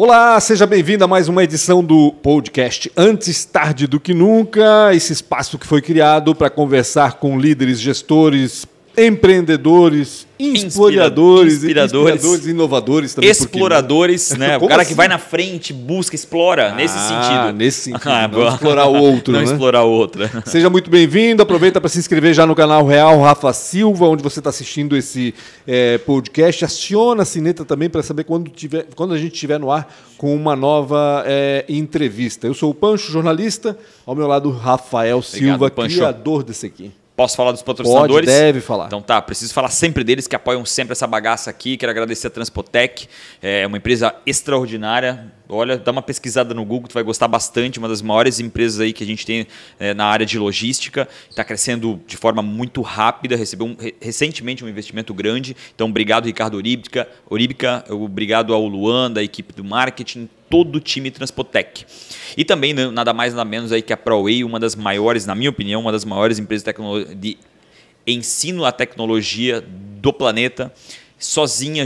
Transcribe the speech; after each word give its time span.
Olá, 0.00 0.38
seja 0.38 0.64
bem-vindo 0.64 1.02
a 1.02 1.08
mais 1.08 1.26
uma 1.26 1.42
edição 1.42 1.82
do 1.82 2.12
podcast 2.12 2.88
Antes 2.96 3.44
Tarde 3.44 3.88
do 3.88 3.98
Que 3.98 4.14
Nunca, 4.14 4.94
esse 4.94 5.12
espaço 5.12 5.58
que 5.58 5.66
foi 5.66 5.82
criado 5.82 6.36
para 6.36 6.48
conversar 6.48 7.14
com 7.14 7.36
líderes, 7.36 7.80
gestores, 7.80 8.64
empreendedores, 8.98 10.26
inspiradores, 10.38 11.54
inspiradores, 11.54 12.14
inspiradores 12.16 12.46
inovadores 12.46 13.14
também. 13.14 13.30
Exploradores, 13.30 14.30
né? 14.36 14.56
o 14.56 14.66
cara 14.66 14.82
assim? 14.82 14.90
que 14.90 14.94
vai 14.96 15.08
na 15.08 15.18
frente, 15.18 15.72
busca, 15.72 16.14
explora, 16.14 16.74
nesse 16.74 16.94
Ah, 16.98 17.22
sentido. 17.22 17.56
nesse 17.56 17.80
sentido, 17.82 18.08
Ah, 18.10 18.28
não 18.28 18.48
explorar 18.48 18.86
o 18.86 18.94
outro, 18.94 19.32
Não 19.32 19.40
né? 19.40 19.46
explorar 19.46 19.84
o 19.84 19.90
outro. 19.90 20.28
Seja 20.46 20.68
muito 20.68 20.90
bem-vindo. 20.90 21.42
Aproveita 21.42 21.80
para 21.80 21.88
se 21.88 21.98
inscrever 21.98 22.34
já 22.34 22.44
no 22.46 22.54
canal 22.54 22.84
Real 22.86 23.20
Rafa 23.20 23.52
Silva, 23.52 24.06
onde 24.08 24.22
você 24.22 24.40
está 24.40 24.50
assistindo 24.50 24.96
esse 24.96 25.34
eh, 25.66 25.98
podcast. 25.98 26.64
Aciona 26.64 27.22
a 27.22 27.26
sineta 27.26 27.64
também 27.64 27.88
para 27.88 28.02
saber 28.02 28.24
quando, 28.24 28.50
tiver, 28.50 28.86
quando 28.96 29.14
a 29.14 29.18
gente 29.18 29.34
estiver 29.34 29.58
no 29.58 29.70
ar 29.70 29.92
com 30.16 30.34
uma 30.34 30.56
nova 30.56 31.22
eh, 31.26 31.64
entrevista. 31.68 32.46
Eu 32.46 32.54
sou 32.54 32.70
o 32.70 32.74
Pancho, 32.74 33.10
jornalista. 33.12 33.78
Ao 34.04 34.14
meu 34.14 34.26
lado, 34.26 34.50
Rafael 34.50 35.22
Silva, 35.22 35.70
Pancho. 35.70 35.96
criador 35.96 36.42
desse 36.42 36.66
aqui. 36.66 36.90
Posso 37.18 37.36
falar 37.36 37.50
dos 37.50 37.62
patrocinadores? 37.62 38.26
Pode, 38.26 38.38
deve 38.38 38.60
falar. 38.60 38.86
Então 38.86 39.02
tá, 39.02 39.20
preciso 39.20 39.52
falar 39.52 39.70
sempre 39.70 40.04
deles 40.04 40.28
que 40.28 40.36
apoiam 40.36 40.64
sempre 40.64 40.92
essa 40.92 41.04
bagaça 41.04 41.50
aqui. 41.50 41.76
Quero 41.76 41.90
agradecer 41.90 42.28
a 42.28 42.30
Transpotec, 42.30 43.08
é 43.42 43.66
uma 43.66 43.76
empresa 43.76 44.14
extraordinária. 44.24 45.32
Olha, 45.48 45.76
dá 45.78 45.90
uma 45.90 46.00
pesquisada 46.00 46.54
no 46.54 46.64
Google, 46.64 46.86
tu 46.88 46.94
vai 46.94 47.02
gostar 47.02 47.26
bastante. 47.26 47.80
Uma 47.80 47.88
das 47.88 48.00
maiores 48.02 48.38
empresas 48.38 48.78
aí 48.78 48.92
que 48.92 49.02
a 49.02 49.06
gente 49.06 49.26
tem 49.26 49.48
é, 49.80 49.92
na 49.94 50.04
área 50.04 50.24
de 50.24 50.38
logística. 50.38 51.08
Está 51.28 51.42
crescendo 51.42 52.00
de 52.06 52.16
forma 52.16 52.40
muito 52.40 52.82
rápida. 52.82 53.34
Recebeu 53.34 53.66
um- 53.66 53.76
re- 53.76 53.96
recentemente 54.00 54.64
um 54.64 54.68
investimento 54.68 55.12
grande. 55.12 55.56
Então, 55.74 55.88
obrigado, 55.88 56.26
Ricardo 56.26 56.56
Oríbica. 56.56 57.08
Oríbica 57.28 57.84
obrigado 57.90 58.54
ao 58.54 58.64
Luan, 58.64 59.10
da 59.10 59.24
equipe 59.24 59.52
do 59.52 59.64
marketing, 59.64 60.28
todo 60.48 60.76
o 60.76 60.80
time 60.80 61.10
Transpotec. 61.10 61.84
E 62.36 62.44
também, 62.44 62.72
né, 62.72 62.90
nada 62.90 63.12
mais 63.12 63.34
nada 63.34 63.48
menos 63.48 63.72
aí 63.72 63.82
que 63.82 63.92
a 63.92 63.96
ProWay, 63.96 64.44
uma 64.44 64.58
das 64.58 64.74
maiores, 64.74 65.26
na 65.26 65.34
minha 65.34 65.50
opinião, 65.50 65.80
uma 65.80 65.92
das 65.92 66.04
maiores 66.04 66.38
empresas 66.38 66.64
de 67.16 67.38
ensino 68.06 68.64
à 68.64 68.72
tecnologia 68.72 69.62
do 70.00 70.12
planeta, 70.12 70.72
sozinha, 71.18 71.84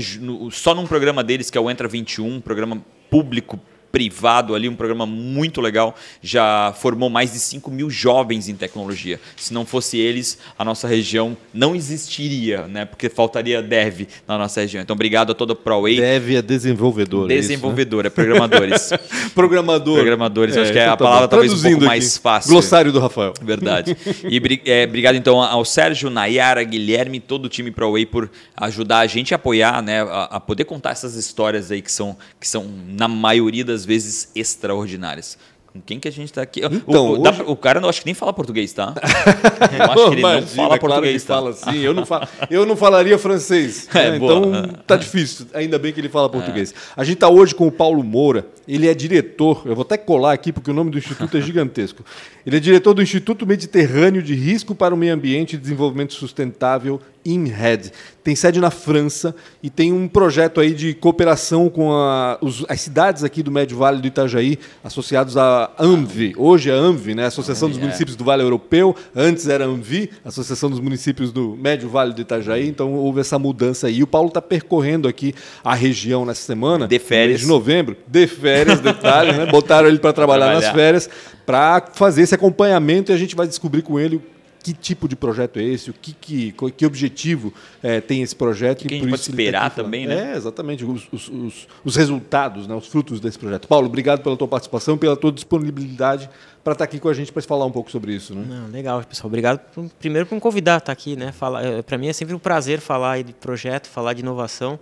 só 0.50 0.74
num 0.74 0.86
programa 0.86 1.24
deles, 1.24 1.50
que 1.50 1.58
é 1.58 1.60
o 1.60 1.70
Entra 1.70 1.88
21, 1.88 2.36
um 2.36 2.40
programa 2.40 2.84
público 3.10 3.58
privado 3.92 4.54
ali, 4.54 4.68
um 4.68 4.74
programa 4.74 5.04
muito 5.04 5.60
legal, 5.60 5.94
já 6.22 6.72
formou 6.78 7.10
mais 7.10 7.32
de 7.32 7.38
5 7.38 7.70
mil 7.70 7.90
jovens 7.90 8.48
em 8.48 8.54
tecnologia. 8.54 9.20
Se 9.36 9.52
não 9.52 9.66
fosse 9.66 9.98
eles, 9.98 10.38
a 10.58 10.64
nossa 10.64 10.88
região 10.88 11.36
não 11.52 11.76
existiria, 11.76 12.66
né? 12.66 12.86
Porque 12.86 13.10
faltaria 13.10 13.62
dev 13.62 14.08
na 14.26 14.38
nossa 14.38 14.62
região. 14.62 14.82
Então, 14.82 14.94
obrigado 14.94 15.32
a 15.32 15.34
toda 15.34 15.52
a 15.52 15.56
ProWay, 15.56 16.00
Deve 16.00 16.36
é 16.36 16.42
desenvolvedor. 16.42 17.30
é 17.30 17.34
isso, 17.34 17.48
né? 17.48 17.54
desenvolvedora, 17.54 18.10
programadores. 18.10 18.90
Programador. 19.34 19.98
Programadores, 19.98 20.56
acho 20.56 20.72
que 20.72 20.78
é 20.78 20.86
a 20.86 20.90
tá 20.90 20.96
palavra 20.96 21.28
talvez 21.28 21.52
um 21.52 21.54
pouco 21.54 21.68
Traduzindo 21.68 21.86
mais 21.86 22.14
aqui. 22.14 22.22
fácil. 22.22 22.50
Glossário 22.50 22.92
do 22.92 22.98
Rafael. 22.98 23.34
Verdade. 23.42 23.96
E 24.24 24.40
é, 24.66 24.84
obrigado 24.84 25.16
então 25.16 25.42
ao 25.42 25.64
Sérgio, 25.64 26.08
Nayara, 26.08 26.62
Guilherme, 26.62 27.20
todo 27.20 27.46
o 27.46 27.48
time 27.48 27.70
ProWay 27.70 28.06
por 28.06 28.30
ajudar 28.56 29.00
a 29.00 29.06
gente 29.06 29.34
a 29.34 29.36
apoiar, 29.36 29.82
né, 29.82 30.02
a, 30.02 30.24
a 30.24 30.40
poder 30.40 30.64
contar 30.64 30.90
essas 30.90 31.16
histórias 31.16 31.70
aí 31.70 31.82
que 31.82 31.90
são, 31.90 32.16
que 32.40 32.46
são 32.46 32.66
na 32.88 33.08
maioria 33.08 33.64
das 33.64 33.81
vezes 33.84 34.30
extraordinárias. 34.34 35.36
Com 35.72 35.80
quem 35.80 35.98
que 35.98 36.06
a 36.06 36.12
gente 36.12 36.30
tá 36.30 36.42
aqui? 36.42 36.60
O- 36.60 36.66
Então, 36.66 37.12
o, 37.12 37.18
dá 37.18 37.30
hoje- 37.30 37.42
pra- 37.44 37.50
o 37.50 37.56
cara 37.56 37.80
não 37.80 37.88
acho 37.88 38.00
que 38.00 38.04
nem 38.04 38.14
fala 38.14 38.30
português, 38.30 38.74
tá? 38.74 38.92
Eu 39.74 39.84
acho 39.84 39.94
que 39.94 40.00
ele 40.12 40.20
não 40.22 40.28
Imagina, 40.30 40.46
fala 40.48 40.74
é 40.74 40.78
claro 40.78 40.80
português, 40.80 41.24
tá? 41.24 41.34
fala 41.34 41.50
assim. 41.50 41.78
Eu 41.78 41.94
não, 41.94 42.04
fa- 42.04 42.28
eu 42.50 42.66
não 42.66 42.76
falaria 42.76 43.18
francês. 43.18 43.88
É, 43.94 44.10
né? 44.10 44.16
Então 44.16 44.52
tá 44.86 44.96
difícil. 44.96 45.46
Ainda 45.54 45.78
bem 45.78 45.90
que 45.90 45.98
ele 45.98 46.10
fala 46.10 46.28
português. 46.28 46.74
A 46.94 47.02
gente 47.04 47.16
tá 47.16 47.28
hoje 47.30 47.54
com 47.54 47.66
o 47.66 47.72
Paulo 47.72 48.04
Moura. 48.04 48.46
Ele 48.68 48.86
é 48.86 48.92
diretor. 48.92 49.62
Eu 49.64 49.74
vou 49.74 49.80
até 49.82 49.96
colar 49.96 50.32
aqui 50.34 50.52
porque 50.52 50.70
o 50.70 50.74
nome 50.74 50.90
do 50.90 50.98
instituto 50.98 51.38
é 51.38 51.40
gigantesco. 51.40 52.04
Ele 52.44 52.58
é 52.58 52.60
diretor 52.60 52.92
do 52.92 53.00
Instituto 53.02 53.46
Mediterrâneo 53.46 54.22
de 54.22 54.34
Risco 54.34 54.74
para 54.74 54.92
o 54.94 54.96
Meio 54.96 55.14
Ambiente 55.14 55.54
e 55.54 55.58
Desenvolvimento 55.58 56.12
Sustentável 56.12 57.00
INRED. 57.24 57.92
Tem 58.24 58.36
sede 58.36 58.60
na 58.60 58.70
França 58.70 59.34
e 59.62 59.68
tem 59.68 59.92
um 59.92 60.06
projeto 60.06 60.60
aí 60.60 60.72
de 60.72 60.94
cooperação 60.94 61.68
com 61.68 61.92
a- 61.92 62.38
os- 62.40 62.64
as 62.68 62.80
cidades 62.80 63.24
aqui 63.24 63.42
do 63.42 63.50
Médio 63.50 63.76
Vale 63.76 64.00
do 64.00 64.06
Itajaí, 64.06 64.58
associados 64.84 65.36
à 65.36 65.70
ANVI. 65.78 66.32
Hoje 66.36 66.70
é 66.70 66.72
a 66.72 66.76
ANVI, 66.76 67.14
né? 67.16 67.26
Associação 67.26 67.68
dos 67.68 67.78
é. 67.78 67.80
Municípios 67.80 68.14
do 68.16 68.22
Vale 68.24 68.42
Europeu. 68.42 68.94
Antes 69.14 69.48
era 69.48 69.64
a 69.64 69.68
ANVI, 69.68 70.08
Associação 70.24 70.70
dos 70.70 70.78
Municípios 70.78 71.32
do 71.32 71.56
Médio 71.56 71.88
Vale 71.88 72.12
do 72.14 72.20
Itajaí. 72.20 72.68
Então 72.68 72.94
houve 72.94 73.20
essa 73.20 73.38
mudança 73.40 73.88
aí. 73.88 73.98
E 73.98 74.02
o 74.04 74.06
Paulo 74.06 74.28
está 74.28 74.40
percorrendo 74.40 75.08
aqui 75.08 75.34
a 75.64 75.74
região 75.74 76.24
nessa 76.24 76.42
semana. 76.42 76.86
De 76.86 76.98
férias. 77.00 77.40
de 77.40 77.46
novembro. 77.46 77.96
De 78.06 78.26
férias, 78.28 78.78
detalhe, 78.80 79.32
né? 79.32 79.46
Botaram 79.46 79.88
ele 79.88 79.98
para 79.98 80.12
trabalhar, 80.12 80.46
nas 80.54 80.60
Trabalhar. 80.64 80.74
férias 80.74 81.10
para 81.44 81.82
fazer 81.94 82.22
esse 82.22 82.34
acompanhamento 82.36 83.10
e 83.10 83.14
a 83.14 83.18
gente 83.18 83.34
vai 83.34 83.48
descobrir 83.48 83.82
com 83.82 83.98
ele 83.98 84.20
que 84.62 84.72
tipo 84.72 85.08
de 85.08 85.16
projeto 85.16 85.58
é 85.58 85.62
esse, 85.64 85.90
o 85.90 85.92
que, 85.94 86.12
que, 86.12 86.54
que 86.76 86.86
objetivo 86.86 87.52
eh, 87.82 88.00
tem 88.00 88.22
esse 88.22 88.34
projeto. 88.36 88.86
Que 88.86 88.94
e 88.94 88.96
a 88.98 89.00
por 89.00 89.08
gente 89.08 89.10
pode 89.10 89.22
tá 89.24 89.30
esperar 89.30 89.70
falando. 89.70 89.74
também, 89.86 90.06
né? 90.06 90.32
É, 90.32 90.36
exatamente, 90.36 90.84
os, 90.84 91.08
os- 91.12 91.28
os- 91.28 91.68
os 91.84 91.96
resultados, 91.96 92.66
né, 92.66 92.74
os 92.74 92.86
frutos 92.86 93.18
desse 93.20 93.38
projeto. 93.38 93.66
Paulo, 93.66 93.86
obrigado 93.86 94.22
pela 94.22 94.36
tua 94.36 94.46
participação, 94.48 94.96
pela 94.96 95.16
tua 95.16 95.32
disponibilidade 95.32 96.30
para 96.62 96.74
estar 96.74 96.84
aqui 96.84 97.00
com 97.00 97.08
a 97.08 97.14
gente 97.14 97.32
para 97.32 97.42
falar 97.42 97.64
um 97.66 97.72
pouco 97.72 97.90
sobre 97.90 98.14
isso. 98.14 98.34
Né? 98.34 98.44
Não, 98.48 98.68
legal, 98.68 99.02
pessoal. 99.02 99.26
Obrigado 99.26 99.58
por- 99.74 99.90
primeiro 99.98 100.26
por 100.26 100.34
me 100.36 100.40
convidar 100.40 100.74
a 100.74 100.78
estar 100.78 100.92
aqui, 100.92 101.16
né? 101.16 101.32
Falar, 101.32 101.82
para 101.82 101.98
mim 101.98 102.06
é 102.08 102.12
sempre 102.12 102.34
um 102.34 102.38
prazer 102.38 102.78
falar 102.80 103.22
de 103.24 103.32
projeto, 103.32 103.88
falar 103.88 104.12
de 104.12 104.20
inovação, 104.20 104.78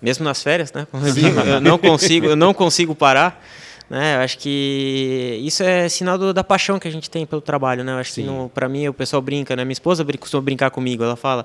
mesmo 0.00 0.24
nas 0.24 0.42
férias, 0.42 0.72
né? 0.72 0.86
Digo, 1.14 1.40
eu 1.40 1.60
não 1.60 1.78
consigo, 1.78 2.26
eu 2.26 2.36
não 2.36 2.52
consigo 2.52 2.94
parar. 2.94 3.42
Né? 3.92 4.16
Eu 4.16 4.20
acho 4.20 4.38
que 4.38 5.38
isso 5.44 5.62
é 5.62 5.86
sinal 5.86 6.16
do- 6.16 6.32
da 6.32 6.42
paixão 6.42 6.78
que 6.78 6.88
a 6.88 6.90
gente 6.90 7.10
tem 7.10 7.26
pelo 7.26 7.42
trabalho, 7.42 7.84
né? 7.84 7.92
Eu 7.92 7.98
acho 7.98 8.14
que 8.14 8.26
para 8.54 8.66
mim 8.66 8.88
o 8.88 8.94
pessoal 8.94 9.20
brinca, 9.20 9.54
né? 9.54 9.64
Minha 9.66 9.74
esposa 9.74 10.02
brin- 10.02 10.16
costuma 10.16 10.40
brincar 10.40 10.70
comigo, 10.70 11.04
ela 11.04 11.14
fala 11.14 11.44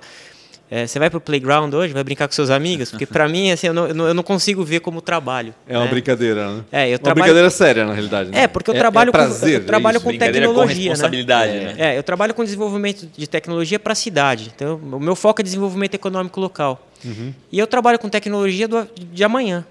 é, 0.69 0.85
você 0.85 0.99
vai 0.99 1.09
pro 1.09 1.21
playground 1.21 1.73
hoje, 1.73 1.93
vai 1.93 2.03
brincar 2.03 2.27
com 2.27 2.33
seus 2.33 2.49
amigos? 2.49 2.89
Porque 2.91 3.05
para 3.05 3.27
mim, 3.29 3.51
assim, 3.51 3.67
eu 3.67 3.73
não, 3.73 3.87
eu 3.87 4.13
não- 4.13 4.23
consigo 4.23 4.63
ver 4.65 4.81
como 4.81 4.99
trabalho. 5.01 5.53
É 5.67 5.77
uma 5.77 5.85
né? 5.85 5.91
brincadeira, 5.91 6.51
né? 6.51 6.63
É, 6.71 6.87
eu 6.87 6.91
uma 6.93 6.99
trabalho- 6.99 7.15
brincadeira 7.23 7.49
séria, 7.49 7.85
na 7.85 7.93
realidade. 7.93 8.29
né? 8.31 8.43
É, 8.43 8.47
porque 8.47 8.71
eu 8.71 8.75
trabalho 8.75 9.11
com- 9.11 9.17
prazer, 9.17 9.61
eu 9.61 9.65
trabalho 9.65 9.95
é 9.97 9.99
com 10.01 10.11
com 10.11 10.17
tecnologia, 10.17 10.75
né? 10.75 10.89
responsabilidade, 10.89 11.51
né? 11.53 11.75
É, 11.77 11.97
eu 11.97 12.03
trabalho 12.03 12.33
com 12.33 12.43
desenvolvimento 12.43 13.07
de 13.17 13.27
tecnologia 13.27 13.79
para 13.79 13.93
a 13.93 13.95
cidade. 13.95 14.51
Então, 14.55 14.75
o 14.75 14.99
meu 14.99 15.15
foco 15.15 15.41
é 15.41 15.43
desenvolvimento 15.43 15.95
econômico 15.95 16.39
local. 16.41 16.85
Uhum. 17.05 17.33
E 17.49 17.57
eu 17.59 17.67
trabalho 17.67 17.97
com 17.97 18.09
tecnologia 18.09 18.67
do, 18.67 18.85
de 19.13 19.23
amanhã. 19.23 19.65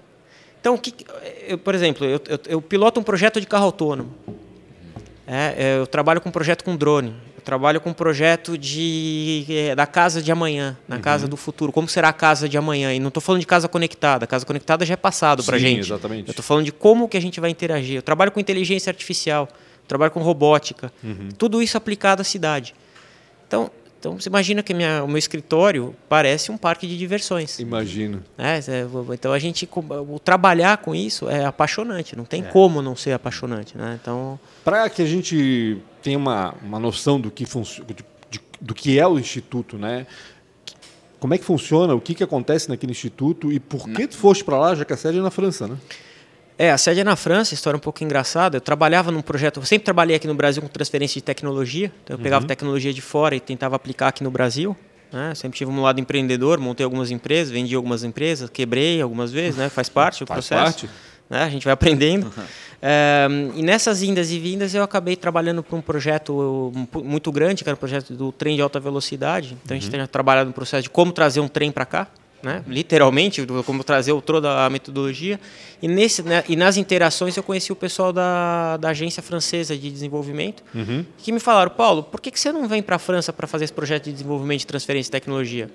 Então, 0.67 0.77
que, 0.77 0.93
eu, 1.47 1.57
por 1.57 1.73
exemplo, 1.73 2.05
eu, 2.05 2.19
eu, 2.27 2.39
eu 2.47 2.61
piloto 2.61 2.99
um 2.99 3.03
projeto 3.03 3.39
de 3.39 3.47
carro 3.47 3.65
autônomo. 3.65 4.13
É, 5.25 5.55
é, 5.57 5.77
eu 5.79 5.87
trabalho 5.87 6.19
com 6.21 6.29
um 6.29 6.31
projeto 6.31 6.63
com 6.63 6.75
drone. 6.75 7.13
Eu 7.37 7.41
trabalho 7.41 7.79
com 7.79 7.89
um 7.89 7.93
projeto 7.93 8.57
de, 8.57 9.45
é, 9.49 9.75
da 9.75 9.85
casa 9.85 10.21
de 10.21 10.29
amanhã, 10.31 10.77
na 10.87 10.97
Uhum. 10.97 11.01
casa 11.01 11.27
do 11.27 11.37
futuro. 11.37 11.71
Como 11.71 11.87
será 11.87 12.09
a 12.09 12.13
casa 12.13 12.49
de 12.49 12.57
amanhã? 12.57 12.93
E 12.93 12.99
não 12.99 13.07
estou 13.07 13.21
falando 13.21 13.39
de 13.41 13.47
casa 13.47 13.67
conectada. 13.69 14.25
A 14.25 14.27
casa 14.27 14.45
conectada 14.45 14.85
já 14.85 14.93
é 14.93 14.97
passado 14.97 15.43
para 15.43 15.57
gente. 15.57 15.79
exatamente. 15.79 16.27
Eu 16.27 16.31
estou 16.31 16.43
falando 16.43 16.65
de 16.65 16.71
como 16.73 17.07
que 17.07 17.15
a 17.17 17.21
gente 17.21 17.39
vai 17.39 17.49
interagir. 17.49 17.95
Eu 17.95 18.01
trabalho 18.01 18.31
com 18.31 18.39
inteligência 18.39 18.89
artificial, 18.89 19.47
eu 19.51 19.87
trabalho 19.87 20.11
com 20.11 20.21
robótica. 20.21 20.91
Uhum. 21.03 21.29
Tudo 21.37 21.61
isso 21.61 21.77
aplicado 21.77 22.21
à 22.21 22.25
cidade. 22.25 22.73
Então, 23.47 23.71
então 24.07 24.19
você 24.19 24.29
imagina 24.29 24.63
que 24.63 24.73
minha, 24.73 25.03
o 25.03 25.07
meu 25.07 25.17
escritório 25.17 25.95
parece 26.07 26.51
um 26.51 26.57
parque 26.57 26.87
de 26.87 26.97
diversões. 26.97 27.59
Imagino. 27.59 28.23
É, 28.37 28.59
então 29.13 29.33
a 29.33 29.39
gente 29.39 29.67
trabalhar 30.23 30.77
com 30.77 30.95
isso 30.95 31.29
é 31.29 31.45
apaixonante. 31.45 32.15
Não 32.15 32.25
tem 32.25 32.43
como 32.43 32.81
não 32.81 32.95
ser 32.95 33.11
apaixonante, 33.11 33.77
né? 33.77 33.99
Então 34.01 34.39
Para 34.63 34.89
que 34.89 35.01
a 35.01 35.05
gente 35.05 35.77
tenha 36.01 36.17
uma, 36.17 36.55
uma 36.63 36.79
noção 36.79 37.19
do 37.19 37.29
que, 37.29 37.43
de- 37.45 38.39
do 38.61 38.73
que 38.73 38.97
é 38.99 39.05
o 39.07 39.19
Instituto, 39.19 39.77
né? 39.77 40.07
Como 41.19 41.33
é 41.33 41.37
que 41.37 41.43
funciona, 41.43 41.95
o 41.95 41.99
que, 42.01 42.13
que 42.13 42.23
acontece 42.23 42.69
naquele 42.69 42.91
instituto 42.91 43.51
e 43.51 43.59
por 43.59 43.89
que 43.89 44.05
tu 44.07 44.15
foste 44.15 44.43
para 44.43 44.55
lá, 44.59 44.75
já 44.75 44.85
que 44.85 44.93
a 44.93 44.97
sede 44.97 45.17
é 45.17 45.21
na 45.21 45.31
França, 45.31 45.67
né? 45.67 45.75
É, 46.59 46.71
a 46.71 46.77
sede 46.77 47.01
é 47.01 47.03
na 47.03 47.15
França, 47.15 47.53
história 47.53 47.77
um 47.77 47.79
pouco 47.79 48.03
engraçada. 48.03 48.57
Eu 48.57 48.61
trabalhava 48.61 49.11
num 49.11 49.21
projeto, 49.21 49.59
eu 49.59 49.65
sempre 49.65 49.85
trabalhei 49.85 50.15
aqui 50.15 50.27
no 50.27 50.33
Brasil 50.33 50.61
com 50.61 50.67
transferência 50.67 51.19
de 51.19 51.23
tecnologia. 51.23 51.91
Então 52.03 52.15
eu 52.15 52.21
pegava 52.21 52.45
tecnologia 52.45 52.91
de 52.91 53.01
fora 53.01 53.35
e 53.35 53.39
tentava 53.39 53.75
aplicar 53.75 54.07
aqui 54.07 54.23
no 54.23 54.31
Brasil. 54.31 54.75
Né? 55.11 55.35
Sempre 55.35 55.57
tive 55.57 55.69
um 55.69 55.81
lado 55.81 56.01
empreendedor, 56.01 56.59
montei 56.59 56.83
algumas 56.83 57.11
empresas, 57.11 57.51
vendi 57.51 57.75
algumas 57.75 58.03
empresas, 58.03 58.49
quebrei 58.49 59.01
algumas 59.01 59.31
vezes, 59.31 59.55
né? 59.55 59.69
Faz 59.69 59.87
parte 59.87 60.23
do 60.23 60.27
Faz 60.27 60.47
processo. 60.47 60.63
parte. 60.63 60.89
Né? 61.29 61.43
A 61.43 61.49
gente 61.49 61.63
vai 61.63 61.73
aprendendo. 61.73 62.31
É, 62.81 63.27
e 63.55 63.61
nessas 63.61 64.01
indas 64.01 64.31
e 64.31 64.39
vindas 64.39 64.73
eu 64.73 64.81
acabei 64.81 65.15
trabalhando 65.15 65.61
para 65.61 65.77
um 65.77 65.81
projeto 65.81 66.71
um, 66.75 67.03
muito 67.03 67.31
grande, 67.31 67.63
que 67.63 67.69
era 67.69 67.75
o 67.75 67.79
projeto 67.79 68.13
do 68.13 68.31
trem 68.31 68.55
de 68.55 68.61
alta 68.61 68.79
velocidade. 68.79 69.55
Então 69.63 69.77
a 69.77 69.79
gente 69.79 69.91
tem 69.91 70.05
trabalhado 70.07 70.47
no 70.47 70.53
processo 70.53 70.83
de 70.83 70.89
como 70.89 71.11
trazer 71.11 71.39
um 71.39 71.47
trem 71.47 71.71
para 71.71 71.85
cá. 71.85 72.07
Né? 72.43 72.63
Literalmente, 72.67 73.45
como 73.65 73.83
trazer 73.83 74.11
o- 74.11 74.21
toda 74.21 74.63
a 74.65 74.69
metodologia. 74.69 75.39
E, 75.81 75.87
nesse, 75.87 76.21
né, 76.21 76.43
e 76.47 76.55
nas 76.55 76.77
interações 76.77 77.35
eu 77.35 77.41
conheci 77.41 77.71
o 77.71 77.75
pessoal 77.75 78.13
da, 78.13 78.77
da 78.77 78.89
agência 78.89 79.23
francesa 79.23 79.75
de 79.75 79.89
desenvolvimento, 79.91 80.63
que 81.17 81.31
me 81.31 81.39
falaram, 81.39 81.71
Paulo, 81.71 82.03
por 82.03 82.21
que, 82.21 82.29
que 82.31 82.39
você 82.39 82.51
não 82.51 82.67
vem 82.67 82.81
para 82.83 82.95
a 82.97 82.99
França 82.99 83.33
para 83.33 83.47
fazer 83.47 83.63
esse 83.65 83.73
projeto 83.73 84.03
de 84.05 84.11
desenvolvimento 84.13 84.59
de 84.59 84.67
transferência 84.67 85.07
de 85.07 85.11
tecnologia? 85.11 85.69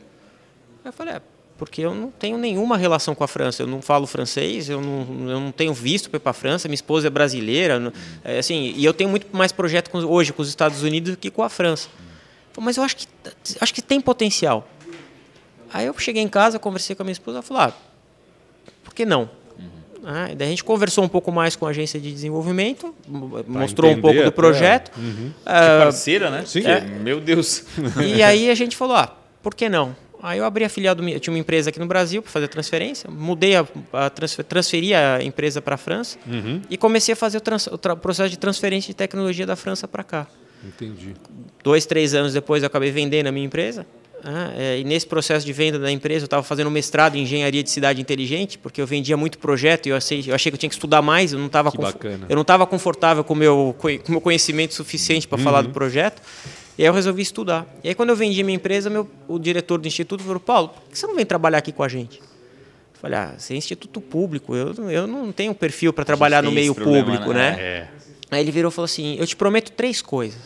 Eu 0.85 0.93
falei, 0.93 1.15
é, 1.15 1.23
porque 1.59 1.83
eu 1.83 1.95
não 1.95 2.11
tenho 2.11 2.39
nenhuma 2.39 2.77
relação 2.77 3.15
com 3.15 3.23
a 3.25 3.29
França. 3.29 3.63
Eu 3.63 3.67
não 3.67 3.83
falo 3.83 4.07
francês, 4.07 4.69
eu 4.69 4.81
não, 4.81 5.31
eu 5.31 5.41
não 5.41 5.53
tenho 5.53 5.75
visto 5.75 6.11
para 6.11 6.17
ir 6.17 6.21
para 6.21 6.31
a 6.31 6.35
França. 6.35 6.69
Minha 6.69 6.75
esposa 6.77 7.09
é 7.09 7.11
brasileira, 7.11 7.93
é, 8.25 8.39
assim, 8.39 8.73
e 8.77 8.85
eu 8.85 8.95
tenho 8.95 9.11
muito 9.11 9.27
mais 9.37 9.51
projeto 9.53 9.91
com, 9.91 9.99
hoje 9.99 10.33
com 10.33 10.43
os 10.43 10.49
Estados 10.49 10.83
Unidos 10.83 11.13
do 11.13 11.17
que 11.17 11.31
com 11.31 11.43
a 11.43 11.49
França. 11.49 11.89
Mas 12.59 12.77
eu 12.77 12.83
acho 12.85 12.97
que 12.97 13.07
acho 13.61 13.75
que 13.75 13.81
tem 13.83 14.01
potencial. 14.01 14.69
Aí 15.73 15.87
eu 15.87 15.99
cheguei 15.99 16.23
em 16.23 16.29
casa, 16.29 16.59
conversei 16.59 16.95
com 16.95 17.03
a 17.03 17.05
minha 17.05 17.13
esposa, 17.13 17.39
ela 17.39 17.43
falou: 17.43 17.63
ah, 17.63 17.73
por 18.85 18.95
que 18.95 19.05
não? 19.05 19.31
Ah, 20.05 20.31
daí 20.37 20.49
a 20.49 20.51
gente 20.51 20.65
conversou 20.65 21.05
um 21.05 21.09
pouco 21.09 21.31
mais 21.31 21.55
com 21.55 21.65
a 21.65 21.71
agência 21.71 22.01
de 22.01 22.11
desenvolvimento, 22.11 22.93
pra 23.05 23.61
mostrou 23.61 23.91
um 23.93 24.01
pouco 24.01 24.23
do 24.23 24.33
projeto. 24.33 24.91
Uhum. 24.97 25.29
Uh, 25.29 25.33
que 25.43 25.85
parceira, 25.85 26.31
né? 26.31 26.43
Sim. 26.45 26.67
É. 26.67 26.81
Meu 26.81 27.21
Deus. 27.21 27.65
E 28.05 28.23
aí 28.23 28.51
a 28.51 28.55
gente 28.55 28.77
falou, 28.77 28.97
ah, 28.97 29.17
por 29.43 29.55
que 29.55 29.69
não? 29.69 29.95
Aí 30.21 30.39
eu 30.39 30.45
abri 30.45 30.65
a 30.65 30.69
filial, 30.69 30.95
do, 30.95 31.09
eu 31.09 31.19
tinha 31.19 31.33
uma 31.33 31.39
empresa 31.39 31.71
aqui 31.71 31.81
no 31.81 31.87
Brasil 31.87 32.23
para 32.23 32.31
fazer 32.31 32.47
transferência, 32.49 33.11
mudei 33.11 33.57
a, 33.57 33.67
a 33.93 34.09
transfer, 34.09 34.45
transferi 34.45 34.95
a 34.95 35.23
empresa 35.23 35.61
para 35.61 35.75
a 35.75 35.79
França 35.79 36.17
uhum. 36.27 36.63
e 36.71 36.77
comecei 36.77 37.13
a 37.13 37.17
fazer 37.17 37.39
o, 37.39 37.41
trans, 37.41 37.67
o 37.67 37.79
processo 37.97 38.31
de 38.31 38.39
transferência 38.39 38.89
de 38.89 38.95
tecnologia 38.95 39.45
da 39.45 39.57
França 39.57 39.89
para 39.89 40.05
cá. 40.05 40.27
Entendi. 40.65 41.15
Dois, 41.63 41.87
três 41.87 42.15
anos 42.15 42.33
depois 42.33 42.63
eu 42.63 42.69
acabei 42.69 42.93
vendendo 42.93 43.27
a 43.27 43.33
minha 43.33 43.47
empresa. 43.47 43.85
Ah, 44.25 44.53
é, 44.57 44.79
e 44.79 44.85
nesse 44.85 45.07
processo 45.07 45.45
de 45.45 45.53
venda 45.53 45.79
da 45.79 45.91
empresa, 45.91 46.23
eu 46.23 46.27
estava 46.27 46.43
fazendo 46.45 46.69
um 46.69 46.71
mestrado 46.71 47.17
em 47.17 47.23
engenharia 47.23 47.63
de 47.63 47.71
cidade 47.71 48.01
inteligente, 48.01 48.57
porque 48.57 48.81
eu 48.81 48.87
vendia 48.87 49.17
muito 49.17 49.37
projeto 49.37 49.87
e 49.87 49.91
eu, 49.91 49.97
achei, 49.97 50.23
eu 50.27 50.35
achei 50.35 50.51
que 50.51 50.55
eu 50.55 50.59
tinha 50.59 50.71
que 50.71 50.77
estudar 50.77 51.03
mais. 51.03 51.33
Eu 51.33 51.41
não 51.41 51.47
estava 51.47 51.73
eu 52.29 52.37
não 52.37 52.43
estava 52.43 52.65
confortável 52.67 53.25
com 53.25 53.35
meu 53.35 53.75
com 53.77 53.89
o 53.89 54.11
meu 54.11 54.21
conhecimento 54.21 54.75
suficiente 54.75 55.27
para 55.27 55.39
uhum. 55.39 55.45
falar 55.45 55.63
do 55.63 55.71
projeto. 55.71 56.23
E 56.79 56.83
aí 56.83 56.89
eu 56.89 56.93
resolvi 56.93 57.21
estudar. 57.21 57.67
E 57.83 57.89
aí 57.89 57.95
quando 57.95 58.11
eu 58.11 58.17
vendi 58.17 58.43
minha 58.45 58.57
empresa, 58.57 58.89
meu, 58.89 59.11
o 59.27 59.39
diretor 59.39 59.79
do 59.79 59.89
instituto 59.89 60.23
falou, 60.23 60.41
Paulo, 60.41 60.69
por 60.69 60.83
que 60.91 60.99
você 60.99 61.07
não 61.07 61.17
vem 61.17 61.27
trabalhar 61.27 61.59
aqui 61.59 61.73
com 61.73 61.83
a 61.83 61.89
gente? 61.89 62.19
Eu 62.19 63.01
falei, 63.01 63.19
ah, 63.19 63.35
você 63.37 63.55
é 63.55 63.57
instituto 63.57 64.01
público, 64.01 64.55
eu, 64.55 64.73
eu 64.89 65.07
não 65.07 65.33
tenho 65.33 65.53
perfil 65.53 65.93
para 65.93 66.05
trabalhar 66.05 66.43
no 66.43 66.53
meio 66.53 66.75
problema, 66.75 67.05
público, 67.05 67.33
né? 67.33 67.51
né? 67.51 67.61
É. 67.61 67.89
Aí 68.31 68.41
ele 68.41 68.53
virou 68.53 68.71
e 68.71 68.75
falou 68.75 68.87
assim, 68.87 69.17
eu 69.19 69.27
te 69.27 69.35
prometo 69.35 69.73
três 69.73 70.01
coisas. 70.01 70.41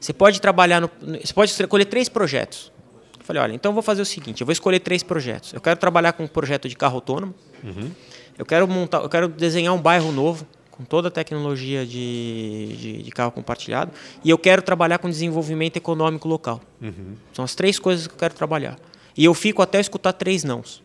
Você 0.00 0.12
pode 0.12 0.40
trabalhar 0.40 0.80
no, 0.80 0.90
você 1.20 1.34
pode 1.34 1.50
escolher 1.50 1.84
três 1.84 2.08
projetos. 2.08 2.72
Eu 3.20 3.24
falei, 3.24 3.42
olha, 3.42 3.52
então 3.52 3.70
eu 3.70 3.74
vou 3.74 3.82
fazer 3.82 4.02
o 4.02 4.06
seguinte, 4.06 4.40
eu 4.40 4.46
vou 4.46 4.52
escolher 4.52 4.80
três 4.80 5.02
projetos. 5.02 5.52
Eu 5.52 5.60
quero 5.60 5.78
trabalhar 5.78 6.14
com 6.14 6.24
um 6.24 6.26
projeto 6.26 6.68
de 6.68 6.74
carro 6.74 6.96
autônomo. 6.96 7.34
Uhum. 7.62 7.90
Eu 8.38 8.46
quero 8.46 8.66
montar, 8.66 9.02
eu 9.02 9.08
quero 9.08 9.28
desenhar 9.28 9.74
um 9.74 9.80
bairro 9.80 10.10
novo 10.10 10.46
com 10.70 10.82
toda 10.82 11.08
a 11.08 11.10
tecnologia 11.10 11.84
de, 11.84 12.74
de, 12.78 13.02
de, 13.02 13.10
carro 13.10 13.30
compartilhado, 13.30 13.92
e 14.24 14.30
eu 14.30 14.38
quero 14.38 14.62
trabalhar 14.62 14.96
com 14.96 15.10
desenvolvimento 15.10 15.76
econômico 15.76 16.26
local. 16.26 16.58
Uhum. 16.80 17.16
São 17.34 17.44
as 17.44 17.54
três 17.54 17.78
coisas 17.78 18.06
que 18.06 18.14
eu 18.14 18.18
quero 18.18 18.32
trabalhar. 18.32 18.78
E 19.14 19.22
eu 19.22 19.34
fico 19.34 19.60
até 19.60 19.78
escutar 19.78 20.14
três 20.14 20.42
nãos. 20.42 20.82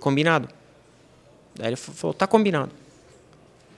Combinado? 0.00 0.48
Daí 1.54 1.68
ele 1.68 1.76
falou, 1.76 2.12
tá 2.12 2.26
combinado. 2.26 2.72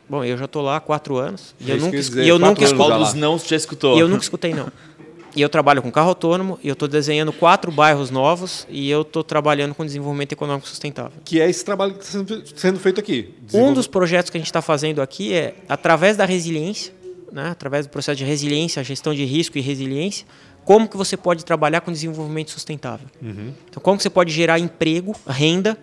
Bom, 0.08 0.24
eu 0.24 0.36
já 0.36 0.46
estou 0.46 0.62
lá 0.62 0.76
há 0.76 0.80
quatro 0.80 1.16
anos. 1.16 1.54
E 1.60 1.70
eu 1.70 1.76
nunca, 1.76 1.96
dizer, 1.96 2.24
e 2.24 2.28
eu 2.28 2.38
nunca 2.38 2.64
escutei. 2.64 2.98
dos 2.98 3.14
não 3.14 3.38
já 3.38 3.56
escutou. 3.56 3.96
E 3.96 4.00
eu 4.00 4.08
nunca 4.08 4.22
escutei 4.22 4.52
não. 4.52 4.70
E 5.34 5.40
eu 5.40 5.48
trabalho 5.48 5.80
com 5.80 5.90
carro 5.90 6.10
autônomo, 6.10 6.58
e 6.62 6.68
eu 6.68 6.74
estou 6.74 6.86
desenhando 6.86 7.32
quatro 7.32 7.72
bairros 7.72 8.10
novos, 8.10 8.66
e 8.68 8.90
eu 8.90 9.02
estou 9.02 9.24
trabalhando 9.24 9.74
com 9.74 9.84
desenvolvimento 9.84 10.32
econômico 10.32 10.68
sustentável. 10.68 11.12
Que 11.24 11.40
é 11.40 11.48
esse 11.48 11.64
trabalho 11.64 11.94
que 11.94 12.04
está 12.04 12.24
sendo 12.54 12.78
feito 12.78 13.00
aqui. 13.00 13.34
Um 13.52 13.72
dos 13.72 13.86
projetos 13.86 14.30
que 14.30 14.36
a 14.36 14.40
gente 14.40 14.48
está 14.48 14.60
fazendo 14.60 15.00
aqui 15.00 15.32
é, 15.32 15.54
através 15.68 16.16
da 16.16 16.24
resiliência, 16.24 16.92
né, 17.32 17.48
através 17.48 17.86
do 17.86 17.90
processo 17.90 18.18
de 18.18 18.24
resiliência, 18.24 18.84
gestão 18.84 19.14
de 19.14 19.24
risco 19.24 19.56
e 19.56 19.60
resiliência, 19.62 20.26
como 20.64 20.86
que 20.86 20.96
você 20.96 21.16
pode 21.16 21.44
trabalhar 21.44 21.80
com 21.80 21.90
desenvolvimento 21.90 22.50
sustentável. 22.50 23.08
Uhum. 23.20 23.52
Então, 23.68 23.82
como 23.82 23.96
que 23.96 24.02
você 24.02 24.10
pode 24.10 24.32
gerar 24.32 24.58
emprego, 24.58 25.14
renda, 25.26 25.78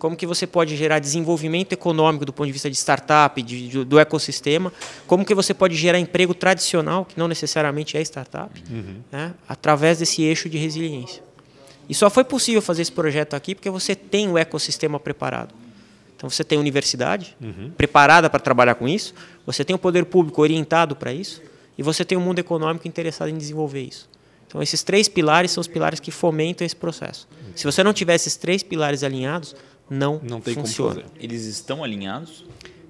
como 0.00 0.16
que 0.16 0.26
você 0.26 0.46
pode 0.46 0.74
gerar 0.76 0.98
desenvolvimento 0.98 1.74
econômico 1.74 2.24
do 2.24 2.32
ponto 2.32 2.46
de 2.46 2.52
vista 2.52 2.70
de 2.70 2.76
startup, 2.76 3.40
de, 3.42 3.68
de, 3.68 3.84
do 3.84 3.98
ecossistema, 3.98 4.72
como 5.06 5.26
que 5.26 5.34
você 5.34 5.52
pode 5.52 5.76
gerar 5.76 5.98
emprego 5.98 6.32
tradicional, 6.32 7.04
que 7.04 7.18
não 7.18 7.28
necessariamente 7.28 7.98
é 7.98 8.00
startup, 8.00 8.50
uhum. 8.70 8.96
né, 9.12 9.34
através 9.46 9.98
desse 9.98 10.22
eixo 10.22 10.48
de 10.48 10.56
resiliência. 10.56 11.22
E 11.86 11.94
só 11.94 12.08
foi 12.08 12.24
possível 12.24 12.62
fazer 12.62 12.80
esse 12.80 12.90
projeto 12.90 13.34
aqui 13.34 13.54
porque 13.54 13.68
você 13.68 13.94
tem 13.94 14.26
o 14.30 14.38
ecossistema 14.38 14.98
preparado. 14.98 15.54
Então 16.16 16.30
você 16.30 16.42
tem 16.42 16.56
a 16.56 16.60
universidade 16.60 17.36
uhum. 17.38 17.70
preparada 17.76 18.30
para 18.30 18.40
trabalhar 18.40 18.76
com 18.76 18.88
isso, 18.88 19.12
você 19.44 19.66
tem 19.66 19.76
o 19.76 19.78
poder 19.78 20.06
público 20.06 20.40
orientado 20.40 20.96
para 20.96 21.12
isso, 21.12 21.42
e 21.76 21.82
você 21.82 22.06
tem 22.06 22.16
o 22.16 22.20
mundo 22.22 22.38
econômico 22.38 22.88
interessado 22.88 23.28
em 23.28 23.36
desenvolver 23.36 23.82
isso. 23.82 24.08
Então 24.46 24.62
esses 24.62 24.82
três 24.82 25.08
pilares 25.08 25.50
são 25.50 25.60
os 25.60 25.68
pilares 25.68 26.00
que 26.00 26.10
fomentam 26.10 26.66
esse 26.66 26.74
processo. 26.74 27.28
Se 27.54 27.64
você 27.64 27.84
não 27.84 27.92
tiver 27.92 28.14
esses 28.14 28.36
três 28.36 28.62
pilares 28.62 29.04
alinhados, 29.04 29.54
não, 29.90 30.20
não 30.22 30.40
tem 30.40 30.54
funciona. 30.54 30.94
Como 30.94 31.06
fazer. 31.08 31.22
Eles 31.22 31.44
estão 31.46 31.82
alinhados? 31.82 32.44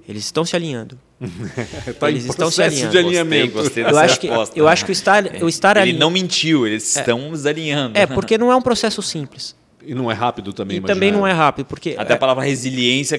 Eles 0.06 0.25
estão 0.25 0.44
se 0.44 0.55
alinhando. 0.55 0.99
tá 1.99 2.11
eles 2.11 2.25
estão 2.25 2.50
se 2.50 2.62
alinhando. 2.62 2.91
de 2.91 2.99
alinhamento. 2.99 3.52
Gostei, 3.52 3.85
gostei 3.85 4.00
eu, 4.00 4.05
acho 4.05 4.20
que, 4.20 4.29
aposta, 4.29 4.58
eu 4.58 4.69
acho 4.69 4.85
que 4.85 4.91
o 4.91 4.93
estar, 4.93 5.25
o 5.43 5.49
estar 5.49 5.76
Ele 5.76 5.99
não 5.99 6.11
mentiu, 6.11 6.67
eles 6.67 6.97
é, 6.97 7.00
estão 7.00 7.35
se 7.37 7.49
alinhando. 7.49 7.99
É, 7.99 8.06
porque 8.06 8.37
não 8.37 8.50
é 8.50 8.56
um 8.56 8.62
processo 8.62 9.00
simples. 9.02 9.55
E 9.82 9.94
não 9.94 10.11
é 10.11 10.14
rápido 10.14 10.52
também, 10.52 10.79
E 10.79 10.81
também 10.81 11.11
não 11.11 11.26
é 11.26 11.32
rápido, 11.32 11.67
porque... 11.67 11.94
Até 11.97 12.14
a 12.14 12.17
palavra 12.17 12.44
resiliência... 12.44 13.19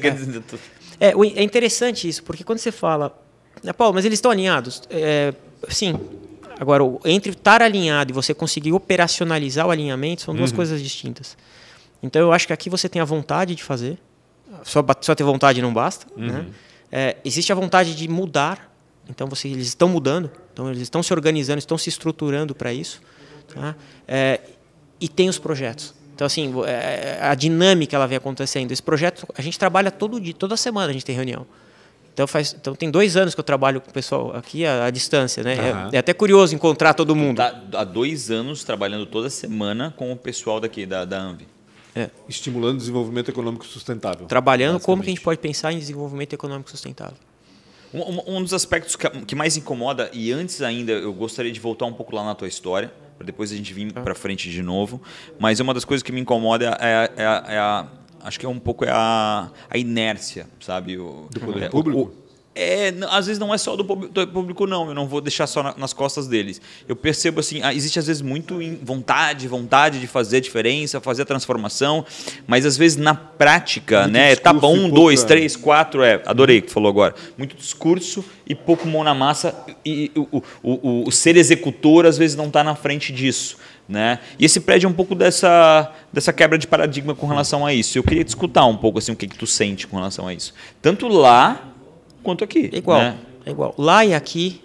É, 0.99 1.07
é, 1.07 1.13
é 1.35 1.43
interessante 1.43 2.07
isso, 2.07 2.23
porque 2.23 2.43
quando 2.43 2.59
você 2.59 2.71
fala... 2.71 3.17
Né, 3.63 3.73
Paulo, 3.73 3.93
mas 3.93 4.05
eles 4.05 4.17
estão 4.17 4.31
alinhados? 4.31 4.83
É, 4.89 5.33
sim. 5.69 5.99
Agora, 6.59 6.83
entre 7.05 7.31
estar 7.31 7.61
alinhado 7.61 8.11
e 8.11 8.13
você 8.13 8.33
conseguir 8.33 8.71
operacionalizar 8.71 9.65
o 9.65 9.71
alinhamento 9.71 10.21
são 10.21 10.35
duas 10.35 10.51
uhum. 10.51 10.57
coisas 10.57 10.81
distintas. 10.81 11.35
Então 12.01 12.21
eu 12.21 12.31
acho 12.31 12.47
que 12.47 12.53
aqui 12.53 12.69
você 12.69 12.89
tem 12.89 13.01
a 13.01 13.05
vontade 13.05 13.55
de 13.55 13.63
fazer, 13.63 13.97
só, 14.63 14.83
só 15.01 15.15
ter 15.15 15.23
vontade 15.23 15.61
não 15.61 15.73
basta. 15.73 16.07
Uhum. 16.15 16.27
Né? 16.27 16.45
É, 16.91 17.17
existe 17.23 17.51
a 17.51 17.55
vontade 17.55 17.95
de 17.95 18.07
mudar, 18.07 18.73
então 19.09 19.27
você, 19.27 19.47
eles 19.47 19.67
estão 19.67 19.87
mudando, 19.87 20.29
então 20.53 20.69
eles 20.69 20.81
estão 20.81 21.01
se 21.01 21.13
organizando, 21.13 21.59
estão 21.59 21.77
se 21.77 21.89
estruturando 21.89 22.53
para 22.53 22.73
isso. 22.73 23.01
Tá? 23.53 23.75
É, 24.07 24.41
e 24.99 25.07
tem 25.07 25.29
os 25.29 25.39
projetos. 25.39 25.93
Então, 26.13 26.25
assim, 26.27 26.53
é, 26.67 27.17
a 27.21 27.33
dinâmica 27.33 27.95
ela 27.95 28.05
vem 28.05 28.17
acontecendo. 28.17 28.71
Esse 28.71 28.83
projeto, 28.83 29.27
a 29.35 29.41
gente 29.41 29.57
trabalha 29.57 29.89
todo 29.89 30.19
dia, 30.19 30.33
toda 30.33 30.55
semana 30.55 30.89
a 30.89 30.93
gente 30.93 31.05
tem 31.05 31.15
reunião. 31.15 31.47
Então, 32.13 32.27
faz, 32.27 32.55
então 32.59 32.75
tem 32.75 32.91
dois 32.91 33.15
anos 33.15 33.33
que 33.33 33.39
eu 33.39 33.43
trabalho 33.43 33.79
com 33.79 33.89
o 33.89 33.93
pessoal 33.93 34.35
aqui 34.35 34.65
à, 34.65 34.85
à 34.85 34.89
distância, 34.91 35.41
né? 35.43 35.55
Uhum. 35.55 35.89
É, 35.91 35.95
é, 35.95 35.97
até 35.97 36.13
curioso 36.13 36.53
encontrar 36.53 36.93
todo 36.93 37.15
mundo. 37.15 37.37
Tá, 37.37 37.59
há 37.73 37.83
dois 37.83 38.29
anos 38.29 38.63
trabalhando 38.63 39.05
toda 39.05 39.29
semana 39.29 39.93
com 39.95 40.11
o 40.11 40.15
pessoal 40.15 40.59
daqui 40.59 40.85
da, 40.85 41.05
da 41.05 41.19
Anvi. 41.19 41.47
É. 41.95 42.09
Estimulando 42.27 42.75
o 42.75 42.77
desenvolvimento 42.77 43.29
econômico 43.29 43.65
sustentável. 43.65 44.25
Trabalhando 44.27 44.79
como 44.79 45.01
que 45.01 45.09
a 45.09 45.11
gente 45.11 45.21
pode 45.21 45.39
pensar 45.39 45.73
em 45.73 45.79
desenvolvimento 45.79 46.33
econômico 46.33 46.69
sustentável. 46.69 47.17
Um, 47.93 48.37
um 48.37 48.41
dos 48.41 48.53
aspectos 48.53 48.95
que, 48.95 49.09
que, 49.09 49.35
mais 49.35 49.57
incomoda, 49.57 50.09
e 50.13 50.31
antes 50.31 50.61
ainda 50.61 50.93
eu 50.93 51.13
gostaria 51.13 51.51
de 51.51 51.59
voltar 51.59 51.85
um 51.85 51.93
pouco 51.93 52.15
lá 52.15 52.23
na 52.23 52.33
tua 52.33 52.47
história, 52.47 52.93
para 53.17 53.25
depois 53.25 53.51
a 53.51 53.55
gente 53.55 53.73
vir 53.73 53.91
ah. 53.93 54.01
para 54.01 54.15
frente 54.15 54.49
de 54.49 54.61
novo, 54.61 55.01
mas 55.37 55.59
uma 55.59 55.73
das 55.73 55.83
coisas 55.83 56.01
que 56.01 56.11
me 56.11 56.21
incomoda 56.21 56.77
é, 56.79 57.11
é, 57.17 57.53
é 57.55 57.57
a. 57.57 57.87
Acho 58.23 58.39
que 58.39 58.45
é 58.45 58.49
um 58.49 58.59
pouco 58.59 58.85
é 58.85 58.91
a, 58.91 59.49
a 59.67 59.77
inércia, 59.79 60.47
sabe? 60.59 60.97
O, 60.97 61.27
do 61.31 61.39
poder 61.39 61.63
é, 61.63 61.69
público? 61.69 62.13
É, 62.53 62.93
às 63.09 63.27
vezes 63.27 63.39
não 63.39 63.53
é 63.53 63.57
só 63.57 63.77
do 63.77 63.85
público, 63.85 64.67
não. 64.67 64.89
Eu 64.89 64.93
não 64.93 65.07
vou 65.07 65.21
deixar 65.21 65.47
só 65.47 65.73
nas 65.77 65.93
costas 65.93 66.27
deles. 66.27 66.59
Eu 66.85 66.97
percebo 66.97 67.39
assim, 67.39 67.61
existe 67.73 67.97
às 67.97 68.07
vezes 68.07 68.21
muito 68.21 68.59
vontade, 68.83 69.47
vontade 69.47 70.01
de 70.01 70.07
fazer 70.07 70.37
a 70.37 70.39
diferença, 70.41 70.99
fazer 70.99 71.21
a 71.21 71.25
transformação, 71.25 72.05
mas 72.45 72.65
às 72.65 72.75
vezes 72.75 72.97
na 72.97 73.15
prática, 73.15 74.01
muito 74.01 74.13
né? 74.13 74.35
Bom, 74.59 74.75
um, 74.75 74.89
dois, 74.89 75.23
três, 75.23 75.55
quatro, 75.55 76.03
é. 76.03 76.21
Adorei 76.25 76.59
o 76.59 76.61
que 76.63 76.71
falou 76.71 76.89
agora. 76.89 77.15
Muito 77.37 77.55
discurso 77.55 78.23
e 78.45 78.53
pouco 78.53 78.85
mão 78.85 79.03
na 79.03 79.13
massa. 79.13 79.55
E 79.85 80.11
o, 80.13 80.37
o, 80.37 80.43
o, 80.61 81.07
o 81.07 81.11
ser 81.11 81.37
executor 81.37 82.05
às 82.05 82.17
vezes 82.17 82.35
não 82.35 82.47
está 82.47 82.63
na 82.63 82.75
frente 82.75 83.13
disso. 83.13 83.57
Né? 83.87 84.19
E 84.39 84.45
esse 84.45 84.59
prédio 84.59 84.87
é 84.87 84.89
um 84.89 84.93
pouco 84.93 85.15
dessa, 85.15 85.91
dessa 86.13 86.31
quebra 86.31 86.57
de 86.57 86.67
paradigma 86.67 87.15
com 87.15 87.27
relação 87.27 87.65
a 87.65 87.73
isso. 87.73 87.97
Eu 87.97 88.03
queria 88.03 88.23
te 88.23 88.29
escutar 88.29 88.65
um 88.65 88.77
pouco 88.77 88.99
assim, 88.99 89.11
o 89.11 89.15
que, 89.15 89.27
que 89.27 89.37
tu 89.37 89.47
sente 89.47 89.87
com 89.87 89.97
relação 89.97 90.27
a 90.27 90.33
isso. 90.33 90.53
Tanto 90.81 91.07
lá 91.07 91.70
quanto 92.23 92.43
aqui. 92.43 92.69
É 92.71 92.77
igual. 92.77 92.99
Né? 92.99 93.17
É 93.45 93.51
igual. 93.51 93.73
Lá 93.77 94.05
e 94.05 94.13
aqui, 94.13 94.61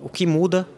o 0.00 0.08
que 0.08 0.26
muda 0.26 0.68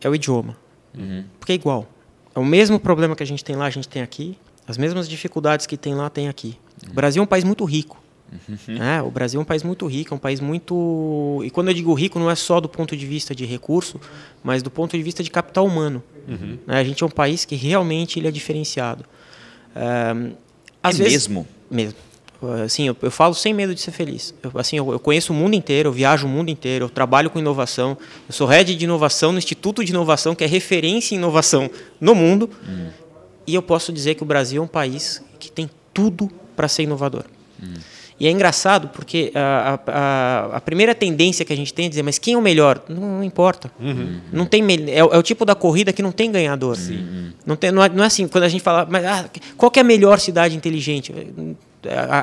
é 0.00 0.08
o 0.08 0.14
idioma. 0.14 0.56
Uhum. 0.96 1.24
Porque 1.38 1.52
é 1.52 1.54
igual. 1.54 1.86
É 2.34 2.38
o 2.38 2.44
mesmo 2.44 2.78
problema 2.78 3.14
que 3.16 3.22
a 3.22 3.26
gente 3.26 3.44
tem 3.44 3.56
lá, 3.56 3.66
a 3.66 3.70
gente 3.70 3.88
tem 3.88 4.02
aqui. 4.02 4.36
As 4.66 4.76
mesmas 4.76 5.08
dificuldades 5.08 5.66
que 5.66 5.76
tem 5.76 5.94
lá, 5.94 6.10
tem 6.10 6.28
aqui. 6.28 6.56
Uhum. 6.84 6.90
O 6.90 6.94
Brasil 6.94 7.20
é 7.20 7.24
um 7.24 7.26
país 7.26 7.44
muito 7.44 7.64
rico. 7.64 8.02
Uhum. 8.32 8.82
É, 8.82 9.00
o 9.02 9.10
Brasil 9.10 9.38
é 9.38 9.42
um 9.42 9.44
país 9.44 9.62
muito 9.62 9.86
rico, 9.86 10.12
é 10.12 10.16
um 10.16 10.20
país 10.20 10.40
muito. 10.40 11.40
E 11.44 11.50
quando 11.50 11.68
eu 11.68 11.74
digo 11.74 11.94
rico, 11.94 12.18
não 12.18 12.30
é 12.30 12.34
só 12.34 12.60
do 12.60 12.68
ponto 12.68 12.96
de 12.96 13.06
vista 13.06 13.34
de 13.34 13.44
recurso, 13.44 14.00
mas 14.42 14.62
do 14.62 14.70
ponto 14.70 14.96
de 14.96 15.02
vista 15.02 15.22
de 15.22 15.30
capital 15.30 15.64
humano. 15.64 16.02
Uhum. 16.26 16.58
É, 16.66 16.78
a 16.78 16.84
gente 16.84 17.02
é 17.02 17.06
um 17.06 17.10
país 17.10 17.44
que 17.44 17.54
realmente 17.54 18.18
ele 18.18 18.26
é 18.26 18.30
diferenciado. 18.30 19.04
É, 19.74 20.32
às 20.82 20.98
é 21.00 21.04
vezes, 21.04 21.28
mesmo? 21.28 21.46
Mesmo. 21.70 21.98
Assim, 22.64 22.86
eu, 22.86 22.96
eu, 23.00 23.10
falo 23.10 23.34
sem 23.34 23.54
medo 23.54 23.74
de 23.74 23.80
ser 23.80 23.92
feliz. 23.92 24.34
Eu, 24.42 24.52
assim, 24.56 24.76
eu, 24.76 24.92
eu, 24.92 25.00
conheço 25.00 25.32
o 25.32 25.36
mundo 25.36 25.54
inteiro, 25.54 25.88
eu 25.88 25.92
viajo 25.92 26.26
o 26.26 26.30
mundo 26.30 26.50
inteiro, 26.50 26.84
eu 26.84 26.88
trabalho 26.88 27.30
com 27.30 27.38
inovação. 27.38 27.96
Eu 28.28 28.34
sou 28.34 28.46
head 28.46 28.74
de 28.74 28.84
inovação 28.84 29.32
no 29.32 29.38
Instituto 29.38 29.84
de 29.84 29.90
Inovação, 29.90 30.34
que 30.34 30.44
é 30.44 30.46
referência 30.46 31.14
em 31.14 31.18
inovação 31.18 31.70
no 32.00 32.14
mundo. 32.14 32.50
Hum. 32.68 32.88
e 33.46 33.54
eu 33.54 33.62
posso 33.62 33.92
dizer 33.92 34.14
que 34.16 34.22
o 34.22 34.26
Brasil 34.26 34.60
é 34.60 34.64
um 34.64 34.68
país 34.68 35.22
que 35.38 35.50
tem 35.50 35.70
tudo 35.94 36.30
para 36.54 36.68
ser 36.68 36.82
inovador. 36.82 37.24
Hum. 37.62 37.74
E 38.18 38.26
é 38.26 38.30
engraçado 38.30 38.88
porque 38.88 39.30
a, 39.34 39.78
a, 39.86 40.56
a, 40.56 40.60
primeira 40.60 40.94
tendência 40.94 41.44
que 41.44 41.52
a 41.52 41.56
gente 41.56 41.72
tem 41.72 41.84
é 41.84 41.88
dizer, 41.88 42.02
mas 42.02 42.18
quem 42.18 42.32
é 42.32 42.36
o 42.36 42.40
melhor? 42.40 42.82
Não, 42.88 43.18
não 43.18 43.24
importa. 43.24 43.70
Uhum. 43.78 44.20
Não 44.32 44.46
tem, 44.46 44.64
é, 44.88 44.98
é, 44.98 45.04
o 45.04 45.22
tipo 45.22 45.44
da 45.44 45.54
corrida 45.54 45.92
que 45.92 46.02
não 46.02 46.10
tem 46.12 46.32
ganhador. 46.32 46.76
Sim. 46.76 47.34
Não, 47.44 47.56
tem, 47.56 47.70
não, 47.70 47.82
é, 47.82 47.90
não 47.90 48.02
é 48.02 48.06
assim, 48.06 48.26
quando 48.26 48.44
a 48.44 48.48
gente 48.48 48.62
fala, 48.62 48.86
mas 48.88 49.04
ah, 49.04 49.28
qual 49.58 49.70
é 49.76 49.80
a 49.80 49.84
melhor 49.84 50.18
cidade 50.18 50.56
inteligente? 50.56 51.12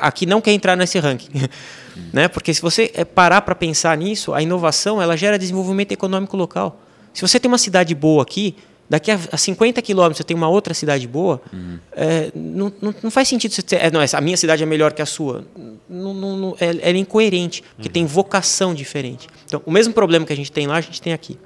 Aqui 0.02 0.26
não 0.26 0.42
quer 0.42 0.52
entrar 0.52 0.76
nesse 0.76 1.00
ranking. 1.00 1.30
né? 2.12 2.28
Porque 2.28 2.54
se 2.54 2.62
você 2.62 2.92
é, 2.94 3.06
parar 3.06 3.42
para 3.42 3.56
pensar 3.56 3.98
nisso, 3.98 4.34
a 4.34 4.42
inovação 4.42 5.02
ela 5.02 5.16
gera 5.16 5.38
desenvolvimento 5.38 5.92
econômico 5.92 6.36
local. 6.36 6.82
Se 7.14 7.22
você 7.22 7.40
tem 7.40 7.50
uma 7.50 7.58
cidade 7.58 7.94
boa 7.94 8.24
aqui, 8.24 8.56
daqui 8.90 9.12
a, 9.12 9.20
a 9.32 9.38
50 9.38 9.82
quilômetros 9.82 10.18
você 10.18 10.24
tem 10.24 10.36
uma 10.36 10.50
outra 10.50 10.74
cidade 10.74 11.08
boa, 11.08 11.42
uhum. 11.52 11.80
é, 11.94 12.32
não, 12.36 12.72
não, 12.82 12.96
não, 13.04 13.12
faz 13.12 13.28
sentido 13.28 13.54
você 13.54 13.62
ter, 13.62 13.78
é, 13.78 13.92
não, 13.92 14.00
a 14.02 14.22
minha 14.22 14.38
cidade 14.38 14.64
é 14.64 14.66
melhor 14.66 14.94
que 14.94 15.02
a 15.02 15.06
sua. 15.06 15.46
Não, 15.90 16.14
não, 16.14 16.56
é, 16.60 16.90
é 16.90 16.98
incoerente, 16.98 17.64
porque 17.76 17.90
uhum. 17.90 17.94
tem 17.94 18.06
vocação 18.06 18.74
diferente. 18.74 19.28
Então, 19.46 19.62
o 19.66 19.72
mesmo 19.72 19.94
problema 19.94 20.26
que 20.26 20.34
a 20.34 20.36
gente 20.36 20.52
tem 20.52 20.68
lá, 20.68 20.78
a 20.78 20.82
gente 20.82 21.02
tem 21.02 21.14
aqui. 21.14 21.38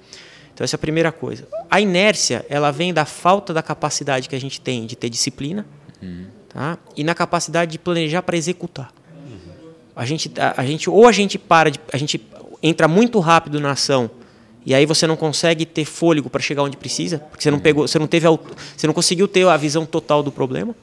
Então, 0.53 0.65
essa 0.65 0.75
é 0.75 0.77
a 0.77 0.79
primeira 0.79 1.11
coisa. 1.11 1.47
A 1.69 1.79
inércia, 1.79 2.45
ela 2.49 2.71
vem 2.71 2.93
da 2.93 3.05
falta 3.05 3.53
da 3.53 3.61
capacidade 3.61 4.27
que 4.27 4.35
a 4.35 4.39
gente 4.39 4.59
tem 4.59 4.85
de 4.85 4.95
ter 4.95 5.09
disciplina 5.09 5.65
uhum. 6.01 6.25
Tá? 6.57 6.77
e 6.95 7.03
na 7.03 7.13
capacidade 7.13 7.71
de 7.71 7.77
planejar 7.77 8.23
para 8.23 8.35
executar. 8.35 8.91
A 9.95 10.05
gente, 10.05 10.31
a, 10.39 10.61
a, 10.61 10.65
gente, 10.65 10.89
ou 10.89 11.07
a 11.07 11.11
gente 11.11 11.37
para, 11.37 11.69
de, 11.69 11.79
a 11.91 11.97
gente 11.97 12.19
entra 12.61 12.87
muito 12.87 13.19
rápido 13.19 13.59
na 13.59 13.71
ação 13.71 14.09
e 14.65 14.73
aí 14.73 14.85
você 14.85 15.07
não 15.07 15.15
consegue 15.15 15.65
ter 15.65 15.85
fôlego 15.85 16.29
para 16.29 16.41
chegar 16.41 16.63
onde 16.63 16.75
precisa, 16.75 17.19
porque 17.19 17.43
você 17.43 17.51
não 17.51 17.59
pegou, 17.59 17.87
você 17.87 17.97
não 17.97 18.07
teve, 18.07 18.27
você 18.75 18.85
não 18.85 18.93
conseguiu 18.93 19.27
ter 19.27 19.47
a 19.47 19.57
visão 19.57 19.85
total 19.85 20.21
do 20.21 20.31
problema. 20.31 20.75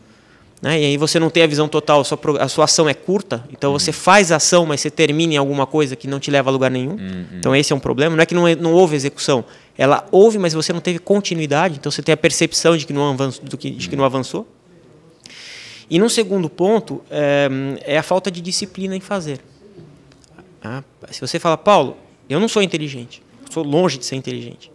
Né? 0.62 0.80
E 0.80 0.84
aí 0.86 0.96
você 0.96 1.18
não 1.18 1.28
tem 1.28 1.42
a 1.42 1.46
visão 1.46 1.68
total, 1.68 2.00
a 2.00 2.04
sua, 2.04 2.18
a 2.40 2.48
sua 2.48 2.64
ação 2.64 2.88
é 2.88 2.94
curta, 2.94 3.44
então 3.52 3.72
uhum. 3.72 3.78
você 3.78 3.92
faz 3.92 4.32
a 4.32 4.36
ação, 4.36 4.64
mas 4.64 4.80
você 4.80 4.90
termina 4.90 5.34
em 5.34 5.36
alguma 5.36 5.66
coisa 5.66 5.94
que 5.94 6.08
não 6.08 6.18
te 6.18 6.30
leva 6.30 6.50
a 6.50 6.52
lugar 6.52 6.70
nenhum. 6.70 6.92
Uhum. 6.92 7.26
Então 7.38 7.54
esse 7.54 7.72
é 7.72 7.76
um 7.76 7.80
problema. 7.80 8.16
Não 8.16 8.22
é 8.22 8.26
que 8.26 8.34
não, 8.34 8.48
não 8.56 8.72
houve 8.72 8.96
execução, 8.96 9.44
ela 9.76 10.06
houve, 10.10 10.38
mas 10.38 10.54
você 10.54 10.72
não 10.72 10.80
teve 10.80 10.98
continuidade, 10.98 11.76
então 11.78 11.90
você 11.90 12.02
tem 12.02 12.12
a 12.12 12.16
percepção 12.16 12.76
de 12.76 12.86
que 12.86 12.92
não 12.92 13.10
avançou. 13.10 13.44
Que, 13.58 13.70
de 13.70 13.88
que 13.88 13.96
não 13.96 14.04
avançou. 14.04 14.46
E 15.88 15.98
num 15.98 16.08
segundo 16.08 16.48
ponto, 16.48 17.02
é, 17.10 17.48
é 17.82 17.98
a 17.98 18.02
falta 18.02 18.30
de 18.30 18.40
disciplina 18.40 18.96
em 18.96 19.00
fazer. 19.00 19.40
Ah, 20.62 20.82
se 21.10 21.20
você 21.20 21.38
fala, 21.38 21.58
Paulo, 21.58 21.96
eu 22.28 22.40
não 22.40 22.48
sou 22.48 22.62
inteligente, 22.62 23.22
sou 23.50 23.62
longe 23.62 23.98
de 23.98 24.04
ser 24.04 24.16
inteligente. 24.16 24.70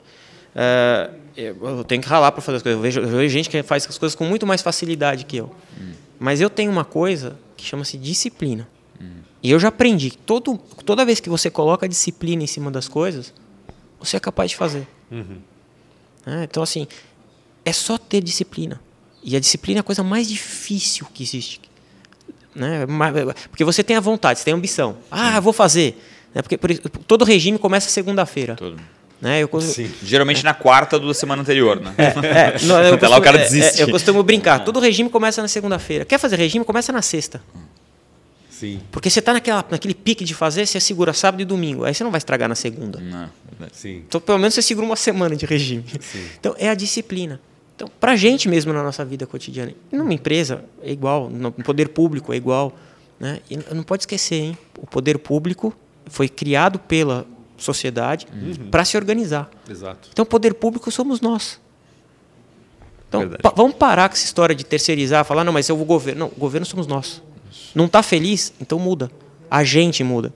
Uh, 0.56 1.13
eu 1.36 1.84
tenho 1.84 2.01
que 2.01 2.08
ralar 2.08 2.32
para 2.32 2.42
fazer 2.42 2.58
as 2.58 2.63
coisas. 2.63 2.78
Eu 2.78 2.82
vejo, 2.82 3.00
eu 3.00 3.08
vejo, 3.08 3.34
gente 3.34 3.50
que 3.50 3.63
faz 3.63 3.88
as 3.88 3.98
coisas 3.98 4.16
com 4.16 4.25
muito 4.25 4.46
mais 4.46 4.62
facilidade 4.62 5.25
que 5.25 5.38
eu. 5.38 5.51
Hum. 5.80 5.94
Mas 6.20 6.42
eu 6.42 6.50
tenho 6.50 6.72
uma 6.72 6.84
coisa 6.84 7.38
que 7.56 7.66
chama-se 7.66 7.98
disciplina. 7.98 8.68
Hum. 9.01 9.22
E 9.42 9.50
eu 9.50 9.60
já 9.60 9.70
aprendi 9.70 10.10
que 10.12 10.18
todo, 10.18 10.58
toda 10.86 11.06
vez 11.06 11.20
que 11.20 11.30
você 11.30 11.50
coloca 11.50 11.88
disciplina 11.88 12.44
em 12.44 12.48
cima 12.48 12.70
das 12.70 12.88
coisas, 12.88 13.34
você 14.00 14.18
é 14.18 14.20
capaz 14.20 14.51
de 14.51 14.58
fazer. 14.58 14.88
Uhum. 15.10 15.38
É, 16.25 16.44
então, 16.44 16.62
assim, 16.62 16.88
é 17.63 17.72
só 17.72 17.98
ter 17.98 18.22
disciplina. 18.22 18.82
E 19.24 19.36
a 19.36 19.40
disciplina 19.40 19.80
é 19.80 19.82
a 19.82 19.84
coisa 19.84 20.04
mais 20.04 20.28
difícil 20.28 21.08
que 21.14 21.24
existe. 21.24 21.62
Né? 22.56 22.86
Porque 23.50 23.64
você 23.64 23.84
tem 23.84 23.96
a 23.96 24.00
vontade, 24.00 24.40
você 24.40 24.46
tem 24.46 24.54
a 24.54 24.58
ambição. 24.58 24.98
Ah, 25.12 25.40
vou 25.40 25.54
fazer. 25.54 26.02
Né? 26.34 26.42
Porque 26.42 26.58
por, 26.58 26.70
todo 27.06 27.26
regime 27.26 27.58
começa 27.58 27.90
segunda-feira. 27.90 28.56
Né? 29.22 29.42
Eu, 29.44 29.50
Geralmente 30.04 30.42
é. 30.42 30.44
na 30.44 30.54
quarta 30.54 30.98
da 30.98 31.14
semana 31.14 31.42
anterior, 31.42 31.80
né? 31.80 31.94
É, 31.98 32.04
é, 32.04 32.60
não, 32.64 32.78
Até 32.78 32.92
costumo, 32.92 33.12
lá 33.12 33.18
o 33.18 33.22
cara 33.22 33.38
é, 33.38 33.44
desiste. 33.44 33.82
É, 33.82 33.84
eu 33.84 33.90
costumo 33.90 34.24
brincar. 34.24 34.64
Todo 34.64 34.80
regime 34.80 35.10
começa 35.10 35.42
na 35.42 35.48
segunda-feira. 35.48 36.06
Quer 36.06 36.18
fazer 36.18 36.38
regime? 36.38 36.64
Começa 36.64 36.92
na 36.92 37.02
sexta. 37.02 37.42
Sim. 38.50 38.82
Porque 38.92 39.10
você 39.10 39.20
está 39.20 39.34
naquele 39.34 39.94
pique 39.94 40.24
de 40.26 40.34
fazer, 40.34 40.66
você 40.66 40.80
segura 40.80 41.14
sábado 41.14 41.42
e 41.42 41.46
domingo. 41.46 41.86
Aí 41.86 41.94
você 41.94 42.04
não 42.04 42.12
vai 42.12 42.18
estragar 42.18 42.48
na 42.48 42.56
segunda. 42.56 43.00
Não. 43.00 43.30
Sim. 43.74 44.04
Então, 44.08 44.22
pelo 44.22 44.38
menos 44.38 44.54
você 44.54 44.62
segura 44.62 44.86
uma 44.86 44.96
semana 44.96 45.36
de 45.36 45.46
regime. 45.46 45.86
Sim. 46.00 46.26
Então, 46.40 46.56
é 46.58 46.70
a 46.70 46.76
disciplina. 46.76 47.42
Então, 47.80 47.90
para 47.98 48.12
a 48.12 48.16
gente 48.18 48.50
mesmo 48.50 48.74
na 48.74 48.84
nossa 48.84 49.06
vida 49.06 49.26
cotidiana, 49.26 49.74
numa 49.90 50.14
empresa 50.14 50.66
é 50.84 50.92
igual, 50.92 51.30
no 51.30 51.50
poder 51.50 51.88
público 51.88 52.34
é 52.34 52.36
igual. 52.36 52.74
Né? 53.18 53.40
E 53.50 53.58
não 53.74 53.84
pode 53.84 54.02
esquecer, 54.02 54.36
hein? 54.36 54.58
O 54.78 54.86
poder 54.86 55.18
público 55.18 55.74
foi 56.06 56.28
criado 56.28 56.78
pela 56.78 57.26
sociedade 57.56 58.28
uhum. 58.34 58.70
para 58.70 58.84
se 58.84 58.98
organizar. 58.98 59.50
Exato. 59.70 60.10
Então, 60.12 60.24
o 60.24 60.26
poder 60.26 60.56
público 60.56 60.92
somos 60.92 61.22
nós. 61.22 61.58
Então, 63.08 63.30
pa 63.42 63.54
vamos 63.56 63.78
parar 63.78 64.10
com 64.10 64.16
essa 64.16 64.26
história 64.26 64.54
de 64.54 64.66
terceirizar, 64.66 65.24
falar, 65.24 65.46
não, 65.46 65.54
mas 65.54 65.70
eu 65.70 65.78
vou 65.78 65.86
governo. 65.86 66.20
Não, 66.20 66.28
o 66.28 66.40
governo 66.40 66.66
somos 66.66 66.86
nós. 66.86 67.24
Isso. 67.50 67.72
Não 67.74 67.86
está 67.86 68.04
feliz? 68.04 68.54
Então 68.60 68.78
muda. 68.78 69.10
A 69.50 69.64
gente 69.64 70.04
muda. 70.04 70.34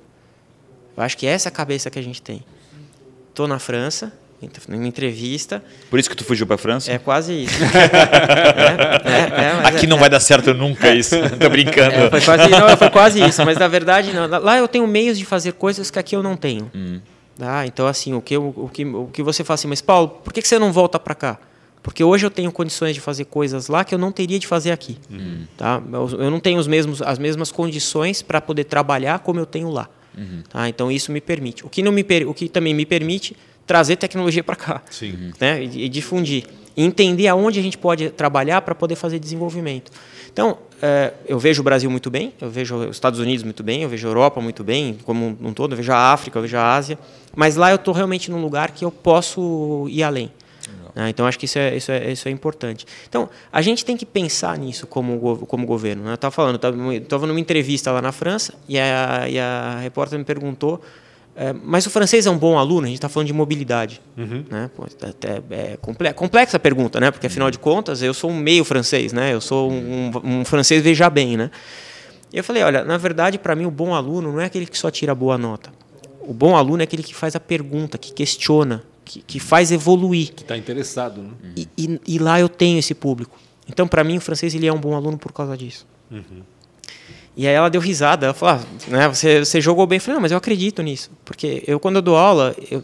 Eu 0.96 1.04
acho 1.04 1.18
que 1.18 1.28
essa 1.28 1.50
é 1.50 1.52
a 1.52 1.54
cabeça 1.54 1.90
que 1.92 2.00
a 2.00 2.02
gente 2.02 2.22
tem. 2.22 2.42
Estou 3.30 3.50
na 3.50 3.60
França, 3.60 4.14
numa 4.68 4.88
entrevista. 4.88 5.64
Por 5.90 6.00
isso 6.00 6.10
que 6.10 6.16
tu 6.16 6.24
fugiu 6.24 6.46
para 6.46 6.56
a 6.56 6.58
França? 6.58 6.92
É 6.92 6.98
quase 6.98 7.44
isso. 7.44 7.56
é, 9.06 9.42
é, 9.42 9.46
é, 9.46 9.68
Aqui 9.68 9.88
não 9.88 9.98
é. 9.98 10.00
vai 10.02 10.10
dar 10.10 10.20
certo 10.20 10.54
nunca 10.54 10.94
isso. 10.94 11.16
Tô 11.40 11.50
brincando. 11.50 11.96
É, 11.96 12.10
foi, 12.10 12.22
quase, 12.22 12.50
não, 12.50 12.78
foi 12.78 12.90
quase 12.90 13.24
isso, 13.24 13.46
mas 13.46 13.58
na 13.58 13.68
verdade 13.68 14.14
não. 14.14 14.28
Lá 14.28 14.58
eu 14.58 14.68
tenho 14.68 14.88
meios 14.88 15.18
de 15.18 15.26
fazer 15.26 15.54
coisas 15.54 15.90
que 15.92 16.00
aqui 16.00 16.16
eu 16.16 16.24
não 16.24 16.36
tenho. 16.36 16.72
Hum. 16.74 17.00
Tá? 17.38 17.66
Então 17.66 17.88
assim, 17.88 18.14
o 18.14 18.22
que, 18.22 18.36
eu, 18.36 18.54
o, 18.56 18.70
que, 18.70 18.86
o 18.86 19.08
que 19.08 19.24
você 19.24 19.44
fala 19.44 19.56
assim, 19.56 19.68
mas 19.68 19.82
Paulo, 19.82 20.10
por 20.24 20.32
que, 20.32 20.42
que 20.42 20.48
você 20.48 20.60
não 20.60 20.72
volta 20.72 21.00
para 21.00 21.16
cá? 21.16 21.40
Porque 21.84 22.02
hoje 22.02 22.26
eu 22.26 22.32
tenho 22.32 22.50
condições 22.52 22.96
de 22.96 23.02
fazer 23.02 23.26
coisas 23.26 23.68
lá 23.68 23.84
que 23.84 23.94
eu 23.94 24.00
não 24.00 24.12
teria 24.12 24.40
de 24.40 24.48
fazer 24.48 24.72
aqui. 24.72 24.98
Uhum. 25.12 25.46
Tá? 25.58 25.84
Eu, 25.92 26.10
eu, 26.22 26.32
não 26.32 26.40
tenho 26.40 26.58
os 26.58 26.66
mesmos, 26.66 27.02
as 27.02 27.20
mesmas 27.20 27.52
condições 27.52 28.22
para 28.22 28.40
poder 28.40 28.64
trabalhar 28.64 29.20
como 29.20 29.40
eu 29.40 29.46
tenho 29.46 29.70
lá. 29.70 29.90
Uhum. 30.18 30.44
Tá? 30.50 30.70
Então 30.70 30.90
isso 30.90 31.12
me 31.12 31.20
permite. 31.20 31.66
O 31.66 31.70
que, 31.70 31.84
não 31.84 31.92
me, 31.92 32.06
o 32.26 32.34
que 32.34 32.48
também 32.48 32.74
me 32.74 32.86
permite 32.86 33.36
trazer 33.66 33.96
tecnologia 33.96 34.44
para 34.44 34.56
cá 34.56 34.82
Sim. 34.90 35.32
Né? 35.40 35.64
E, 35.64 35.86
e, 35.86 35.90
difundir. 35.90 36.46
E 36.76 36.84
entender 36.84 37.28
aonde 37.28 37.60
a 37.60 37.64
gente 37.64 37.78
pode 37.78 38.10
trabalhar 38.10 38.62
para 38.62 38.76
poder 38.76 38.96
fazer 38.96 39.20
desenvolvimento. 39.20 39.92
Então, 40.32 40.58
é, 40.82 41.14
eu 41.28 41.38
vejo 41.38 41.62
o 41.62 41.64
Brasil 41.64 41.90
muito 41.90 42.10
bem, 42.10 42.34
eu 42.42 42.50
vejo 42.50 42.76
os 42.76 42.96
Estados 42.96 43.20
Unidos 43.20 43.44
muito 43.44 43.64
bem, 43.64 43.84
eu 43.84 43.90
vejo 43.90 44.08
a 44.08 44.10
Europa 44.10 44.42
muito 44.42 44.64
bem, 44.64 44.98
como 45.04 45.38
um 45.40 45.54
todo, 45.54 45.74
eu 45.74 45.78
vejo 45.78 45.92
a 45.92 46.12
África, 46.12 46.38
eu 46.38 46.42
vejo 46.42 46.58
a 46.58 46.76
Ásia, 46.76 46.98
mas 47.36 47.56
lá 47.56 47.70
eu 47.70 47.76
estou 47.76 47.94
realmente 47.94 48.32
num 48.32 48.42
lugar 48.42 48.72
que 48.72 48.84
eu 48.84 48.92
posso 48.92 49.88
ir 49.90 50.02
além. 50.04 50.32
Né? 50.96 51.10
Então, 51.10 51.26
acho 51.26 51.40
que 51.40 51.46
isso 51.46 51.58
é, 51.58 51.76
isso, 51.76 51.92
é, 51.92 52.12
isso 52.12 52.28
é 52.28 52.32
importante. 52.32 52.86
Então, 53.08 53.30
a 53.52 53.62
gente 53.62 53.84
tem 53.84 53.98
que 53.98 54.06
pensar 54.06 54.58
nisso 54.58 54.86
como, 54.88 55.46
como 55.48 55.66
governo. 55.66 56.04
Né? 56.04 56.12
Eu 56.12 56.16
estava 56.16 56.32
falando, 56.32 56.60
estava 56.96 57.28
numa 57.28 57.40
entrevista 57.40 57.92
lá 57.92 58.02
na 58.02 58.12
França 58.12 58.54
e 58.68 58.78
a, 58.78 59.28
e 59.28 59.40
a 59.40 59.80
repórter 59.82 60.18
me 60.20 60.26
perguntou 60.26 60.82
é, 61.36 61.52
mas 61.52 61.86
o 61.86 61.90
francês 61.90 62.26
é 62.26 62.30
um 62.30 62.38
bom 62.38 62.58
aluno? 62.58 62.84
A 62.84 62.88
gente 62.88 62.98
está 62.98 63.10
falando 63.10 63.28
de 63.28 63.34
mobilidade. 63.34 64.02
Uhum. 64.16 64.46
Né? 64.50 64.70
Pô, 64.76 64.86
é, 64.86 65.74
é 65.74 66.14
complexa 66.14 66.58
a 66.58 66.60
pergunta, 66.60 67.00
né? 67.00 67.10
porque 67.10 67.28
afinal 67.28 67.50
de 67.50 67.58
contas 67.58 68.02
eu 68.02 68.14
sou 68.14 68.30
um 68.30 68.38
meio 68.38 68.64
francês, 68.64 69.12
né? 69.12 69.34
eu 69.34 69.42
sou 69.42 69.72
um, 69.72 70.12
um 70.24 70.46
francês 70.46 70.84
veja 70.84 71.10
bem. 71.10 71.36
Né? 71.36 71.50
E 72.32 72.38
eu 72.38 72.44
falei: 72.44 72.64
olha, 72.64 72.84
na 72.84 72.98
verdade, 72.98 73.38
para 73.38 73.56
mim, 73.56 73.66
o 73.66 73.72
bom 73.72 73.94
aluno 73.94 74.32
não 74.32 74.42
é 74.42 74.46
aquele 74.46 74.66
que 74.66 74.78
só 74.78 74.92
tira 74.92 75.14
boa 75.14 75.38
nota. 75.38 75.72
O 76.22 76.34
bom 76.34 76.56
aluno 76.56 76.82
é 76.82 76.86
aquele 76.86 77.04
que 77.04 77.14
faz 77.14 77.36
a 77.36 77.40
pergunta, 77.40 77.98
que 77.98 78.14
questiona, 78.14 78.84
que, 79.04 79.22
que 79.22 79.40
faz 79.40 79.72
evoluir. 79.72 80.34
Que 80.34 80.44
está 80.44 80.58
interessado. 80.58 81.22
Né? 81.22 81.32
E, 81.56 81.68
e, 81.78 82.02
e, 82.08 82.20
lá 82.20 82.40
eu 82.40 82.48
tenho 82.48 82.80
esse 82.80 82.94
público. 82.94 83.38
Então, 83.68 83.88
para 83.88 84.04
mim, 84.04 84.18
o 84.18 84.22
francês 84.22 84.56
ele 84.56 84.66
é 84.66 84.74
um 84.74 84.80
bom 84.80 84.96
aluno 84.96 85.18
por 85.18 85.32
causa 85.32 85.56
disso. 85.58 85.86
Uhum. 86.10 86.44
E 87.36 87.48
aí 87.48 87.54
ela 87.54 87.70
deu 87.70 87.82
risada. 87.82 88.28
Ela 88.28 88.34
falou: 88.34 88.56
ah, 88.56 88.90
né, 88.90 89.08
você, 89.08 89.40
você 89.40 89.60
jogou 89.60 89.86
bem. 89.88 89.98
Eu 89.98 90.02
falei: 90.02 90.16
não, 90.16 90.22
mas 90.22 90.32
eu 90.32 90.38
acredito 90.38 90.82
nisso. 90.82 91.12
Porque 91.26 91.64
eu, 91.68 91.80
quando 91.80 91.98
eu 91.98 92.02
dou 92.02 92.16
aula, 92.16 92.56
eu, 92.70 92.84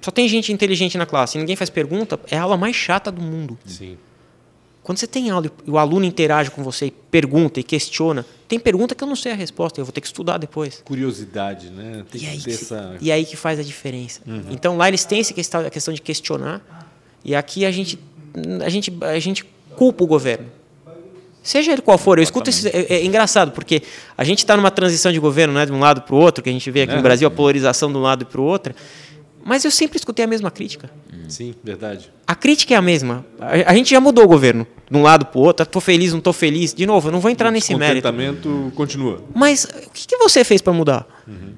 só 0.00 0.10
tem 0.10 0.28
gente 0.28 0.52
inteligente 0.52 0.98
na 0.98 1.06
classe 1.06 1.38
ninguém 1.38 1.56
faz 1.56 1.70
pergunta, 1.70 2.20
é 2.30 2.36
a 2.36 2.42
aula 2.42 2.56
mais 2.56 2.76
chata 2.76 3.10
do 3.10 3.22
mundo. 3.22 3.58
Sim. 3.64 3.96
Quando 4.82 4.98
você 4.98 5.06
tem 5.06 5.30
aula 5.30 5.50
e 5.66 5.70
o 5.70 5.78
aluno 5.78 6.04
interage 6.04 6.50
com 6.50 6.62
você 6.62 6.86
e 6.86 6.90
pergunta 6.90 7.58
e 7.58 7.62
questiona, 7.62 8.26
tem 8.46 8.60
pergunta 8.60 8.94
que 8.94 9.02
eu 9.02 9.08
não 9.08 9.16
sei 9.16 9.32
a 9.32 9.34
resposta, 9.34 9.80
eu 9.80 9.84
vou 9.86 9.92
ter 9.92 10.02
que 10.02 10.06
estudar 10.06 10.36
depois. 10.36 10.82
Curiosidade, 10.84 11.70
né? 11.70 12.04
Tem 12.10 12.22
e, 12.22 12.26
aí 12.26 12.38
que, 12.38 12.50
essa... 12.50 12.96
e 13.00 13.10
aí 13.10 13.24
que 13.24 13.34
faz 13.34 13.58
a 13.58 13.62
diferença. 13.62 14.20
Uhum. 14.26 14.42
Então 14.50 14.76
lá 14.76 14.88
eles 14.88 15.06
têm 15.06 15.20
essa 15.20 15.32
questão, 15.32 15.62
a 15.62 15.70
questão 15.70 15.94
de 15.94 16.02
questionar, 16.02 16.60
e 17.24 17.34
aqui 17.34 17.64
a 17.64 17.70
gente, 17.70 17.98
a 18.62 18.68
gente, 18.68 18.92
a 19.00 19.18
gente 19.18 19.46
culpa 19.74 20.04
o 20.04 20.06
governo. 20.06 20.48
Seja 21.44 21.72
ele 21.72 21.82
qual 21.82 21.98
for, 21.98 22.18
eu 22.18 22.22
escuto 22.22 22.48
esse, 22.48 22.66
é, 22.68 22.86
é, 22.88 23.04
engraçado, 23.04 23.52
porque 23.52 23.82
a 24.16 24.24
gente 24.24 24.38
está 24.38 24.56
numa 24.56 24.70
transição 24.70 25.12
de 25.12 25.20
governo, 25.20 25.52
né, 25.52 25.66
de 25.66 25.72
um 25.72 25.78
lado 25.78 26.00
para 26.00 26.14
o 26.14 26.18
outro, 26.18 26.42
que 26.42 26.48
a 26.48 26.52
gente 26.52 26.70
vê 26.70 26.82
aqui 26.82 26.94
é, 26.94 26.96
no 26.96 27.02
Brasil, 27.02 27.28
a 27.28 27.30
polarização 27.30 27.92
de 27.92 27.98
um 27.98 28.00
lado 28.00 28.24
para 28.24 28.40
o 28.40 28.44
outro. 28.44 28.74
Mas 29.44 29.62
eu 29.62 29.70
sempre 29.70 29.98
escutei 29.98 30.24
a 30.24 30.28
mesma 30.28 30.50
crítica. 30.50 30.90
Sim, 31.28 31.54
verdade. 31.62 32.10
A 32.26 32.34
crítica 32.34 32.72
é 32.72 32.78
a 32.78 32.82
mesma. 32.82 33.26
A, 33.38 33.72
a 33.72 33.74
gente 33.74 33.90
já 33.90 34.00
mudou 34.00 34.24
o 34.24 34.26
governo, 34.26 34.66
de 34.90 34.96
um 34.96 35.02
lado 35.02 35.26
para 35.26 35.38
o 35.38 35.42
outro. 35.42 35.64
Estou 35.64 35.82
feliz, 35.82 36.12
não 36.12 36.18
estou 36.18 36.32
feliz. 36.32 36.72
De 36.72 36.86
novo, 36.86 37.08
eu 37.08 37.12
não 37.12 37.20
vou 37.20 37.30
entrar 37.30 37.50
nesse 37.50 37.74
mérito. 37.74 38.08
O 38.08 38.72
continua. 38.74 39.22
Mas 39.34 39.64
o 39.64 39.90
que, 39.90 40.06
que 40.06 40.16
você 40.16 40.44
fez 40.44 40.62
para 40.62 40.72
mudar? 40.72 41.06
Uhum. 41.28 41.52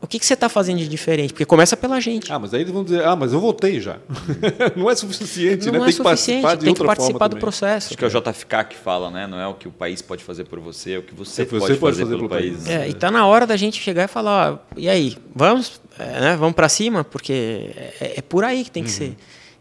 O 0.00 0.06
que, 0.06 0.18
que 0.18 0.24
você 0.24 0.34
está 0.34 0.48
fazendo 0.48 0.78
de 0.78 0.86
diferente? 0.86 1.32
Porque 1.32 1.44
começa 1.44 1.76
pela 1.76 2.00
gente. 2.00 2.32
Ah, 2.32 2.38
mas 2.38 2.54
aí 2.54 2.60
eles 2.60 2.72
vão 2.72 2.84
dizer, 2.84 3.04
ah, 3.04 3.16
mas 3.16 3.32
eu 3.32 3.40
votei 3.40 3.80
já. 3.80 3.96
não 4.76 4.88
é 4.88 4.94
suficiente, 4.94 5.66
não 5.66 5.72
né? 5.72 5.78
Não 5.80 5.86
tem 5.86 5.94
é 5.94 5.96
que 5.96 6.02
participar 6.04 6.54
de 6.54 6.60
tem 6.60 6.68
outra 6.68 6.84
que 6.84 6.86
participar 6.86 7.26
do 7.26 7.30
também. 7.32 7.40
processo. 7.40 7.88
Acho 7.88 7.98
que 7.98 8.04
é 8.04 8.06
o 8.06 8.10
JFK 8.10 8.64
que 8.70 8.76
fala, 8.76 9.10
né? 9.10 9.26
Não 9.26 9.40
é 9.40 9.46
o 9.48 9.54
que 9.54 9.66
o 9.66 9.72
país 9.72 10.00
pode 10.00 10.22
fazer 10.22 10.44
por 10.44 10.60
você, 10.60 10.92
é 10.92 10.98
o 10.98 11.02
que 11.02 11.12
você, 11.14 11.42
É 11.42 11.44
pode, 11.44 11.60
você 11.62 11.74
pode 11.74 11.96
fazer, 11.96 12.02
fazer 12.04 12.16
pelo 12.16 12.28
pelo 12.28 12.40
país. 12.40 12.52
país. 12.58 12.64
né? 12.66 12.86
É, 12.86 12.88
e 12.88 12.94
tá 12.94 13.10
na 13.10 13.26
hora 13.26 13.44
da 13.44 13.56
gente 13.56 13.80
chegar 13.82 14.04
e 14.04 14.08
falar, 14.08 14.52
ó, 14.52 14.58
e 14.76 14.88
aí, 14.88 15.16
vamos, 15.34 15.80
é, 15.98 16.20
né, 16.20 16.36
vamos 16.36 16.54
para 16.54 16.68
cima, 16.68 17.02
porque 17.02 17.70
é, 18.00 18.14
é 18.18 18.22
por 18.22 18.44
aí 18.44 18.62
que 18.62 18.70
tem 18.70 18.84
que 18.84 18.90
ser. 18.92 19.16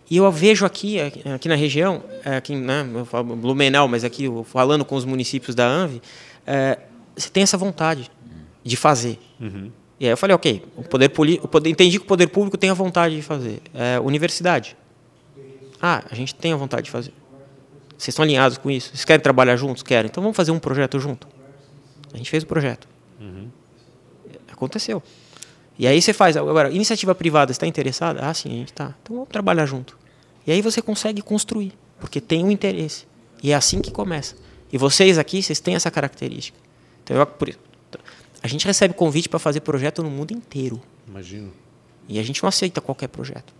E 0.09 0.17
eu 0.17 0.31
vejo 0.31 0.65
aqui, 0.67 0.99
aqui- 1.01 1.49
na 1.49 1.55
região, 1.55 2.03
é, 2.23 2.37
aqui, 2.37 2.55
né, 2.55 2.87
eu 2.93 3.05
falo 3.05 3.35
Blumenau, 3.35 3.87
mas 3.87 4.03
aqui 4.03 4.27
falando 4.45 4.85
com 4.85 4.95
os 4.95 5.03
municípios 5.03 5.55
da 5.55 5.65
ANVI, 5.67 5.99
é, 6.45 6.77
você 7.15 7.27
tem 7.27 7.41
essa 7.41 7.57
vontade 7.57 8.09
de 8.63 8.77
fazer. 8.77 9.17
E 9.99 10.05
aí 10.05 10.11
eu 10.11 10.17
falei, 10.17 10.35
ok, 10.35 10.63
o 10.75 10.83
poder, 10.83 11.11
o 11.41 11.47
poder 11.47 11.69
entendi 11.69 11.97
que 11.97 12.05
o 12.05 12.07
poder 12.07 12.27
público 12.27 12.57
tem 12.57 12.69
a 12.69 12.73
vontade 12.73 13.15
de 13.15 13.21
fazer. 13.21 13.61
É, 13.73 13.99
universidade. 13.99 14.77
Ah, 15.81 16.03
a 16.09 16.15
gente 16.15 16.35
tem 16.35 16.53
a 16.53 16.55
vontade 16.55 16.83
de 16.83 16.91
fazer. 16.91 17.13
Vocês 17.97 18.09
estão 18.09 18.23
alinhados 18.23 18.57
com 18.57 18.69
isso? 18.69 18.89
Vocês 18.89 19.05
querem 19.05 19.21
trabalhar 19.21 19.55
juntos? 19.55 19.81
Querem. 19.81 20.09
Então 20.09 20.21
vamos 20.21 20.37
fazer 20.37 20.51
um 20.51 20.59
projeto 20.59 20.99
junto. 20.99 21.27
A 22.13 22.17
gente 22.17 22.29
fez 22.29 22.43
o 22.43 22.47
projeto. 22.47 22.87
Aconteceu. 24.51 25.03
E 25.77 25.85
aí 25.85 26.01
você 26.01 26.13
faz. 26.13 26.35
Agora, 26.35 26.71
iniciativa 26.71 27.13
privada, 27.13 27.51
está 27.51 27.67
interessada? 27.67 28.19
Ah, 28.21 28.33
sim, 28.33 28.49
a 28.49 28.53
gente 28.53 28.71
está. 28.71 28.95
Então 29.01 29.15
vamos 29.15 29.29
trabalhar 29.29 29.65
junto. 29.65 29.97
E 30.45 30.51
aí 30.51 30.61
você 30.61 30.81
consegue 30.81 31.21
construir, 31.21 31.73
porque 31.99 32.19
tem 32.19 32.43
um 32.43 32.49
interesse. 32.49 33.05
E 33.43 33.51
é 33.51 33.55
assim 33.55 33.81
que 33.81 33.91
começa. 33.91 34.35
E 34.71 34.77
vocês 34.77 35.17
aqui, 35.17 35.43
vocês 35.43 35.59
têm 35.59 35.75
essa 35.75 35.91
característica. 35.91 36.57
Então, 37.03 37.15
eu, 37.15 37.25
por 37.25 37.49
isso, 37.49 37.59
a 38.41 38.47
gente 38.47 38.65
recebe 38.65 38.93
convite 38.93 39.29
para 39.29 39.39
fazer 39.39 39.61
projeto 39.61 40.03
no 40.03 40.09
mundo 40.09 40.31
inteiro. 40.31 40.81
Imagino. 41.07 41.51
E 42.07 42.19
a 42.19 42.23
gente 42.23 42.41
não 42.41 42.49
aceita 42.49 42.79
qualquer 42.79 43.07
projeto. 43.07 43.53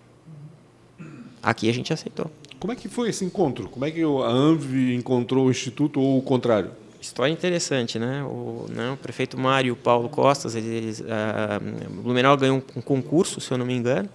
Aqui 1.41 1.69
a 1.69 1.73
gente 1.73 1.91
aceitou. 1.93 2.31
Como 2.59 2.73
é 2.73 2.75
que 2.75 2.87
foi 2.87 3.09
esse 3.09 3.23
encontro? 3.23 3.69
Como 3.69 3.85
é 3.85 3.91
que 3.91 4.01
a 4.01 4.07
ANV 4.07 4.93
encontrou 4.95 5.47
o 5.47 5.51
Instituto 5.51 5.99
ou 5.99 6.17
o 6.17 6.21
contrário? 6.21 6.71
História 6.99 7.31
interessante, 7.31 7.99
né? 7.99 8.23
O, 8.23 8.65
né, 8.69 8.91
o 8.91 8.97
prefeito 8.97 9.37
Mário 9.37 9.75
Paulo 9.75 10.09
Costas, 10.09 10.55
eles, 10.55 11.03
ah, 11.07 11.59
Blumenau 12.01 12.35
ganhou 12.35 12.63
um 12.75 12.81
concurso, 12.81 13.39
se 13.39 13.51
eu 13.51 13.57
não 13.57 13.65
me 13.65 13.73
engano. 13.73 14.09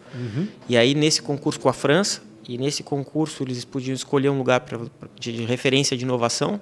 E 0.68 0.76
aí, 0.76 0.94
nesse 0.94 1.22
concurso 1.22 1.60
com 1.60 1.68
a 1.68 1.72
França, 1.72 2.22
e 2.48 2.58
nesse 2.58 2.82
concurso 2.82 3.42
eles 3.44 3.64
podiam 3.64 3.94
escolher 3.94 4.28
um 4.28 4.38
lugar 4.38 4.60
pra, 4.60 4.80
de 5.18 5.44
referência 5.44 5.96
de 5.96 6.04
inovação. 6.04 6.60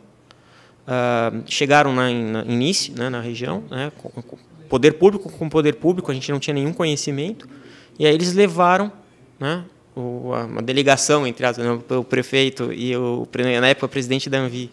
Ah, 0.93 1.33
chegaram 1.47 1.95
na, 1.95 2.11
na, 2.11 2.43
em 2.43 2.57
Nice, 2.57 2.91
né, 2.91 3.09
na 3.09 3.21
região, 3.21 3.63
né, 3.71 3.93
com, 3.97 4.09
com 4.11 4.37
poder 4.69 4.95
público 4.95 5.31
com 5.31 5.49
poder 5.49 5.77
público, 5.77 6.11
a 6.11 6.15
gente 6.15 6.33
não 6.33 6.41
tinha 6.41 6.53
nenhum 6.53 6.73
conhecimento. 6.73 7.49
E 7.97 8.05
aí 8.05 8.13
eles 8.13 8.35
levaram 8.35 8.91
né, 9.39 9.63
o, 9.95 10.35
a, 10.35 10.47
uma 10.47 10.61
delegação, 10.61 11.25
entre 11.25 11.47
aspas, 11.47 11.65
né, 11.65 11.79
o 11.97 12.03
prefeito 12.03 12.73
e 12.73 12.97
o, 12.97 13.25
na 13.61 13.69
época, 13.69 13.87
o 13.87 13.89
presidente 13.89 14.29
da 14.29 14.39
Anvi 14.39 14.69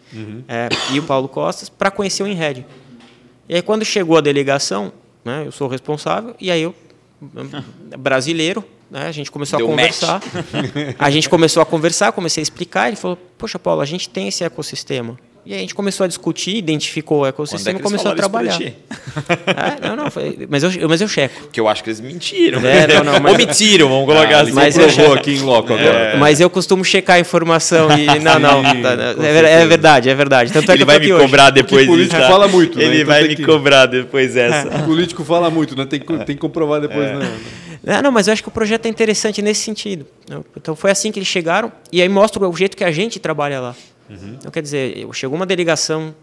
é, 0.48 0.68
e 0.92 0.98
o 0.98 1.04
Paulo 1.04 1.28
Costas, 1.28 1.68
para 1.68 1.88
conhecer 1.88 2.24
o 2.24 2.26
Enred. 2.26 2.66
E 3.48 3.54
aí, 3.54 3.62
quando 3.62 3.84
chegou 3.84 4.18
a 4.18 4.20
delegação, 4.20 4.92
né, 5.24 5.44
eu 5.46 5.52
sou 5.52 5.68
o 5.68 5.70
responsável, 5.70 6.34
e 6.40 6.50
aí 6.50 6.62
eu, 6.62 6.74
brasileiro, 7.96 8.64
né, 8.90 9.06
a 9.06 9.12
gente 9.12 9.30
começou 9.30 9.56
Deu 9.56 9.68
a 9.68 9.70
conversar. 9.70 10.20
A 10.98 11.10
gente 11.10 11.28
começou 11.28 11.62
a 11.62 11.66
conversar, 11.66 12.10
comecei 12.10 12.40
a 12.40 12.42
explicar, 12.42 12.88
ele 12.88 12.96
falou, 12.96 13.16
poxa, 13.38 13.56
Paulo, 13.56 13.80
a 13.80 13.86
gente 13.86 14.08
tem 14.08 14.26
esse 14.26 14.42
ecossistema. 14.42 15.16
E 15.48 15.52
aí 15.54 15.56
a 15.56 15.60
gente 15.62 15.74
começou 15.74 16.04
a 16.04 16.06
discutir, 16.06 16.56
identificou 16.56 17.20
o 17.22 17.24
é 17.26 17.30
ecossistema 17.30 17.78
que 17.78 17.82
e 17.82 17.88
eles 17.88 17.90
começou 18.02 18.12
a 18.12 18.14
trabalhar. 18.14 18.54
pra 18.58 18.66
ti? 18.66 18.74
É, 19.46 19.88
não, 19.88 19.96
não, 19.96 20.10
foi, 20.10 20.46
mas, 20.46 20.62
eu, 20.62 20.70
mas 20.86 21.00
eu 21.00 21.08
checo. 21.08 21.40
Porque 21.44 21.58
eu 21.58 21.66
acho 21.66 21.82
que 21.82 21.88
eles 21.88 22.00
mentiram. 22.00 22.60
É, 22.60 22.86
não, 22.86 23.04
não, 23.14 23.18
mas- 23.18 23.32
Omitiram, 23.32 23.88
vamos 23.88 24.04
colocar 24.04 24.40
assim. 24.42 24.52
mas 24.52 24.76
eu- 24.76 24.92
provou 24.92 25.14
aqui 25.14 25.30
em 25.36 25.40
loco 25.40 25.72
agora. 25.72 26.18
Mas 26.18 26.38
eu 26.38 26.50
costumo 26.50 26.84
checar 26.84 27.16
a 27.16 27.20
informação 27.20 27.88
e. 27.98 28.04
Não, 28.20 28.38
não. 28.38 28.62
Tá- 28.62 28.94
é, 29.24 29.62
é 29.62 29.66
verdade, 29.66 30.10
é 30.10 30.14
verdade. 30.14 30.52
Tanto 30.52 30.64
é 30.70 30.74
que 30.74 30.82
Ele 30.82 30.84
vai 30.84 30.98
me 30.98 31.10
hoje. 31.14 31.24
cobrar 31.24 31.48
depois 31.48 31.86
Porque 31.86 31.86
político 31.86 32.14
disso, 32.16 32.26
tá? 32.26 32.30
fala 32.30 32.46
muito, 32.46 32.76
né? 32.78 32.84
Ele 32.84 32.96
Então 32.96 33.06
vai 33.06 33.22
me 33.26 33.34
que- 33.36 33.44
cobrar 33.46 33.86
depois 33.86 34.36
essa. 34.36 34.68
O 34.68 34.84
político 34.84 35.24
fala 35.24 35.48
muito, 35.48 35.74
né? 35.74 35.86
Tem 35.86 35.98
que, 35.98 36.06
tem 36.18 36.26
que 36.26 36.36
comprovar 36.36 36.78
depois. 36.82 37.06
É. 37.08 37.14
Né? 37.16 37.38
É, 37.86 38.02
não, 38.02 38.12
mas 38.12 38.26
eu 38.26 38.34
acho 38.34 38.42
que 38.42 38.48
o 38.50 38.52
projeto 38.52 38.84
é 38.84 38.88
interessante 38.90 39.40
nesse 39.40 39.62
sentido. 39.62 40.04
Então 40.54 40.76
foi 40.76 40.90
assim 40.90 41.10
que 41.10 41.18
eles 41.18 41.28
chegaram 41.28 41.72
e 41.90 42.02
aí 42.02 42.08
mostra 42.08 42.46
o 42.46 42.54
jeito 42.54 42.76
que 42.76 42.84
a 42.84 42.90
gente 42.90 43.18
trabalha 43.18 43.60
lá. 43.60 43.74
Então 44.38 44.50
quer 44.50 44.62
dizer, 44.62 45.06
chegou 45.12 45.36
uma 45.36 45.44
delegação, 45.46 46.14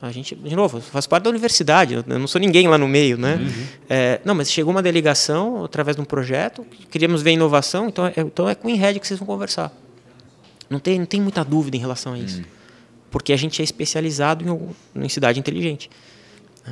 a 0.00 0.10
gente, 0.10 0.34
de 0.34 0.56
novo, 0.56 0.78
eu 0.78 0.82
faço 0.82 1.08
parte 1.08 1.24
da 1.24 1.30
universidade, 1.30 1.94
eu 1.94 2.18
não 2.18 2.26
sou 2.26 2.40
ninguém 2.40 2.66
lá 2.66 2.78
no 2.78 2.88
meio, 2.88 3.18
né? 3.18 3.38
É, 3.88 4.20
não, 4.24 4.34
mas 4.34 4.50
chegou 4.50 4.70
uma 4.72 4.82
delegação 4.82 5.64
através 5.64 5.96
de 5.96 6.00
um 6.02 6.04
projeto, 6.06 6.66
queríamos 6.90 7.20
ver 7.22 7.32
inovação, 7.32 7.88
então 7.88 8.06
é, 8.06 8.12
então 8.16 8.48
é 8.48 8.54
com 8.54 8.68
o 8.68 8.70
Inred 8.70 8.98
que 8.98 9.06
vocês 9.06 9.18
vão 9.18 9.26
conversar. 9.26 9.70
Não 10.70 10.78
tem, 10.78 10.98
não 10.98 11.06
tem 11.06 11.20
muita 11.20 11.44
dúvida 11.44 11.76
em 11.76 11.80
relação 11.80 12.14
a 12.14 12.18
isso. 12.18 12.42
Porque 13.10 13.32
a 13.32 13.36
gente 13.36 13.60
é 13.60 13.64
especializado 13.64 14.44
em, 14.94 15.04
em 15.04 15.08
cidade 15.08 15.38
inteligente. 15.40 15.90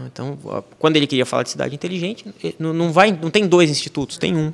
Então, 0.07 0.39
quando 0.79 0.97
ele 0.97 1.07
queria 1.07 1.27
falar 1.27 1.43
de 1.43 1.51
cidade 1.51 1.75
inteligente, 1.75 2.25
não, 2.59 2.73
não 2.73 2.93
vai, 2.93 3.11
não 3.11 3.31
tem 3.31 3.47
dois 3.49 3.69
institutos, 3.71 4.17
tem 4.17 4.37
um. 4.37 4.53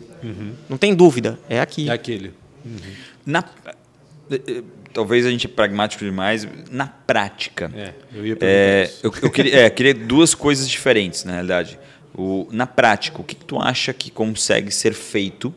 Não 0.68 0.78
tem 0.78 0.94
dúvida, 0.94 1.38
é 1.48 1.61
aqui. 1.61 1.90
É 1.90 1.92
aquele. 1.92 2.33
Na- 3.26 3.44
eh, 3.66 3.70
eh, 3.70 3.74
talvez 4.92 5.26
a 5.26 5.30
gente 5.30 5.46
é 5.46 5.50
pragmático 5.50 6.04
demais. 6.04 6.46
Na 6.70 6.87
prática, 6.87 7.70
É, 7.74 7.92
eu 8.14 8.26
ia 8.26 8.37
é, 8.40 8.90
eu, 9.02 9.12
eu 9.22 9.30
queria, 9.30 9.56
é, 9.60 9.70
queria 9.70 9.94
duas 9.94 10.34
coisas 10.34 10.68
diferentes, 10.68 11.24
na 11.24 11.32
realidade. 11.32 11.78
O, 12.16 12.46
na 12.52 12.66
prática, 12.66 13.20
o 13.20 13.24
que, 13.24 13.34
que 13.34 13.44
tu 13.44 13.58
acha 13.60 13.92
que 13.92 14.10
consegue 14.10 14.70
ser 14.70 14.94
feito? 14.94 15.52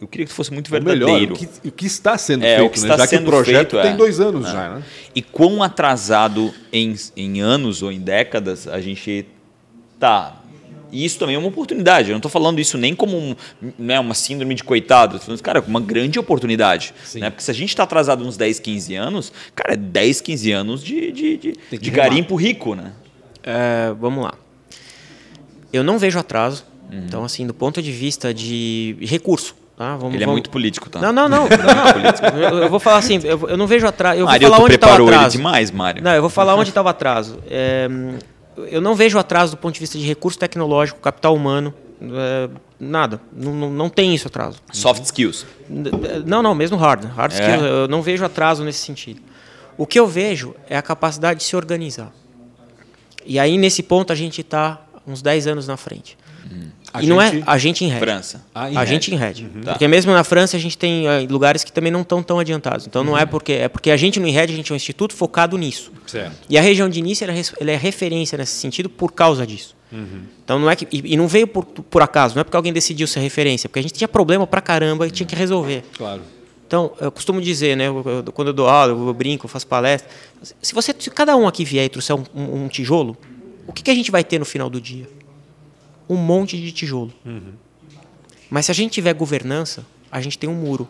Eu 0.00 0.06
queria 0.06 0.26
que 0.26 0.32
fosse 0.32 0.52
muito 0.52 0.72
Ou 0.74 0.80
melhor, 0.82 1.06
verdadeiro. 1.06 1.34
o 1.34 1.38
que, 1.38 1.68
o 1.68 1.72
que 1.72 1.86
está 1.86 2.18
sendo 2.18 2.44
É, 2.44 2.56
o 2.56 2.58
feito, 2.58 2.72
que 2.72 2.80
né? 2.80 2.86
está 2.86 2.96
Já 2.98 3.06
que 3.08 3.14
o 3.14 3.18
sendo 3.18 3.30
projeto 3.30 3.70
feito, 3.70 3.82
tem 3.82 3.92
é. 3.92 3.96
dois 3.96 4.20
anos 4.20 4.46
É. 4.46 4.52
já, 4.52 4.74
né? 4.74 4.82
E 5.14 5.22
quão 5.22 5.62
atrasado 5.62 6.52
em, 6.72 6.94
em 7.16 7.40
anos 7.40 7.82
ou 7.82 7.90
em 7.90 8.00
décadas 8.00 8.66
a 8.68 8.80
gente 8.80 9.26
tá. 9.98 10.42
E 10.92 11.04
isso 11.04 11.18
também 11.18 11.34
é 11.34 11.38
uma 11.38 11.48
oportunidade. 11.48 12.08
Eu 12.10 12.12
não 12.12 12.18
estou 12.18 12.30
falando 12.30 12.60
isso 12.60 12.78
nem 12.78 12.94
como 12.94 13.16
um, 13.18 13.34
né, 13.78 13.98
uma 13.98 14.14
síndrome 14.14 14.54
de 14.54 14.62
coitado. 14.62 15.16
Estou 15.16 15.26
falando, 15.26 15.42
cara, 15.42 15.64
uma 15.66 15.80
grande 15.80 16.18
oportunidade. 16.18 16.94
Né? 17.14 17.28
Porque 17.30 17.42
se 17.42 17.50
a 17.50 17.54
gente 17.54 17.70
está 17.70 17.82
atrasado 17.82 18.24
uns 18.24 18.36
10, 18.36 18.60
15 18.60 18.94
anos, 18.94 19.32
cara, 19.54 19.74
é 19.74 19.76
10, 19.76 20.20
15 20.20 20.52
anos 20.52 20.82
de, 20.84 21.10
de, 21.12 21.36
de, 21.36 21.78
de 21.78 21.90
garimpo 21.90 22.36
rico, 22.36 22.74
né? 22.74 22.92
É, 23.42 23.92
vamos 23.98 24.24
lá. 24.24 24.34
Eu 25.72 25.82
não 25.82 25.98
vejo 25.98 26.18
atraso. 26.18 26.64
Uhum. 26.90 27.02
Então, 27.06 27.24
assim, 27.24 27.46
do 27.46 27.54
ponto 27.54 27.82
de 27.82 27.90
vista 27.92 28.32
de 28.32 28.96
recurso. 29.00 29.54
Tá? 29.76 29.94
Vamos, 29.96 30.14
Ele 30.14 30.22
é 30.22 30.26
vamos- 30.26 30.36
muito 30.36 30.48
político, 30.50 30.88
tá? 30.88 31.00
Não, 31.00 31.12
não, 31.12 31.28
não. 31.28 31.42
não, 31.50 32.30
não. 32.32 32.38
Eu, 32.40 32.58
eu 32.62 32.70
vou 32.70 32.80
falar 32.80 32.98
assim, 32.98 33.20
eu, 33.22 33.48
eu 33.48 33.56
não 33.58 33.66
vejo 33.66 33.86
atraso. 33.86 34.14
Eu 34.14 34.24
vou 34.24 34.32
Mário, 34.32 34.46
falar 34.48 34.56
tu 34.58 34.64
onde 34.64 34.74
estava 34.76 35.02
atraso. 35.02 35.36
demais, 35.36 35.70
Mário. 35.70 36.02
Não, 36.02 36.12
eu 36.12 36.20
vou 36.22 36.30
falar 36.30 36.54
onde 36.54 36.70
estava 36.70 36.90
atraso. 36.90 37.38
É, 37.50 37.86
eu 38.70 38.80
não 38.80 38.94
vejo 38.94 39.18
atraso 39.18 39.52
do 39.52 39.58
ponto 39.58 39.74
de 39.74 39.80
vista 39.80 39.98
de 39.98 40.04
recurso 40.06 40.38
tecnológico, 40.38 41.00
capital 41.00 41.34
humano, 41.34 41.72
é, 42.02 42.48
nada. 42.78 43.20
Não, 43.32 43.54
não, 43.54 43.70
não 43.70 43.88
tem 43.88 44.14
isso 44.14 44.26
atraso. 44.28 44.58
Soft 44.72 45.04
skills. 45.04 45.46
Não, 46.24 46.42
não, 46.42 46.54
mesmo 46.54 46.76
hard. 46.76 47.04
Hard 47.06 47.32
É? 47.32 47.34
skills, 47.34 47.62
eu 47.62 47.88
não 47.88 48.02
vejo 48.02 48.24
atraso 48.24 48.64
nesse 48.64 48.80
sentido. 48.80 49.20
O 49.78 49.86
que 49.86 49.98
eu 49.98 50.06
vejo 50.06 50.54
é 50.68 50.76
a 50.76 50.82
capacidade 50.82 51.40
de 51.40 51.44
se 51.44 51.54
organizar. 51.56 52.12
E 53.24 53.38
aí, 53.38 53.58
nesse 53.58 53.82
ponto, 53.82 54.12
a 54.12 54.16
gente 54.16 54.40
está 54.40 54.80
uns 55.06 55.20
10 55.22 55.46
anos 55.48 55.66
na 55.66 55.76
frente. 55.76 56.16
A 56.98 57.02
e 57.02 57.06
não 57.06 57.20
é 57.20 57.30
gente- 57.30 57.44
a 57.46 57.58
gente 57.58 57.84
em 57.84 57.88
rede. 57.88 58.00
França. 58.00 58.44
Ah, 58.54 58.70
em 58.70 58.76
a 58.76 58.80
rede. 58.80 58.90
gente 58.92 59.14
em 59.14 59.16
rede. 59.16 59.46
Tá. 59.64 59.72
Porque 59.72 59.86
mesmo 59.88 60.12
na 60.12 60.24
França 60.24 60.56
a 60.56 60.60
gente 60.60 60.76
tem 60.78 61.06
eh, 61.06 61.26
lugares 61.28 61.62
que 61.64 61.72
também 61.72 61.90
não 61.92 62.02
estão 62.02 62.22
tão 62.22 62.38
adiantados. 62.38 62.86
Então 62.86 63.02
não 63.04 63.16
é 63.16 63.24
porque 63.26 63.52
é 63.52 63.68
porque 63.68 63.90
a 63.90 63.96
gente 63.96 64.18
no 64.20 64.26
INRED 64.26 64.52
a 64.52 64.56
gente 64.56 64.70
é 64.70 64.74
um 64.74 64.76
instituto 64.76 65.14
focado 65.14 65.56
nisso. 65.58 65.92
Certo. 66.06 66.32
E 66.48 66.56
a 66.58 66.60
região 66.62 66.88
de 66.88 67.00
Nice 67.02 67.22
ela 67.24 67.32
é, 67.32 67.42
ela 67.60 67.70
é 67.70 67.76
referência 67.76 68.36
nesse 68.38 68.52
sentido 68.52 68.88
por 68.88 69.12
causa 69.12 69.46
disso. 69.46 69.74
Então 70.44 70.58
não 70.58 70.70
é 70.70 70.76
que 70.76 70.86
e, 70.92 71.14
e 71.14 71.16
não 71.16 71.26
veio 71.28 71.46
por, 71.46 71.64
por 71.64 72.02
acaso, 72.02 72.34
não 72.34 72.40
é 72.40 72.44
porque 72.44 72.56
alguém 72.56 72.72
decidiu 72.72 73.06
ser 73.06 73.20
referência, 73.20 73.68
porque 73.68 73.78
a 73.78 73.82
gente 73.82 73.94
tinha 73.94 74.08
problema 74.08 74.46
pra 74.46 74.60
caramba 74.60 75.06
e 75.06 75.10
tinha 75.10 75.26
que 75.26 75.34
resolver. 75.34 75.84
Claro. 75.96 76.22
Então, 76.66 76.90
eu 77.00 77.12
costumo 77.12 77.40
dizer, 77.40 77.76
né, 77.76 77.86
eu- 77.86 78.02
eu- 78.26 78.32
quando 78.32 78.48
eu 78.48 78.52
dou 78.52 78.68
aula, 78.68 78.90
eu 78.92 79.14
brinco, 79.14 79.46
eu 79.46 79.48
faço 79.48 79.64
palestra. 79.68 80.10
Se 80.60 80.74
você, 80.74 80.92
se 80.98 81.08
cada 81.10 81.36
um 81.36 81.46
aqui 81.46 81.64
vier 81.64 81.84
e 81.84 81.88
trouxer 81.88 82.16
um, 82.16 82.24
um- 82.34 82.64
um 82.64 82.68
tijolo, 82.68 83.16
o 83.68 83.72
que, 83.72 83.84
que 83.84 83.90
a 83.90 83.94
gente 83.94 84.10
vai 84.10 84.24
ter 84.24 84.40
no 84.40 84.44
final 84.44 84.68
do 84.68 84.80
dia? 84.80 85.08
Um 86.08 86.16
monte 86.16 86.60
de 86.60 86.72
tijolo. 86.72 87.12
Mas 88.48 88.66
se 88.66 88.70
a 88.70 88.74
gente 88.74 88.92
tiver 88.92 89.12
governança, 89.12 89.84
a 90.10 90.20
gente 90.20 90.38
tem 90.38 90.48
um 90.48 90.54
muro. 90.54 90.88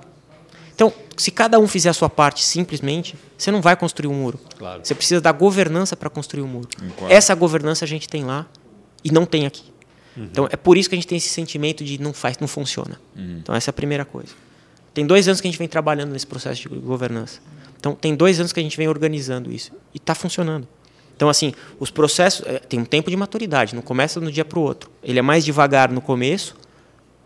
Então, 0.74 0.92
se 1.16 1.31
cada 1.31 1.59
um 1.59 1.66
fizer 1.66 1.88
a 1.88 1.94
sua 1.94 2.11
parte 2.11 2.44
simplesmente, 2.44 3.16
você 3.37 3.50
não 3.50 3.62
vai 3.62 3.74
construir 3.74 4.09
um 4.09 4.14
muro. 4.14 4.38
Claro. 4.59 4.83
Você 4.85 4.94
precisa 4.94 5.22
da 5.22 5.33
governança 5.33 5.96
para 5.96 6.11
construir 6.11 6.42
um 6.42 6.48
muro. 6.48 6.68
Concordo. 6.79 7.14
Essa 7.14 7.35
governança 7.35 7.87
a 7.87 7.88
gente 7.88 8.07
tem 8.07 8.24
lá 8.24 8.46
e 9.02 9.11
não 9.11 9.24
tem 9.24 9.46
aqui. 9.46 9.64
Então, 10.18 10.48
é 10.50 10.57
por 10.57 10.79
isso 10.79 10.88
que 10.88 10.94
a 10.94 10.98
gente 10.98 11.07
tem 11.07 11.18
esse 11.18 11.29
sentimento 11.29 11.85
de 11.85 12.00
não 12.00 12.12
faz, 12.12 12.38
não 12.38 12.48
funciona. 12.48 12.98
Então, 13.14 13.55
essa 13.55 13.68
é 13.68 13.72
a 13.72 13.74
primeira 13.74 14.05
coisa. 14.05 14.33
Tem 14.94 15.07
dois 15.07 15.29
anos 15.29 15.40
que 15.40 15.46
a 15.46 15.50
gente 15.50 15.59
vem 15.59 15.68
trabalhando 15.68 16.12
nesse 16.12 16.26
processo 16.26 16.62
de 16.62 16.68
governança. 16.68 17.40
Então, 17.79 17.94
tem 17.94 18.14
dois 18.14 18.40
anos 18.40 18.52
que 18.52 18.59
a 18.59 18.62
gente 18.62 18.76
vem 18.79 18.88
organizando 18.88 19.52
isso. 19.52 19.72
E 19.94 19.98
está 19.98 20.14
funcionando. 20.14 20.66
Então, 21.16 21.31
assim, 21.31 21.55
os 21.81 21.90
processos 21.90 22.46
é, 22.46 22.59
tem 22.59 22.79
um 22.79 22.85
tempo 22.85 23.11
de 23.11 23.16
maturidade, 23.16 23.74
não 23.74 23.83
começa 23.83 24.20
no 24.20 24.31
dia 24.31 24.44
para 24.44 24.59
o 24.59 24.62
outro. 24.62 24.90
Ele 25.02 25.18
é 25.18 25.22
mais 25.22 25.44
devagar 25.44 25.90
no 25.90 26.02
começo, 26.02 26.55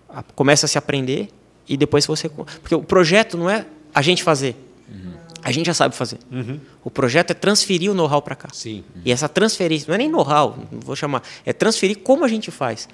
a, 0.09 0.23
começa 0.23 0.67
a 0.67 0.69
se 0.69 0.79
aprender 0.79 1.29
e 1.69 1.77
depois 1.77 2.07
você. 2.07 2.29
Porque 2.29 2.75
o 2.75 2.83
projeto 2.83 3.37
não 3.37 3.51
é 3.51 3.67
a 3.93 4.01
gente 4.01 4.23
fazer. 4.23 4.55
Uhum. 4.89 5.13
A 5.43 5.51
gente 5.51 5.67
já 5.67 5.75
sabe 5.75 5.97
fazer. 5.97 6.19
Uhum. 6.31 6.61
O 6.85 6.91
projeto 6.91 7.33
é 7.33 7.35
transferir 7.35 7.91
o 7.91 7.95
know-how 7.95 8.23
para 8.23 8.37
cá. 8.37 8.49
Sim. 8.53 8.85
E 9.05 9.11
essa 9.11 9.29
transferência, 9.29 9.87
não 9.89 9.95
é 9.97 9.99
nem 9.99 10.09
know-how, 10.09 10.57
não 10.71 10.81
vou 10.81 10.95
chamar, 10.95 11.23
é 11.45 11.53
transferir 11.53 11.99
como 11.99 12.25
a 12.25 12.29
gente 12.29 12.51
faz. 12.51 12.89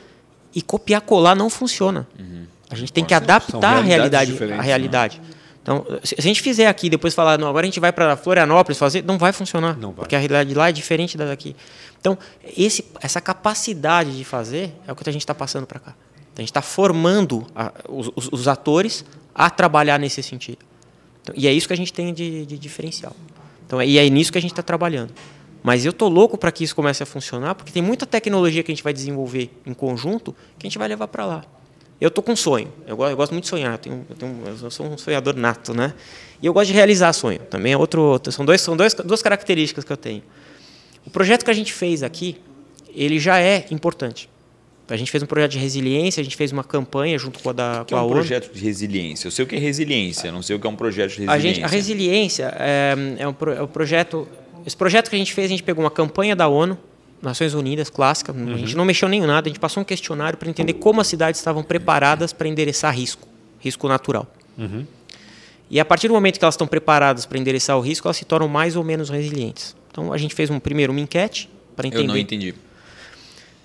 E 0.54 0.62
copiar, 0.62 1.02
colar 1.02 1.34
não 1.34 1.50
funciona. 1.50 2.08
Uhum. 2.18 2.46
A 2.70 2.74
gente 2.74 2.92
tem 2.92 3.04
que 3.04 3.12
adaptar 3.14 3.76
a 3.76 3.80
realidade. 3.80 4.32
A 4.42 4.46
né? 5.26 5.35
Então, 5.66 5.84
se 6.04 6.14
a 6.16 6.22
gente 6.22 6.40
fizer 6.40 6.68
aqui 6.68 6.88
depois 6.88 7.12
falar, 7.12 7.36
não, 7.36 7.48
agora 7.48 7.64
a 7.64 7.68
gente 7.68 7.80
vai 7.80 7.90
para 7.92 8.16
Florianópolis 8.16 8.78
fazer, 8.78 9.02
não 9.02 9.18
vai 9.18 9.32
funcionar. 9.32 9.76
Não 9.76 9.88
vai. 9.88 10.04
Porque 10.04 10.14
a 10.14 10.18
realidade 10.20 10.54
lá 10.54 10.68
é 10.68 10.72
diferente 10.72 11.18
da 11.18 11.24
daqui. 11.24 11.56
Então, 11.98 12.16
esse, 12.56 12.84
essa 13.00 13.20
capacidade 13.20 14.16
de 14.16 14.24
fazer 14.24 14.72
é 14.86 14.92
o 14.92 14.94
que 14.94 15.10
a 15.10 15.12
gente 15.12 15.22
está 15.22 15.34
passando 15.34 15.66
para 15.66 15.80
cá. 15.80 15.92
Então, 16.32 16.36
a 16.36 16.40
gente 16.42 16.50
está 16.50 16.62
formando 16.62 17.44
a, 17.52 17.72
os, 17.88 18.12
os, 18.14 18.28
os, 18.30 18.46
atores 18.46 19.04
a 19.34 19.50
trabalhar 19.50 19.98
nesse 19.98 20.22
sentido. 20.22 20.58
Então, 21.20 21.34
e 21.36 21.48
é 21.48 21.52
isso 21.52 21.66
que 21.66 21.72
a 21.72 21.76
gente 21.76 21.92
tem 21.92 22.14
de, 22.14 22.46
de 22.46 22.56
diferencial. 22.56 23.16
Então, 23.66 23.82
e 23.82 23.98
é 23.98 24.08
nisso 24.08 24.30
que 24.30 24.38
a 24.38 24.40
gente 24.40 24.52
está 24.52 24.62
trabalhando. 24.62 25.12
Mas 25.64 25.84
eu 25.84 25.92
tô 25.92 26.06
louco 26.06 26.38
para 26.38 26.52
que 26.52 26.62
isso 26.62 26.76
comece 26.76 27.02
a 27.02 27.06
funcionar, 27.06 27.56
porque 27.56 27.72
tem 27.72 27.82
muita 27.82 28.06
tecnologia 28.06 28.62
que 28.62 28.70
a 28.70 28.74
gente 28.74 28.84
vai 28.84 28.92
desenvolver 28.92 29.50
em 29.66 29.74
conjunto 29.74 30.32
que 30.56 30.64
a 30.64 30.68
gente 30.68 30.78
vai 30.78 30.86
levar 30.86 31.08
para 31.08 31.26
lá. 31.26 31.44
Eu 32.00 32.10
tô 32.10 32.22
com 32.22 32.32
um 32.32 32.36
sonho. 32.36 32.70
Eu 32.86 32.96
gosto, 32.96 33.10
eu 33.10 33.16
gosto 33.16 33.32
muito 33.32 33.44
de 33.44 33.50
sonhar. 33.50 33.72
Eu, 33.72 33.78
tenho, 33.78 34.06
eu, 34.08 34.16
tenho, 34.16 34.42
eu, 34.62 34.70
sou 34.70 34.86
um 34.86 34.98
sonhador 34.98 35.34
nato, 35.34 35.72
né? 35.72 35.94
E 36.42 36.46
eu 36.46 36.52
gosto 36.52 36.68
de 36.68 36.74
realizar 36.74 37.12
sonho. 37.12 37.38
Também 37.38 37.72
é 37.72 37.76
outro. 37.76 38.20
São, 38.30 38.44
dois, 38.44 38.60
são 38.60 38.76
dois, 38.76 38.92
duas 38.94 39.22
características 39.22 39.84
que 39.84 39.92
eu 39.92 39.96
tenho. 39.96 40.22
O 41.06 41.10
projeto 41.10 41.44
que 41.44 41.50
a 41.50 41.54
gente 41.54 41.72
fez 41.72 42.02
aqui, 42.02 42.36
ele 42.94 43.18
já 43.18 43.40
é 43.40 43.66
importante. 43.70 44.28
A 44.88 44.96
gente 44.96 45.10
fez 45.10 45.22
um 45.22 45.26
projeto 45.26 45.52
de 45.52 45.58
resiliência, 45.58 46.20
a 46.20 46.24
gente 46.24 46.36
fez 46.36 46.52
uma 46.52 46.62
campanha 46.62 47.18
junto 47.18 47.40
com 47.40 47.50
a 47.50 47.52
da 47.52 47.82
o 47.82 47.84
que 47.84 47.92
é 47.92 47.96
um 47.96 48.08
projeto 48.08 48.52
de 48.52 48.62
resiliência? 48.62 49.26
Eu 49.26 49.32
sei 49.32 49.44
o 49.44 49.48
que 49.48 49.56
é 49.56 49.58
resiliência, 49.58 50.30
não 50.30 50.42
sei 50.42 50.54
o 50.54 50.60
que 50.60 50.66
é 50.66 50.70
um 50.70 50.76
projeto 50.76 51.10
de 51.10 51.26
resiliência. 51.26 51.34
A, 51.34 51.54
gente, 51.54 51.64
a 51.64 51.66
resiliência 51.66 52.54
é, 52.56 52.94
é, 53.18 53.26
um, 53.26 53.32
é 53.52 53.62
um 53.62 53.66
projeto. 53.66 54.28
Esse 54.64 54.76
projeto 54.76 55.10
que 55.10 55.16
a 55.16 55.18
gente 55.18 55.34
fez, 55.34 55.46
a 55.46 55.48
gente 55.48 55.62
pegou 55.64 55.82
uma 55.82 55.90
campanha 55.90 56.36
da 56.36 56.46
ONU 56.46 56.78
Nações 57.22 57.54
Unidas, 57.54 57.90
clássica. 57.90 58.32
Uhum. 58.32 58.54
A 58.54 58.58
gente 58.58 58.76
não 58.76 58.84
mexeu 58.84 59.08
nem 59.08 59.20
nada, 59.20 59.48
a 59.48 59.50
gente 59.50 59.60
passou 59.60 59.80
um 59.80 59.84
questionário 59.84 60.38
para 60.38 60.48
entender 60.48 60.74
como 60.74 61.00
as 61.00 61.06
cidades 61.06 61.40
estavam 61.40 61.62
preparadas 61.62 62.32
para 62.32 62.48
endereçar 62.48 62.94
risco, 62.94 63.26
risco 63.58 63.88
natural. 63.88 64.26
Uhum. 64.58 64.86
E 65.70 65.80
a 65.80 65.84
partir 65.84 66.08
do 66.08 66.14
momento 66.14 66.38
que 66.38 66.44
elas 66.44 66.54
estão 66.54 66.66
preparadas 66.66 67.26
para 67.26 67.38
endereçar 67.38 67.76
o 67.76 67.80
risco, 67.80 68.06
elas 68.06 68.16
se 68.16 68.24
tornam 68.24 68.48
mais 68.48 68.76
ou 68.76 68.84
menos 68.84 69.10
resilientes. 69.10 69.74
Então 69.90 70.12
a 70.12 70.18
gente 70.18 70.34
fez 70.34 70.50
um 70.50 70.60
primeiro 70.60 70.92
uma 70.92 71.00
enquete 71.00 71.50
para 71.74 71.88
entender. 71.88 72.04
Eu 72.04 72.08
não 72.08 72.16
entendi. 72.16 72.54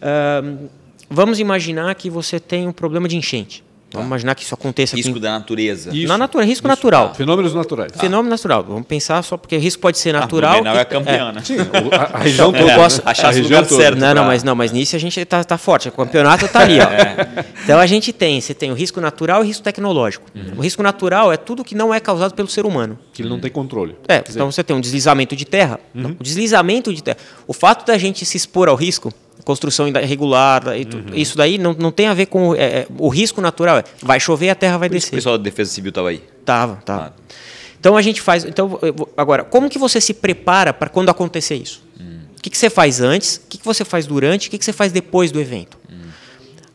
Uh, 0.02 0.70
vamos 1.10 1.40
imaginar 1.40 1.94
que 1.96 2.10
você 2.10 2.40
tem 2.40 2.68
um 2.68 2.72
problema 2.72 3.08
de 3.08 3.16
enchente. 3.16 3.64
Vamos 3.92 4.06
tá. 4.06 4.08
imaginar 4.08 4.36
que 4.36 4.44
isso 4.44 4.54
aconteça 4.54 4.96
risco 4.96 5.12
aqui. 5.12 5.20
da 5.20 5.32
natureza. 5.32 5.94
Isso. 5.94 6.08
Na 6.08 6.18
natureza, 6.18 6.50
risco 6.50 6.66
isso. 6.66 6.68
natural. 6.68 7.10
Ah. 7.12 7.16
Fenômenos 7.16 7.54
naturais. 7.54 7.92
Fenômeno 7.96 8.30
natural. 8.30 8.64
Vamos 8.64 8.88
pensar 8.88 9.22
só 9.24 9.36
porque 9.36 9.58
risco 9.58 9.82
pode 9.82 9.98
ser 9.98 10.14
natural. 10.14 10.62
Ah, 10.66 10.80
é 10.80 10.86
campeã, 10.86 11.30
é. 11.30 11.32
né? 11.34 11.42
Sim, 11.44 11.58
a, 11.92 12.18
a 12.18 12.20
região 12.24 12.52
toda. 12.52 12.72
Eu 12.72 12.76
posso 12.76 13.02
achar 13.04 13.30
a 13.30 13.32
região 13.32 13.64
toda. 13.64 13.82
certo. 13.82 14.00
Não, 14.00 14.14
não, 14.14 14.26
mas 14.26 14.44
não, 14.44 14.56
mas 14.56 14.72
nisso 14.72 14.96
a 14.96 15.00
gente 15.00 15.20
está 15.20 15.44
tá 15.44 15.58
forte. 15.58 15.90
O 15.90 15.92
campeonato 15.92 16.46
está 16.46 16.62
ali, 16.62 16.80
ó. 16.80 16.84
É. 16.84 17.46
Então 17.64 17.80
a 17.80 17.86
gente 17.86 18.14
tem, 18.14 18.40
você 18.40 18.54
tem 18.54 18.72
o 18.72 18.74
risco 18.74 19.02
natural 19.02 19.42
e 19.42 19.44
o 19.44 19.48
risco 19.48 19.64
tecnológico. 19.64 20.26
Uhum. 20.34 20.54
O 20.58 20.62
risco 20.62 20.82
natural 20.82 21.32
é 21.32 21.38
tudo 21.38 21.64
que 21.64 21.76
não 21.76 21.94
é 21.94 22.00
causado 22.00 22.34
pelo 22.34 22.48
ser 22.48 22.66
humano. 22.66 22.98
Que 23.14 23.22
ele 23.22 23.30
não 23.30 23.40
tem 23.40 23.52
controle. 23.52 23.96
É, 24.08 24.24
então 24.30 24.52
você 24.52 24.64
tem 24.64 24.76
um 24.76 24.82
deslizamento 24.82 25.36
de 25.36 25.46
terra. 25.46 25.80
Uhum. 25.94 26.16
o 26.20 26.24
deslizamento 26.24 26.94
de 26.94 27.04
terra. 27.04 27.18
O 27.46 27.54
fato 27.54 27.86
da 27.86 27.98
gente 27.98 28.26
se 28.26 28.38
expor 28.38 28.70
ao 28.70 28.76
risco 28.76 29.14
construção 29.44 29.88
irregular, 29.88 30.68
uhum. 30.68 31.14
isso 31.14 31.38
daí 31.38 31.58
não, 31.58 31.74
não 31.74 31.92
tem 31.92 32.08
a 32.08 32.14
ver 32.14 32.28
com 32.28 32.56
é, 32.56 32.60
é, 32.60 32.88
o 32.98 33.10
risco 33.10 33.42
natural. 33.42 33.78
É, 33.78 33.84
vai 34.02 34.20
chover, 34.20 34.50
a 34.50 34.56
terra 34.56 34.78
vai 34.78 34.90
Por 34.90 34.96
descer. 34.96 35.10
o 35.10 35.18
pessoal 35.18 35.38
da 35.38 35.44
Defesa 35.44 35.72
Civil 35.72 35.90
estava 35.90 36.10
aí? 36.10 36.24
Tava, 36.46 36.76
tava. 36.86 37.14
Ah. 37.18 37.22
Então 37.80 37.98
a 37.98 38.02
gente 38.02 38.22
faz. 38.22 38.46
Então 38.46 38.80
agora, 39.18 39.44
como 39.44 39.70
que 39.70 39.80
você 39.80 40.00
se 40.00 40.14
prepara 40.14 40.72
para 40.72 40.88
quando 40.88 41.10
acontecer 41.10 41.56
isso? 41.56 41.84
Hum. 42.00 42.20
O 42.38 42.42
que, 42.42 42.50
que 42.50 42.58
você 42.58 42.70
faz 42.70 43.02
antes? 43.02 43.38
O 43.38 43.48
que, 43.50 43.58
que 43.58 43.66
você 43.66 43.84
faz 43.84 44.06
durante? 44.06 44.48
O 44.48 44.52
que, 44.52 44.58
que 44.58 44.66
você 44.66 44.74
faz 44.74 44.92
depois 44.92 45.32
do 45.32 45.40
evento? 45.40 45.80
Hum. 45.92 45.96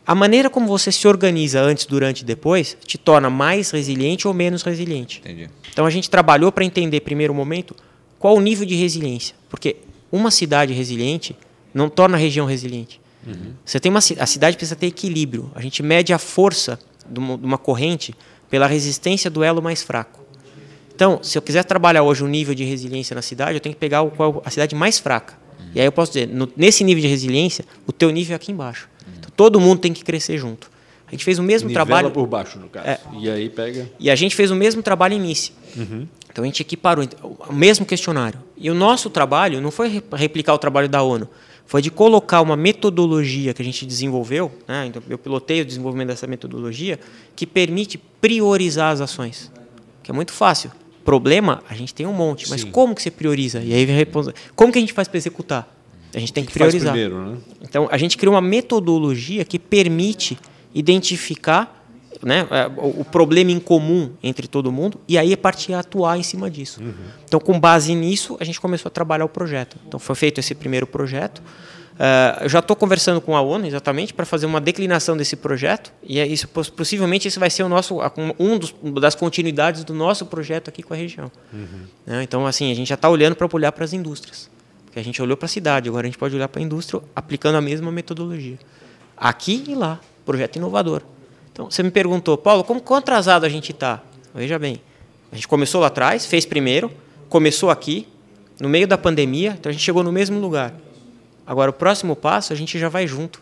A 0.05 0.14
maneira 0.14 0.50
como 0.50 0.66
você 0.66 0.90
se 0.90 1.07
organiza 1.07 1.61
antes, 1.61 1.87
durante 1.87 2.20
e 2.20 2.24
depois 2.24 2.76
te 2.85 2.98
torna 2.98 3.31
mais 3.31 3.70
resiliente 3.70 4.26
ou 4.26 4.35
menos 4.35 4.62
resiliente. 4.62 5.20
Entendi. 5.20 5.48
Então 5.72 5.87
a 5.87 5.90
gente 5.90 6.11
trabalhou 6.11 6.50
para 6.50 6.64
entender, 6.64 7.00
primeiro 7.00 7.33
momento, 7.33 7.76
qual 8.18 8.35
o 8.35 8.40
nível 8.40 8.66
de 8.66 8.74
resiliência. 8.74 9.37
Porque 9.48 9.76
uma 10.11 10.31
cidade 10.31 10.72
resiliente 10.72 11.37
não 11.76 11.88
torna 11.88 12.16
a 12.16 12.20
região 12.20 12.46
resiliente. 12.46 13.00
Uhum. 13.26 13.52
Você 13.64 13.78
tem 13.78 13.90
uma 13.90 13.98
a 13.98 14.26
cidade 14.26 14.56
precisa 14.56 14.76
ter 14.76 14.86
equilíbrio. 14.86 15.50
A 15.54 15.60
gente 15.60 15.82
mede 15.82 16.12
a 16.12 16.18
força 16.18 16.78
de 17.08 17.18
uma, 17.18 17.36
de 17.36 17.44
uma 17.44 17.58
corrente 17.58 18.14
pela 18.48 18.66
resistência 18.66 19.30
do 19.30 19.42
elo 19.42 19.62
mais 19.62 19.82
fraco. 19.82 20.24
Então, 20.94 21.20
se 21.22 21.36
eu 21.36 21.42
quiser 21.42 21.64
trabalhar 21.64 22.02
hoje 22.02 22.24
o 22.24 22.26
nível 22.26 22.54
de 22.54 22.64
resiliência 22.64 23.14
na 23.14 23.20
cidade, 23.20 23.54
eu 23.54 23.60
tenho 23.60 23.74
que 23.74 23.78
pegar 23.78 24.02
o, 24.02 24.42
a 24.44 24.50
cidade 24.50 24.74
mais 24.74 24.98
fraca. 24.98 25.34
Uhum. 25.58 25.66
E 25.74 25.80
aí 25.80 25.86
eu 25.86 25.92
posso 25.92 26.12
dizer, 26.12 26.26
no, 26.26 26.48
nesse 26.56 26.82
nível 26.82 27.02
de 27.02 27.08
resiliência, 27.08 27.64
o 27.86 27.92
teu 27.92 28.10
nível 28.10 28.32
é 28.32 28.36
aqui 28.36 28.50
embaixo. 28.50 28.88
Uhum. 29.06 29.12
Então, 29.18 29.30
todo 29.36 29.60
mundo 29.60 29.80
tem 29.80 29.92
que 29.92 30.02
crescer 30.02 30.38
junto. 30.38 30.70
A 31.06 31.10
gente 31.10 31.24
fez 31.24 31.38
o 31.38 31.42
mesmo 31.42 31.68
Nivela 31.68 31.86
trabalho. 31.86 32.10
por 32.10 32.26
baixo, 32.26 32.58
no 32.58 32.68
caso. 32.68 32.88
É, 32.88 32.98
e 33.20 33.30
aí 33.30 33.48
pega. 33.50 33.88
E 34.00 34.10
a 34.10 34.16
gente 34.16 34.34
fez 34.34 34.50
o 34.50 34.56
mesmo 34.56 34.82
trabalho 34.82 35.14
em 35.14 35.20
Nice. 35.20 35.52
Uhum. 35.76 36.06
Então 36.30 36.42
a 36.42 36.46
gente 36.46 36.60
equiparou 36.60 37.06
o 37.48 37.52
mesmo 37.52 37.86
questionário. 37.86 38.40
E 38.56 38.70
o 38.70 38.74
nosso 38.74 39.08
trabalho 39.08 39.60
não 39.60 39.70
foi 39.70 40.02
replicar 40.14 40.52
o 40.54 40.58
trabalho 40.58 40.88
da 40.88 41.02
ONU, 41.02 41.28
foi 41.66 41.83
de 41.83 41.90
colocar 41.90 42.40
uma 42.40 42.57
metodologia 42.57 43.52
que 43.52 43.61
a 43.61 43.64
gente 43.64 43.85
desenvolveu, 43.85 44.52
né? 44.68 44.87
então 44.87 45.02
eu 45.09 45.18
pilotei 45.18 45.61
o 45.61 45.64
desenvolvimento 45.64 46.09
dessa 46.09 46.26
metodologia, 46.26 46.98
que 47.35 47.44
permite 47.46 47.98
priorizar 47.98 48.92
as 48.92 49.00
ações. 49.00 49.50
Que 50.02 50.11
é 50.11 50.14
muito 50.14 50.33
fácil. 50.33 50.70
Problema, 51.05 51.62
a 51.68 51.74
gente 51.74 51.92
tem 51.92 52.07
um 52.07 52.12
monte, 52.12 52.48
mas 52.48 52.62
Sim. 52.62 52.70
como 52.70 52.94
que 52.94 53.02
você 53.02 53.11
prioriza? 53.11 53.61
E 53.61 53.74
aí 53.74 53.85
vem 53.85 54.00
a 54.00 54.07
como 54.55 54.72
que 54.72 54.79
a 54.79 54.81
gente 54.81 54.92
faz 54.92 55.09
para 55.09 55.18
executar? 55.18 55.76
A 56.14 56.18
gente 56.18 56.33
tem 56.33 56.44
que, 56.44 56.52
que 56.52 56.59
priorizar. 56.59 56.92
Primeiro, 56.92 57.33
né? 57.33 57.37
Então 57.62 57.88
a 57.90 57.98
gente 57.98 58.16
criou 58.16 58.35
uma 58.35 58.40
metodologia 58.40 59.44
que 59.44 59.59
permite 59.59 60.38
identificar 60.74 61.75
né, 62.26 62.44
é, 62.50 62.68
o 62.76 63.04
problema 63.04 63.52
em 63.52 63.60
comum 63.60 64.10
entre 64.20 64.48
todo 64.48 64.72
mundo 64.72 65.00
e 65.06 65.16
aí 65.16 65.36
partir 65.36 65.74
a 65.74 65.78
atuar 65.78 66.18
em 66.18 66.24
cima 66.24 66.50
disso. 66.50 66.82
Uhum. 66.82 66.92
Então, 67.24 67.38
com 67.38 67.58
base 67.58 67.94
nisso, 67.94 68.36
a 68.40 68.44
gente 68.44 68.60
começou 68.60 68.88
a 68.88 68.90
trabalhar 68.90 69.24
o 69.24 69.28
projeto. 69.28 69.76
Então, 69.86 70.00
foi 70.00 70.16
feito 70.16 70.40
esse 70.40 70.52
primeiro 70.52 70.88
projeto. 70.88 71.38
Uh, 71.38 72.42
eu 72.42 72.48
já 72.48 72.58
estou 72.58 72.74
conversando 72.74 73.20
com 73.20 73.36
a 73.36 73.40
ONU 73.40 73.64
exatamente 73.64 74.12
para 74.12 74.26
fazer 74.26 74.44
uma 74.44 74.60
declinação 74.60 75.16
desse 75.16 75.34
projeto 75.34 75.90
e 76.02 76.18
é 76.18 76.26
isso 76.26 76.46
possivelmente 76.46 77.26
esse 77.26 77.38
vai 77.38 77.48
ser 77.48 77.62
o 77.62 77.70
nosso 77.70 78.00
um 78.38 78.58
dos, 78.58 78.74
das 79.00 79.14
continuidades 79.14 79.82
do 79.82 79.94
nosso 79.94 80.26
projeto 80.26 80.68
aqui 80.68 80.82
com 80.82 80.92
a 80.92 80.96
região. 80.96 81.32
Uhum. 81.50 81.86
Né? 82.04 82.22
Então 82.22 82.46
assim 82.46 82.70
a 82.70 82.74
gente 82.74 82.88
já 82.88 82.96
está 82.96 83.08
olhando 83.08 83.34
para 83.34 83.48
olhar 83.50 83.72
para 83.72 83.82
as 83.82 83.94
indústrias, 83.94 84.50
porque 84.84 84.98
a 84.98 85.02
gente 85.02 85.22
olhou 85.22 85.38
para 85.38 85.46
a 85.46 85.48
cidade, 85.48 85.88
agora 85.88 86.06
a 86.06 86.08
gente 86.08 86.18
pode 86.18 86.36
olhar 86.36 86.48
para 86.48 86.60
a 86.60 86.62
indústria 86.62 87.00
aplicando 87.14 87.54
a 87.54 87.62
mesma 87.62 87.90
metodologia, 87.90 88.58
aqui 89.16 89.64
e 89.66 89.74
lá, 89.74 89.98
projeto 90.26 90.56
inovador. 90.56 91.00
Então, 91.56 91.70
você 91.70 91.82
me 91.82 91.90
perguntou, 91.90 92.36
Paulo, 92.36 92.62
como 92.62 92.82
quão 92.82 92.98
atrasado 92.98 93.46
a 93.46 93.48
gente 93.48 93.72
está? 93.72 94.02
Veja 94.34 94.58
bem, 94.58 94.78
a 95.32 95.34
gente 95.34 95.48
começou 95.48 95.80
lá 95.80 95.86
atrás, 95.86 96.26
fez 96.26 96.44
primeiro, 96.44 96.92
começou 97.30 97.70
aqui, 97.70 98.06
no 98.60 98.68
meio 98.68 98.86
da 98.86 98.98
pandemia, 98.98 99.56
então 99.58 99.70
a 99.70 99.72
gente 99.72 99.82
chegou 99.82 100.02
no 100.02 100.12
mesmo 100.12 100.38
lugar. 100.38 100.74
Agora, 101.46 101.70
o 101.70 101.72
próximo 101.72 102.14
passo, 102.14 102.52
a 102.52 102.56
gente 102.56 102.78
já 102.78 102.90
vai 102.90 103.06
junto. 103.06 103.40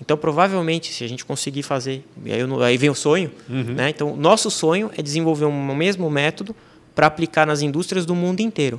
Então, 0.00 0.16
provavelmente, 0.16 0.90
se 0.90 1.04
a 1.04 1.06
gente 1.06 1.22
conseguir 1.22 1.62
fazer, 1.62 2.02
e 2.24 2.32
aí, 2.32 2.40
aí 2.64 2.78
vem 2.78 2.88
o 2.88 2.94
sonho, 2.94 3.30
uhum. 3.46 3.74
né? 3.74 3.90
Então, 3.90 4.16
nosso 4.16 4.50
sonho 4.50 4.90
é 4.96 5.02
desenvolver 5.02 5.44
um 5.44 5.74
mesmo 5.74 6.08
método 6.08 6.56
para 6.94 7.08
aplicar 7.08 7.46
nas 7.46 7.60
indústrias 7.60 8.06
do 8.06 8.14
mundo 8.14 8.40
inteiro. 8.40 8.78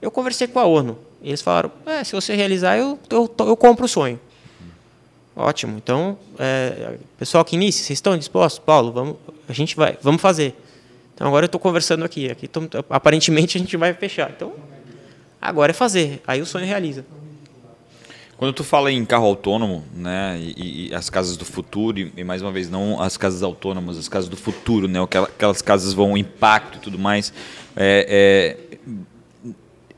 Eu 0.00 0.10
conversei 0.10 0.46
com 0.46 0.58
a 0.58 0.64
ONU, 0.64 0.96
e 1.20 1.28
eles 1.28 1.42
falaram: 1.42 1.70
é, 1.84 2.02
se 2.02 2.12
você 2.12 2.34
realizar, 2.34 2.78
eu, 2.78 2.98
eu, 3.10 3.30
eu 3.40 3.54
compro 3.54 3.84
o 3.84 3.88
sonho. 3.88 4.18
Ótimo. 5.36 5.76
Então, 5.76 6.18
é, 6.38 6.96
pessoal 7.18 7.44
que 7.44 7.56
inicia, 7.56 7.84
vocês 7.84 7.98
estão 7.98 8.16
dispostos? 8.16 8.58
Paulo, 8.58 8.90
vamos, 8.90 9.16
a 9.46 9.52
gente 9.52 9.76
vai, 9.76 9.98
vamos 10.00 10.22
fazer. 10.22 10.56
Então, 11.14 11.26
agora 11.26 11.44
eu 11.44 11.46
estou 11.46 11.60
conversando 11.60 12.04
aqui. 12.06 12.30
aqui 12.30 12.48
tô, 12.48 12.62
aparentemente 12.88 13.58
a 13.58 13.60
gente 13.60 13.76
vai 13.76 13.92
fechar. 13.92 14.30
Então, 14.30 14.54
agora 15.40 15.72
é 15.72 15.74
fazer. 15.74 16.22
Aí 16.26 16.40
o 16.40 16.46
sonho 16.46 16.64
realiza. 16.64 17.04
Quando 18.38 18.52
tu 18.52 18.64
fala 18.64 18.90
em 18.90 19.04
carro 19.04 19.26
autônomo, 19.26 19.84
né, 19.94 20.38
e, 20.38 20.88
e 20.88 20.94
as 20.94 21.08
casas 21.08 21.36
do 21.36 21.44
futuro, 21.44 21.98
e, 21.98 22.12
e, 22.16 22.24
mais 22.24 22.42
uma 22.42 22.52
vez 22.52 22.68
não 22.68 23.00
as 23.00 23.16
casas 23.16 23.42
autônomas, 23.42 23.96
as 23.96 24.08
casas 24.08 24.28
do 24.28 24.36
futuro, 24.36 24.86
né, 24.86 25.02
aquelas, 25.02 25.30
aquelas 25.30 25.62
casas 25.62 25.94
vão 25.94 26.18
impacto 26.18 26.76
e 26.76 26.80
tudo 26.80 26.98
mais, 26.98 27.32
é, 27.74 28.58
é, 28.76 28.90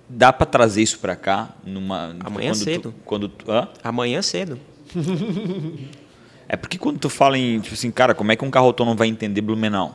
dá 0.09 0.33
para 0.33 0.47
trazer 0.47 0.83
isso 0.83 1.01
para 1.01 1.17
cá 1.17 1.49
numa 1.65 2.17
amanhã 2.21 2.53
quando 2.53 2.65
cedo. 2.65 2.83
Tu, 2.83 2.95
quando 3.05 3.29
tu, 3.29 3.51
hã? 3.51 3.69
Amanhã 3.83 4.23
cedo. 4.23 4.59
É 6.49 6.57
porque 6.57 6.79
quando 6.79 6.99
tu 6.99 7.09
fala 7.09 7.39
em, 7.39 7.61
tipo 7.61 7.75
assim, 7.75 7.91
cara, 7.91 8.15
como 8.15 8.33
é 8.33 8.37
que 8.37 8.45
um 8.45 8.51
carro 8.51 8.67
autônomo 8.67 8.97
vai 8.97 9.09
entender 9.09 9.41
Blumenau? 9.41 9.95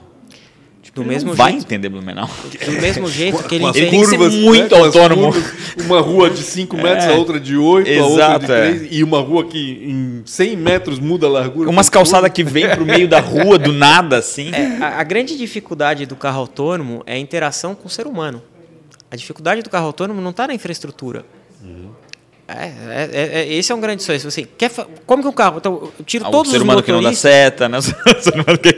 Tipo, 0.83 1.01
do 1.01 1.07
mesmo 1.07 1.33
vai 1.33 1.53
jeito, 1.53 1.65
entender 1.65 1.87
Blumenau. 1.87 2.29
Do 2.65 2.71
mesmo 2.73 3.07
jeito 3.09 3.41
que 3.43 3.55
ele 3.55 3.63
entende. 3.63 3.87
Ele 3.87 4.05
curvas, 4.05 4.33
tem 4.33 4.43
muito 4.43 4.75
né, 4.75 4.81
autônomo. 4.81 5.31
Curvas, 5.31 5.85
uma 5.85 6.01
rua 6.01 6.29
de 6.29 6.43
5 6.43 6.75
metros, 6.75 7.05
é, 7.05 7.13
a 7.13 7.17
outra 7.17 7.39
de 7.39 7.55
8, 7.55 7.89
exato, 7.89 8.03
a 8.03 8.33
outra 8.33 8.39
de 8.39 8.79
3. 8.79 8.81
É. 8.81 8.95
E 8.95 9.01
uma 9.01 9.21
rua 9.21 9.45
que 9.45 9.81
em 9.81 10.23
100 10.25 10.57
metros 10.57 10.99
muda 10.99 11.25
a 11.25 11.29
largura. 11.29 11.69
Umas 11.69 11.89
calçadas 11.89 12.29
que 12.31 12.43
vem 12.43 12.69
pro 12.69 12.85
meio 12.85 13.07
da 13.07 13.21
rua, 13.21 13.57
do 13.57 13.71
nada, 13.71 14.17
assim. 14.17 14.51
É, 14.53 14.83
a, 14.83 14.99
a 14.99 15.03
grande 15.03 15.37
dificuldade 15.37 16.05
do 16.05 16.17
carro 16.17 16.39
autônomo 16.41 17.01
é 17.05 17.13
a 17.13 17.17
interação 17.17 17.73
com 17.73 17.87
o 17.87 17.89
ser 17.89 18.05
humano. 18.05 18.43
A 19.09 19.15
dificuldade 19.15 19.61
do 19.61 19.69
carro 19.69 19.85
autônomo 19.85 20.19
não 20.19 20.31
está 20.31 20.47
na 20.47 20.53
infraestrutura. 20.53 21.23
É, 21.63 21.67
é, 22.47 23.09
é, 23.11 23.29
é, 23.41 23.53
esse 23.53 23.71
é 23.71 23.75
um 23.75 23.79
grande 23.79 24.03
sonho. 24.03 24.19
Você 24.19 24.43
quer, 24.43 24.69
como 25.05 25.23
que 25.23 25.29
um 25.29 25.33
carro? 25.33 25.57
Então, 25.57 25.91
eu 25.97 26.05
tiro 26.05 26.25
ah, 26.25 26.29
todos 26.31 26.51
os 26.51 26.59
motoristas... 26.59 26.85
que 26.85 26.91
não 26.91 27.01
dá 27.01 27.13
seta, 27.13 27.69
né? 27.69 27.77
O 27.79 27.81
ser 27.81 28.33
humano 28.33 28.57
que 28.57 28.77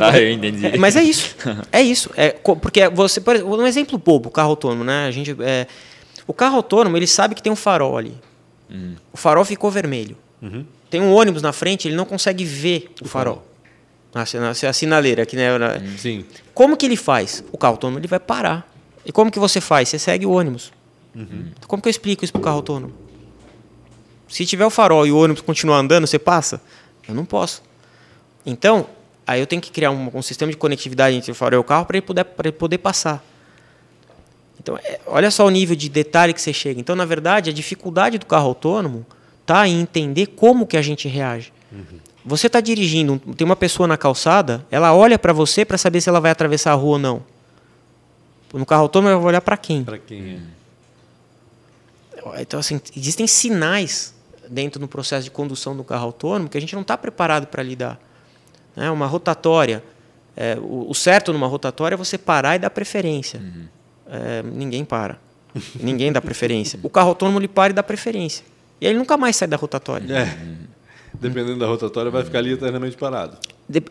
Ah, 0.00 0.18
eu 0.18 0.30
entendi. 0.32 0.76
mas 0.78 0.96
é 0.96 1.02
isso. 1.02 1.36
É 1.70 1.80
isso. 1.80 2.10
É, 2.16 2.30
porque 2.30 2.88
você, 2.88 3.20
por 3.20 3.36
exemplo, 3.36 3.56
um 3.56 3.66
exemplo 3.66 3.96
bobo, 3.98 4.28
o 4.28 4.32
carro 4.32 4.50
autônomo, 4.50 4.82
né? 4.82 5.06
A 5.06 5.10
gente, 5.10 5.36
é, 5.40 5.66
o 6.26 6.34
carro 6.34 6.56
autônomo, 6.56 6.96
ele 6.96 7.06
sabe 7.06 7.34
que 7.34 7.42
tem 7.42 7.52
um 7.52 7.56
farol 7.56 7.96
ali. 7.96 8.14
Hum. 8.70 8.94
O 9.12 9.16
farol 9.16 9.44
ficou 9.44 9.70
vermelho. 9.70 10.16
Uhum. 10.42 10.64
Tem 10.90 11.00
um 11.00 11.12
ônibus 11.14 11.42
na 11.42 11.52
frente, 11.52 11.86
ele 11.88 11.96
não 11.96 12.04
consegue 12.04 12.44
ver 12.44 12.90
o, 13.00 13.04
o 13.04 13.08
farol. 13.08 13.44
farol. 14.12 14.48
A, 14.48 14.68
a 14.68 14.72
sinaleira 14.72 15.22
aqui, 15.22 15.36
né? 15.36 15.48
Sim. 15.96 16.24
Como 16.52 16.76
que 16.76 16.86
ele 16.86 16.96
faz? 16.96 17.44
O 17.52 17.58
carro 17.58 17.74
autônomo 17.74 17.98
ele 17.98 18.08
vai 18.08 18.18
parar. 18.18 18.68
E 19.06 19.12
como 19.12 19.30
que 19.30 19.38
você 19.38 19.60
faz? 19.60 19.88
Você 19.88 19.98
segue 19.98 20.26
o 20.26 20.32
ônibus. 20.32 20.72
Uhum. 21.14 21.50
Como 21.66 21.82
que 21.82 21.88
eu 21.88 21.90
explico 21.90 22.24
isso 22.24 22.32
para 22.32 22.40
o 22.40 22.42
carro 22.42 22.56
autônomo? 22.56 22.92
Se 24.28 24.44
tiver 24.44 24.66
o 24.66 24.70
farol 24.70 25.06
e 25.06 25.12
o 25.12 25.18
ônibus 25.18 25.42
continuar 25.42 25.78
andando, 25.78 26.06
você 26.06 26.18
passa? 26.18 26.60
Eu 27.08 27.14
não 27.14 27.24
posso. 27.24 27.62
Então, 28.44 28.86
aí 29.26 29.40
eu 29.40 29.46
tenho 29.46 29.60
que 29.60 29.70
criar 29.70 29.90
um, 29.90 30.10
um 30.14 30.22
sistema 30.22 30.50
de 30.52 30.58
conectividade 30.58 31.16
entre 31.16 31.30
o 31.30 31.34
farol 31.34 31.58
e 31.58 31.60
o 31.60 31.64
carro 31.64 31.86
para 31.86 31.96
ele, 31.96 32.06
poder, 32.06 32.26
ele 32.44 32.52
poder 32.52 32.78
passar. 32.78 33.24
Então, 34.60 34.76
é, 34.76 35.00
olha 35.06 35.30
só 35.30 35.46
o 35.46 35.50
nível 35.50 35.74
de 35.74 35.88
detalhe 35.88 36.34
que 36.34 36.42
você 36.42 36.52
chega. 36.52 36.78
Então, 36.78 36.94
na 36.94 37.04
verdade, 37.04 37.48
a 37.48 37.52
dificuldade 37.52 38.18
do 38.18 38.26
carro 38.26 38.48
autônomo 38.48 39.06
está 39.40 39.66
em 39.66 39.80
entender 39.80 40.26
como 40.26 40.66
que 40.66 40.76
a 40.76 40.82
gente 40.82 41.08
reage. 41.08 41.52
Uhum. 41.72 41.98
Você 42.24 42.48
está 42.48 42.60
dirigindo, 42.60 43.18
tem 43.34 43.44
uma 43.44 43.56
pessoa 43.56 43.86
na 43.86 43.96
calçada, 43.96 44.66
ela 44.70 44.94
olha 44.94 45.18
para 45.18 45.32
você 45.32 45.64
para 45.64 45.78
saber 45.78 46.02
se 46.02 46.08
ela 46.10 46.20
vai 46.20 46.30
atravessar 46.30 46.72
a 46.72 46.74
rua 46.74 46.92
ou 46.92 46.98
não. 46.98 47.22
No 48.52 48.66
carro 48.66 48.82
autônomo, 48.82 49.10
eu 49.10 49.18
vou 49.18 49.28
olhar 49.28 49.40
para 49.40 49.56
quem? 49.56 49.84
Para 49.84 49.98
quem 49.98 50.34
é. 50.34 50.38
Então, 52.38 52.60
assim, 52.60 52.80
existem 52.96 53.26
sinais 53.26 54.14
dentro 54.48 54.80
do 54.80 54.88
processo 54.88 55.24
de 55.24 55.30
condução 55.30 55.76
do 55.76 55.84
carro 55.84 56.06
autônomo 56.06 56.48
que 56.48 56.56
a 56.56 56.60
gente 56.60 56.74
não 56.74 56.82
está 56.82 56.96
preparado 56.96 57.46
para 57.46 57.62
lidar. 57.62 58.00
Né? 58.74 58.90
Uma 58.90 59.06
rotatória, 59.06 59.82
é, 60.36 60.56
o, 60.60 60.86
o, 60.88 60.94
certo 60.94 61.32
numa 61.32 61.46
rotatória 61.46 61.94
é 61.94 61.98
você 61.98 62.16
parar 62.16 62.56
e 62.56 62.58
dar 62.58 62.70
preferência. 62.70 63.40
Uhum. 63.40 63.64
É, 64.10 64.42
ninguém 64.42 64.84
para. 64.84 65.18
ninguém 65.80 66.12
dá 66.12 66.20
preferência. 66.20 66.78
O 66.82 66.88
carro 66.88 67.08
autônomo 67.08 67.38
ele 67.38 67.48
para 67.48 67.70
e 67.70 67.74
dá 67.74 67.82
preferência. 67.82 68.44
E 68.80 68.86
aí 68.86 68.92
ele 68.92 68.98
nunca 68.98 69.16
mais 69.16 69.36
sai 69.36 69.48
da 69.48 69.56
rotatória. 69.56 70.06
É. 70.14 70.38
Dependendo 71.14 71.58
da 71.58 71.66
rotatória, 71.66 72.10
vai 72.10 72.24
ficar 72.24 72.38
ali 72.38 72.52
eternamente 72.52 72.96
parado. 72.96 73.36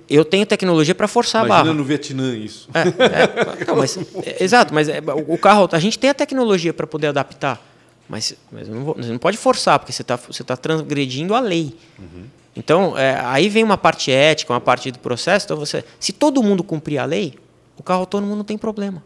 Eu 0.10 0.26
tenho 0.26 0.46
tecnologia 0.46 0.96
para 0.96 1.08
forçar 1.08 1.46
Imagina 1.46 1.60
a 1.60 1.64
barra. 1.66 1.78
no 1.78 1.84
Vietnã 1.84 2.36
isso. 2.36 2.70
É, 2.74 2.82
é, 2.82 3.66
não, 3.66 3.76
mas, 3.76 3.98
é, 3.98 4.44
exato, 4.44 4.74
mas 4.74 4.90
é, 4.90 5.00
o 5.28 5.38
carro, 5.38 5.70
a 5.72 5.80
gente 5.80 6.00
tem 6.00 6.10
a 6.10 6.14
tecnologia 6.14 6.74
para 6.74 6.88
poder 6.88 7.08
adaptar. 7.08 7.62
Mas, 8.10 8.36
mas 8.52 8.68
não 8.70 8.84
vou, 8.84 8.98
não 8.98 9.18
pode 9.18 9.38
forçar, 9.38 9.80
porque 9.80 9.92
você 9.92 10.02
está 10.02 10.16
você 10.16 10.44
tá 10.44 10.56
transgredindo 10.56 11.36
a 11.36 11.40
lei. 11.40 11.76
Uhum. 12.00 12.26
Então, 12.56 12.98
é, 12.98 13.20
aí 13.24 13.50
vem 13.50 13.64
uma 13.64 13.78
parte 13.78 14.12
ética, 14.12 14.52
uma 14.52 14.62
parte 14.62 14.92
do 14.92 15.00
processo. 15.00 15.46
Então, 15.46 15.58
você, 15.58 15.84
se 16.00 16.12
todo 16.12 16.42
mundo 16.42 16.64
cumprir 16.64 16.98
a 16.98 17.06
lei, 17.06 17.38
o 17.78 17.84
carro 17.84 18.00
autônomo 18.00 18.36
não 18.36 18.44
tem 18.44 18.58
problema. 18.58 19.04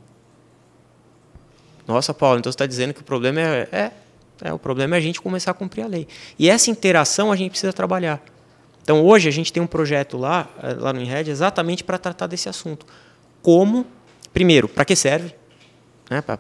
Nossa, 1.86 2.14
Paulo, 2.14 2.40
então 2.40 2.50
você 2.50 2.56
está 2.56 2.66
dizendo 2.66 2.94
que 2.94 3.02
o 3.02 3.04
problema 3.04 3.42
é, 3.42 3.68
é, 3.72 3.92
é, 4.44 4.54
o 4.54 4.60
problema 4.60 4.96
é 4.96 4.98
a 4.98 5.02
gente 5.02 5.20
começar 5.20 5.52
a 5.52 5.54
cumprir 5.54 5.84
a 5.84 5.88
lei. 5.88 6.08
E 6.40 6.50
essa 6.50 6.72
interação 6.72 7.32
a 7.32 7.36
gente 7.36 7.52
precisa 7.52 7.74
trabalhar. 7.74 8.24
Então, 8.82 9.04
hoje 9.06 9.28
a 9.28 9.32
gente 9.32 9.52
tem 9.52 9.62
um 9.62 9.68
projeto 9.68 10.18
lá, 10.18 10.48
é, 10.64 10.74
lá 10.74 10.94
no 10.94 11.02
INRED, 11.02 11.30
exatamente 11.30 11.84
para 11.84 11.98
tratar 11.98 12.28
desse 12.28 12.48
assunto. 12.48 12.86
Como, 13.42 13.86
primeiro, 14.32 14.70
para 14.70 14.86
que 14.86 14.96
serve? 14.96 15.36
Né? 16.12 16.20
Pra, 16.20 16.38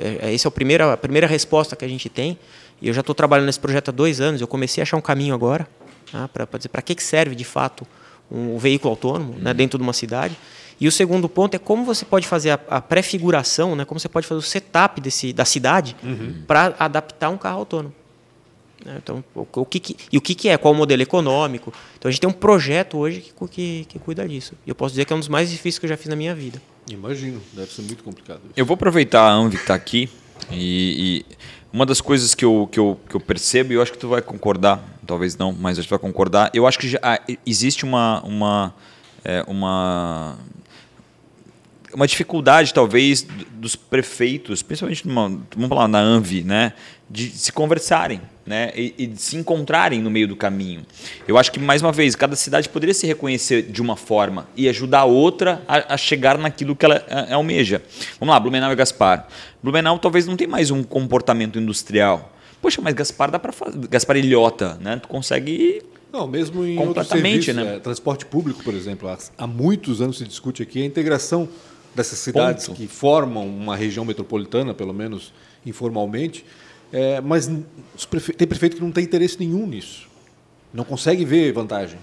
é, 0.00 0.34
essa 0.34 0.48
é 0.48 0.48
a 0.48 0.50
primeira, 0.50 0.94
a 0.94 0.96
primeira 0.96 1.26
resposta 1.26 1.76
que 1.76 1.84
a 1.84 1.88
gente 1.88 2.08
tem. 2.08 2.38
E 2.80 2.88
eu 2.88 2.94
já 2.94 3.00
estou 3.00 3.14
trabalhando 3.14 3.44
nesse 3.44 3.60
projeto 3.60 3.90
há 3.90 3.92
dois 3.92 4.18
anos. 4.18 4.40
Eu 4.40 4.48
comecei 4.48 4.80
a 4.80 4.82
achar 4.82 4.96
um 4.96 5.02
caminho 5.02 5.34
agora 5.34 5.68
né? 6.10 6.26
para 6.32 6.46
dizer 6.56 6.70
para 6.70 6.80
que, 6.80 6.94
que 6.94 7.02
serve 7.02 7.34
de 7.34 7.44
fato 7.44 7.86
um 8.30 8.56
veículo 8.56 8.92
autônomo 8.92 9.34
né? 9.38 9.52
dentro 9.52 9.78
de 9.78 9.82
uma 9.82 9.92
cidade. 9.92 10.34
E 10.80 10.88
o 10.88 10.92
segundo 10.92 11.28
ponto 11.28 11.54
é 11.54 11.58
como 11.58 11.84
você 11.84 12.06
pode 12.06 12.26
fazer 12.26 12.52
a, 12.52 12.60
a 12.70 12.80
pré-figuração, 12.80 13.76
né? 13.76 13.84
como 13.84 14.00
você 14.00 14.08
pode 14.08 14.26
fazer 14.26 14.38
o 14.38 14.42
setup 14.42 14.98
desse, 15.02 15.34
da 15.34 15.44
cidade 15.44 15.94
uhum. 16.02 16.42
para 16.46 16.74
adaptar 16.78 17.28
um 17.28 17.36
carro 17.36 17.58
autônomo. 17.58 17.94
Né? 18.82 18.94
Então, 19.02 19.22
o, 19.34 19.46
o 19.52 19.66
que, 19.66 19.78
que, 19.80 19.96
e 20.10 20.16
o 20.16 20.22
que, 20.22 20.34
que 20.34 20.48
é? 20.48 20.56
Qual 20.56 20.72
o 20.72 20.76
modelo 20.76 21.02
econômico? 21.02 21.70
Então, 21.98 22.08
a 22.08 22.10
gente 22.10 22.22
tem 22.22 22.30
um 22.30 22.32
projeto 22.32 22.96
hoje 22.96 23.20
que, 23.20 23.48
que, 23.48 23.84
que 23.86 23.98
cuida 23.98 24.26
disso. 24.26 24.54
E 24.66 24.70
eu 24.70 24.74
posso 24.74 24.94
dizer 24.94 25.04
que 25.04 25.12
é 25.12 25.16
um 25.16 25.18
dos 25.18 25.28
mais 25.28 25.50
difíceis 25.50 25.78
que 25.78 25.84
eu 25.84 25.90
já 25.90 25.98
fiz 25.98 26.06
na 26.06 26.16
minha 26.16 26.34
vida. 26.34 26.62
Imagino, 26.94 27.40
deve 27.52 27.72
ser 27.72 27.82
muito 27.82 28.02
complicado. 28.02 28.40
Isso. 28.44 28.54
Eu 28.56 28.66
vou 28.66 28.74
aproveitar 28.74 29.22
a 29.22 29.32
Anvi 29.32 29.56
que 29.56 29.62
está 29.62 29.74
aqui 29.74 30.08
e, 30.50 31.24
e, 31.28 31.36
uma 31.72 31.86
das 31.86 32.00
coisas 32.00 32.34
que 32.34 32.44
eu, 32.44 32.68
que, 32.70 32.78
eu, 32.78 32.98
que 33.08 33.14
eu 33.14 33.20
percebo, 33.20 33.72
e 33.72 33.76
eu 33.76 33.82
acho 33.82 33.92
que 33.92 33.98
tu 33.98 34.08
vai 34.08 34.20
concordar, 34.20 34.82
talvez 35.06 35.36
não, 35.36 35.52
mas 35.52 35.78
acho 35.78 35.86
que 35.86 35.88
tu 35.88 35.98
vai 35.98 36.10
concordar, 36.10 36.50
eu 36.52 36.66
acho 36.66 36.78
que 36.78 36.88
já, 36.88 36.98
ah, 37.02 37.20
existe 37.46 37.84
uma, 37.84 38.20
uma, 38.22 38.74
é, 39.24 39.44
uma, 39.46 40.36
uma 41.94 42.06
dificuldade, 42.06 42.74
talvez, 42.74 43.24
dos 43.52 43.76
prefeitos, 43.76 44.62
principalmente 44.62 45.06
numa, 45.06 45.28
vamos 45.54 45.68
falar 45.68 45.86
na 45.86 46.00
Anvi, 46.00 46.42
né, 46.42 46.72
de 47.08 47.30
se 47.30 47.52
conversarem 47.52 48.20
né, 48.50 48.72
e, 48.74 48.92
e, 48.98 49.12
se 49.16 49.36
encontrarem 49.36 50.02
no 50.02 50.10
meio 50.10 50.26
do 50.26 50.34
caminho. 50.34 50.84
Eu 51.28 51.38
acho 51.38 51.52
que, 51.52 51.60
mais 51.60 51.80
uma 51.80 51.92
vez, 51.92 52.16
cada 52.16 52.34
cidade 52.34 52.68
poderia 52.68 52.92
se 52.92 53.06
reconhecer 53.06 53.62
de 53.62 53.80
uma 53.80 53.94
forma 53.94 54.48
e 54.56 54.68
ajudar 54.68 55.00
a 55.00 55.04
outra 55.04 55.62
a, 55.68 55.94
a 55.94 55.96
chegar 55.96 56.36
naquilo 56.36 56.74
que 56.74 56.84
ela 56.84 57.04
a, 57.08 57.32
almeja. 57.34 57.80
Vamos 58.18 58.34
lá, 58.34 58.40
Blumenau 58.40 58.72
e 58.72 58.74
Gaspar. 58.74 59.28
Blumenau 59.62 60.00
talvez 60.00 60.26
não 60.26 60.36
tenha 60.36 60.50
mais 60.50 60.72
um 60.72 60.82
comportamento 60.82 61.60
industrial. 61.60 62.34
Poxa, 62.60 62.82
mas 62.82 62.92
Gaspar 62.92 63.30
dá 63.30 63.38
para 63.38 63.52
fazer. 63.52 63.86
Gaspar 63.86 64.16
Ilhota, 64.16 64.76
né? 64.80 64.96
Tu 64.96 65.06
consegue 65.06 65.80
não, 66.12 66.26
mesmo 66.26 66.66
em 66.66 66.74
completamente, 66.74 67.52
né? 67.52 67.76
É, 67.76 67.78
transporte 67.78 68.26
público, 68.26 68.64
por 68.64 68.74
exemplo, 68.74 69.08
há, 69.08 69.16
há, 69.38 69.46
muitos 69.46 70.02
anos 70.02 70.18
se 70.18 70.24
discute 70.24 70.60
aqui 70.60 70.82
a 70.82 70.84
integração 70.84 71.48
dessas 71.94 72.18
cidades 72.18 72.66
Ponto. 72.66 72.76
que 72.76 72.88
formam 72.88 73.46
uma 73.46 73.76
região 73.76 74.04
metropolitana, 74.04 74.74
pelo 74.74 74.92
menos 74.92 75.32
informalmente, 75.64 76.44
é, 76.92 77.20
mas 77.20 77.46
tem 78.36 78.48
prefeito 78.48 78.76
que 78.76 78.82
não 78.82 78.90
tem 78.90 79.04
interesse 79.04 79.38
nenhum 79.38 79.66
nisso. 79.66 80.08
Não 80.72 80.84
consegue 80.84 81.24
ver 81.24 81.52
vantagem. 81.52 81.98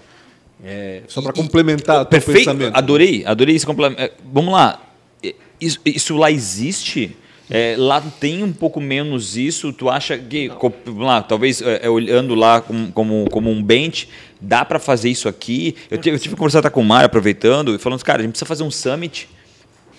É, 0.64 1.02
só 1.06 1.22
para 1.22 1.32
complementar 1.32 2.02
o 2.02 2.06
pensamento. 2.06 2.76
Adorei, 2.76 3.24
adorei 3.24 3.54
esse 3.54 3.66
complemento. 3.66 4.00
É, 4.00 4.12
vamos 4.32 4.52
lá. 4.52 4.82
Isso, 5.60 5.78
isso 5.84 6.16
lá 6.16 6.30
existe? 6.30 7.16
É, 7.50 7.76
lá 7.78 8.00
tem 8.00 8.42
um 8.42 8.52
pouco 8.52 8.80
menos 8.80 9.36
isso. 9.36 9.72
Tu 9.72 9.88
acha 9.88 10.18
que, 10.18 10.50
vamos 10.84 11.06
lá, 11.06 11.22
talvez 11.22 11.62
é, 11.62 11.86
é, 11.86 11.90
olhando 11.90 12.34
lá 12.34 12.60
como, 12.60 12.92
como, 12.92 13.30
como 13.30 13.50
um 13.50 13.62
bench, 13.62 14.08
dá 14.40 14.64
para 14.64 14.78
fazer 14.78 15.10
isso 15.10 15.28
aqui? 15.28 15.74
Eu, 15.90 15.98
tive, 15.98 16.16
eu 16.16 16.20
tive 16.20 16.34
que 16.34 16.38
conversar 16.38 16.68
com 16.70 16.80
o 16.80 16.84
Mário, 16.84 17.06
aproveitando, 17.06 17.74
e 17.74 17.78
falando, 17.78 18.02
cara, 18.04 18.20
a 18.20 18.22
gente 18.22 18.32
precisa 18.32 18.46
fazer 18.46 18.64
um 18.64 18.70
summit 18.70 19.28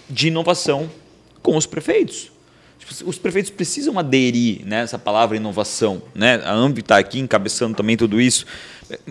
de 0.10 0.28
inovação 0.28 0.90
com 1.42 1.56
os 1.56 1.66
prefeitos 1.66 2.32
os 3.06 3.18
prefeitos 3.18 3.52
precisam 3.52 4.00
aderir 4.00 4.66
né, 4.66 4.86
palavra 4.98 5.38
inovação. 5.38 6.02
Né? 6.16 6.42
A 6.44 6.54
AMB 6.54 6.80
está 6.80 6.98
aqui 6.98 7.20
encabeçando 7.20 7.76
também 7.76 7.98
tudo 7.98 8.20
isso 8.20 8.46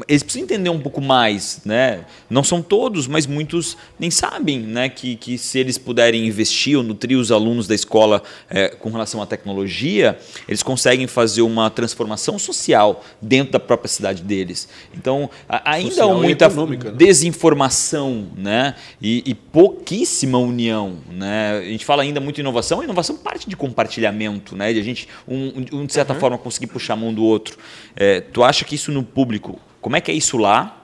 eles 0.08 0.22
precisam 0.22 0.44
entender 0.44 0.70
um 0.70 0.80
pouco 0.80 1.00
mais, 1.00 1.60
né? 1.64 2.04
Não 2.28 2.42
são 2.42 2.60
todos, 2.60 3.06
mas 3.06 3.26
muitos 3.26 3.76
nem 3.98 4.10
sabem, 4.10 4.58
né? 4.58 4.88
Que, 4.88 5.14
que 5.14 5.38
se 5.38 5.58
eles 5.58 5.78
puderem 5.78 6.26
investir 6.26 6.76
ou 6.76 6.82
nutrir 6.82 7.16
os 7.16 7.30
alunos 7.30 7.68
da 7.68 7.74
escola 7.74 8.22
é, 8.50 8.70
com 8.70 8.90
relação 8.90 9.22
à 9.22 9.26
tecnologia, 9.26 10.18
eles 10.48 10.62
conseguem 10.62 11.06
fazer 11.06 11.42
uma 11.42 11.70
transformação 11.70 12.38
social 12.38 13.04
dentro 13.22 13.52
da 13.52 13.60
própria 13.60 13.88
cidade 13.88 14.22
deles. 14.22 14.68
Então, 14.92 15.30
ainda 15.48 16.04
há 16.04 16.08
muita 16.08 16.48
né? 16.48 16.92
desinformação, 16.96 18.26
né? 18.36 18.74
E, 19.00 19.22
e, 19.26 19.34
pouquíssima 19.34 20.38
união, 20.38 20.96
né? 21.10 21.58
A 21.58 21.70
gente 21.70 21.84
fala 21.84 22.02
ainda 22.02 22.20
muito 22.20 22.40
inovação, 22.40 22.80
a 22.80 22.84
inovação 22.84 23.16
parte 23.16 23.48
de 23.48 23.56
compartilhamento, 23.56 24.56
né? 24.56 24.72
De 24.72 24.80
a 24.80 24.82
gente, 24.82 25.08
um, 25.26 25.64
um 25.72 25.86
de 25.86 25.92
certa 25.92 26.14
uhum. 26.14 26.20
forma, 26.20 26.38
conseguir 26.38 26.66
puxar 26.66 26.94
a 26.94 26.96
mão 26.96 27.14
do 27.14 27.22
outro. 27.22 27.56
É, 27.94 28.20
tu 28.20 28.42
acha 28.42 28.64
que 28.64 28.74
isso 28.74 28.90
no 28.90 29.04
público 29.04 29.60
como 29.80 29.96
é 29.96 30.00
que 30.00 30.10
é 30.10 30.14
isso 30.14 30.36
lá? 30.36 30.76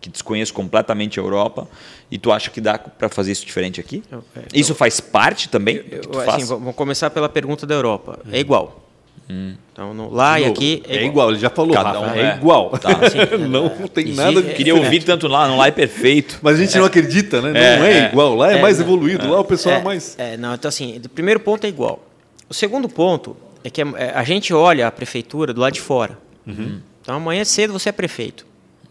Que 0.00 0.08
desconheço 0.08 0.54
completamente 0.54 1.18
a 1.18 1.22
Europa. 1.22 1.68
E 2.10 2.18
tu 2.18 2.32
acha 2.32 2.50
que 2.50 2.60
dá 2.60 2.78
para 2.78 3.08
fazer 3.08 3.32
isso 3.32 3.44
diferente 3.44 3.80
aqui? 3.80 4.02
Eu, 4.10 4.24
é, 4.36 4.42
isso 4.54 4.74
faz 4.74 5.00
parte 5.00 5.48
também? 5.48 5.84
Eu, 5.90 6.20
assim, 6.30 6.44
vamos 6.44 6.74
começar 6.74 7.10
pela 7.10 7.28
pergunta 7.28 7.66
da 7.66 7.74
Europa. 7.74 8.20
É 8.30 8.38
igual. 8.38 8.88
Hum. 9.30 9.54
Então, 9.72 9.92
no, 9.92 10.10
lá 10.10 10.40
e 10.40 10.46
aqui 10.46 10.82
é, 10.88 10.92
é 10.92 10.96
igual. 10.96 11.10
igual. 11.10 11.30
Ele 11.30 11.38
já 11.38 11.50
falou, 11.50 11.74
Cada 11.74 12.00
um 12.00 12.10
é, 12.10 12.20
é 12.20 12.36
igual. 12.36 12.70
Tá. 12.70 12.88
não 13.38 13.68
tem 13.88 14.14
nada. 14.14 14.40
De 14.40 14.54
Queria 14.54 14.74
ouvir 14.74 15.04
tanto 15.04 15.28
lá, 15.28 15.46
não 15.46 15.58
lá 15.58 15.66
é 15.66 15.70
perfeito. 15.70 16.38
Mas 16.42 16.58
a 16.58 16.64
gente 16.64 16.76
não 16.78 16.86
acredita, 16.86 17.42
né? 17.42 17.52
Não 17.52 17.84
é, 17.84 18.08
igual. 18.08 18.34
Lá 18.34 18.52
é, 18.52 18.62
mais 18.62 18.80
evoluído. 18.80 19.30
Lá 19.30 19.40
o 19.40 19.44
pessoal 19.44 19.76
é, 19.76 19.82
mais. 19.82 20.14
É, 20.18 20.36
não. 20.36 20.54
Então 20.54 20.68
assim, 20.68 21.00
o 21.04 21.08
primeiro 21.10 21.40
ponto 21.40 21.64
é 21.64 21.68
igual. 21.68 22.02
O 22.48 22.54
segundo 22.54 22.88
ponto 22.88 23.36
é 23.62 23.68
que 23.68 23.82
a 23.82 24.24
gente 24.24 24.54
olha 24.54 24.86
a 24.86 24.90
prefeitura 24.90 25.52
do 25.52 25.60
lado 25.60 25.74
de 25.74 25.80
fora. 25.80 26.18
Uhum. 26.46 26.80
Então 27.08 27.16
amanhã 27.16 27.42
cedo 27.42 27.72
você 27.72 27.88
é 27.88 27.92
prefeito. 27.92 28.44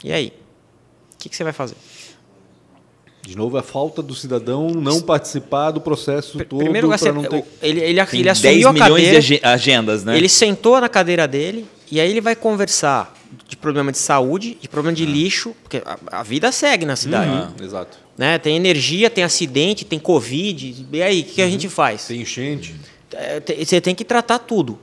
E 0.04 0.12
aí? 0.12 0.34
O 1.14 1.18
que, 1.20 1.30
que 1.30 1.36
você 1.36 1.44
vai 1.44 1.54
fazer? 1.54 1.76
De 3.22 3.38
novo, 3.38 3.56
a 3.58 3.62
falta 3.62 4.02
do 4.02 4.16
cidadão 4.16 4.72
não 4.72 5.02
participar 5.02 5.70
do 5.70 5.80
processo 5.80 6.44
todo. 6.46 6.64
Primeiro, 6.64 6.88
você, 6.88 7.12
não 7.12 7.22
ter... 7.22 7.46
ele, 7.62 7.80
ele, 7.80 8.02
ele 8.14 8.30
assumiu 8.30 8.70
a 8.70 8.74
cadeira. 8.74 9.22
de 9.22 9.40
agendas, 9.44 10.04
né? 10.04 10.18
Ele 10.18 10.28
sentou 10.28 10.82
na 10.82 10.90
cadeira 10.90 11.28
dele 11.28 11.68
e 11.92 12.02
aí 12.02 12.10
ele 12.10 12.20
vai 12.20 12.36
conversar 12.36 13.16
de 13.48 13.56
problema 13.56 13.92
de 13.92 14.00
saúde, 14.00 14.58
de 14.60 14.68
problema 14.68 14.96
de 14.96 15.04
ah. 15.04 15.08
lixo, 15.08 15.56
porque 15.62 15.84
a, 15.86 16.00
a, 16.20 16.24
vida 16.24 16.52
segue 16.52 16.88
na 16.88 16.96
cidade. 16.96 17.30
Uhum. 17.30 17.64
Exato. 17.64 18.00
Né? 18.18 18.40
Tem 18.40 18.56
energia, 18.56 19.12
tem 19.12 19.24
acidente, 19.24 19.86
tem 19.86 20.00
Covid. 20.00 20.88
E 20.92 21.04
aí, 21.04 21.22
o 21.22 21.24
que, 21.24 21.34
que 21.34 21.42
a 21.44 21.46
uhum. 21.46 21.52
gente 21.52 21.70
faz? 21.70 22.08
Tem 22.08 22.20
enchente. 22.20 22.74
É, 23.14 23.40
você 23.64 23.80
tem 23.80 23.94
que 23.94 24.04
tratar 24.04 24.40
tudo. 24.40 24.80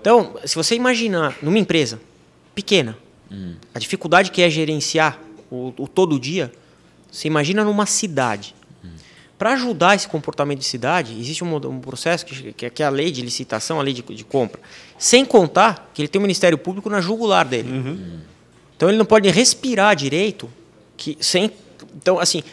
Então, 0.00 0.34
se 0.44 0.56
você 0.56 0.74
imaginar 0.74 1.36
numa 1.40 1.60
empresa 1.60 2.00
pequena, 2.54 2.96
uhum. 3.30 3.54
a 3.74 3.78
dificuldade 3.78 4.30
que 4.30 4.42
é 4.42 4.50
gerenciar 4.50 5.18
o, 5.50 5.72
o 5.78 5.88
todo 5.88 6.18
dia, 6.18 6.52
você 7.10 7.28
imagina 7.28 7.64
numa 7.64 7.86
cidade. 7.86 8.54
Para 9.42 9.54
ajudar 9.54 9.96
esse 9.96 10.06
comportamento 10.06 10.60
de 10.60 10.64
cidade, 10.64 11.18
existe 11.18 11.42
um, 11.42 11.56
um 11.56 11.80
processo 11.80 12.24
que, 12.24 12.52
que, 12.52 12.80
é 12.80 12.86
a 12.86 12.88
lei 12.88 13.10
de 13.10 13.20
licitação, 13.22 13.80
a 13.80 13.82
lei 13.82 13.92
de, 13.92 14.00
de, 14.00 14.24
compra. 14.24 14.60
Sem 14.96 15.24
contar 15.24 15.90
que 15.92 16.00
ele 16.00 16.06
tem 16.06 16.20
o 16.20 16.22
Ministério 16.22 16.56
Público 16.56 16.88
na 16.88 17.00
jugular 17.00 17.44
dele. 17.44 17.68
Uhum. 17.68 18.20
Então 18.76 18.88
ele 18.88 18.96
não 18.96 19.04
pode 19.04 19.28
respirar 19.30 19.96
direito. 19.96 20.48
Que, 20.96 21.18
sem, 21.20 21.50
então, 21.96 22.20
assim, 22.20 22.44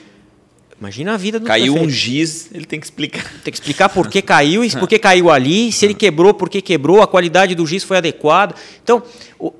imagina 0.80 1.14
a 1.14 1.18
vida 1.18 1.40
do 1.40 1.46
Caiu 1.46 1.76
um 1.76 1.90
giz, 1.90 2.50
ele 2.54 2.66
tem 2.66 2.80
que 2.80 2.86
explicar. 2.86 3.24
Tem 3.44 3.52
que 3.52 3.60
explicar 3.60 3.90
por 3.90 4.10
que 4.10 4.22
caiu, 4.22 4.62
por 4.80 4.88
que 4.88 4.98
caiu 4.98 5.30
ali, 5.30 5.72
se 5.72 5.86
ele 5.86 5.94
quebrou, 5.94 6.34
por 6.34 6.50
que 6.50 6.62
quebrou, 6.62 7.02
a 7.02 7.08
qualidade 7.08 7.54
do 7.56 7.66
giz 7.68 7.84
foi 7.84 7.98
adequada. 7.98 8.56
Então, 8.84 9.04
o, 9.38 9.54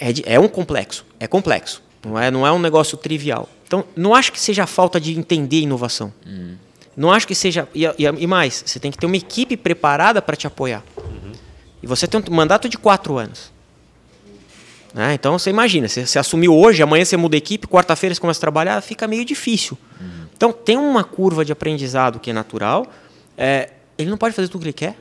é, 0.00 0.34
é 0.34 0.40
um 0.40 0.48
complexo. 0.48 1.04
É 1.20 1.26
complexo. 1.26 1.82
Não 2.04 2.18
é, 2.18 2.30
não 2.30 2.46
é 2.46 2.52
um 2.52 2.58
negócio 2.58 2.96
trivial. 2.96 3.48
Então, 3.66 3.84
não 3.96 4.14
acho 4.14 4.32
que 4.32 4.40
seja 4.40 4.66
falta 4.66 5.00
de 5.00 5.18
entender 5.18 5.60
inovação. 5.60 6.12
Uhum. 6.24 6.54
Não 6.96 7.12
acho 7.12 7.26
que 7.26 7.34
seja. 7.34 7.68
E, 7.74 7.84
e, 7.84 8.04
e, 8.18 8.26
mais, 8.26 8.62
você 8.64 8.78
tem 8.78 8.90
que 8.90 8.96
ter 8.96 9.06
uma 9.06 9.16
equipe 9.16 9.56
preparada 9.56 10.22
para 10.22 10.36
te 10.36 10.46
apoiar. 10.46 10.82
Uhum. 10.96 11.32
E 11.82 11.86
você 11.86 12.06
tem 12.06 12.20
um 12.20 12.34
mandato 12.34 12.68
de 12.68 12.78
quatro 12.78 13.18
anos. 13.18 13.52
Né? 14.96 15.12
Então, 15.12 15.38
você 15.38 15.50
imagina, 15.50 15.86
você, 15.86 16.06
você, 16.06 16.18
assumiu 16.18 16.54
hoje, 16.54 16.82
amanhã 16.82 17.04
você 17.04 17.18
muda 17.18 17.36
a 17.36 17.38
equipe, 17.38 17.66
quarta-feira 17.66 18.14
você 18.14 18.20
começa 18.20 18.38
a 18.38 18.40
trabalhar, 18.40 18.80
fica 18.80 19.06
meio 19.06 19.26
difícil. 19.26 19.76
Uhum. 20.00 20.26
Então, 20.34 20.52
tem 20.52 20.78
uma 20.78 21.04
curva 21.04 21.44
de 21.44 21.52
aprendizado 21.52 22.18
que 22.18 22.30
é 22.30 22.32
natural. 22.32 22.86
É, 23.36 23.68
ele 23.98 24.08
não 24.08 24.16
pode 24.16 24.34
fazer 24.34 24.48
tudo 24.48 24.56
o 24.56 24.62
que 24.62 24.68
ele 24.68 24.72
quer. 24.72 24.96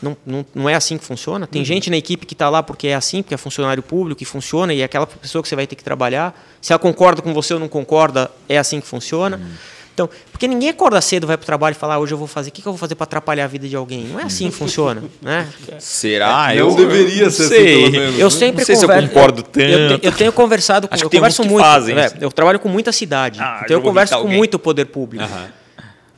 Não, 0.00 0.16
não, 0.24 0.46
não 0.54 0.68
é 0.68 0.76
assim 0.76 0.96
que 0.96 1.04
funciona. 1.04 1.48
Tem 1.48 1.62
uhum. 1.62 1.66
gente 1.66 1.90
na 1.90 1.96
equipe 1.96 2.24
que 2.26 2.32
está 2.32 2.48
lá 2.48 2.62
porque 2.62 2.86
é 2.86 2.94
assim, 2.94 3.22
porque 3.22 3.34
é 3.34 3.36
funcionário 3.36 3.82
público 3.82 4.22
e 4.22 4.24
funciona, 4.24 4.72
e 4.72 4.82
é 4.82 4.84
aquela 4.84 5.04
pessoa 5.06 5.42
que 5.42 5.48
você 5.48 5.56
vai 5.56 5.66
ter 5.66 5.74
que 5.74 5.82
trabalhar. 5.82 6.32
Se 6.62 6.72
ela 6.72 6.78
concorda 6.78 7.20
com 7.20 7.34
você 7.34 7.52
ou 7.52 7.58
não 7.58 7.68
concorda, 7.68 8.30
é 8.48 8.56
assim 8.56 8.80
que 8.80 8.86
funciona. 8.86 9.36
Uhum. 9.36 9.50
Então, 9.92 10.08
porque 10.30 10.48
ninguém 10.48 10.70
acorda 10.70 11.00
cedo, 11.00 11.26
vai 11.26 11.36
para 11.36 11.44
o 11.44 11.46
trabalho 11.46 11.72
e 11.72 11.76
fala, 11.76 11.94
ah, 11.94 11.98
hoje 11.98 12.14
eu 12.14 12.18
vou 12.18 12.26
fazer, 12.26 12.50
o 12.50 12.52
que, 12.52 12.62
que 12.62 12.68
eu 12.68 12.72
vou 12.72 12.78
fazer 12.78 12.94
para 12.94 13.04
atrapalhar 13.04 13.44
a 13.44 13.46
vida 13.46 13.68
de 13.68 13.76
alguém? 13.76 14.04
Não 14.04 14.20
é 14.20 14.24
assim 14.24 14.48
que 14.50 14.56
funciona, 14.56 15.02
né? 15.20 15.48
Será? 15.78 16.54
É, 16.54 16.60
eu, 16.60 16.74
deveria 16.74 17.30
ser 17.30 17.42
assim, 17.44 17.54
sei. 17.54 17.82
assim, 17.84 17.92
menos, 17.92 18.18
Eu 18.18 18.24
né? 18.24 18.30
sempre 18.30 18.60
não 18.60 18.66
sei 18.66 18.76
converso, 18.76 19.02
se 19.02 19.02
eu 19.02 19.08
concordo 19.08 19.42
tanto. 19.42 19.60
Eu, 19.60 19.98
eu, 20.02 20.12
tenho 20.12 20.32
conversado 20.32 20.88
com, 20.88 20.94
Acho 20.94 21.04
eu 21.04 21.10
que 21.10 21.16
converso 21.16 21.44
muito, 21.44 21.64
fazem, 21.64 21.98
é, 21.98 22.12
eu 22.20 22.32
trabalho 22.32 22.58
com 22.58 22.68
muita 22.68 22.92
cidade, 22.92 23.40
ah, 23.40 23.62
então 23.64 23.76
eu 23.76 23.82
converso 23.82 24.18
com 24.18 24.28
muito 24.28 24.58
poder 24.58 24.86
público. 24.86 25.24
Uhum. 25.24 25.48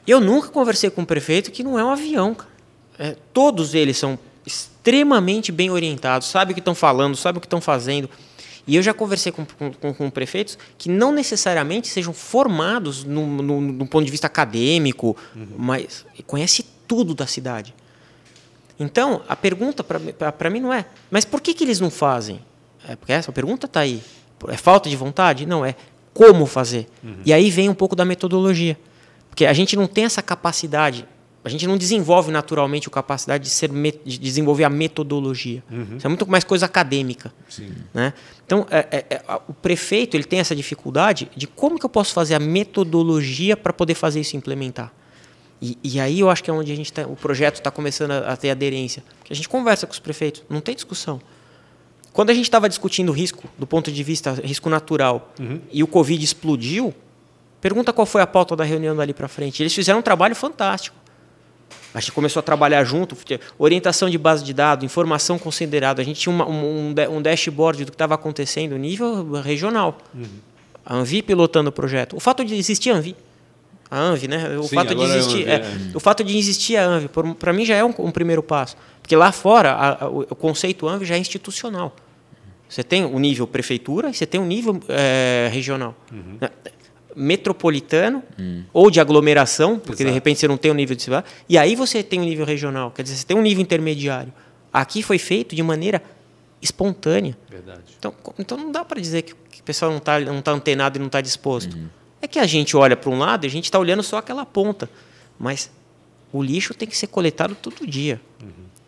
Eu 0.07 0.21
nunca 0.21 0.49
conversei 0.49 0.91
com 0.91 1.03
um 1.03 1.05
prefeito 1.05 1.51
que 1.51 1.63
não 1.63 1.79
é 1.79 1.85
um 1.85 1.91
avião, 1.91 2.35
cara. 2.35 2.51
É, 2.99 3.17
todos 3.33 3.75
eles 3.75 3.97
são 3.97 4.19
extremamente 4.45 5.51
bem 5.51 5.71
orientados, 5.71 6.29
sabem 6.29 6.53
o 6.53 6.55
que 6.55 6.61
estão 6.61 6.75
falando, 6.75 7.17
sabem 7.17 7.39
o 7.39 7.41
que 7.41 7.47
estão 7.47 7.61
fazendo. 7.61 8.09
E 8.67 8.77
eu 8.77 8.83
já 8.83 8.95
conversei 8.95 9.33
com, 9.33 9.45
com, 9.81 9.95
com, 9.95 10.11
prefeitos 10.11 10.57
que 10.79 10.89
não 10.89 11.13
necessariamente 11.13 11.89
sejam 11.89 12.13
formados 12.13 13.03
no, 13.03 13.27
no, 13.27 13.61
no 13.61 13.87
ponto 13.87 14.05
de 14.05 14.11
vista 14.11 14.29
acadêmico, 14.29 15.17
uhum. 15.35 15.49
mas 15.59 16.07
conhece 16.27 16.65
tudo 16.87 17.15
da 17.15 17.27
cidade. 17.27 17.75
Então, 18.79 19.23
a 19.29 19.35
pergunta 19.35 19.83
para 19.83 20.51
mim 20.51 20.61
não 20.61 20.73
é, 20.73 20.87
mas 21.11 21.25
por 21.25 21.41
que, 21.41 21.55
que 21.55 21.65
eles 21.65 21.81
não 21.81 21.91
fazem? 21.91 22.41
É 22.89 22.97
porque 22.97 23.13
essa 23.13 23.33
pergunta 23.33 23.67
está 23.67 23.81
aí. 23.81 24.03
É 24.49 24.57
falta 24.57 24.89
de 24.89 24.97
vontade? 24.97 25.47
Não, 25.47 25.65
é 25.65 25.75
como 26.13 26.47
fazer. 26.47 26.89
Uhum. 27.03 27.17
E 27.25 27.33
aí 27.33 27.51
vem 27.51 27.69
um 27.69 27.75
pouco 27.75 27.95
da 27.95 28.05
metodologia. 28.05 28.79
Porque 29.29 29.47
a 29.47 29.53
gente 29.53 29.77
não 29.77 29.87
tem 29.87 30.05
essa 30.05 30.21
capacidade 30.21 31.07
a 31.45 31.49
gente 31.49 31.67
não 31.67 31.77
desenvolve 31.77 32.31
naturalmente 32.31 32.87
a 32.87 32.91
capacidade 32.91 33.45
de, 33.45 33.51
ser, 33.51 33.69
de 34.05 34.19
desenvolver 34.19 34.63
a 34.63 34.71
metodologia. 34.71 35.63
Uhum. 35.71 35.97
Isso 35.97 36.07
é 36.07 36.09
muito 36.09 36.29
mais 36.31 36.45
coisa 36.45 36.67
acadêmica. 36.67 37.33
Sim. 37.49 37.73
Né? 37.93 38.15
Então, 38.47 38.65
é, 38.71 38.87
é, 38.91 39.15
é, 39.17 39.23
o 39.49 39.53
prefeito 39.53 40.17
ele 40.17 40.23
tem 40.25 40.39
essa 40.39 40.55
dificuldade 40.55 41.29
de 41.37 41.49
como 41.49 41.81
que 41.81 41.85
eu 41.85 41.91
posso 41.91 42.15
fazer 42.15 42.37
a 42.37 42.39
metodologia 42.39 43.57
para 43.57 43.73
poder 43.73 43.95
fazer 43.95 44.21
isso 44.21 44.37
implementar. 44.37 44.93
E, 45.61 45.79
e, 45.83 46.01
aí 46.01 46.21
eu 46.21 46.31
acho 46.31 46.43
que 46.43 46.51
é 46.51 46.53
onde 46.53 46.73
a 46.73 46.77
gente 46.77 46.93
tá, 46.93 47.07
o 47.07 47.17
projeto 47.17 47.57
está 47.57 47.71
começando 47.71 48.13
a, 48.13 48.33
a, 48.33 48.37
ter 48.37 48.51
aderência. 48.51 49.03
Porque 49.19 49.33
a 49.33 49.37
gente 49.37 49.49
conversa 49.49 49.87
com 49.87 49.93
os 49.93 49.99
prefeitos, 49.99 50.45
não 50.49 50.61
tem 50.61 50.75
discussão. 50.75 51.21
Quando 52.13 52.31
a 52.31 52.35
gente 52.35 52.45
estava 52.45 52.69
discutindo 52.69 53.11
risco, 53.11 53.49
do 53.59 53.67
ponto 53.67 53.91
de 53.91 54.03
vista 54.03 54.33
risco 54.33 54.69
natural, 54.69 55.33
uhum. 55.41 55.61
e 55.73 55.83
o 55.83 55.87
Covid 55.87 56.23
explodiu, 56.23 56.95
pergunta 57.61 57.93
qual 57.93 58.07
foi 58.07 58.23
a 58.23 58.27
pauta 58.27 58.55
da 58.55 58.65
reunião 58.65 58.95
dali 58.95 59.15
para 59.15 59.29
frente. 59.29 59.63
Eles 59.63 59.75
fizeram 59.75 60.01
um 60.01 60.03
trabalho 60.03 60.37
fantástico 60.37 61.02
a 61.95 62.01
gente 62.01 62.13
começou 62.13 62.41
a 62.41 62.43
trabalhar 62.43 62.83
junto, 62.85 63.17
orientação 63.59 64.09
de 64.09 64.17
base 64.17 64.43
de 64.43 64.55
dados, 64.55 64.85
informação 64.85 65.39
considerada. 65.39 66.01
A 66.01 66.05
gente 66.05 66.21
tinha 66.21 66.35
uma, 66.35 66.49
um, 66.49 66.95
um, 67.11 67.23
dashboard 67.23 67.85
do 67.85 67.91
que 67.91 67.95
estava 67.95 68.15
acontecendo 68.15 68.77
nível 68.79 69.33
regional. 69.41 69.99
Uhum. 70.15 70.25
A 70.85 70.95
Anvi 70.97 71.23
pilotando 71.23 71.69
o 71.69 71.73
projeto. 71.73 72.17
O 72.17 72.21
fato 72.21 72.45
de 72.45 72.55
existir 72.55 72.91
a 72.91 72.97
Anvi, 72.97 73.15
a 73.91 73.99
Anvi, 73.99 74.27
né? 74.27 74.59
O 74.59 74.65
Sim, 74.65 74.75
fato 74.75 74.95
de 74.95 75.03
é 75.03 75.05
existir, 75.05 75.49
é, 75.49 75.55
é, 75.55 75.67
o 75.95 76.01
fato 76.01 76.25
de 76.25 76.37
existir 76.37 76.77
a 76.77 76.85
Anvi, 76.85 77.11
para 77.39 77.53
mim 77.53 77.65
já 77.65 77.77
é 77.77 77.85
um, 77.85 77.95
um, 77.99 78.11
primeiro 78.11 78.43
passo, 78.43 78.77
porque 79.01 79.15
lá 79.15 79.31
fora 79.31 79.73
a, 79.73 80.05
a, 80.05 80.09
o 80.09 80.35
conceito 80.35 80.89
Anvi 80.89 81.05
já 81.05 81.15
é 81.15 81.19
institucional. 81.19 81.95
Você 82.69 82.83
tem 82.83 83.05
o 83.05 83.19
nível 83.19 83.47
prefeitura 83.47 84.09
e 84.09 84.15
você 84.15 84.25
tem 84.25 84.41
o 84.41 84.47
nível 84.47 84.81
é, 84.89 85.51
regional. 85.53 85.95
Uhum 86.11 86.39
metropolitano 87.15 88.23
hum. 88.39 88.65
ou 88.73 88.91
de 88.91 89.01
aglomeração, 89.01 89.79
porque 89.79 90.03
Exato. 90.03 90.09
de 90.09 90.15
repente 90.15 90.41
você 90.41 90.49
não 90.49 90.57
tem 90.57 90.71
o 90.71 90.75
um 90.75 90.77
nível 90.77 90.97
de 90.97 91.03
cidade, 91.03 91.27
e 91.49 91.59
aí 91.59 91.77
você 91.77 92.03
tem 92.03 92.21
um 92.21 92.25
nível 92.25 92.45
regional, 92.45 92.91
quer 92.91 93.03
dizer, 93.03 93.17
você 93.17 93.27
tem 93.27 93.37
um 93.37 93.43
nível 93.43 93.63
intermediário. 93.63 94.33
Aqui 94.73 95.03
foi 95.03 95.19
feito 95.19 95.55
de 95.55 95.63
maneira 95.63 96.03
espontânea. 96.61 97.37
Verdade. 97.51 97.83
Então, 97.99 98.15
então 98.39 98.57
não 98.57 98.73
dá 98.73 98.85
para 98.85 99.01
dizer 99.01 99.23
que, 99.23 99.35
que, 99.51 99.61
o 99.61 99.65
pessoal 99.65 99.91
não 99.91 99.99
está 99.99 100.21
não 100.21 100.41
tá 100.41 100.53
antenado 100.53 100.97
e 100.97 101.01
não 101.01 101.07
está 101.07 101.21
disposto. 101.21 101.75
Uhum. 101.75 101.89
É 102.21 102.29
que 102.29 102.39
a 102.39 102.47
gente 102.47 102.77
olha 102.77 102.97
para 102.97 103.11
um 103.11 103.19
lado 103.19 103.45
e 103.45 103.47
a 103.49 103.51
gente 103.51 103.65
está 103.65 103.79
olhando 103.79 104.03
só 104.03 104.19
aquela 104.19 104.47
ponta, 104.47 104.89
mas 105.39 105.71
o 106.33 106.43
lixo 106.43 106.73
tem 106.73 106.89
que 106.89 106.97
ser 106.97 107.09
coletado 107.09 107.55
todo 107.55 107.87
dia. 107.87 108.21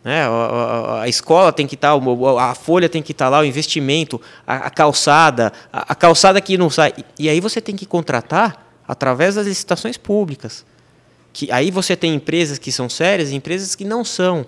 Né? 0.05 0.23
A, 0.23 0.29
a, 0.29 1.03
a, 1.03 1.09
escola 1.09 1.51
tem 1.51 1.67
que 1.67 1.75
estar, 1.75 1.99
tá, 1.99 2.43
a 2.43 2.55
folha 2.55 2.91
tem 2.91 3.03
que 3.03 3.13
estar 3.13 3.25
tá 3.25 3.31
lá, 3.31 3.41
o 3.41 3.45
investimento, 3.45 4.21
a, 4.47 4.67
a 4.67 4.71
calçada, 4.71 5.51
a, 5.73 5.95
calçada 5.95 6.41
que 6.43 6.59
não 6.59 6.69
sai. 6.69 6.93
E 7.19 7.27
aí 7.27 7.41
você 7.41 7.59
tem 7.59 7.75
que 7.75 7.87
contratar 7.87 8.83
através 8.87 9.37
das 9.37 9.47
licitações 9.47 9.97
públicas. 9.97 10.67
Que 11.33 11.51
aí 11.51 11.71
você 11.71 11.97
tem 11.97 12.15
empresas 12.15 12.59
que 12.59 12.71
são 12.71 12.89
sérias 12.89 13.31
e 13.31 13.35
empresas 13.35 13.75
que 13.75 13.85
não 13.85 14.05
são. 14.05 14.47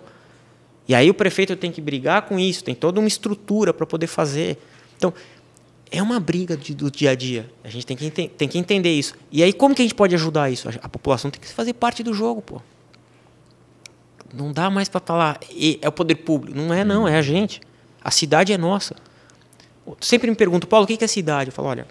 E 0.87 0.95
aí 0.95 1.09
o 1.09 1.14
prefeito 1.14 1.57
tem 1.57 1.73
que 1.73 1.81
brigar 1.81 2.23
com 2.23 2.38
isso, 2.38 2.62
tem 2.62 2.75
toda 2.75 3.01
uma 3.01 3.09
estrutura 3.09 3.73
para 3.73 3.87
poder 3.87 4.07
fazer. 4.07 4.59
Então, 4.99 5.12
é 5.90 6.03
uma 6.03 6.21
briga 6.21 6.55
de, 6.57 6.75
do 6.75 6.90
dia 6.90 7.12
a 7.12 7.14
dia. 7.14 7.51
A 7.64 7.71
gente 7.71 7.87
tem 7.87 7.97
que, 7.97 8.11
tem 8.11 8.47
que 8.47 8.59
entender 8.59 8.92
isso. 8.92 9.14
E 9.33 9.42
aí, 9.42 9.53
como 9.53 9.75
que 9.75 9.81
a 9.81 9.85
gente 9.85 9.95
pode 9.95 10.14
ajudar 10.14 10.51
isso? 10.51 10.69
A 10.83 10.88
população 10.88 11.31
tem 11.31 11.40
que 11.40 11.49
fazer 11.49 11.73
parte 11.73 12.03
do 12.03 12.12
jogo, 12.12 12.42
pô. 12.42 12.61
Não 14.33 14.53
dá 14.53 14.71
mais 14.71 14.89
para 14.89 15.01
falar, 15.01 15.41
é 15.81 15.89
o 15.89 15.93
poder 15.93 16.17
público. 16.17 16.57
Não 16.57 16.73
é, 16.73 16.85
não, 16.85 17.07
é 17.07 17.17
a 17.17 17.23
gente. 17.23 17.61
A 18.03 18.11
cidade 18.11 18.53
é 18.53 18.59
nossa. 18.59 18.95
Sempre 20.01 20.31
me 20.31 20.37
pergunto, 20.37 20.67
Paulo, 20.67 20.85
o 20.85 20.87
que 20.87 21.03
é 21.03 21.07
cidade? 21.07 21.51
Eu 21.51 21.53
falo, 21.53 21.69
olha, 21.69 21.87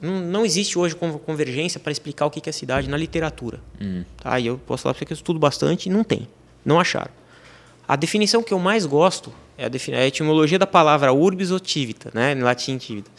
não, 0.00 0.20
não 0.20 0.44
existe 0.44 0.78
hoje 0.78 0.94
convergência 0.94 1.80
para 1.80 1.92
explicar 1.92 2.26
o 2.26 2.30
que 2.30 2.48
é 2.48 2.52
cidade 2.52 2.88
na 2.88 2.96
literatura. 2.96 3.60
Hum. 3.80 4.04
Tá? 4.18 4.38
E 4.38 4.46
eu 4.46 4.58
posso 4.58 4.82
falar 4.82 4.94
para 4.94 5.00
você 5.00 5.06
que 5.06 5.12
eu 5.12 5.16
estudo 5.16 5.38
bastante 5.38 5.88
e 5.88 5.92
não 5.92 6.04
tem. 6.04 6.28
Não 6.64 6.78
acharam. 6.78 7.10
A 7.88 7.96
definição 7.96 8.42
que 8.42 8.52
eu 8.52 8.58
mais 8.58 8.84
gosto 8.84 9.32
é 9.56 9.64
a, 9.64 9.70
é 9.96 10.02
a 10.02 10.06
etimologia 10.06 10.58
da 10.58 10.66
palavra 10.66 11.12
urbis 11.12 11.50
ou 11.50 11.60
tivita, 11.60 12.10
né? 12.12 12.32
em 12.32 12.40
latim 12.40 12.76
tivita. 12.76 13.10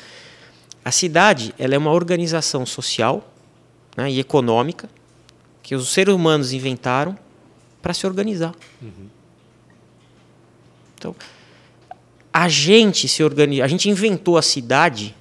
A 0.84 0.92
cidade 0.92 1.54
ela 1.58 1.76
é 1.76 1.78
uma 1.78 1.92
organização 1.92 2.66
social 2.66 3.26
né, 3.96 4.10
e 4.10 4.20
econômica 4.20 4.90
que 5.62 5.76
os 5.76 5.90
seres 5.90 6.14
humanos 6.14 6.54
inventaram 6.54 7.18
para 7.88 7.94
se 7.94 8.06
organizar. 8.06 8.54
Uhum. 8.82 9.08
Então, 10.98 11.16
a 12.34 12.50
gente 12.50 13.08
se 13.08 13.24
organiza, 13.24 13.64
a 13.64 13.68
gente 13.70 13.90
inventou 13.90 14.38
a 14.38 14.42
cidade 14.42 15.16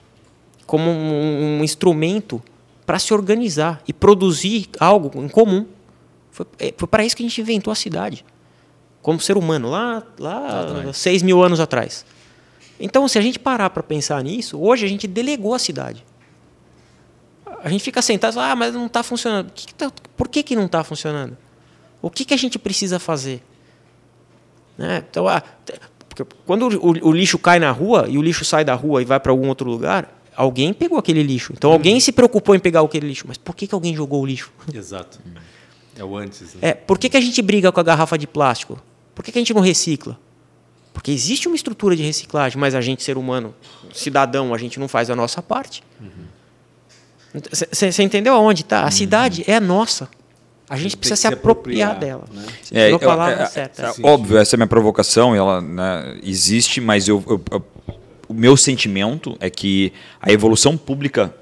como 0.66 0.90
um, 0.90 1.60
um 1.60 1.62
instrumento 1.62 2.42
para 2.84 2.98
se 2.98 3.14
organizar 3.14 3.80
e 3.86 3.92
produzir 3.92 4.68
algo 4.80 5.22
em 5.22 5.28
comum. 5.28 5.64
Foi, 6.32 6.44
é, 6.58 6.74
foi 6.76 6.88
para 6.88 7.04
isso 7.04 7.16
que 7.16 7.22
a 7.22 7.28
gente 7.28 7.40
inventou 7.40 7.70
a 7.70 7.76
cidade, 7.76 8.24
como 9.00 9.20
ser 9.20 9.36
humano, 9.36 9.70
lá, 9.70 10.02
lá 10.18 10.92
seis 10.92 11.22
mil 11.22 11.40
anos 11.44 11.60
atrás. 11.60 12.04
Então, 12.80 13.06
se 13.06 13.16
a 13.16 13.22
gente 13.22 13.38
parar 13.38 13.70
para 13.70 13.84
pensar 13.84 14.24
nisso, 14.24 14.60
hoje 14.60 14.84
a 14.84 14.88
gente 14.88 15.06
delegou 15.06 15.54
a 15.54 15.58
cidade. 15.60 16.04
A 17.62 17.68
gente 17.68 17.84
fica 17.84 18.02
sentado, 18.02 18.40
ah, 18.40 18.56
mas 18.56 18.74
não 18.74 18.86
está 18.86 19.04
funcionando. 19.04 19.52
Tá, 19.78 19.88
por 20.16 20.26
que, 20.26 20.42
que 20.42 20.56
não 20.56 20.66
está 20.66 20.82
funcionando? 20.82 21.45
O 22.06 22.10
que, 22.10 22.24
que 22.24 22.32
a 22.32 22.36
gente 22.36 22.56
precisa 22.56 23.00
fazer? 23.00 23.42
Né? 24.78 25.04
Então, 25.10 25.26
ah, 25.26 25.42
quando 26.46 26.68
o, 26.78 27.08
o, 27.08 27.12
lixo 27.12 27.36
cai 27.36 27.58
na 27.58 27.72
rua 27.72 28.06
e 28.08 28.16
o 28.16 28.22
lixo 28.22 28.44
sai 28.44 28.64
da 28.64 28.76
rua 28.76 29.02
e 29.02 29.04
vai 29.04 29.18
para 29.18 29.32
algum 29.32 29.48
outro 29.48 29.68
lugar, 29.68 30.22
alguém 30.36 30.72
pegou 30.72 30.98
aquele 30.98 31.20
lixo. 31.20 31.52
Então, 31.52 31.72
alguém 31.72 31.94
uhum. 31.94 32.00
se 32.00 32.12
preocupou 32.12 32.54
em 32.54 32.60
pegar 32.60 32.80
aquele 32.80 33.08
lixo. 33.08 33.24
Mas 33.26 33.36
por 33.36 33.56
que, 33.56 33.66
que 33.66 33.74
alguém 33.74 33.92
jogou 33.92 34.22
o 34.22 34.26
lixo? 34.26 34.52
Exato. 34.72 35.18
É 35.98 36.04
o 36.04 36.16
antes. 36.16 36.54
Né? 36.54 36.60
É, 36.62 36.74
por 36.74 36.96
que, 36.96 37.08
que 37.08 37.16
a 37.16 37.20
gente 37.20 37.42
briga 37.42 37.72
com 37.72 37.80
a 37.80 37.82
garrafa 37.82 38.16
de 38.16 38.28
plástico? 38.28 38.80
Por 39.12 39.24
que, 39.24 39.32
que 39.32 39.38
a 39.38 39.40
gente 39.40 39.52
não 39.52 39.60
recicla? 39.60 40.16
Porque 40.94 41.10
existe 41.10 41.48
uma 41.48 41.56
estrutura 41.56 41.96
de 41.96 42.04
reciclagem, 42.04 42.56
mas 42.56 42.76
a 42.76 42.80
gente, 42.80 43.02
ser 43.02 43.18
humano, 43.18 43.52
cidadão, 43.92 44.54
a 44.54 44.58
gente 44.58 44.78
não 44.78 44.86
faz 44.86 45.10
a 45.10 45.16
nossa 45.16 45.42
parte. 45.42 45.82
Você 47.34 47.86
uhum. 47.86 48.06
entendeu 48.06 48.32
aonde 48.32 48.62
está? 48.62 48.82
A 48.82 48.84
uhum. 48.84 48.90
cidade 48.92 49.44
é 49.48 49.58
nossa. 49.58 50.08
A 50.68 50.76
gente 50.76 50.96
precisa 50.96 51.16
se 51.16 51.26
apropriar, 51.26 51.92
apropriar 51.92 52.18
dela. 52.18 52.24
Né? 52.32 52.46
É, 52.72 52.92
eu, 52.92 52.98
palavra 52.98 53.44
é, 53.44 53.46
certa. 53.46 53.82
É, 53.82 53.94
óbvio, 54.02 54.36
essa 54.38 54.54
é 54.54 54.56
a 54.56 54.58
minha 54.58 54.66
provocação, 54.66 55.34
ela 55.34 55.60
né, 55.60 56.18
existe, 56.22 56.80
mas 56.80 57.06
eu, 57.06 57.22
eu, 57.26 57.40
eu, 57.52 57.64
o 58.28 58.34
meu 58.34 58.56
sentimento 58.56 59.36
é 59.38 59.48
que 59.48 59.92
a 60.20 60.32
evolução 60.32 60.76
pública 60.76 61.32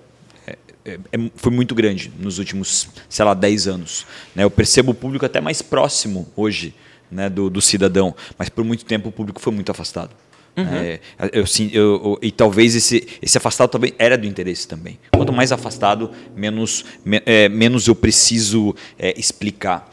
é, 0.46 0.58
é, 0.84 0.98
é 1.12 1.30
foi 1.36 1.50
muito 1.50 1.74
grande 1.74 2.12
nos 2.18 2.38
últimos, 2.38 2.88
sei 3.08 3.24
lá, 3.24 3.32
10 3.32 3.66
anos. 3.66 4.06
Né? 4.34 4.44
Eu 4.44 4.50
percebo 4.50 4.92
o 4.92 4.94
público 4.94 5.24
até 5.24 5.40
mais 5.40 5.62
próximo 5.62 6.28
hoje 6.36 6.74
né, 7.10 7.30
do, 7.30 7.48
do 7.48 7.62
cidadão, 7.62 8.14
mas 8.38 8.50
por 8.50 8.62
muito 8.62 8.84
tempo 8.84 9.08
o 9.08 9.12
público 9.12 9.40
foi 9.40 9.52
muito 9.52 9.70
afastado. 9.70 10.10
Uhum. 10.56 10.66
É, 10.66 11.00
eu, 11.32 11.44
eu, 11.72 11.72
eu, 11.72 12.18
e 12.22 12.30
talvez 12.30 12.76
esse, 12.76 13.06
esse 13.20 13.36
afastado 13.36 13.70
também 13.70 13.92
era 13.98 14.16
do 14.16 14.26
interesse 14.26 14.68
também. 14.68 14.98
Quanto 15.12 15.32
mais 15.32 15.50
afastado, 15.50 16.10
menos, 16.36 16.84
me, 17.04 17.20
é, 17.26 17.48
menos 17.48 17.88
eu 17.88 17.94
preciso 17.94 18.74
é, 18.98 19.18
explicar. 19.18 19.90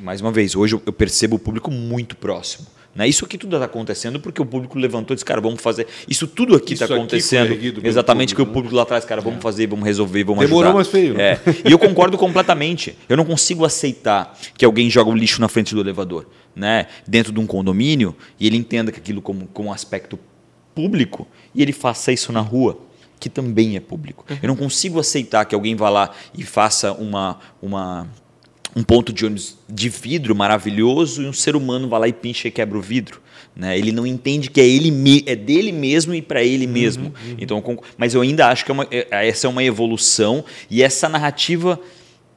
Mais 0.00 0.20
uma 0.20 0.30
vez, 0.30 0.54
hoje 0.54 0.74
eu 0.74 0.92
percebo 0.92 1.36
o 1.36 1.38
público 1.38 1.70
muito 1.70 2.16
próximo. 2.16 2.66
Né? 2.94 3.08
Isso 3.08 3.24
aqui 3.24 3.36
tudo 3.36 3.56
está 3.56 3.66
acontecendo 3.66 4.20
porque 4.20 4.40
o 4.40 4.46
público 4.46 4.78
levantou 4.78 5.14
e 5.14 5.16
disse, 5.16 5.24
cara, 5.24 5.40
vamos 5.40 5.60
fazer. 5.60 5.86
Isso 6.08 6.26
tudo 6.26 6.54
aqui 6.54 6.74
está 6.74 6.84
acontecendo. 6.84 7.52
exatamente 7.82 8.34
público, 8.34 8.50
que 8.50 8.50
o 8.50 8.54
público 8.54 8.76
lá 8.76 8.82
atrás, 8.82 9.04
cara, 9.04 9.20
vamos 9.20 9.38
é. 9.38 9.42
fazer, 9.42 9.66
vamos 9.66 9.84
resolver, 9.84 10.24
vamos 10.24 10.44
Demorou, 10.44 10.62
ajudar. 10.62 10.74
mais 10.74 10.88
feio. 10.88 11.20
É. 11.20 11.40
E 11.64 11.72
eu 11.72 11.78
concordo 11.78 12.16
completamente. 12.16 12.96
Eu 13.08 13.16
não 13.16 13.24
consigo 13.24 13.64
aceitar 13.64 14.38
que 14.56 14.64
alguém 14.64 14.88
joga 14.88 15.10
o 15.10 15.14
lixo 15.14 15.40
na 15.40 15.48
frente 15.48 15.74
do 15.74 15.80
elevador, 15.80 16.26
né? 16.54 16.86
dentro 17.06 17.32
de 17.32 17.40
um 17.40 17.46
condomínio, 17.46 18.14
e 18.38 18.46
ele 18.46 18.56
entenda 18.56 18.92
que 18.92 19.00
aquilo 19.00 19.20
como, 19.20 19.46
como 19.48 19.68
um 19.68 19.72
aspecto 19.72 20.18
público 20.74 21.26
e 21.54 21.62
ele 21.62 21.72
faça 21.72 22.12
isso 22.12 22.32
na 22.32 22.40
rua 22.40 22.78
que 23.24 23.30
também 23.30 23.74
é 23.74 23.80
público. 23.80 24.24
Eu 24.42 24.48
não 24.48 24.56
consigo 24.56 25.00
aceitar 25.00 25.46
que 25.46 25.54
alguém 25.54 25.74
vá 25.74 25.88
lá 25.88 26.10
e 26.36 26.42
faça 26.42 26.92
uma, 26.92 27.38
uma 27.62 28.06
um 28.74 28.82
ponto 28.82 29.12
de 29.12 29.24
ônibus 29.24 29.56
de 29.68 29.88
vidro 29.88 30.34
maravilhoso 30.34 31.22
e 31.22 31.26
um 31.26 31.32
ser 31.32 31.56
humano 31.56 31.88
vai 31.88 32.00
lá 32.00 32.08
e 32.08 32.12
pincha 32.12 32.48
e 32.48 32.50
quebra 32.50 32.76
o 32.76 32.82
vidro. 32.82 33.20
Né? 33.54 33.78
Ele 33.78 33.92
não 33.92 34.06
entende 34.06 34.50
que 34.50 34.60
é, 34.60 34.66
ele, 34.66 35.24
é 35.26 35.36
dele 35.36 35.70
mesmo 35.70 36.14
e 36.14 36.20
para 36.20 36.42
ele 36.42 36.66
mesmo. 36.66 37.04
Uhum, 37.04 37.30
uhum. 37.30 37.36
Então, 37.38 37.78
mas 37.96 38.14
eu 38.14 38.20
ainda 38.20 38.48
acho 38.48 38.64
que 38.64 38.70
é 38.70 38.74
uma, 38.74 38.86
é, 38.90 39.28
essa 39.28 39.46
é 39.46 39.50
uma 39.50 39.62
evolução 39.62 40.44
e 40.70 40.82
essa 40.82 41.08
narrativa 41.08 41.80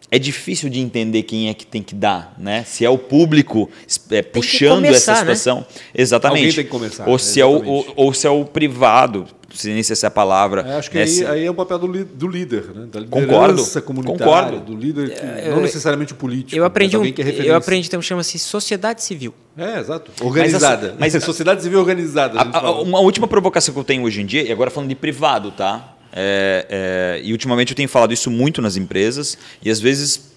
é 0.09 0.17
difícil 0.17 0.69
de 0.69 0.79
entender 0.79 1.23
quem 1.23 1.49
é 1.49 1.53
que 1.53 1.65
tem 1.65 1.83
que 1.83 1.93
dar, 1.93 2.33
né? 2.37 2.63
Se 2.63 2.85
é 2.85 2.89
o 2.89 2.97
público 2.97 3.69
é, 4.09 4.21
puxando 4.21 4.75
começar, 4.75 4.95
essa 4.95 5.25
né? 5.25 5.35
situação, 5.35 5.57
né? 5.59 5.65
exatamente. 5.93 6.39
Alguém 6.39 6.55
tem 6.55 6.63
que 6.63 6.69
começar. 6.69 7.07
Ou 7.09 7.19
se 7.19 7.41
é 7.41 7.45
o 7.45 7.65
ou, 7.65 7.93
ou, 7.95 8.13
se 8.13 8.25
é 8.25 8.29
o 8.29 8.45
privado, 8.45 9.27
se 9.53 9.69
nem 9.69 9.83
se 9.83 9.91
essa 9.91 10.05
é 10.05 10.09
a 10.09 10.11
palavra. 10.11 10.61
É, 10.61 10.77
acho 10.77 10.89
que 10.89 10.97
aí, 10.97 11.25
aí, 11.25 11.45
é 11.45 11.51
o 11.51 11.53
papel 11.53 11.77
do, 11.79 12.05
do 12.05 12.27
líder, 12.27 12.73
né? 12.73 12.87
Da 12.89 13.01
concordo. 13.05 13.63
Concordo. 14.05 14.59
Do 14.61 14.75
líder, 14.77 15.09
que, 15.09 15.19
é, 15.19 15.49
não 15.49 15.61
necessariamente 15.61 16.13
o 16.13 16.15
político. 16.15 16.57
Eu 16.57 16.63
aprendi 16.63 16.95
um, 16.95 17.11
que 17.11 17.21
é 17.21 17.49
eu 17.49 17.55
aprendi 17.55 17.87
então 17.87 18.01
chama-se 18.01 18.39
sociedade 18.39 19.03
civil. 19.03 19.33
É, 19.57 19.79
exato. 19.79 20.11
Organizada. 20.23 20.95
Mas, 20.97 21.13
mas 21.13 21.23
sociedade 21.25 21.61
civil 21.61 21.79
organizada. 21.79 22.39
A, 22.39 22.59
a, 22.59 22.81
uma 22.81 23.01
última 23.01 23.27
provocação 23.27 23.73
que 23.73 23.79
eu 23.79 23.83
tenho 23.83 24.03
hoje 24.03 24.21
em 24.21 24.25
dia, 24.25 24.43
e 24.43 24.51
agora 24.53 24.71
falando 24.71 24.87
de 24.87 24.95
privado, 24.95 25.51
tá? 25.51 25.96
É, 26.13 26.65
é, 26.69 27.21
e 27.23 27.31
ultimamente 27.31 27.71
eu 27.71 27.75
tenho 27.75 27.89
falado 27.89 28.13
isso 28.13 28.31
muito 28.31 28.61
nas 28.61 28.75
empresas 28.75 29.37
e 29.61 29.69
às 29.69 29.79
vezes 29.79 30.31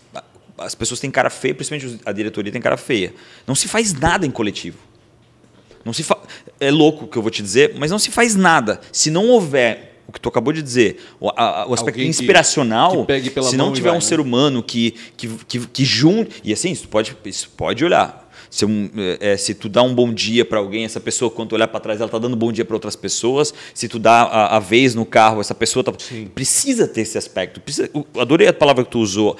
as 0.59 0.75
pessoas 0.75 1.01
têm 1.01 1.11
cara 1.11 1.31
feia, 1.31 1.55
principalmente 1.55 2.01
a 2.05 2.13
diretoria 2.13 2.53
tem 2.53 2.61
cara 2.61 2.77
feia. 2.77 3.15
Não 3.47 3.55
se 3.55 3.67
faz 3.67 3.95
nada 3.95 4.27
em 4.27 4.31
coletivo. 4.31 4.79
Não 5.85 5.93
se 5.93 6.03
fa... 6.03 6.19
É 6.59 6.71
louco 6.71 7.07
o 7.07 7.09
que 7.09 7.17
eu 7.17 7.23
vou 7.23 7.31
te 7.31 7.43
dizer, 7.43 7.75
mas 7.79 7.91
não 7.91 7.99
se 7.99 8.11
faz 8.11 8.35
nada. 8.35 8.81
Se 8.93 9.11
não 9.11 9.29
houver 9.29 9.91
o 10.07 10.13
que 10.13 10.21
tu 10.21 10.29
acabou 10.29 10.53
de 10.53 10.61
dizer, 10.61 11.01
o, 11.21 11.29
a, 11.31 11.67
o 11.69 11.73
aspecto 11.73 11.99
Alguém 11.99 12.09
inspiracional, 12.09 13.07
que, 13.07 13.31
que 13.31 13.43
se 13.45 13.57
não 13.57 13.73
tiver 13.73 13.91
vai, 13.91 13.97
um 13.97 14.03
né? 14.03 14.07
ser 14.07 14.19
humano 14.19 14.63
que, 14.63 14.95
que, 15.17 15.29
que, 15.47 15.67
que 15.69 15.85
junte. 15.85 16.41
E 16.43 16.53
assim, 16.53 16.73
isso 16.73 16.89
pode, 16.89 17.17
isso 17.25 17.49
pode 17.57 17.85
olhar. 17.85 18.20
Se, 18.51 18.65
um, 18.65 18.91
é, 19.21 19.37
se 19.37 19.55
tu 19.55 19.69
dá 19.69 19.81
um 19.81 19.95
bom 19.95 20.13
dia 20.13 20.45
para 20.45 20.59
alguém, 20.59 20.85
essa 20.85 20.99
pessoa, 20.99 21.31
quando 21.31 21.51
tu 21.51 21.55
olhar 21.55 21.69
para 21.69 21.79
trás, 21.79 22.01
ela 22.01 22.07
está 22.07 22.19
dando 22.19 22.35
bom 22.35 22.51
dia 22.51 22.65
para 22.65 22.75
outras 22.75 22.97
pessoas. 22.97 23.55
Se 23.73 23.89
tu 23.89 23.99
dá 23.99 24.23
a, 24.23 24.57
a, 24.57 24.59
vez 24.59 24.95
no 24.95 25.07
carro, 25.07 25.41
essa 25.41 25.55
pessoa 25.55 25.85
tá, 25.85 25.93
precisa 26.35 26.89
ter 26.89 27.03
esse 27.03 27.17
aspecto. 27.17 27.61
Precisa, 27.61 27.89
adorei 28.19 28.49
a 28.49 28.53
palavra 28.53 28.85
que 28.85 28.91
tu 28.91 28.99
usou. 28.99 29.37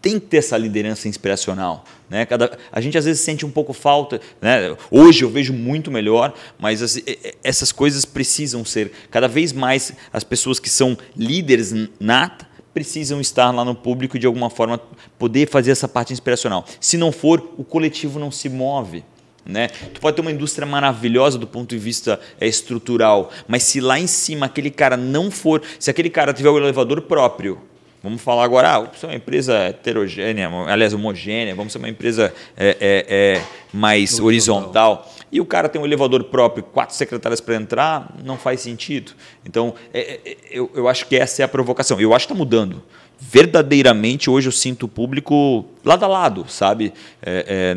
Tem 0.00 0.18
que 0.18 0.26
ter 0.26 0.38
essa 0.38 0.56
liderança 0.56 1.08
inspiracional. 1.08 1.84
Né? 2.08 2.24
Cada, 2.24 2.56
a 2.70 2.80
gente 2.80 2.96
às 2.96 3.04
vezes 3.04 3.20
sente 3.20 3.44
um 3.44 3.50
pouco 3.50 3.72
falta. 3.72 4.20
Né? 4.40 4.76
Hoje 4.90 5.24
eu 5.24 5.30
vejo 5.30 5.52
muito 5.52 5.90
melhor, 5.90 6.32
mas 6.58 6.82
as, 6.82 7.00
essas 7.42 7.72
coisas 7.72 8.04
precisam 8.04 8.64
ser 8.64 8.92
cada 9.10 9.26
vez 9.26 9.52
mais 9.52 9.92
as 10.12 10.22
pessoas 10.22 10.60
que 10.60 10.70
são 10.70 10.96
líderes 11.16 11.74
nata 11.98 12.51
precisam 12.72 13.20
estar 13.20 13.50
lá 13.50 13.64
no 13.64 13.74
público 13.74 14.18
de 14.18 14.26
alguma 14.26 14.50
forma 14.50 14.80
poder 15.18 15.48
fazer 15.48 15.70
essa 15.70 15.88
parte 15.88 16.12
inspiracional. 16.12 16.64
Se 16.80 16.96
não 16.96 17.12
for, 17.12 17.52
o 17.56 17.64
coletivo 17.64 18.18
não 18.18 18.30
se 18.30 18.48
move. 18.48 19.04
Né? 19.44 19.68
Tu 19.92 20.00
pode 20.00 20.14
ter 20.14 20.22
uma 20.22 20.30
indústria 20.30 20.66
maravilhosa 20.66 21.36
do 21.36 21.46
ponto 21.46 21.70
de 21.70 21.78
vista 21.78 22.20
é, 22.40 22.46
estrutural, 22.46 23.30
mas 23.48 23.64
se 23.64 23.80
lá 23.80 23.98
em 23.98 24.06
cima 24.06 24.46
aquele 24.46 24.70
cara 24.70 24.96
não 24.96 25.32
for, 25.32 25.60
se 25.80 25.90
aquele 25.90 26.08
cara 26.08 26.32
tiver 26.32 26.48
o 26.48 26.58
elevador 26.58 27.02
próprio, 27.02 27.60
Vamos 28.02 28.20
falar 28.20 28.42
agora, 28.42 28.68
ah, 28.68 28.80
vamos 28.80 28.98
ser 28.98 29.06
uma 29.06 29.14
empresa 29.14 29.54
heterogênea, 29.54 30.50
aliás, 30.66 30.92
homogênea, 30.92 31.54
vamos 31.54 31.72
ser 31.72 31.78
uma 31.78 31.88
empresa 31.88 32.34
é, 32.56 32.76
é, 32.80 33.06
é 33.38 33.42
mais 33.72 34.18
horizontal. 34.18 34.92
horizontal. 34.92 35.12
E 35.32 35.40
o 35.40 35.46
cara 35.46 35.66
tem 35.66 35.80
um 35.80 35.86
elevador 35.86 36.24
próprio, 36.24 36.62
quatro 36.62 36.94
secretárias 36.94 37.40
para 37.40 37.54
entrar, 37.56 38.14
não 38.22 38.36
faz 38.36 38.60
sentido. 38.60 39.12
Então, 39.46 39.74
é, 39.94 40.20
é, 40.24 40.36
eu, 40.50 40.70
eu 40.74 40.86
acho 40.86 41.06
que 41.06 41.16
essa 41.16 41.40
é 41.40 41.44
a 41.44 41.48
provocação. 41.48 41.98
Eu 41.98 42.14
acho 42.14 42.26
que 42.26 42.34
está 42.34 42.38
mudando. 42.38 42.82
Verdadeiramente, 43.18 44.28
hoje 44.28 44.48
eu 44.48 44.52
sinto 44.52 44.84
o 44.84 44.88
público 44.88 45.64
lado 45.82 46.04
a 46.04 46.08
lado, 46.08 46.44
sabe? 46.48 46.92
É, 47.22 47.74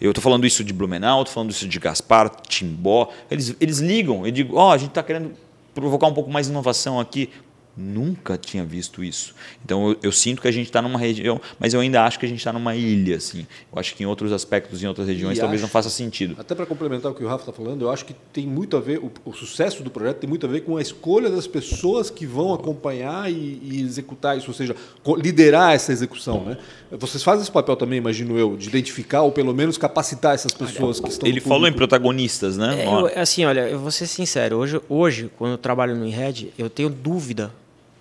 eu 0.00 0.10
estou 0.10 0.22
falando 0.22 0.44
isso 0.46 0.64
de 0.64 0.72
Blumenau, 0.72 1.20
estou 1.22 1.34
falando 1.34 1.50
isso 1.50 1.68
de 1.68 1.78
Gaspar, 1.78 2.28
Timbó. 2.48 3.12
Eles, 3.30 3.54
eles 3.60 3.78
ligam 3.78 4.26
e 4.26 4.32
digo, 4.32 4.56
ó, 4.56 4.70
oh, 4.70 4.72
a 4.72 4.76
gente 4.78 4.88
está 4.88 5.02
querendo 5.02 5.32
provocar 5.74 6.08
um 6.08 6.14
pouco 6.14 6.30
mais 6.30 6.46
de 6.46 6.52
inovação 6.52 6.98
aqui. 6.98 7.30
Nunca 7.76 8.38
tinha 8.38 8.64
visto 8.64 9.04
isso. 9.04 9.34
Então 9.62 9.90
eu, 9.90 9.96
eu 10.04 10.12
sinto 10.12 10.40
que 10.40 10.48
a 10.48 10.50
gente 10.50 10.66
está 10.66 10.80
numa 10.80 10.98
região, 10.98 11.38
mas 11.58 11.74
eu 11.74 11.80
ainda 11.80 12.04
acho 12.04 12.18
que 12.18 12.24
a 12.24 12.28
gente 12.28 12.38
está 12.38 12.50
numa 12.50 12.74
ilha. 12.74 13.16
Assim. 13.16 13.46
Eu 13.70 13.78
acho 13.78 13.94
que 13.94 14.02
em 14.02 14.06
outros 14.06 14.32
aspectos, 14.32 14.82
em 14.82 14.86
outras 14.86 15.06
regiões, 15.06 15.36
e 15.36 15.40
talvez 15.40 15.60
acho, 15.60 15.66
não 15.66 15.70
faça 15.70 15.90
sentido. 15.90 16.36
Até 16.38 16.54
para 16.54 16.64
complementar 16.64 17.12
o 17.12 17.14
que 17.14 17.22
o 17.22 17.28
Rafa 17.28 17.42
está 17.42 17.52
falando, 17.52 17.82
eu 17.82 17.90
acho 17.90 18.06
que 18.06 18.14
tem 18.32 18.46
muito 18.46 18.78
a 18.78 18.80
ver, 18.80 18.98
o, 18.98 19.12
o, 19.26 19.32
sucesso 19.34 19.82
do 19.82 19.90
projeto 19.90 20.16
tem 20.16 20.28
muito 20.28 20.46
a 20.46 20.48
ver 20.48 20.62
com 20.62 20.78
a 20.78 20.80
escolha 20.80 21.28
das 21.28 21.46
pessoas 21.46 22.08
que 22.08 22.24
vão 22.24 22.54
acompanhar 22.54 23.30
e, 23.30 23.60
e 23.62 23.82
executar 23.82 24.38
isso, 24.38 24.48
ou 24.48 24.54
seja, 24.54 24.74
liderar 25.18 25.74
essa 25.74 25.92
execução. 25.92 26.44
Né? 26.44 26.56
Vocês 26.92 27.22
fazem 27.22 27.42
esse 27.42 27.52
papel 27.52 27.76
também, 27.76 27.98
imagino 27.98 28.38
eu, 28.38 28.56
de 28.56 28.68
identificar 28.68 29.20
ou 29.20 29.32
pelo 29.32 29.52
menos 29.52 29.76
capacitar 29.76 30.34
essas 30.34 30.52
pessoas 30.54 30.98
que 30.98 31.10
estão. 31.10 31.28
Ele 31.28 31.40
falou 31.40 31.68
em 31.68 31.72
protagonistas, 31.74 32.56
né? 32.56 32.84
É, 32.84 32.86
eu, 32.86 33.20
assim, 33.20 33.44
olha, 33.44 33.68
eu 33.68 33.78
vou 33.78 33.90
ser 33.90 34.06
sincero. 34.06 34.56
Hoje, 34.56 34.80
hoje, 34.88 35.30
quando 35.36 35.52
eu 35.52 35.58
trabalho 35.58 35.94
no 35.94 36.06
INRED, 36.06 36.54
eu 36.56 36.70
tenho 36.70 36.88
dúvida 36.88 37.52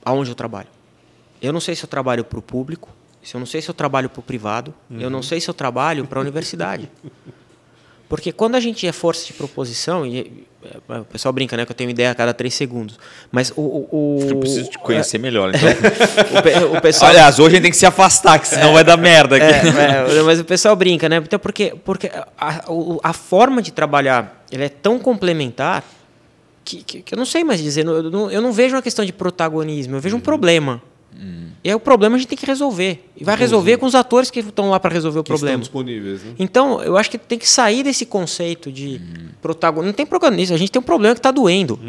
aonde 0.06 0.30
eu 0.30 0.36
trabalho. 0.36 0.70
Eu 1.42 1.52
não 1.52 1.60
sei 1.60 1.76
se 1.76 1.84
eu 1.84 1.90
trabalho 1.90 2.24
para 2.24 2.40
o 2.40 2.42
público, 2.42 2.90
se 3.24 3.36
eu 3.36 3.40
não 3.40 3.46
sei 3.46 3.62
se 3.62 3.70
eu 3.70 3.74
trabalho 3.74 4.08
para 4.08 4.20
o 4.20 4.24
privado, 4.24 4.74
uhum. 4.90 5.02
eu 5.02 5.10
não 5.10 5.24
sei 5.24 5.42
se 5.42 5.50
eu 5.50 5.54
trabalho 5.54 6.06
para 6.06 6.20
a 6.20 6.22
universidade. 6.22 6.90
Porque 8.08 8.32
quando 8.32 8.54
a 8.54 8.60
gente 8.60 8.86
é 8.86 8.92
força 8.92 9.26
de 9.26 9.34
proposição, 9.34 10.06
e 10.06 10.46
é, 10.64 11.00
o 11.00 11.06
pessoal 11.06 11.34
brinca, 11.34 11.58
né, 11.58 11.66
que 11.66 11.72
eu 11.72 11.76
tenho 11.76 11.90
ideia 11.90 12.12
a 12.12 12.16
cada 12.16 12.36
três 12.36 12.54
segundos, 12.54 13.00
mas 13.32 13.52
o... 13.56 13.62
o, 13.62 13.88
o 13.92 14.30
eu 14.30 14.38
preciso 14.38 14.70
te 14.70 14.78
conhecer 14.78 15.18
é, 15.18 15.20
melhor, 15.20 15.50
então. 15.56 16.72
o, 16.72 16.78
o 16.78 16.82
pessoal, 16.82 17.10
Aliás, 17.10 17.40
hoje 17.40 17.48
a 17.48 17.52
gente 17.56 17.64
tem 17.64 17.72
que 17.72 17.78
se 17.78 17.86
afastar, 17.86 18.38
que 18.40 18.48
senão 18.48 18.70
é, 18.70 18.74
vai 18.74 18.84
dar 18.84 18.96
merda 18.96 19.38
aqui. 19.38 19.46
É, 19.46 20.20
é, 20.20 20.22
mas 20.22 20.40
o 20.40 20.46
pessoal 20.46 20.76
brinca, 20.76 21.10
né? 21.10 21.18
Então, 21.18 21.40
porque, 21.40 21.74
porque 21.84 22.12
a, 22.38 22.64
a 23.04 23.14
forma 23.14 23.60
de 23.60 23.72
trabalhar 23.72 24.46
ela 24.52 24.64
é 24.64 24.70
tão 24.70 25.00
complementar 25.00 25.84
que, 26.66 26.84
que, 26.84 27.02
que 27.04 27.14
eu 27.14 27.18
não 27.18 27.26
sei 27.26 27.44
mais 27.44 27.62
dizer. 27.62 27.86
Eu 27.86 28.10
não, 28.12 28.30
eu 28.32 28.42
não 28.42 28.52
vejo 28.52 28.76
uma 28.76 28.82
questão 28.82 29.06
de 29.06 29.14
protagonismo, 29.14 29.96
eu 29.96 30.00
vejo 30.02 30.18
um 30.18 30.20
problema. 30.20 30.82
E 31.64 31.70
aí 31.70 31.74
o 31.74 31.80
problema 31.80 32.16
a 32.16 32.20
gente 32.20 32.28
tem 32.28 32.38
que 32.38 32.46
resolver. 32.46 33.10
E 33.18 33.24
vai 33.24 33.36
resolver 33.38 33.78
com 33.78 33.86
os 33.88 33.96
atores 33.96 34.30
que 34.30 34.40
estão 34.42 34.70
lá 34.70 34.80
para 34.80 34.94
resolver 34.94 35.20
o 35.20 35.24
Que 35.24 35.30
estão 35.32 35.40
problema. 35.40 35.60
disponíveis, 35.62 36.22
né? 36.24 36.34
Então, 36.38 36.84
eu 36.84 36.96
acho 36.98 37.10
que 37.10 37.18
tem 37.18 37.40
que 37.40 37.50
sair 37.50 37.82
desse 37.84 38.06
conceito 38.06 38.72
de 38.72 39.02
protagonismo. 39.42 39.88
Não 39.88 39.94
tem 39.94 40.06
protagonista, 40.06 40.54
a 40.54 40.58
gente 40.58 40.72
tem 40.72 40.80
um 40.80 40.84
problema 40.84 41.16
que 41.16 41.20
está 41.20 41.32
doendo. 41.32 41.80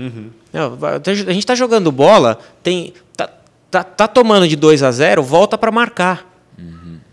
Vai- 0.79 0.95
A 0.95 1.01
gente 1.15 1.39
está 1.41 1.55
jogando 1.55 1.91
bola, 1.93 2.39
tem, 2.63 2.95
tá, 3.17 3.29
tá, 3.71 3.83
tá 3.85 4.09
tomando 4.09 4.47
de 4.49 4.57
2 4.57 4.83
a 4.83 4.91
0, 4.93 5.23
volta 5.23 5.59
para 5.59 5.71
marcar. 5.73 6.33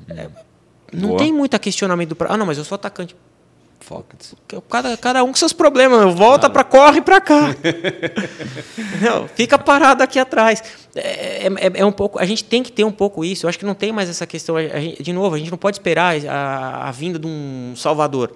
É, 0.09 0.29
não 0.93 1.09
Boa. 1.09 1.17
tem 1.19 1.33
muito 1.33 1.57
questionamento 1.59 2.09
do. 2.09 2.15
pra- 2.15 2.31
Ah, 2.31 2.37
não, 2.37 2.45
mas 2.45 2.57
eu 2.57 2.63
sou 2.63 2.75
atacante. 2.75 3.13
Cada, 4.69 4.95
cada 4.97 5.23
um 5.23 5.27
com 5.27 5.35
seus 5.35 5.53
problemas. 5.53 6.13
Volta 6.15 6.49
para 6.49 6.63
corre 6.63 7.01
para 7.01 7.19
cá. 7.21 7.55
não, 9.01 9.27
fica 9.27 9.57
parado 9.57 10.01
aqui 10.03 10.17
atrás. 10.19 10.63
É, 10.95 11.47
é- 11.47 11.47
é- 11.47 11.71
é 11.81 11.85
um 11.85 11.91
pouco. 11.91 12.19
A 12.19 12.25
gente 12.25 12.43
tem 12.43 12.63
que 12.63 12.71
ter 12.71 12.83
um 12.83 12.91
pouco 12.91 13.23
isso. 13.25 13.45
Eu 13.45 13.49
acho 13.49 13.59
que 13.59 13.65
não 13.65 13.75
tem 13.75 13.91
mais 13.91 14.09
essa 14.09 14.25
questão. 14.25 14.55
Gente- 14.59 15.01
de 15.03 15.13
novo, 15.13 15.35
a 15.35 15.37
gente 15.39 15.51
não 15.51 15.57
pode 15.57 15.75
esperar 15.77 16.15
a, 16.27 16.87
a 16.87 16.91
vinda 16.91 17.17
de 17.19 17.27
um 17.27 17.73
Salvador. 17.75 18.31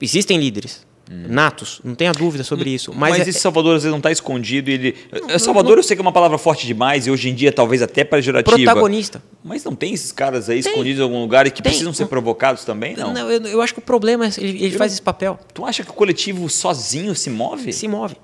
Existem 0.00 0.38
líderes. 0.38 0.86
Natos, 1.10 1.80
não 1.84 1.94
tenha 1.94 2.12
dúvida 2.12 2.42
sobre 2.42 2.70
isso. 2.70 2.90
Mas, 2.94 3.18
Mas, 3.18 3.26
é- 3.26 3.30
esse 3.30 3.38
Salvador 3.38 3.76
às 3.76 3.82
vezes 3.82 3.90
não 3.90 3.98
está 3.98 4.10
escondido. 4.10 4.70
Ele... 4.70 4.96
Salvador 5.38 5.76
eu 5.76 5.82
sei 5.82 5.94
que 5.96 6.00
é 6.00 6.04
uma 6.04 6.12
palavra 6.12 6.38
forte 6.38 6.66
demais 6.66 7.06
e 7.06 7.10
hoje 7.10 7.28
em 7.28 7.34
dia 7.34 7.52
talvez 7.52 7.82
até 7.82 8.04
pejorativa. 8.04 8.56
protagonista. 8.56 9.22
Mas 9.42 9.62
não 9.64 9.74
tem 9.74 9.92
esses 9.92 10.10
caras 10.10 10.48
aí 10.48 10.60
escondidos 10.60 11.00
em 11.00 11.02
algum 11.02 11.20
lugar 11.20 11.46
e 11.46 11.50
que 11.50 11.62
Tem. 11.62 11.70
precisam 11.70 11.92
ser 11.92 12.06
provocados 12.06 12.64
também, 12.64 12.96
não? 12.96 13.12
Não, 13.12 13.30
eu, 13.30 13.42
eu 13.46 13.60
acho 13.60 13.74
que 13.74 13.80
o 13.80 13.82
problema 13.82 14.26
é 14.26 14.30
ele, 14.38 14.64
ele 14.64 14.78
faz 14.78 14.92
esse 14.92 15.02
papel. 15.02 15.38
Tu 15.52 15.64
acha 15.64 15.84
que 15.84 15.90
o 15.90 15.94
coletivo 15.94 16.48
sozinho 16.48 17.14
se 17.14 17.28
move? 17.28 17.72
se 17.72 17.86
move. 17.86 18.16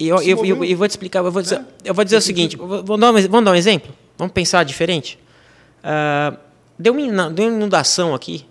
E 0.00 0.08
eu, 0.08 0.20
eu, 0.22 0.44
eu, 0.44 0.64
eu 0.64 0.76
vou 0.76 0.86
te 0.86 0.92
explicar, 0.92 1.24
eu 1.24 1.30
vou 1.30 1.42
dizer, 1.42 1.60
eu 1.84 1.94
vou 1.94 2.04
dizer 2.04 2.16
o 2.16 2.20
seguinte, 2.20 2.58
eu 2.58 2.66
vamos 2.84 3.00
dar, 3.00 3.10
um, 3.10 3.28
vamos 3.28 3.44
dar 3.44 3.50
um 3.52 3.54
exemplo? 3.54 3.92
Vamos 4.16 4.32
pensar 4.32 4.64
diferente? 4.64 5.18
Ah, 5.82 6.36
deu, 6.78 6.92
uma 6.92 7.30
deu 7.30 7.46
uma 7.46 7.56
inundação 7.56 8.14
aqui. 8.14 8.44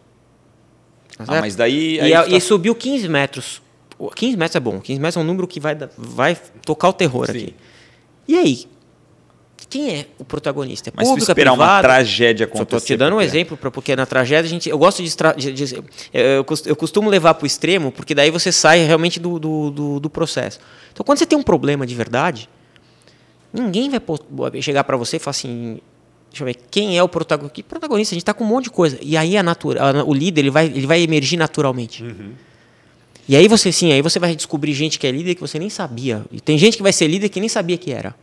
Tá 1.26 1.38
Ah, 1.38 1.41
mas 1.41 1.55
daí. 1.55 1.99
e, 1.99 2.11
tá- 2.11 2.28
e 2.28 2.39
subiu 2.41 2.74
15 2.76 3.07
metros. 3.09 3.61
O 3.99 4.09
15 4.09 4.38
metros 4.38 4.55
é 4.55 4.59
bom, 4.59 4.80
15 4.80 4.99
metros 4.99 5.18
é 5.18 5.20
um 5.20 5.24
número 5.24 5.47
que 5.47 5.59
vai, 5.59 5.76
vai 5.97 6.38
tocar 6.65 6.89
o 6.89 6.93
terror 6.93 7.26
Sim. 7.26 7.32
aqui. 7.32 7.55
E 8.28 8.36
aí? 8.38 8.65
Quem 9.70 9.95
é 9.99 10.05
o 10.18 10.24
protagonista? 10.24 10.89
É 10.89 10.93
Mas 10.95 11.07
público, 11.09 11.30
é 11.30 11.32
esperar 11.34 11.51
uma 11.51 11.57
privado? 11.57 11.82
tragédia 11.88 12.45
Só 12.47 12.53
acontecer. 12.53 12.76
estou 12.78 12.88
te 12.88 12.95
dando 12.97 13.13
um 13.13 13.15
porque- 13.18 13.26
exemplo, 13.28 13.57
pra, 13.57 13.70
porque 13.72 13.95
na 13.97 14.05
tragédia 14.05 14.47
a 14.47 14.49
gente. 14.49 14.70
Eu 14.70 14.78
gosto 14.78 15.03
de. 15.03 15.13
de- 15.51 15.51
de- 15.65 15.76
eu, 16.13 16.45
eu 16.68 16.76
costumo 16.76 17.09
levar 17.09 17.34
para 17.34 17.43
o 17.43 17.47
extremo, 17.47 17.91
porque 17.91 18.15
daí 18.15 18.32
você 18.32 18.49
sai 18.51 18.86
realmente 18.86 19.20
do, 19.20 19.38
do, 19.38 19.72
do, 19.72 19.99
do 19.99 20.09
processo. 20.09 20.59
Então, 20.93 21.03
quando 21.03 21.18
você 21.18 21.26
tem 21.26 21.38
um 21.38 21.43
problema 21.43 21.86
de 21.86 21.93
verdade, 21.95 22.47
ninguém 23.51 23.89
vai 23.89 23.99
chegar 24.61 24.84
para 24.86 24.95
você 24.95 25.18
e 25.18 25.20
falar 25.20 25.32
assim. 25.32 25.80
Deixa 26.38 26.43
eu 26.43 26.45
ver, 26.61 26.67
quem 26.69 26.97
é 26.97 27.01
o 27.03 27.09
protagonista? 27.09 27.55
Que 27.55 27.63
protagonista? 27.63 28.13
A 28.13 28.15
gente 28.15 28.21
está 28.21 28.33
com 28.33 28.43
um 28.43 28.47
monte 28.47 28.65
de 28.65 28.69
coisa. 28.69 28.97
E 29.01 29.17
aí 29.17 29.35
a 29.38 29.41
natura, 29.41 29.81
a- 30.01 30.03
o 30.03 30.13
líder 30.13 30.41
ele 30.41 30.51
vai, 30.51 30.65
ele 30.67 30.85
vai 30.85 31.01
emergir 31.01 31.38
naturalmente. 31.38 32.03
E 33.27 33.35
aí 33.35 33.47
você 33.47 33.71
sim, 33.71 33.91
aí 33.91 34.01
você 34.01 34.19
vai 34.19 34.35
descobrir 34.35 34.73
gente 34.73 34.99
que 34.99 35.07
é 35.07 35.11
líder 35.11 35.35
que 35.35 35.41
você 35.41 35.57
nem 35.57 35.69
sabia. 35.69 36.23
E 36.31 36.39
tem 36.39 36.57
gente 36.57 36.77
que 36.77 36.83
vai 36.83 36.93
ser 36.93 37.07
líder 37.07 37.29
que 37.29 37.39
nem 37.39 37.49
sabia 37.49 37.77
que 37.77 37.91
era. 37.91 38.13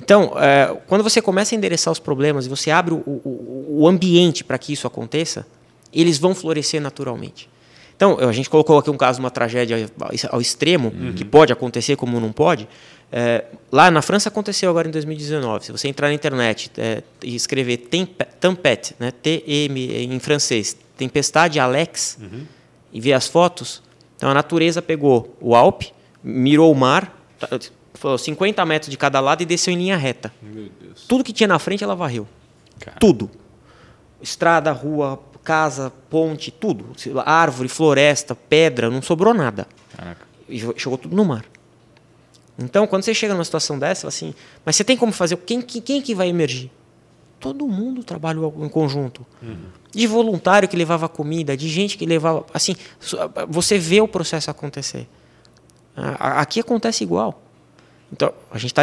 Então, 0.00 0.32
é, 0.36 0.74
quando 0.86 1.02
você 1.02 1.20
começa 1.20 1.54
a 1.54 1.56
endereçar 1.56 1.92
os 1.92 1.98
problemas 1.98 2.46
e 2.46 2.48
você 2.48 2.70
abre 2.70 2.94
o, 2.94 2.98
o- 2.98 3.66
o 3.82 3.88
ambiente 3.88 4.42
para 4.44 4.56
que 4.56 4.72
isso 4.72 4.86
aconteça, 4.86 5.46
eles 5.92 6.18
vão 6.18 6.34
florescer 6.34 6.80
naturalmente. 6.80 7.48
Então, 7.96 8.16
a 8.20 8.30
gente 8.32 8.48
colocou 8.48 8.78
aqui 8.78 8.90
um 8.90 8.96
caso 8.96 9.18
de 9.18 9.24
uma 9.24 9.30
tragédia 9.30 9.90
ao 10.30 10.40
extremo, 10.40 10.92
que 11.16 11.24
pode 11.24 11.52
acontecer 11.52 11.96
como 11.96 12.18
não 12.20 12.30
pode. 12.32 12.68
É, 13.10 13.44
lá 13.72 13.90
na 13.90 14.02
França 14.02 14.28
aconteceu 14.28 14.68
agora 14.68 14.86
em 14.86 14.90
2019. 14.90 15.64
Se 15.66 15.72
você 15.72 15.88
entrar 15.88 16.08
na 16.08 16.14
internet 16.14 16.70
é, 16.76 17.02
e 17.22 17.34
escrever 17.34 17.78
tempe- 17.78 18.24
tempête, 18.38 18.94
né, 18.98 19.10
T-M 19.10 20.04
em 20.04 20.18
francês, 20.18 20.76
tempestade 20.96 21.58
Alex, 21.58 22.18
e 22.92 23.00
ver 23.00 23.14
as 23.14 23.26
fotos, 23.26 23.82
então 24.16 24.28
a 24.30 24.34
natureza 24.34 24.82
pegou 24.82 25.34
o 25.40 25.54
Alpe, 25.56 25.92
mirou 26.22 26.70
o 26.70 26.74
mar, 26.74 27.16
tá, 27.38 27.48
falou 27.94 28.18
50 28.18 28.64
metros 28.66 28.90
de 28.90 28.96
cada 28.98 29.20
lado 29.20 29.42
e 29.42 29.46
desceu 29.46 29.72
em 29.72 29.76
linha 29.78 29.96
reta. 29.96 30.32
Tudo 31.08 31.24
que 31.24 31.32
tinha 31.32 31.48
na 31.48 31.58
frente 31.58 31.82
ela 31.82 31.94
varreu. 31.96 32.28
Cara. 32.80 32.98
Tudo. 33.00 33.30
Estrada, 34.20 34.70
rua, 34.72 35.18
casa, 35.44 35.92
ponte, 36.10 36.50
tudo. 36.50 36.86
Árvore, 37.24 37.68
floresta, 37.68 38.34
pedra, 38.34 38.90
não 38.90 39.00
sobrou 39.00 39.32
nada. 39.32 39.66
Caraca. 39.96 40.26
E 40.48 40.58
jogou 40.58 40.98
tudo 40.98 41.16
no 41.16 41.24
mar. 41.24 41.44
Então, 42.58 42.86
quando 42.86 43.04
você 43.04 43.14
chega 43.14 43.34
numa 43.34 43.44
situação 43.44 43.78
dessa, 43.78 44.08
assim, 44.08 44.34
mas 44.64 44.74
você 44.76 44.82
tem 44.82 44.96
como 44.96 45.12
fazer? 45.12 45.36
Quem, 45.38 45.62
que- 45.62 45.80
quem 45.80 46.02
que 46.02 46.14
vai 46.14 46.28
emergir? 46.28 46.70
Todo 47.38 47.68
mundo 47.68 48.02
trabalhou 48.02 48.52
em 48.64 48.68
conjunto. 48.68 49.24
De 49.92 50.06
voluntário 50.08 50.68
que 50.68 50.76
levava 50.76 51.08
comida, 51.08 51.56
de 51.56 51.68
gente 51.68 51.96
que 51.96 52.04
levava. 52.04 52.44
Assim, 52.52 52.74
você 53.48 53.78
vê 53.78 54.00
o 54.00 54.08
processo 54.08 54.50
acontecer. 54.50 55.08
Aqui 56.18 56.58
acontece 56.60 57.04
igual. 57.04 57.40
Então, 58.12 58.32
a 58.50 58.58
gente 58.58 58.72
está 58.72 58.82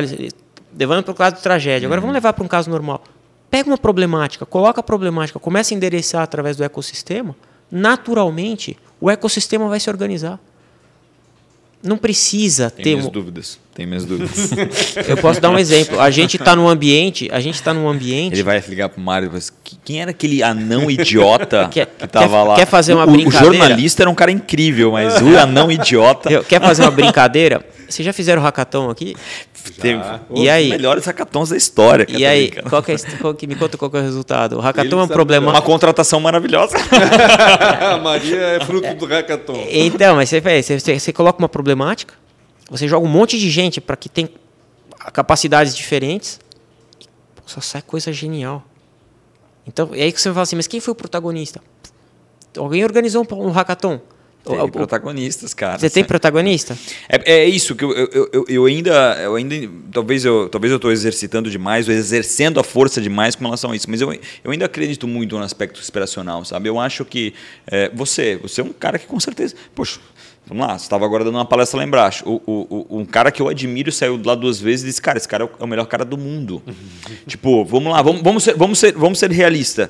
levando 0.78 1.04
para 1.04 1.12
o 1.12 1.16
caso 1.16 1.36
de 1.36 1.42
tragédia. 1.42 1.86
Agora 1.88 2.00
vamos 2.00 2.14
levar 2.14 2.32
para 2.32 2.44
um 2.46 2.48
caso 2.48 2.70
normal. 2.70 3.04
Pega 3.52 3.70
uma 3.70 3.78
problemática, 3.78 4.46
coloca 4.46 4.80
a 4.80 4.84
problemática, 4.84 5.38
começa 5.40 5.74
a 5.74 5.76
endereçar 5.76 6.22
através 6.22 6.56
do 6.58 6.64
ecossistema, 6.64 7.36
naturalmente 7.70 8.78
o 9.00 9.10
ecossistema 9.10 9.68
vai 9.68 9.80
se 9.80 9.90
organizar. 9.90 10.40
Não 11.86 11.98
precisa 11.98 12.70
Tem 12.70 12.84
ter 12.84 12.90
minhas 12.92 13.06
um, 13.06 13.10
dúvidas. 13.12 13.60
Tem 13.74 13.86
minhas 13.86 14.06
dúvidas. 14.06 14.52
eu 15.08 15.18
posso 15.18 15.40
dar 15.40 15.50
um 15.50 15.58
exemplo. 15.58 16.00
A 16.00 16.10
gente 16.10 16.38
está 16.38 16.56
num 16.56 16.68
ambiente, 16.68 17.30
a 17.32 17.40
gente 17.40 17.56
está 17.56 17.74
num 17.74 17.88
ambiente. 17.88 18.34
Ele 18.34 18.44
vai 18.44 18.62
ligar 18.68 18.90
pro 18.90 19.00
Mário 19.02 19.28
e 19.28 19.30
vai 19.30 19.42
"Que- 19.64 19.78
quem 19.84 20.02
era 20.02 20.12
aquele 20.12 20.42
anão 20.42 20.90
idiota 20.90 21.68
que 21.72 21.86
tava 21.86 22.28
quer- 22.28 22.44
lá? 22.44 22.56
quer 22.56 22.66
fazer 22.66 22.94
uma 22.94 23.06
O- 23.06 23.10
o, 23.10 23.12
brincadeira? 23.12 23.46
jornalista 23.58 24.04
era 24.04 24.10
um 24.10 24.16
cara 24.16 24.32
incrível, 24.32 24.92
mas 24.94 25.22
o 25.22 25.38
anão 25.38 25.70
idiota 25.72 26.32
Eu- 26.32 26.44
Quer 26.44 26.60
fazer 26.62 26.84
uma 26.84 26.92
brincadeira? 26.92 27.64
Vocês 27.90 28.06
já 28.06 28.14
fizeram 28.14 28.42
hackathon 28.42 28.90
aqui? 28.90 29.16
teve 29.80 30.00
E 30.36 30.42
os 30.44 30.48
aí? 30.50 30.70
melhores 30.70 31.06
hackathons 31.06 31.50
da 31.50 31.58
história. 31.58 32.06
E 32.10 32.26
aí, 32.26 32.52
qual 32.70 32.82
que 32.84 32.92
é, 32.92 32.96
qual 33.20 33.34
que- 33.34 33.48
me 33.48 33.56
conta 33.56 33.78
qual 33.78 33.90
que 33.92 33.98
é 33.98 34.00
o 34.00 34.04
resultado. 34.04 34.58
O 34.58 34.60
hackathon 34.60 34.88
Ele 34.88 34.96
é 35.02 35.04
um 35.04 35.08
problema. 35.08 35.52
Uma 35.52 35.62
contratação 35.62 36.20
maravilhosa. 36.20 36.76
a 37.82 37.98
Maria 38.02 38.38
é 38.42 38.60
fruto 38.66 38.94
do 38.96 39.06
hackathon. 39.06 39.66
Então, 39.70 40.16
mas 40.16 40.30
você, 40.30 40.42
você, 40.42 41.00
você- 41.00 41.14
coloca 41.14 41.40
uma 41.40 41.50
problemática, 41.50 42.14
você 42.70 42.88
joga 42.88 43.06
um 43.06 43.10
monte 43.10 43.38
de 43.40 43.50
gente 43.50 43.80
para 43.82 43.96
que 43.96 44.10
tem 44.10 44.30
capacidades 45.14 45.76
diferentes, 45.76 46.40
e 47.00 47.06
só 47.46 47.62
sai 47.62 47.82
coisa 47.82 48.12
genial. 48.12 48.64
Então, 49.68 49.90
é 49.94 50.04
aí 50.04 50.12
que 50.12 50.22
você 50.22 50.30
fala 50.30 50.44
assim, 50.44 50.56
mas 50.56 50.68
quem 50.68 50.80
foi 50.80 50.92
o 50.92 50.96
protagonista? 50.96 51.62
Alguém 52.58 52.84
organizou 52.84 53.26
um, 53.30 53.36
um 53.48 53.52
hackathon. 53.52 54.00
Tem 54.46 54.60
O- 54.62 54.70
protagonistas, 54.70 55.54
cara. 55.54 55.80
Você 55.80 55.90
tem 55.90 56.04
protagonista? 56.04 56.78
É, 57.10 57.34
é 57.40 57.46
isso 57.46 57.76
que 57.76 57.84
eu, 57.84 57.92
eu, 57.94 58.30
eu, 58.32 58.46
eu 58.48 58.66
ainda, 58.66 59.18
eu 59.24 59.36
ainda 59.36 59.56
talvez 59.92 60.24
eu 60.24 60.48
talvez 60.50 60.72
eu 60.72 60.76
estou 60.78 60.92
exercitando 60.92 61.50
demais, 61.50 61.88
ou 61.88 61.94
exercendo 61.94 62.60
a 62.60 62.64
força 62.64 63.02
demais 63.02 63.36
com 63.36 63.44
relação 63.44 63.72
a 63.72 63.76
isso, 63.76 63.90
mas 63.90 64.02
eu, 64.02 64.14
eu 64.44 64.52
ainda 64.52 64.66
acredito 64.66 65.08
muito 65.08 65.38
no 65.38 65.44
aspecto 65.44 65.80
inspiracional, 65.80 66.46
sabe? 66.46 66.70
Eu 66.70 66.80
acho 66.80 67.04
que 67.04 67.34
é, 67.68 67.90
você, 67.94 68.38
você 68.38 68.62
é 68.62 68.64
um 68.64 68.72
cara 68.74 69.00
que 69.00 69.08
com 69.08 69.20
certeza, 69.20 69.56
poxa, 69.74 70.00
vamos 70.46 70.68
lá, 70.68 70.78
você 70.78 70.86
estava 70.86 71.04
agora 71.06 71.24
dando 71.24 71.36
uma 71.36 71.46
palestra 71.46 71.78
lá 71.80 71.84
embaixo, 71.84 72.24
o, 72.28 72.36
o, 72.46 72.86
o- 72.90 73.00
um 73.00 73.06
cara 73.06 73.32
que 73.32 73.42
eu 73.42 73.48
admiro 73.48 73.92
saiu 73.92 74.22
lá 74.24 74.36
duas 74.36 74.60
vezes 74.60 74.84
e 74.84 74.88
disse, 74.90 75.02
cara, 75.02 75.18
esse 75.18 75.28
cara 75.28 75.44
é 75.44 75.48
o, 75.48 75.64
é 75.64 75.68
melhor 75.68 75.86
cara 75.88 76.06
do 76.06 76.18
mundo. 76.20 76.62
tipo, 77.26 77.66
vamos 77.66 77.92
lá, 77.92 78.02
vamos, 78.04 78.22
vamos 78.22 78.44
ser, 78.44 78.54
vamos 78.56 78.78
ser, 78.78 78.92
vamos 78.94 79.18
ser 79.18 79.32
realista. 79.32 79.90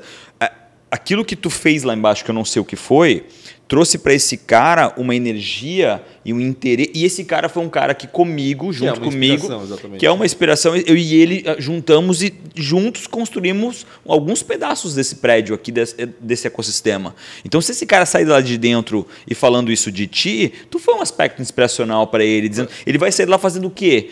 Aquilo 0.89 1.25
que 1.25 1.35
tu 1.35 1.49
fez 1.49 1.83
lá 1.83 1.93
embaixo, 1.93 2.23
que 2.23 2.31
eu 2.31 2.35
não 2.35 2.45
sei 2.45 2.61
o 2.61 2.65
que 2.65 2.77
foi, 2.77 3.25
trouxe 3.67 3.97
para 3.97 4.13
esse 4.13 4.37
cara 4.37 4.93
uma 4.97 5.15
energia 5.15 6.01
e 6.23 6.33
um 6.33 6.39
interesse. 6.39 6.91
E 6.93 7.03
esse 7.03 7.23
cara 7.23 7.49
foi 7.49 7.63
um 7.63 7.69
cara 7.69 7.93
que 7.93 8.07
comigo, 8.07 8.71
junto 8.71 8.89
é 8.89 8.93
uma 8.93 9.01
comigo, 9.01 9.45
exatamente. 9.63 9.99
que 9.99 10.05
é 10.05 10.11
uma 10.11 10.25
inspiração. 10.25 10.75
Eu 10.75 10.95
e 10.95 11.15
ele 11.15 11.43
ah, 11.45 11.55
juntamos 11.57 12.21
e 12.21 12.33
juntos 12.55 13.07
construímos 13.07 13.85
alguns 14.07 14.43
pedaços 14.43 14.93
desse 14.95 15.15
prédio 15.15 15.55
aqui, 15.55 15.71
desse, 15.71 16.05
desse 16.19 16.47
ecossistema. 16.47 17.15
Então, 17.43 17.59
se 17.61 17.71
esse 17.71 17.85
cara 17.85 18.05
sair 18.05 18.25
lá 18.25 18.41
de 18.41 18.57
dentro 18.57 19.07
e 19.27 19.33
falando 19.33 19.71
isso 19.71 19.91
de 19.91 20.07
ti, 20.07 20.53
tu 20.69 20.77
foi 20.77 20.93
um 20.95 21.01
aspecto 21.01 21.41
inspiracional 21.41 22.07
para 22.07 22.23
ele, 22.23 22.49
dizendo, 22.49 22.69
ele 22.85 22.97
vai 22.97 23.11
sair 23.11 23.25
lá 23.25 23.37
fazendo 23.37 23.67
o 23.67 23.71
quê? 23.71 24.09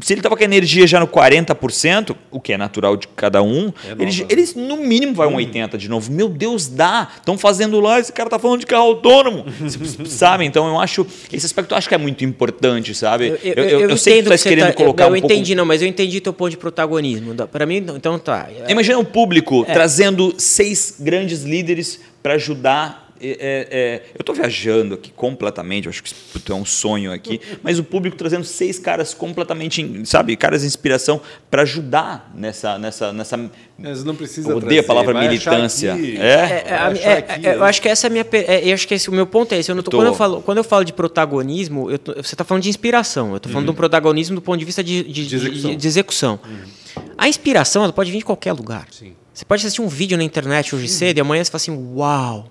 Se 0.00 0.12
ele 0.12 0.20
estava 0.20 0.36
com 0.36 0.42
a 0.42 0.44
energia 0.44 0.86
já 0.86 1.00
no 1.00 1.06
40%, 1.06 2.14
o 2.30 2.40
que 2.40 2.52
é 2.52 2.56
natural 2.58 2.96
de 2.96 3.08
cada 3.08 3.42
um, 3.42 3.72
É 3.84 3.90
nova. 3.90 4.02
ele, 4.02 4.26
ele 4.28 4.46
no 4.56 4.76
mínimo 4.76 5.14
vai 5.14 5.26
um 5.26 5.36
80% 5.36 5.76
de 5.76 5.88
novo. 5.88 6.12
Meu 6.12 6.28
Deus, 6.28 6.66
dá! 6.68 7.08
Estão 7.16 7.38
fazendo 7.38 7.80
lá, 7.80 7.98
esse 7.98 8.12
cara 8.12 8.28
tá 8.28 8.38
falando 8.38 8.60
de 8.60 8.66
carro 8.66 8.82
autônomo. 8.84 9.44
sabe? 10.06 10.44
Então 10.44 10.66
eu 10.68 10.78
acho. 10.80 11.06
Esse 11.32 11.46
aspecto 11.46 11.72
eu 11.72 11.78
acho 11.78 11.88
que 11.88 11.94
é 11.94 11.98
muito 11.98 12.24
importante, 12.24 12.94
sabe? 12.94 13.38
Eu, 13.42 13.54
eu, 13.54 13.80
eu 13.90 13.96
sei 13.96 14.16
que 14.16 14.22
tu 14.22 14.24
estás 14.26 14.40
você 14.42 14.48
querendo 14.50 14.66
tá- 14.68 14.72
colocar 14.74 15.04
eu, 15.04 15.08
eu 15.10 15.16
um 15.16 15.20
pouco. 15.20 15.32
entendi, 15.34 15.54
não, 15.54 15.64
mas 15.64 15.80
eu 15.82 15.88
entendi 15.88 16.20
teu 16.20 16.32
ponto 16.32 16.50
de 16.50 16.56
protagonismo. 16.56 17.34
Para 17.46 17.64
mim, 17.66 17.76
então 17.76 18.18
tá. 18.18 18.48
Imagina 18.68 18.98
o 18.98 19.04
público 19.04 19.64
É. 19.68 19.72
trazendo 19.72 20.34
seis 20.38 20.96
grandes 21.00 21.42
líderes 21.42 22.00
para 22.22 22.34
ajudar 22.34 23.05
é, 23.20 23.28
é, 23.28 23.68
é 23.70 24.02
eu 24.14 24.20
estou 24.20 24.34
viajando 24.34 24.94
aqui 24.94 25.10
completamente, 25.10 25.86
eu 25.86 25.90
acho 25.90 26.02
que 26.02 26.08
isso 26.08 26.42
é 26.48 26.54
um 26.54 26.64
sonho 26.64 27.12
aqui, 27.12 27.40
mas 27.62 27.78
o 27.78 27.84
público 27.84 28.16
trazendo 28.16 28.44
seis 28.44 28.78
caras 28.78 29.14
completamente, 29.14 30.02
sabe, 30.04 30.36
caras 30.36 30.62
de 30.62 30.66
inspiração 30.66 31.20
para 31.50 31.62
ajudar 31.62 32.32
nessa, 32.34 32.78
nessa, 32.78 33.12
nessa. 33.12 33.50
Mas 33.78 34.04
não 34.04 34.14
precisa. 34.14 34.50
Eu 34.50 34.58
odeio 34.58 34.80
a 34.80 34.84
palavra 34.84 35.20
militância. 35.20 35.96
É? 35.98 36.64
É, 36.66 37.48
é, 37.48 37.56
eu 37.56 37.64
acho 37.64 37.80
que 37.82 37.88
essa 37.88 38.06
é 38.06 38.08
a 38.08 38.10
minha, 38.10 38.26
eu 38.62 38.74
acho 38.74 38.88
que 38.88 38.94
esse, 38.94 39.08
o 39.08 39.12
meu 39.12 39.26
ponto 39.26 39.52
é 39.52 39.58
esse. 39.58 39.70
Eu 39.70 39.82
tô, 39.82 39.90
tô... 39.90 39.96
Quando 39.96 40.08
eu 40.08 40.14
falo, 40.14 40.42
quando 40.42 40.58
eu 40.58 40.64
falo 40.64 40.84
de 40.84 40.92
protagonismo, 40.92 41.90
eu 41.90 41.98
tô, 41.98 42.14
você 42.14 42.34
está 42.34 42.44
falando 42.44 42.62
de 42.62 42.68
inspiração. 42.68 43.30
Eu 43.30 43.36
estou 43.36 43.50
falando 43.50 43.68
uhum. 43.68 43.72
de 43.72 43.76
um 43.76 43.78
protagonismo 43.78 44.36
do 44.36 44.42
ponto 44.42 44.58
de 44.58 44.64
vista 44.64 44.82
de, 44.82 45.02
de, 45.02 45.26
de 45.26 45.36
execução. 45.36 45.70
De, 45.70 45.76
de 45.76 45.86
execução. 45.86 46.40
Uhum. 46.44 47.02
A 47.18 47.28
inspiração 47.28 47.82
ela 47.82 47.92
pode 47.92 48.10
vir 48.10 48.18
de 48.18 48.24
qualquer 48.24 48.52
lugar. 48.52 48.86
Sim. 48.90 49.14
Você 49.32 49.44
pode 49.44 49.60
assistir 49.60 49.82
um 49.82 49.88
vídeo 49.88 50.16
na 50.16 50.24
internet 50.24 50.74
hoje 50.74 50.88
cedo 50.88 51.18
e 51.18 51.20
amanhã 51.20 51.44
você 51.44 51.50
fala 51.50 51.60
assim, 51.60 51.92
uau, 51.94 52.50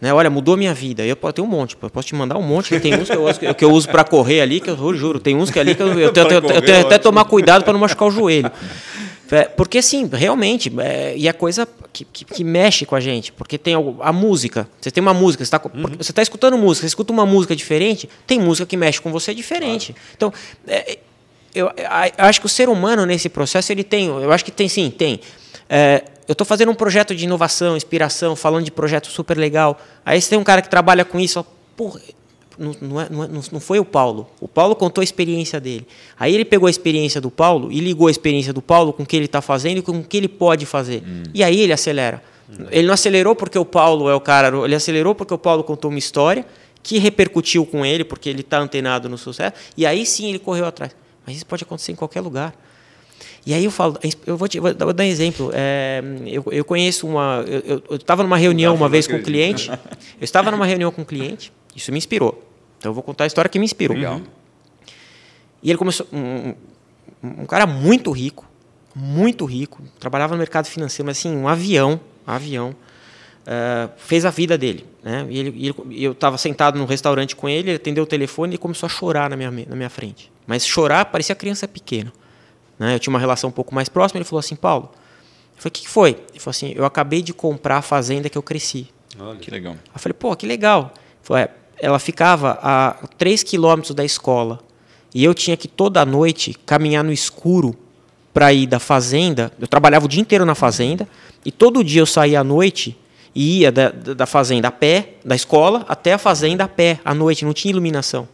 né? 0.00 0.12
Olha, 0.12 0.28
mudou 0.28 0.56
minha 0.56 0.74
vida. 0.74 1.04
Eu 1.04 1.16
posso 1.16 1.34
ter 1.34 1.42
um 1.42 1.46
monte, 1.46 1.76
eu 1.80 1.90
posso 1.90 2.08
te 2.08 2.14
mandar 2.14 2.36
um 2.36 2.42
monte. 2.42 2.78
Tem 2.80 2.94
uns 2.94 3.08
que 3.08 3.16
eu 3.16 3.24
uso, 3.24 3.40
que 3.54 3.64
eu 3.64 3.70
uso 3.72 3.88
para 3.88 4.04
correr 4.04 4.40
ali, 4.40 4.60
que 4.60 4.70
eu 4.70 4.94
juro, 4.94 5.18
tem 5.18 5.36
uns 5.36 5.50
que 5.50 5.58
ali 5.58 5.74
que 5.74 5.82
eu, 5.82 5.88
eu 5.98 6.12
tenho, 6.12 6.28
tenho, 6.28 6.52
eu 6.52 6.62
tenho 6.62 6.80
até 6.80 6.98
tomar 6.98 7.24
cuidado 7.24 7.64
para 7.64 7.72
não 7.72 7.80
machucar 7.80 8.08
o 8.08 8.10
joelho. 8.10 8.50
É, 9.30 9.44
porque 9.44 9.82
sim, 9.82 10.08
realmente, 10.12 10.72
é, 10.78 11.14
e 11.16 11.26
é 11.26 11.32
coisa 11.32 11.66
que, 11.92 12.04
que, 12.04 12.24
que, 12.24 12.44
mexe 12.44 12.86
com 12.86 12.94
a 12.94 13.00
gente, 13.00 13.32
porque 13.32 13.58
tem 13.58 13.74
a 13.74 14.12
música. 14.12 14.68
Você 14.80 14.90
tem 14.90 15.02
uma 15.02 15.14
música, 15.14 15.44
você 15.44 15.56
está 15.56 15.60
uhum. 15.74 15.96
tá 16.14 16.22
escutando 16.22 16.56
música, 16.56 16.82
você 16.82 16.86
escuta 16.86 17.12
uma 17.12 17.26
música 17.26 17.56
diferente, 17.56 18.08
tem 18.26 18.38
música 18.38 18.66
que 18.66 18.76
mexe 18.76 19.00
com 19.00 19.10
você 19.10 19.34
diferente. 19.34 19.92
Claro. 19.92 20.12
Então, 20.14 20.32
é, 20.68 20.98
eu, 21.52 21.66
eu, 21.66 21.86
acho 22.18 22.40
que 22.40 22.46
o 22.46 22.48
ser 22.48 22.68
humano 22.68 23.04
nesse 23.04 23.28
processo 23.28 23.72
ele 23.72 23.82
tem, 23.82 24.06
eu 24.06 24.30
acho 24.30 24.44
que 24.44 24.52
tem 24.52 24.68
sim, 24.68 24.90
tem. 24.90 25.20
É, 25.68 26.04
eu 26.28 26.32
estou 26.32 26.46
fazendo 26.46 26.70
um 26.70 26.74
projeto 26.74 27.14
de 27.14 27.24
inovação, 27.24 27.76
inspiração, 27.76 28.34
falando 28.34 28.64
de 28.64 28.70
projeto 28.70 29.06
super 29.08 29.36
legal. 29.36 29.80
Aí 30.04 30.20
você 30.20 30.30
tem 30.30 30.38
um 30.38 30.44
cara 30.44 30.60
que 30.60 30.68
trabalha 30.68 31.04
com 31.04 31.20
isso, 31.20 31.34
fala, 31.34 31.46
porra, 31.76 32.00
não, 32.58 32.74
não, 32.80 33.00
é, 33.00 33.08
não, 33.10 33.24
é, 33.24 33.28
não, 33.52 33.60
foi 33.60 33.78
o 33.78 33.84
Paulo. 33.84 34.28
O 34.40 34.48
Paulo 34.48 34.74
contou 34.74 35.02
a 35.02 35.04
experiência 35.04 35.60
dele. 35.60 35.86
Aí 36.18 36.34
ele 36.34 36.44
pegou 36.44 36.66
a 36.66 36.70
experiência 36.70 37.20
do 37.20 37.30
Paulo 37.30 37.70
e 37.70 37.80
ligou 37.80 38.08
a 38.08 38.10
experiência 38.10 38.52
do 38.52 38.62
Paulo 38.62 38.92
com 38.92 39.02
o 39.02 39.06
que 39.06 39.16
ele 39.16 39.26
está 39.26 39.40
fazendo 39.40 39.78
e 39.78 39.82
com 39.82 39.92
o 39.92 40.02
que 40.02 40.16
ele 40.16 40.28
pode 40.28 40.66
fazer. 40.66 41.02
Hum. 41.06 41.24
E 41.34 41.44
aí 41.44 41.60
ele 41.60 41.72
acelera. 41.72 42.22
Hum. 42.48 42.66
Ele 42.70 42.86
não 42.86 42.94
acelerou 42.94 43.36
porque 43.36 43.58
o 43.58 43.64
Paulo 43.64 44.08
é 44.08 44.14
o 44.14 44.20
cara, 44.20 44.48
ele 44.64 44.74
acelerou 44.74 45.14
porque 45.14 45.34
o 45.34 45.38
Paulo 45.38 45.62
contou 45.62 45.90
uma 45.90 45.98
história 45.98 46.44
que 46.82 46.98
repercutiu 46.98 47.66
com 47.66 47.84
ele, 47.84 48.04
porque 48.04 48.28
ele 48.28 48.42
está 48.42 48.58
antenado 48.58 49.08
no 49.08 49.18
sucesso, 49.18 49.54
e 49.76 49.84
aí 49.84 50.06
sim 50.06 50.28
ele 50.28 50.38
correu 50.38 50.66
atrás. 50.66 50.94
Mas 51.26 51.36
isso 51.36 51.46
pode 51.46 51.64
acontecer 51.64 51.90
em 51.90 51.96
qualquer 51.96 52.20
lugar. 52.20 52.54
E 53.46 53.54
aí 53.54 53.64
eu 53.64 53.70
falo, 53.70 53.96
eu 54.26 54.36
vou, 54.36 54.48
te, 54.48 54.58
vou 54.58 54.74
dar 54.74 55.04
um 55.04 55.06
exemplo. 55.06 55.52
É, 55.54 56.02
eu, 56.26 56.44
eu, 56.50 56.64
conheço 56.64 57.06
uma. 57.06 57.44
Eu 57.88 57.94
estava 57.94 58.24
numa 58.24 58.36
reunião 58.36 58.74
uma 58.74 58.88
vez 58.88 59.06
com 59.06 59.14
um 59.14 59.22
cliente. 59.22 59.70
Eu 59.70 60.24
estava 60.24 60.50
numa 60.50 60.66
reunião 60.66 60.90
com 60.90 61.02
um 61.02 61.04
cliente, 61.04 61.52
isso 61.74 61.92
me 61.92 61.98
inspirou. 61.98 62.42
Então 62.76 62.90
eu 62.90 62.94
vou 62.94 63.04
contar 63.04 63.22
a 63.22 63.26
história 63.28 63.48
que 63.48 63.56
me 63.56 63.64
inspirou. 63.64 63.96
Legal. 63.96 64.20
E 65.62 65.70
ele 65.70 65.78
começou. 65.78 66.08
Um, 66.12 66.54
um 67.22 67.46
cara 67.46 67.66
muito 67.66 68.10
rico, 68.10 68.44
muito 68.92 69.44
rico, 69.44 69.80
trabalhava 70.00 70.34
no 70.34 70.38
mercado 70.38 70.66
financeiro, 70.66 71.06
mas 71.06 71.18
assim, 71.18 71.36
um 71.36 71.46
avião, 71.46 72.00
um 72.26 72.30
avião. 72.30 72.74
Uh, 73.46 73.88
fez 73.96 74.24
a 74.24 74.30
vida 74.30 74.58
dele. 74.58 74.84
Né? 75.04 75.24
E, 75.30 75.38
ele, 75.38 75.72
e 75.90 76.02
eu 76.02 76.10
estava 76.10 76.36
sentado 76.36 76.76
num 76.80 76.84
restaurante 76.84 77.36
com 77.36 77.48
ele, 77.48 77.70
ele 77.70 77.76
atendeu 77.76 78.02
o 78.02 78.06
telefone 78.06 78.56
e 78.56 78.58
começou 78.58 78.88
a 78.88 78.90
chorar 78.90 79.30
na 79.30 79.36
minha, 79.36 79.52
na 79.68 79.76
minha 79.76 79.88
frente. 79.88 80.32
Mas 80.48 80.66
chorar 80.66 81.04
parecia 81.04 81.32
criança 81.32 81.68
pequena. 81.68 82.12
Né? 82.78 82.94
Eu 82.94 82.98
tinha 82.98 83.12
uma 83.12 83.18
relação 83.18 83.48
um 83.50 83.52
pouco 83.52 83.74
mais 83.74 83.88
próxima. 83.88 84.18
Ele 84.18 84.24
falou 84.24 84.40
assim: 84.40 84.56
Paulo, 84.56 84.90
eu 85.56 85.62
falei: 85.62 85.68
o 85.68 85.72
que, 85.72 85.82
que 85.82 85.88
foi? 85.88 86.10
Ele 86.30 86.38
falou 86.38 86.50
assim: 86.50 86.72
eu 86.74 86.84
acabei 86.84 87.22
de 87.22 87.32
comprar 87.32 87.78
a 87.78 87.82
fazenda 87.82 88.28
que 88.28 88.36
eu 88.36 88.42
cresci. 88.42 88.88
Olha, 89.18 89.38
que 89.38 89.50
legal. 89.50 89.74
Eu 89.94 90.00
falei: 90.00 90.14
pô, 90.14 90.34
que 90.36 90.46
legal. 90.46 90.92
Ele 90.94 91.02
falou, 91.22 91.42
é, 91.42 91.50
ela 91.78 91.98
ficava 91.98 92.58
a 92.62 92.96
3 93.18 93.42
quilômetros 93.42 93.94
da 93.94 94.04
escola. 94.04 94.60
E 95.14 95.24
eu 95.24 95.32
tinha 95.32 95.56
que 95.56 95.68
toda 95.68 96.04
noite 96.04 96.54
caminhar 96.66 97.02
no 97.02 97.12
escuro 97.12 97.74
para 98.34 98.52
ir 98.52 98.66
da 98.66 98.78
fazenda. 98.78 99.50
Eu 99.58 99.66
trabalhava 99.66 100.04
o 100.04 100.08
dia 100.08 100.20
inteiro 100.20 100.44
na 100.44 100.54
fazenda. 100.54 101.08
E 101.44 101.50
todo 101.50 101.82
dia 101.82 102.02
eu 102.02 102.06
saía 102.06 102.40
à 102.40 102.44
noite 102.44 102.98
e 103.34 103.60
ia 103.60 103.72
da, 103.72 103.90
da 103.90 104.26
fazenda 104.26 104.68
a 104.68 104.70
pé, 104.70 105.14
da 105.24 105.34
escola, 105.34 105.84
até 105.88 106.12
a 106.12 106.18
fazenda 106.18 106.64
a 106.64 106.68
pé, 106.68 107.00
à 107.04 107.14
noite. 107.14 107.44
Não 107.44 107.52
tinha 107.52 107.72
iluminação. 107.72 108.28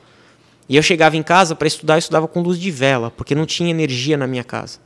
E 0.72 0.76
eu 0.76 0.82
chegava 0.82 1.18
em 1.18 1.22
casa 1.22 1.54
para 1.54 1.68
estudar, 1.68 1.96
eu 1.96 1.98
estudava 1.98 2.26
com 2.26 2.40
luz 2.40 2.58
de 2.58 2.70
vela, 2.70 3.10
porque 3.10 3.34
não 3.34 3.44
tinha 3.44 3.68
energia 3.68 4.16
na 4.16 4.26
minha 4.26 4.42
casa. 4.42 4.78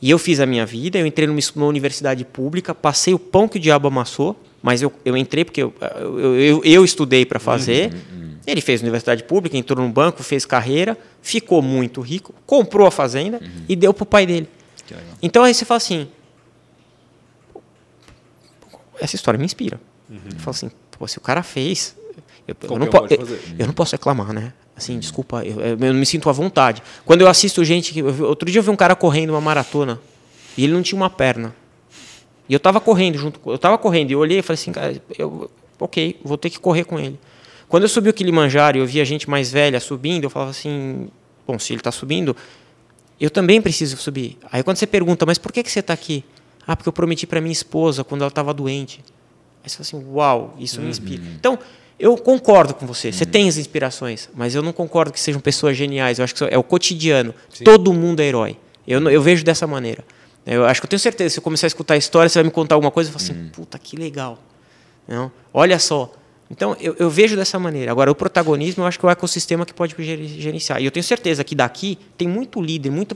E 0.00 0.08
eu 0.08 0.16
fiz 0.20 0.38
a 0.38 0.46
minha 0.46 0.64
vida, 0.64 0.98
eu 0.98 1.04
entrei 1.04 1.26
numa, 1.26 1.66
universidade 1.66 2.24
pública, 2.24 2.72
passei 2.72 3.12
o 3.12 3.18
pão 3.18 3.48
que 3.48 3.56
o 3.56 3.60
diabo 3.60 3.88
amassou, 3.88 4.40
mas 4.62 4.82
eu, 4.82 4.92
eu 5.04 5.16
entrei 5.16 5.44
porque 5.44 5.64
eu, 5.64 5.74
eu, 5.80 6.36
eu, 6.38 6.64
eu 6.64 6.84
estudei 6.84 7.26
para 7.26 7.40
fazer. 7.40 7.92
Uhum, 7.92 8.22
uhum. 8.22 8.34
Ele 8.46 8.60
fez 8.60 8.82
universidade 8.82 9.24
pública, 9.24 9.56
entrou 9.56 9.84
no 9.84 9.92
banco, 9.92 10.22
fez 10.22 10.46
carreira, 10.46 10.96
ficou 11.20 11.60
muito 11.60 12.00
rico, 12.00 12.32
comprou 12.46 12.86
a 12.86 12.90
fazenda 12.92 13.40
uhum. 13.42 13.64
e 13.68 13.74
deu 13.74 13.92
para 13.92 14.04
o 14.04 14.06
pai 14.06 14.24
dele. 14.24 14.48
Então 15.20 15.42
aí 15.42 15.52
você 15.52 15.64
fala 15.64 15.78
assim: 15.78 16.06
essa 19.00 19.16
história 19.16 19.36
me 19.36 19.44
inspira. 19.44 19.80
Uhum. 20.08 20.20
Eu 20.34 20.38
falo 20.38 20.50
assim: 20.50 20.70
se 21.08 21.18
o 21.18 21.20
cara 21.20 21.42
fez, 21.42 21.96
eu, 22.46 22.54
eu, 22.62 22.78
não, 22.78 22.86
eu, 23.58 23.66
não 23.66 23.74
posso 23.74 23.96
reclamar, 23.96 24.32
né? 24.32 24.52
Assim, 24.80 24.98
desculpa, 24.98 25.44
eu, 25.44 25.60
eu, 25.60 25.76
não 25.76 25.94
me 25.94 26.06
sinto 26.06 26.30
à 26.30 26.32
vontade. 26.32 26.82
Quando 27.04 27.20
eu 27.20 27.28
assisto 27.28 27.62
gente 27.62 27.92
que. 27.92 28.02
Outro 28.02 28.50
dia 28.50 28.60
eu 28.60 28.62
vi 28.62 28.70
um 28.70 28.76
cara 28.76 28.96
correndo 28.96 29.30
uma 29.30 29.40
maratona 29.40 30.00
e 30.56 30.64
ele 30.64 30.72
não 30.72 30.80
tinha 30.80 30.96
uma 30.96 31.10
perna. 31.10 31.54
E 32.48 32.54
eu 32.54 32.56
estava 32.56 32.80
correndo 32.80 33.18
junto. 33.18 33.38
Eu 33.44 33.56
estava 33.56 33.76
correndo 33.76 34.10
e 34.10 34.14
eu 34.14 34.18
olhei 34.18 34.38
e 34.38 34.42
falei 34.42 34.54
assim, 34.54 34.72
cara, 34.72 35.00
eu, 35.18 35.50
ok, 35.78 36.18
vou 36.24 36.38
ter 36.38 36.48
que 36.48 36.58
correr 36.58 36.84
com 36.84 36.98
ele. 36.98 37.20
Quando 37.68 37.82
eu 37.82 37.90
subi 37.90 38.08
o 38.08 38.12
Kilimanjaro 38.14 38.78
e 38.78 38.80
eu 38.80 38.86
vi 38.86 39.02
a 39.02 39.04
gente 39.04 39.28
mais 39.28 39.52
velha 39.52 39.78
subindo, 39.78 40.24
eu 40.24 40.30
falava 40.30 40.50
assim, 40.50 41.08
bom, 41.46 41.58
se 41.58 41.74
ele 41.74 41.80
está 41.80 41.92
subindo, 41.92 42.34
eu 43.20 43.28
também 43.28 43.60
preciso 43.60 43.98
subir. 43.98 44.38
Aí 44.50 44.62
quando 44.62 44.78
você 44.78 44.86
pergunta, 44.86 45.26
mas 45.26 45.36
por 45.36 45.52
que, 45.52 45.62
que 45.62 45.70
você 45.70 45.80
está 45.80 45.92
aqui? 45.92 46.24
Ah, 46.66 46.74
porque 46.74 46.88
eu 46.88 46.92
prometi 46.92 47.26
para 47.26 47.38
minha 47.40 47.52
esposa 47.52 48.02
quando 48.02 48.22
ela 48.22 48.28
estava 48.28 48.54
doente. 48.54 49.04
Aí 49.62 49.68
você 49.68 49.76
fala 49.76 50.00
assim, 50.00 50.10
uau, 50.10 50.56
isso 50.58 50.78
uhum. 50.78 50.84
me 50.84 50.90
inspira. 50.90 51.22
Então, 51.38 51.58
eu 52.00 52.16
concordo 52.16 52.72
com 52.72 52.86
você, 52.86 53.12
você 53.12 53.24
uhum. 53.24 53.30
tem 53.30 53.48
as 53.48 53.58
inspirações, 53.58 54.30
mas 54.34 54.54
eu 54.54 54.62
não 54.62 54.72
concordo 54.72 55.12
que 55.12 55.20
sejam 55.20 55.40
pessoas 55.40 55.76
geniais. 55.76 56.18
Eu 56.18 56.24
acho 56.24 56.34
que 56.34 56.44
é 56.44 56.56
o 56.56 56.62
cotidiano. 56.62 57.34
Sim. 57.52 57.62
Todo 57.62 57.92
mundo 57.92 58.20
é 58.20 58.24
herói. 58.24 58.56
Eu, 58.88 59.06
eu 59.10 59.20
vejo 59.20 59.44
dessa 59.44 59.66
maneira. 59.66 60.02
Eu 60.46 60.64
acho 60.64 60.80
que 60.80 60.86
eu 60.86 60.88
tenho 60.88 60.98
certeza, 60.98 61.34
se 61.34 61.38
eu 61.38 61.42
começar 61.42 61.66
a 61.66 61.68
escutar 61.68 61.94
a 61.94 61.96
história, 61.98 62.28
você 62.28 62.38
vai 62.38 62.44
me 62.44 62.50
contar 62.50 62.74
alguma 62.74 62.90
coisa 62.90 63.10
e 63.10 63.12
falar 63.12 63.22
assim, 63.22 63.34
uhum. 63.34 63.48
puta, 63.50 63.78
que 63.78 63.96
legal. 63.96 64.38
Não? 65.06 65.30
Olha 65.52 65.78
só. 65.78 66.10
Então, 66.50 66.74
eu, 66.80 66.96
eu, 66.98 67.10
vejo 67.10 67.36
dessa 67.36 67.58
maneira. 67.58 67.92
Agora, 67.92 68.10
o 68.10 68.14
protagonismo, 68.14 68.82
eu 68.82 68.86
acho 68.86 68.98
que 68.98 69.04
é 69.04 69.08
o 69.08 69.10
ecossistema 69.10 69.66
que 69.66 69.74
pode 69.74 69.94
gerenciar. 69.96 70.80
E 70.80 70.86
eu 70.86 70.90
tenho 70.90 71.04
certeza 71.04 71.44
que 71.44 71.54
daqui 71.54 71.98
tem 72.16 72.26
muito 72.26 72.60
líder, 72.60 72.90
muito 72.90 73.14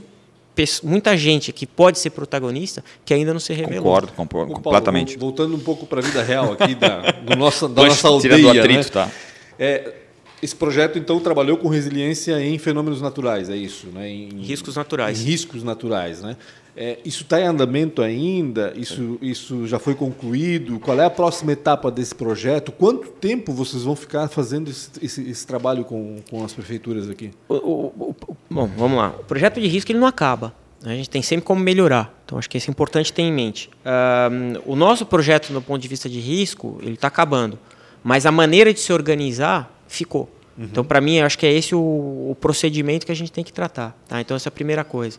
muita 0.83 1.17
gente 1.17 1.51
que 1.51 1.65
pode 1.65 1.99
ser 1.99 2.11
protagonista 2.11 2.83
que 3.03 3.13
ainda 3.13 3.33
não 3.33 3.39
se 3.39 3.53
revelou. 3.53 3.83
Concordo, 3.83 4.13
concordo 4.13 4.53
completamente. 4.53 5.17
Paulo, 5.17 5.31
voltando 5.31 5.55
um 5.55 5.59
pouco 5.59 5.85
para 5.85 5.99
a 5.99 6.03
vida 6.03 6.21
real 6.23 6.53
aqui 6.53 6.75
da, 6.75 7.11
do 7.11 7.35
nosso, 7.35 7.67
da 7.67 7.83
nossa 7.85 8.07
aldeia. 8.07 8.37
Do 8.37 8.49
atrito, 8.49 8.77
né? 8.77 8.83
tá. 8.83 9.11
É, 9.59 9.93
esse 10.41 10.55
projeto, 10.55 10.99
então, 10.99 11.19
trabalhou 11.19 11.57
com 11.57 11.67
resiliência 11.67 12.39
em 12.39 12.57
fenômenos 12.57 13.01
naturais, 13.01 13.49
é 13.49 13.55
isso? 13.55 13.87
Né? 13.87 14.09
Em, 14.09 14.41
riscos 14.41 14.75
naturais. 14.75 15.19
Em 15.19 15.23
riscos 15.23 15.63
naturais, 15.63 16.21
né? 16.21 16.37
É, 16.77 16.99
isso 17.05 17.23
está 17.23 17.39
em 17.39 17.45
andamento 17.45 18.01
ainda? 18.01 18.73
Isso, 18.75 19.17
isso 19.21 19.65
já 19.65 19.79
foi 19.79 19.95
concluído? 19.95 20.79
Qual 20.79 20.99
é 20.99 21.05
a 21.05 21.09
próxima 21.09 21.53
etapa 21.53 21.89
desse 21.89 22.13
projeto? 22.13 22.71
Quanto 22.71 23.07
tempo 23.07 23.53
vocês 23.53 23.83
vão 23.83 23.95
ficar 23.95 24.27
fazendo 24.27 24.69
esse, 24.69 24.89
esse, 25.01 25.29
esse 25.29 25.47
trabalho 25.47 25.85
com, 25.85 26.17
com 26.29 26.43
as 26.43 26.53
prefeituras 26.53 27.09
aqui? 27.09 27.31
O, 27.47 27.55
o, 27.55 28.15
o, 28.27 28.37
bom, 28.49 28.69
vamos 28.75 28.97
lá. 28.97 29.15
O 29.19 29.23
projeto 29.23 29.61
de 29.61 29.67
risco 29.67 29.91
ele 29.91 29.99
não 29.99 30.07
acaba. 30.07 30.53
A 30.83 30.89
gente 30.89 31.09
tem 31.09 31.21
sempre 31.21 31.45
como 31.45 31.61
melhorar. 31.61 32.13
Então, 32.25 32.37
acho 32.37 32.49
que 32.49 32.57
isso 32.57 32.69
é 32.69 32.71
importante 32.71 33.11
ter 33.11 33.23
em 33.23 33.31
mente. 33.31 33.69
Um, 33.85 34.73
o 34.73 34.75
nosso 34.75 35.05
projeto, 35.05 35.51
do 35.51 35.61
ponto 35.61 35.81
de 35.81 35.87
vista 35.87 36.07
de 36.07 36.19
risco, 36.19 36.77
ele 36.81 36.93
está 36.93 37.07
acabando. 37.07 37.57
Mas 38.03 38.25
a 38.25 38.31
maneira 38.31 38.71
de 38.71 38.79
se 38.79 38.93
organizar 38.93 39.71
ficou. 39.87 40.29
Uhum. 40.57 40.65
Então, 40.65 40.83
para 40.83 41.01
mim, 41.01 41.19
acho 41.19 41.39
que 41.39 41.45
é 41.45 41.51
esse 41.51 41.73
o, 41.73 42.37
procedimento 42.39 43.05
que 43.05 43.11
a 43.11 43.15
gente 43.15 43.31
tem 43.31 43.43
que 43.43 43.51
tratar. 43.51 43.97
Tá? 44.07 44.21
Então, 44.21 44.37
essa 44.37 44.47
é 44.47 44.51
a 44.51 44.51
primeira 44.51 44.83
coisa. 44.83 45.17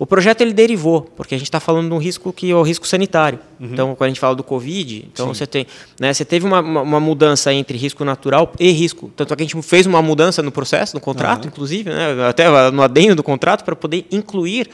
O 0.00 0.06
projeto 0.06 0.40
ele 0.40 0.54
derivou, 0.54 1.02
porque 1.02 1.34
a 1.34 1.38
gente 1.38 1.48
está 1.48 1.60
falando 1.60 1.88
de 1.88 1.94
um 1.94 1.98
risco 1.98 2.32
que 2.32 2.50
é 2.50 2.54
o 2.54 2.62
risco 2.62 2.88
sanitário. 2.88 3.38
Uhum. 3.60 3.68
Então, 3.70 3.94
quando 3.94 4.06
a 4.06 4.08
gente 4.08 4.18
fala 4.18 4.34
do 4.34 4.42
Covid, 4.42 5.06
então 5.12 5.26
Sim. 5.26 5.34
você 5.34 5.46
tem, 5.46 5.66
né, 6.00 6.14
você 6.14 6.24
teve 6.24 6.46
uma, 6.46 6.60
uma, 6.60 6.80
uma, 6.80 6.98
mudança 6.98 7.52
entre 7.52 7.76
risco 7.76 8.02
natural 8.02 8.50
e 8.58 8.70
risco. 8.70 9.12
Tanto 9.14 9.34
é 9.34 9.36
que 9.36 9.42
a 9.42 9.46
gente 9.46 9.60
fez 9.60 9.84
uma 9.84 10.00
mudança 10.00 10.42
no 10.42 10.50
processo, 10.50 10.94
no 10.94 11.02
contrato, 11.02 11.44
uhum. 11.44 11.50
inclusive, 11.50 11.90
né, 11.90 12.26
até 12.26 12.70
no 12.70 12.80
adendo 12.80 13.14
do 13.14 13.22
contrato, 13.22 13.62
para 13.62 13.76
poder 13.76 14.06
incluir 14.10 14.70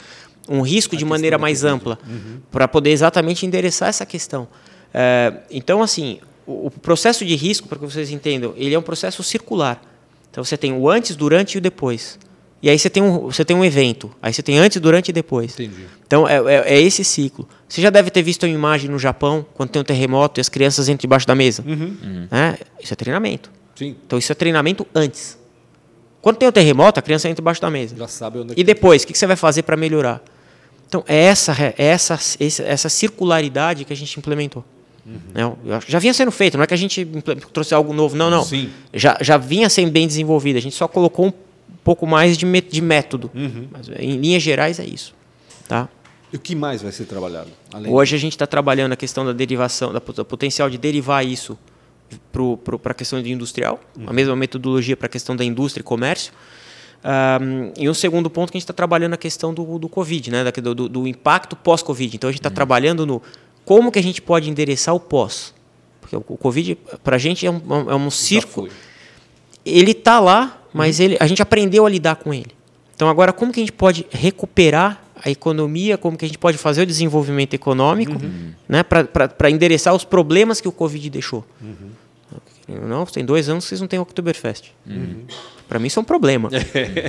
um 0.47 0.61
risco 0.61 0.95
a 0.95 0.97
de 0.97 1.03
maneira 1.03 1.37
mais 1.37 1.65
ampla, 1.65 1.99
uhum. 2.07 2.39
para 2.49 2.65
poder 2.65 2.91
exatamente 2.91 3.45
endereçar 3.45 3.89
essa 3.89 4.05
questão. 4.05 4.47
É, 4.93 5.33
então, 5.51 5.83
assim, 5.83 6.19
o, 6.45 6.67
o 6.67 6.71
processo 6.71 7.25
de 7.25 7.35
risco, 7.35 7.67
para 7.67 7.77
que 7.77 7.83
vocês 7.83 8.11
entendam, 8.11 8.53
ele 8.55 8.73
é 8.73 8.79
um 8.79 8.81
processo 8.81 9.21
circular. 9.23 9.81
Então, 10.31 10.41
você 10.41 10.55
tem 10.55 10.71
o 10.71 10.89
antes, 10.89 11.17
durante 11.17 11.55
e 11.55 11.57
o 11.57 11.61
depois. 11.61 12.17
E 12.61 12.69
aí 12.69 12.77
você 12.77 12.89
tem 12.89 13.03
um, 13.03 13.19
você 13.19 13.45
tem 13.45 13.55
um 13.55 13.63
evento. 13.63 14.09
Aí 14.21 14.33
você 14.33 14.41
tem 14.41 14.57
antes, 14.57 14.81
durante 14.81 15.09
e 15.09 15.13
depois. 15.13 15.53
Entendi. 15.53 15.85
Então 16.05 16.27
é, 16.27 16.37
é, 16.37 16.73
é 16.75 16.81
esse 16.81 17.03
ciclo. 17.03 17.47
Você 17.67 17.81
já 17.81 17.89
deve 17.89 18.09
ter 18.09 18.21
visto 18.21 18.43
uma 18.43 18.53
imagem 18.53 18.89
no 18.89 18.97
Japão, 18.97 19.45
quando 19.53 19.69
tem 19.69 19.81
um 19.81 19.85
terremoto 19.85 20.39
e 20.39 20.41
as 20.41 20.49
crianças 20.49 20.89
entram 20.89 21.01
debaixo 21.01 21.27
da 21.27 21.35
mesa. 21.35 21.63
Né? 22.31 22.57
Isso 22.81 22.93
é 22.93 22.95
treinamento. 22.95 23.51
Sim. 23.75 23.95
Então 24.05 24.17
isso 24.17 24.31
é 24.31 24.35
treinamento 24.35 24.87
antes. 24.93 25.37
Quando 26.21 26.37
tem 26.37 26.47
o 26.47 26.51
terremoto, 26.51 26.99
a 26.99 27.03
criança 27.03 27.27
entra 27.27 27.41
debaixo 27.41 27.61
da 27.61 27.69
mesa. 27.69 27.95
Já 27.95 28.07
sabe 28.07 28.39
onde 28.39 28.53
é 28.53 28.55
E 28.57 28.63
depois, 28.63 29.03
o 29.03 29.07
que 29.07 29.13
que 29.13 29.19
você 29.19 29.27
vai 29.27 29.35
fazer 29.35 29.61
para 29.61 29.77
melhorar? 29.77 30.21
Então, 30.87 31.03
é 31.07 31.25
essa, 31.25 31.53
é 31.61 31.73
essa, 31.77 32.17
essa 32.39 32.89
circularidade 32.89 33.85
que 33.85 33.93
a 33.93 33.95
gente 33.95 34.17
implementou. 34.17 34.63
Né? 35.05 35.41
Eu 35.65 35.73
acho 35.73 35.85
que 35.85 35.91
Já 35.91 35.99
vinha 35.99 36.13
sendo 36.13 36.31
feito, 36.31 36.57
não 36.57 36.63
é 36.63 36.67
que 36.67 36.73
a 36.73 36.77
gente 36.77 37.05
trouxe 37.53 37.73
algo 37.73 37.93
novo, 37.93 38.15
não, 38.15 38.29
não. 38.29 38.43
Sim. 38.43 38.69
Já, 38.93 39.17
já 39.21 39.37
vinha 39.37 39.69
sendo 39.69 39.91
bem 39.91 40.07
desenvolvido, 40.07 40.57
a 40.57 40.61
gente 40.61 40.75
só 40.75 40.87
colocou 40.87 41.27
um 41.27 41.31
pouco 41.87 42.05
mais 42.05 42.37
de, 42.37 42.45
de 42.61 42.81
método. 42.81 43.31
Mas, 43.71 43.87
em 43.97 44.17
linhas 44.17 44.43
gerais, 44.43 44.77
é 44.77 44.85
isso. 44.85 45.13
Tá? 45.69 45.87
E 46.33 46.35
o 46.35 46.39
que 46.39 46.53
mais 46.53 46.81
vai 46.81 46.91
ser 46.91 47.05
trabalhado? 47.05 47.49
Hoje 47.89 48.13
a 48.13 48.19
gente 48.19 48.33
está 48.33 48.45
trabalhando 48.45 48.91
a 48.91 48.97
questão 48.97 49.25
da 49.25 49.31
derivação, 49.31 49.93
da 49.93 50.01
pot- 50.01 50.21
potencial 50.25 50.69
de 50.69 50.77
derivar 50.77 51.25
isso 51.25 51.57
para 52.81 52.91
a 52.91 52.93
questão 52.93 53.21
de 53.21 53.31
industrial, 53.31 53.79
a 54.05 54.11
mesma 54.11 54.35
metodologia 54.35 54.97
para 54.97 55.05
a 55.05 55.09
questão 55.09 55.33
da 55.33 55.45
indústria 55.45 55.81
e 55.81 55.83
comércio. 55.85 56.33
Ahm, 57.03 57.71
e 57.77 57.87
um 57.89 57.93
segundo 57.93 58.29
ponto 58.29 58.51
que 58.51 58.57
a 58.57 58.59
gente 58.59 58.63
está 58.65 58.73
trabalhando 58.73 59.13
a 59.13 59.17
questão 59.17 59.53
do, 59.53 59.79
do 59.79 59.87
Covid, 59.87 60.29
né, 60.31 60.43
da- 60.43 60.51
do, 60.51 60.75
do- 60.75 60.89
do 60.89 61.07
impacto 61.07 61.55
pós-Covid. 61.55 62.17
Então 62.17 62.27
a 62.29 62.31
gente 62.33 62.39
está 62.41 62.49
trabalhando 62.49 63.05
no 63.05 63.21
como 63.63 63.91
que 63.93 63.99
a 63.99 64.03
gente 64.03 64.21
pode 64.21 64.49
endereçar 64.49 64.93
o 64.93 64.99
pós. 64.99 65.53
Porque 66.01 66.15
o, 66.17 66.23
o 66.27 66.37
Covid, 66.37 66.75
para 67.03 67.15
a 67.15 67.19
gente, 67.19 67.45
é 67.45 67.51
um, 67.51 67.61
é 67.89 67.95
um 67.95 68.09
Já 68.09 68.11
circo 68.11 68.67
ele 69.65 69.91
está 69.91 70.19
lá, 70.19 70.56
mas 70.73 70.99
ele, 70.99 71.17
a 71.19 71.27
gente 71.27 71.41
aprendeu 71.41 71.85
a 71.85 71.89
lidar 71.89 72.15
com 72.15 72.33
ele. 72.33 72.51
Então 72.95 73.09
agora 73.09 73.31
como 73.31 73.51
que 73.51 73.59
a 73.59 73.63
gente 73.63 73.71
pode 73.71 74.05
recuperar 74.09 75.03
a 75.23 75.29
economia, 75.29 75.97
como 75.97 76.15
que 76.17 76.25
a 76.25 76.27
gente 76.27 76.37
pode 76.37 76.57
fazer 76.57 76.81
o 76.83 76.85
desenvolvimento 76.85 77.53
econômico, 77.53 78.13
né, 78.69 78.83
para 78.83 79.49
endereçar 79.49 79.93
os 79.95 80.03
problemas 80.03 80.61
que 80.61 80.67
o 80.67 80.71
Covid 80.71 81.09
deixou. 81.09 81.43
Não, 82.67 83.05
tem 83.05 83.23
dois 83.25 83.49
anos 83.49 83.63
que 83.65 83.69
vocês 83.69 83.81
não 83.81 83.87
têm 83.87 83.99
Oktoberfest. 83.99 84.71
Para 85.67 85.79
mim 85.79 85.87
isso 85.87 85.99
é 85.99 86.01
um 86.01 86.05
problema. 86.05 86.49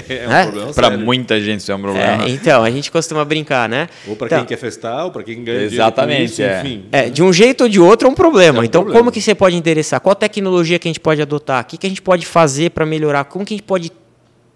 É 0.09 0.27
um 0.27 0.33
É? 0.33 0.43
problema 0.47 0.73
Para 0.73 0.91
muita 0.97 1.41
gente 1.41 1.61
isso 1.61 1.71
é 1.71 1.75
um 1.75 1.81
problema. 1.81 2.25
É, 2.25 2.29
então, 2.29 2.65
a 2.65 2.71
gente 2.71 2.91
costuma 2.91 3.25
brincar, 3.25 3.69
né? 3.69 3.89
Ou 4.07 4.17
para 4.17 4.27
Então, 4.27 4.39
quem 4.41 4.47
quer 4.49 4.57
festar, 4.57 5.05
ou 5.05 5.11
para 5.11 5.23
quem 5.23 5.45
ganha 5.45 5.63
Exatamente, 5.63 6.37
com 6.37 6.43
é. 6.43 6.57
isso, 6.59 6.67
enfim. 6.67 6.85
É, 6.91 7.09
de 7.09 7.23
um 7.23 7.33
jeito 7.33 7.63
ou 7.65 7.69
de 7.69 7.79
outro 7.81 8.09
é 8.09 8.11
um 8.11 8.15
problema. 8.15 8.59
É 8.59 8.61
um 8.61 8.65
então, 8.65 8.83
problema. 8.83 8.99
como 9.01 9.13
que 9.13 9.21
você 9.21 9.35
pode 9.35 9.57
endereçar? 9.57 10.01
Qual 10.01 10.15
tecnologia 10.15 10.79
que 10.79 10.89
a 10.89 10.91
gente 10.91 11.01
pode 11.01 11.23
adotar? 11.23 11.63
O 11.63 11.67
que, 11.67 11.77
que 11.79 11.87
a 11.87 11.89
gente 11.89 12.03
pode 12.03 12.27
fazer 12.27 12.71
para 12.71 12.85
melhorar? 12.85 13.25
Como 13.25 13.45
que 13.45 13.55
a 13.55 13.57
gente 13.57 13.65
pode 13.67 13.93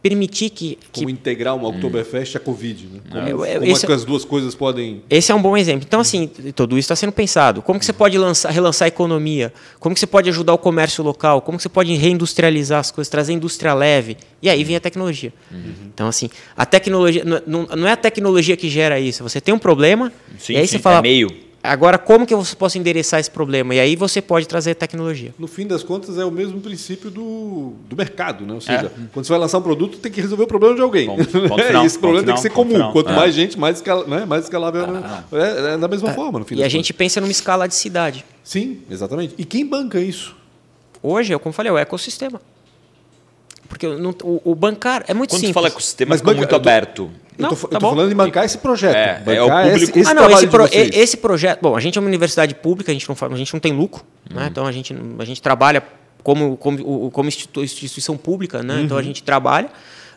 permitir 0.03 0.51
que, 0.51 0.77
que 0.91 1.01
Como 1.01 1.11
integrar 1.11 1.55
uma 1.55 1.69
Oktoberfest 1.69 2.37
à 2.37 2.41
Covid, 2.41 2.87
né? 2.93 3.01
Como, 3.09 3.45
É, 3.45 3.55
como 3.55 3.71
é 3.77 3.79
que 3.79 3.93
as 3.93 4.05
duas 4.05 4.25
coisas 4.25 4.53
podem... 4.55 5.03
Esse 5.09 5.31
é 5.31 5.35
um 5.35 5.41
bom 5.41 5.57
exemplo. 5.57 5.85
Então, 5.87 6.01
assim, 6.01 6.27
tudo 6.55 6.77
isso 6.77 6.87
está 6.87 6.97
sendo 6.97 7.13
pensado. 7.13 7.63
Como 7.63 7.79
que 7.79 7.87
você 7.87 7.93
pode 7.93 8.19
lançar, 8.19 8.51
relançar 8.51 8.87
a 8.87 8.89
economia? 8.89 9.53
Como 9.79 9.95
que 9.95 10.01
você 10.01 10.07
pode 10.07 10.29
ajudar 10.29 10.53
o 10.55 10.59
comércio 10.59 11.05
local? 11.05 11.41
Como 11.41 11.57
que 11.57 11.63
você 11.63 11.69
pode 11.69 11.95
reindustrializar 11.95 12.81
as 12.81 12.91
coisas, 12.91 13.09
trazer 13.09 13.33
indústria 13.33 13.73
leve? 13.75 14.17
E 14.43 14.51
aí 14.51 14.65
vem 14.65 14.75
a 14.75 14.81
tecnologia. 14.81 15.33
Então, 15.95 16.09
assim, 16.09 16.29
a 16.57 16.67
tecnologia 16.67 17.25
não, 17.25 17.41
não- 17.47 17.77
não 17.77 17.87
é 17.89 17.93
a 17.93 17.97
tecnologia 17.97 18.57
que 18.57 18.69
gera 18.69 18.99
isso. 18.99 19.23
Você 19.23 19.41
tem 19.41 19.55
um 19.55 19.59
problema, 19.59 20.13
Sim, 20.39 20.55
e 20.55 20.57
aí 20.57 20.67
sim, 20.67 20.79
você 20.79 20.83
fala, 20.83 20.99
é 20.99 21.03
meio. 21.03 21.29
Agora 21.63 21.97
como 21.99 22.27
que 22.27 22.35
eu 22.35 22.43
posso 22.59 22.77
endereçar 22.79 23.21
esse 23.21 23.31
problema? 23.31 23.75
E 23.75 23.81
aí 23.81 23.95
você 23.97 24.21
pode 24.21 24.47
trazer 24.49 24.75
tecnologia. 24.75 25.35
No 25.39 25.47
fim 25.47 25.67
das 25.67 25.83
contas, 25.83 26.19
é 26.19 26.25
o 26.25 26.31
mesmo 26.31 26.61
princípio 26.61 27.11
do, 27.11 27.75
do 27.89 27.97
mercado, 27.97 28.45
né? 28.47 28.55
Ou 28.55 28.61
seja, 28.61 28.91
quando 29.13 29.25
você 29.27 29.31
vai 29.33 29.39
lançar 29.39 29.59
um 29.59 29.63
produto, 29.63 29.99
tem 29.99 30.11
que 30.11 30.21
resolver 30.21 30.45
o 30.45 30.47
problema 30.47 30.75
de 30.75 30.81
alguém. 30.83 31.07
Ponto- 31.07 31.25
ponto 31.49 31.61
e 31.61 31.65
final, 31.67 31.87
esse 31.87 31.99
problema 31.99 32.23
ponto 32.25 32.27
tem 32.27 32.35
que 32.35 32.41
ser 32.41 32.51
comum. 32.51 32.73
final. 32.73 32.93
Quanto 32.93 33.11
É. 33.11 33.17
mais 33.17 33.35
gente, 33.35 33.59
mais, 33.59 33.77
escala, 33.77 34.07
né? 34.07 34.25
mais 34.25 34.45
escalável 34.45 34.83
é, 34.85 35.71
é, 35.71 35.75
é 35.75 35.79
da 35.79 35.89
mesma 35.89 36.13
forma, 36.13 36.39
no 36.41 36.45
fim 36.45 36.57
E 36.57 36.65
a 36.65 36.69
gente 36.69 36.93
pensa 36.93 37.21
numa 37.21 37.31
escala 37.33 37.69
de 37.69 37.75
cidade. 37.75 38.19
contas. 38.23 38.33
Sim, 38.45 38.81
exatamente. 38.91 39.35
E 39.39 39.45
quem 39.45 39.65
banca 39.67 40.01
isso? 40.01 40.35
Hoje, 41.03 41.33
é 41.33 41.39
como 41.39 41.51
eu 41.51 41.55
falei, 41.55 41.71
é 41.71 41.73
o 41.73 41.79
ecossistema. 41.79 42.41
Porque 43.69 43.87
não- 43.87 44.15
o, 44.23 44.41
o 44.53 44.55
bancário 44.55 45.07
é 45.09 45.15
muito 45.15 45.31
Quando 45.31 45.41
simples. 45.41 45.55
fala 45.55 45.69
eecosistema, 45.69 46.11
Mas 46.11 46.21
fica 46.21 46.31
banca- 46.31 46.39
muito 46.41 46.55
aberto. 46.57 47.11
Eu 47.39 47.43
Não, 47.43 47.51
tá 47.51 47.57
eu 47.63 47.69
tô 47.69 47.79
bom. 47.79 47.91
falando 47.91 48.09
de 48.11 48.15
bancar 48.15 48.45
esse 48.45 48.59
projeto. 48.59 48.95
É, 48.95 49.19
bancar 49.21 49.67
é 49.67 49.73
o 49.73 49.77
esse, 49.77 49.87
público- 49.87 49.99
esse 50.01 50.11
ah, 50.11 50.15
não, 50.15 50.31
esse, 50.31 50.47
pro- 50.47 50.69
esse 50.71 51.17
projeto. 51.17 51.61
Bom, 51.63 51.77
a 51.77 51.81
gente 51.81 51.97
é 51.97 52.01
uma 52.01 52.09
universidade 52.09 52.55
pública, 52.55 52.91
a 52.91 52.95
gente 52.95 53.09
não, 53.09 53.17
a 53.33 53.37
gente 53.37 53.53
não 53.53 53.61
tem 53.61 53.73
lucro, 53.73 54.05
né? 54.31 54.49
então 54.51 54.67
a 54.67 54.73
gente, 54.73 54.95
a 55.19 55.25
gente 55.25 55.41
trabalha 55.41 55.83
como, 56.23 56.57
como, 56.57 57.11
como 57.11 57.29
institu- 57.29 57.63
instituição 57.65 58.17
pública, 58.17 58.63
né? 58.63 58.83
então 58.83 58.97
a 58.97 59.03
gente 59.03 59.23
trabalha. 59.23 59.71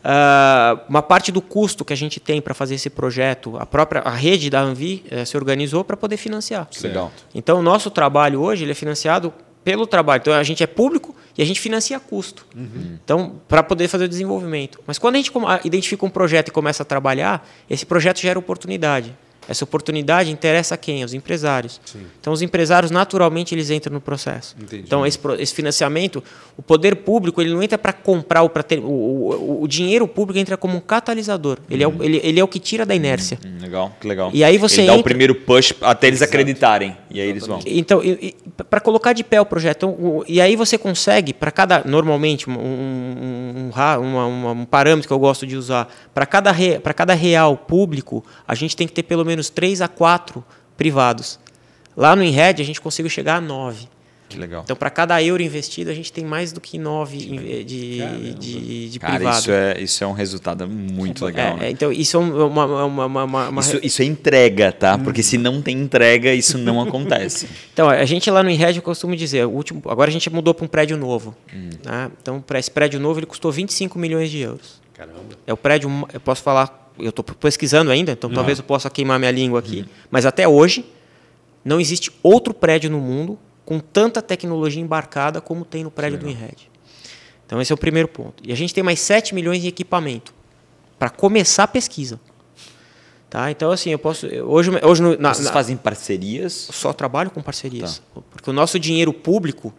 Ah, 0.07 0.82
uma 0.88 1.01
parte 1.01 1.32
do 1.32 1.41
custo 1.41 1.84
que 1.84 1.91
a 1.91 1.97
gente 1.97 2.20
tem 2.20 2.39
para 2.39 2.53
fazer 2.53 2.76
esse 2.76 2.91
projeto, 2.91 3.57
a 3.57 3.66
própria 3.66 4.01
a 4.01 4.11
rede 4.11 4.51
da 4.51 4.61
Anvi 4.61 5.03
eh, 5.09 5.26
se 5.26 5.36
organizou 5.36 5.84
para 5.84 5.97
poder 5.97 6.16
financiar. 6.16 6.68
Legal. 6.84 7.11
Então, 7.34 7.57
o 7.57 7.61
nosso 7.63 7.89
trabalho 7.89 8.39
hoje 8.39 8.63
ele 8.66 8.72
é 8.72 8.76
financiado 8.76 9.34
pelo 9.63 9.88
trabalho. 9.88 10.22
Então, 10.22 10.34
a 10.36 10.43
gente 10.43 10.61
é 10.61 10.68
público 10.68 11.16
e 11.38 11.41
a 11.41 11.45
gente 11.45 11.59
financia 11.59 11.99
custo. 11.99 12.45
Então, 13.03 13.36
para 13.47 13.61
poder 13.61 13.88
fazer 13.88 14.05
o 14.05 14.07
desenvolvimento. 14.09 14.79
Mas 14.88 14.97
quando 14.97 15.15
a 15.15 15.17
gente 15.17 15.31
identifica 15.63 16.05
um 16.05 16.09
projeto 16.09 16.49
e 16.49 16.51
começa 16.51 16.83
a 16.83 16.86
trabalhar, 16.86 17.47
esse 17.69 17.86
projeto 17.86 18.19
gera 18.19 18.39
oportunidade. 18.39 19.15
Essa 19.47 19.63
oportunidade 19.63 20.31
interessa 20.31 20.75
a 20.75 20.77
quem? 20.77 21.03
Aos 21.03 21.13
empresários. 21.13 21.79
Então, 22.19 22.33
os 22.33 22.41
empresários, 22.41 22.91
naturalmente, 22.91 23.53
eles 23.53 23.69
entram 23.69 23.93
no 23.93 24.01
processo. 24.01 24.55
Entendi. 24.59 24.83
Então, 24.85 25.05
esse, 25.05 25.19
esse 25.39 25.53
financiamento, 25.53 26.23
o 26.57 26.61
poder 26.61 26.95
público, 26.97 27.41
ele 27.41 27.53
não 27.53 27.61
entra 27.61 27.77
para 27.77 27.93
comprar 27.93 28.41
ou 28.41 28.49
para 28.49 28.63
ter. 28.63 28.79
O, 28.79 28.83
o, 28.83 29.63
o 29.63 29.67
dinheiro 29.67 30.07
público 30.07 30.39
entra 30.39 30.57
como 30.57 30.77
um 30.77 30.79
catalisador. 30.79 31.57
Ele, 31.69 31.83
é 31.83 31.87
o, 31.87 32.03
ele, 32.03 32.19
ele 32.23 32.39
é 32.39 32.43
o 32.43 32.47
que 32.47 32.59
tira 32.59 32.85
da 32.85 32.95
inércia. 32.95 33.37
Hum, 33.45 33.57
legal, 33.61 33.95
que 33.99 34.07
legal. 34.07 34.31
E 34.33 34.43
aí 34.43 34.57
você 34.57 34.81
Ele 34.81 34.87
dá 34.87 34.93
o 34.93 34.95
entra- 34.95 35.03
primeiro 35.03 35.35
push 35.35 35.73
até 35.81 36.07
eles 36.07 36.21
acreditarem. 36.21 36.97
E 37.11 37.19
aí 37.21 37.27
eles 37.29 37.45
vão. 37.45 37.59
Então, 37.65 38.01
para 38.69 38.79
colocar 38.79 39.13
de 39.13 39.23
pé 39.23 39.39
o 39.41 39.45
projeto, 39.45 39.77
então, 39.77 39.89
o- 39.91 40.23
e 40.27 40.39
aí 40.41 40.55
você 40.55 40.77
consegue, 40.77 41.33
para 41.33 41.51
cada, 41.51 41.83
normalmente, 41.85 42.49
um, 42.49 42.53
um, 42.53 43.71
um 43.71 44.49
um 44.61 44.65
parâmetro 44.65 45.07
que 45.07 45.13
eu 45.13 45.19
gosto 45.19 45.45
de 45.45 45.55
usar, 45.55 45.93
para 46.13 46.25
cada, 46.25 46.51
re, 46.51 46.79
cada 46.95 47.13
real 47.13 47.57
público, 47.57 48.23
a 48.47 48.55
gente 48.55 48.75
tem 48.75 48.87
que 48.87 48.93
ter 48.93 49.03
pelo 49.03 49.25
menos 49.25 49.34
3 49.49 49.81
a 49.81 49.88
4 49.88 50.43
privados. 50.77 51.39
Lá 51.95 52.15
no 52.15 52.23
InRed, 52.23 52.61
a 52.61 52.65
gente 52.65 52.81
conseguiu 52.81 53.09
chegar 53.09 53.36
a 53.38 53.41
9. 53.41 53.88
Que 54.27 54.38
legal. 54.39 54.63
Então, 54.63 54.75
para 54.75 54.89
cada 54.89 55.21
euro 55.21 55.41
investido, 55.43 55.91
a 55.91 55.93
gente 55.93 56.11
tem 56.11 56.25
mais 56.25 56.51
do 56.51 56.59
que 56.59 56.79
9 56.79 57.15
de, 57.63 57.63
de, 58.33 58.89
de 58.89 58.99
Cara, 58.99 59.15
privado. 59.15 59.38
isso 59.39 59.51
é, 59.51 59.79
isso 59.81 60.03
é 60.03 60.07
um 60.07 60.13
resultado 60.13 60.67
muito 60.67 61.23
legal. 61.23 61.55
É, 61.57 61.59
né? 61.59 61.67
é, 61.67 61.69
então, 61.69 61.91
isso 61.91 62.17
é 62.17 62.19
uma, 62.19 62.45
uma, 62.45 62.86
uma, 62.86 63.05
uma- 63.05 63.23
uma- 63.23 63.49
uma- 63.49 63.61
Isso, 63.61 63.79
isso 63.83 64.01
é 64.01 64.05
entrega, 64.05 64.71
tá? 64.71 64.97
Porque 64.97 65.21
se 65.21 65.38
não 65.38 65.61
tem 65.61 65.77
entrega, 65.79 66.33
isso 66.33 66.57
não 66.57 66.81
acontece. 66.81 67.47
Então, 67.71 67.89
a 67.89 68.05
gente 68.05 68.29
lá 68.31 68.41
no 68.41 68.49
Inred, 68.49 68.77
eu 68.77 68.81
costumo 68.83 69.15
dizer, 69.15 69.45
o 69.45 69.49
último, 69.51 69.81
agora 69.88 70.09
a 70.09 70.13
gente 70.13 70.29
mudou 70.29 70.53
para 70.53 70.65
um 70.65 70.67
prédio 70.67 70.95
novo. 70.97 71.36
né? 71.86 72.09
Então, 72.21 72.41
para 72.41 72.57
esse 72.57 72.71
prédio 72.71 72.99
novo, 72.99 73.19
ele 73.19 73.25
custou 73.27 73.51
25 73.51 73.99
milhões 73.99 74.31
de 74.31 74.39
euros. 74.39 74.81
Caramba. 74.93 75.19
É 75.45 75.53
o 75.53 75.57
prédio, 75.57 75.89
eu 76.13 76.19
posso 76.21 76.41
falar, 76.41 76.84
eu 76.99 77.09
estou 77.09 77.23
pesquisando 77.23 77.91
ainda, 77.91 78.11
então 78.11 78.29
talvez 78.29 78.57
eu 78.57 78.63
possa 78.63 78.89
queimar 78.89 79.19
minha 79.19 79.31
língua 79.31 79.59
aqui. 79.59 79.85
Mas 80.09 80.25
até 80.25 80.47
hoje, 80.47 80.85
não 81.63 81.79
existe 81.79 82.11
outro 82.21 82.53
prédio 82.53 82.89
no 82.89 82.99
mundo 82.99 83.37
com 83.65 83.79
tanta 83.79 84.21
tecnologia 84.21 84.81
embarcada 84.81 85.41
como 85.41 85.65
tem 85.65 85.83
no 85.83 85.91
prédio 85.91 86.19
do 86.19 86.29
Inred. 86.29 86.69
Então, 87.45 87.61
esse 87.61 87.71
é 87.71 87.75
o 87.75 87.77
primeiro 87.77 88.07
ponto. 88.07 88.43
E 88.43 88.51
a 88.51 88.55
gente 88.55 88.73
tem 88.73 88.83
mais 88.83 88.99
7 88.99 89.35
milhões 89.35 89.63
em 89.63 89.67
equipamento 89.67 90.33
para 90.97 91.09
começar 91.09 91.63
a 91.63 91.67
pesquisa. 91.67 92.19
Tá? 93.36 93.51
Então, 93.51 93.69
assim, 93.69 93.89
eu 93.89 93.99
posso. 93.99 94.25
Hoje, 94.27 94.71
hoje 94.81 95.01
no- 95.01 95.17
na, 95.17 95.33
Vocês 95.33 95.49
fazem 95.49 95.75
parcerias? 95.75 96.69
só 96.71 96.93
trabalho 96.93 97.29
com 97.29 97.41
parcerias. 97.41 98.01
Porque 98.31 98.49
o 98.49 98.53
nosso 98.53 98.79
dinheiro 98.79 99.11
público, 99.11 99.73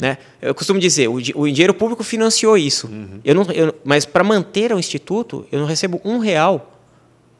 né? 0.00 0.18
Eu 0.40 0.54
costumo 0.54 0.78
dizer, 0.78 1.08
o, 1.08 1.14
o 1.14 1.20
dinheiro 1.50 1.74
público 1.74 2.04
financiou 2.04 2.56
isso. 2.56 2.88
Eu 3.24 3.34
não, 3.34 3.42
eu- 3.50 3.74
mas 3.84 4.04
para 4.04 4.22
manter 4.22 4.72
o 4.72 4.78
instituto, 4.78 5.44
eu 5.50 5.58
não 5.58 5.66
recebo 5.66 6.00
um 6.04 6.18
real 6.18 6.78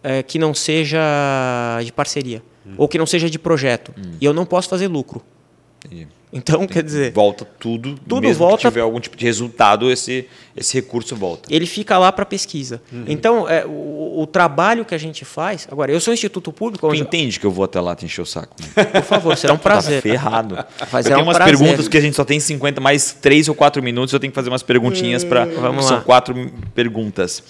eh, 0.03 0.25
que 0.25 0.37
não 0.37 0.53
seja 0.53 0.99
de 1.85 1.93
parceria 1.93 2.43
ou 2.77 2.89
que 2.89 2.99
não 2.99 3.07
seja 3.07 3.31
de 3.31 3.39
projeto. 3.39 3.95
E 4.21 4.25
eu 4.25 4.33
não 4.33 4.45
posso 4.45 4.69
fazer 4.69 4.89
lucro. 4.89 5.23
Entendi. 5.85 6.09
Então, 6.35 6.67
quer 6.67 6.83
dizer, 6.83 7.13
Volta 7.13 7.45
tudo, 7.45 7.95
Tudo 8.09 8.23
mesmo 8.23 8.39
volta- 8.39 8.63
que 8.63 8.69
tiver 8.69 8.81
algum 8.81 8.99
tipo 8.99 9.17
de 9.19 9.27
resultado, 9.27 9.91
esse, 9.91 10.27
esse 10.57 10.73
recurso 10.75 11.15
volta. 11.15 11.47
ele 11.53 11.67
fica 11.67 11.99
lá 11.99 12.11
para 12.11 12.25
pesquisa. 12.25 12.81
Então, 13.07 13.47
é, 13.47 13.67
o, 13.67 14.21
o 14.23 14.27
trabalho 14.27 14.83
que 14.85 14.95
a 14.95 14.99
gente 14.99 15.27
faz. 15.27 15.69
Agora, 15.71 15.93
eu 15.93 16.01
sou 16.01 16.11
um 16.11 16.15
instituto 16.15 16.51
público. 16.51 16.89
Tu 16.89 16.95
entende 16.95 17.39
que 17.39 17.45
eu 17.45 17.51
vou 17.51 17.67
até 17.67 17.79
lá 17.83 17.95
te 17.95 18.07
encher 18.07 18.23
o 18.23 18.27
saco? 18.27 18.57
né? 18.75 18.85
por 18.85 19.03
favor, 19.03 19.37
será 19.37 19.53
um 19.53 19.59
prazer. 19.59 19.97
Tá 20.03 20.09
ferrado. 20.09 20.59
Mas 20.91 21.05
eu 21.05 21.13
é 21.13 21.15
tenho 21.17 21.19
um 21.27 21.29
umas 21.29 21.37
prazer. 21.37 21.59
perguntas 21.59 21.87
que 21.89 21.99
a 21.99 22.01
gente 22.01 22.17
só 22.17 22.25
tem 22.25 22.41
50, 22.41 22.81
mais 22.81 23.13
3 23.13 23.51
ou 23.51 23.55
4 23.55 23.83
minutos, 23.83 24.15
eu 24.15 24.19
tenho 24.19 24.31
que 24.31 24.35
fazer 24.35 24.49
umas 24.49 24.63
perguntinhas 24.63 25.25
para. 25.25 25.45
Vamos 25.45 25.85
São 25.85 26.01
quatro 26.01 26.35
perguntas. 26.75 27.43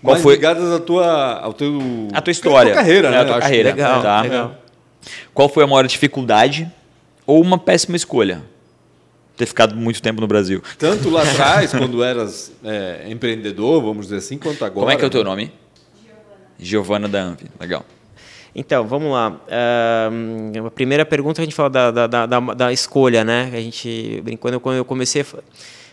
Qual 0.00 0.12
Mais 0.12 0.22
foi 0.22 0.34
ligadas 0.36 0.70
à 0.72 0.78
tua, 0.78 1.40
ao 1.40 1.52
teu... 1.52 1.80
a 2.12 2.22
tua 2.22 2.30
história? 2.30 2.70
A 2.70 2.74
tua 2.76 2.82
carreira, 2.84 3.08
É, 3.08 3.10
né? 3.10 3.18
A 3.20 3.24
tua 3.24 3.40
carreira. 3.40 3.70
Legal, 3.70 4.00
tá? 4.02 4.20
legal. 4.22 4.54
Qual 5.34 5.48
foi 5.48 5.64
a 5.64 5.66
maior 5.66 5.86
dificuldade 5.88 6.70
ou 7.28 7.42
uma 7.42 7.58
péssima 7.58 7.96
escolha? 7.96 8.42
ter 9.36 9.46
ficado 9.46 9.76
muito 9.76 10.02
tempo 10.02 10.20
no 10.20 10.26
Brasil. 10.26 10.60
Tanto 10.76 11.08
lá 11.08 11.22
atrás, 11.22 11.70
quando 11.78 12.02
eras 12.02 12.50
é, 12.64 13.04
empreendedor, 13.08 13.80
vamos 13.80 14.06
dizer 14.06 14.16
assim, 14.16 14.36
quanto 14.36 14.64
agora. 14.64 14.80
Como 14.80 14.90
é 14.90 14.96
que 14.96 15.04
é 15.04 15.06
o 15.06 15.10
teu 15.10 15.22
nome? 15.22 15.52
Giovana 16.58 17.06
da 17.06 17.22
Anvi. 17.22 17.44
Legal. 17.60 17.86
Então, 18.52 18.84
vamos 18.84 19.12
lá. 19.12 19.40
Uh, 19.46 20.66
a 20.66 20.70
primeira 20.72 21.06
pergunta 21.06 21.40
a 21.40 21.44
gente 21.44 21.54
fala 21.54 21.70
da, 21.70 21.90
da, 21.92 22.26
da, 22.26 22.40
da 22.40 22.72
escolha, 22.72 23.24
né? 23.24 23.48
A 23.54 23.60
gente, 23.60 24.20
quando 24.40 24.74
eu 24.74 24.84
comecei... 24.84 25.24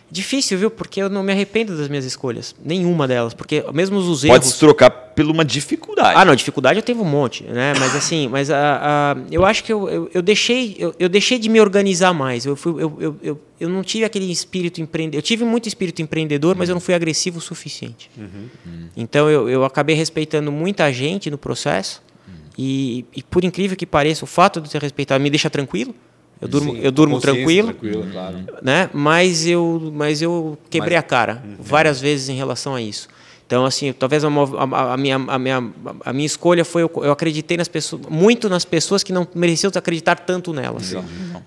Difícil, 0.08 0.56
viu? 0.56 0.70
Porque 0.70 1.02
eu 1.02 1.10
não 1.10 1.22
me 1.22 1.32
arrependo 1.32 1.76
das 1.76 1.88
minhas 1.88 2.04
escolhas. 2.04 2.54
Nenhuma 2.64 3.08
delas. 3.08 3.34
Porque 3.34 3.64
mesmo 3.72 3.98
os 3.98 4.22
erros... 4.22 4.38
Pode 4.38 4.46
se 4.46 4.58
trocar 4.58 4.88
por 4.88 5.24
uma 5.24 5.44
dificuldade. 5.44 6.16
Ah, 6.16 6.24
não. 6.24 6.34
Dificuldade 6.34 6.78
eu 6.78 6.82
tenho 6.82 7.00
um 7.00 7.04
monte, 7.04 7.42
né? 7.42 7.74
Mas 7.78 7.94
assim... 7.96 8.28
mas 8.28 8.50
a, 8.50 9.14
a 9.14 9.16
eu 9.30 9.44
acho 9.44 9.64
que 9.64 9.72
eu, 9.72 9.88
eu, 9.88 10.10
eu 10.14 10.22
deixei, 10.22 10.76
eu, 10.78 10.94
eu, 10.98 11.08
deixei 11.08 11.38
de 11.38 11.48
me 11.48 11.60
organizar 11.60 12.12
mais. 12.12 12.46
Eu, 12.46 12.54
fui, 12.54 12.80
eu, 12.80 12.96
eu, 13.00 13.16
eu, 13.20 13.40
eu 13.58 13.68
não 13.68 13.82
tive 13.82 14.04
aquele 14.04 14.30
espírito 14.30 14.80
empreendedor. 14.80 15.18
Eu 15.18 15.22
tive 15.22 15.44
muito 15.44 15.66
espírito 15.66 16.00
empreendedor, 16.00 16.54
mas 16.56 16.68
eu 16.68 16.74
não 16.74 16.80
fui 16.80 16.94
agressivo 16.94 17.38
o 17.38 17.40
suficiente. 17.40 18.08
Uhum. 18.16 18.88
Então 18.96 19.28
eu, 19.28 19.48
eu 19.48 19.64
acabei 19.64 19.96
respeitando 19.96 20.52
muita 20.52 20.92
gente 20.92 21.30
no 21.30 21.38
processo. 21.38 22.00
Uhum. 22.28 22.34
E, 22.56 23.04
e 23.14 23.22
por 23.24 23.42
incrível 23.42 23.76
que 23.76 23.86
pareça, 23.86 24.24
o 24.24 24.28
fato 24.28 24.60
de 24.60 24.70
ter 24.70 24.80
respeitado 24.80 25.22
me 25.22 25.30
deixa 25.30 25.50
tranquilo. 25.50 25.92
Eu 26.40 26.48
durmo, 26.48 26.72
Sim, 26.72 26.80
eu 26.82 26.92
durmo 26.92 27.20
tranquilo, 27.20 27.68
tranquilo 27.68 28.06
claro. 28.12 28.38
né? 28.60 28.90
Mas 28.92 29.46
eu, 29.46 29.90
mas 29.94 30.20
eu 30.20 30.58
quebrei 30.68 30.96
mas, 30.96 31.04
a 31.04 31.08
cara 31.08 31.42
uhum. 31.44 31.56
várias 31.58 32.00
vezes 32.00 32.28
em 32.28 32.36
relação 32.36 32.74
a 32.74 32.82
isso. 32.82 33.08
Então, 33.46 33.64
assim, 33.64 33.92
talvez 33.92 34.24
a, 34.24 34.28
a, 34.28 34.94
a, 34.94 34.96
minha, 34.96 35.16
a, 35.16 35.38
minha, 35.38 35.70
a 36.04 36.12
minha 36.12 36.26
escolha 36.26 36.64
foi 36.64 36.82
eu, 36.82 36.90
eu, 36.96 37.12
acreditei 37.12 37.56
nas 37.56 37.68
pessoas, 37.68 38.02
muito 38.10 38.48
nas 38.48 38.64
pessoas 38.64 39.04
que 39.04 39.12
não 39.12 39.26
mereciam 39.34 39.70
acreditar 39.74 40.16
tanto 40.16 40.52
nelas, 40.52 40.92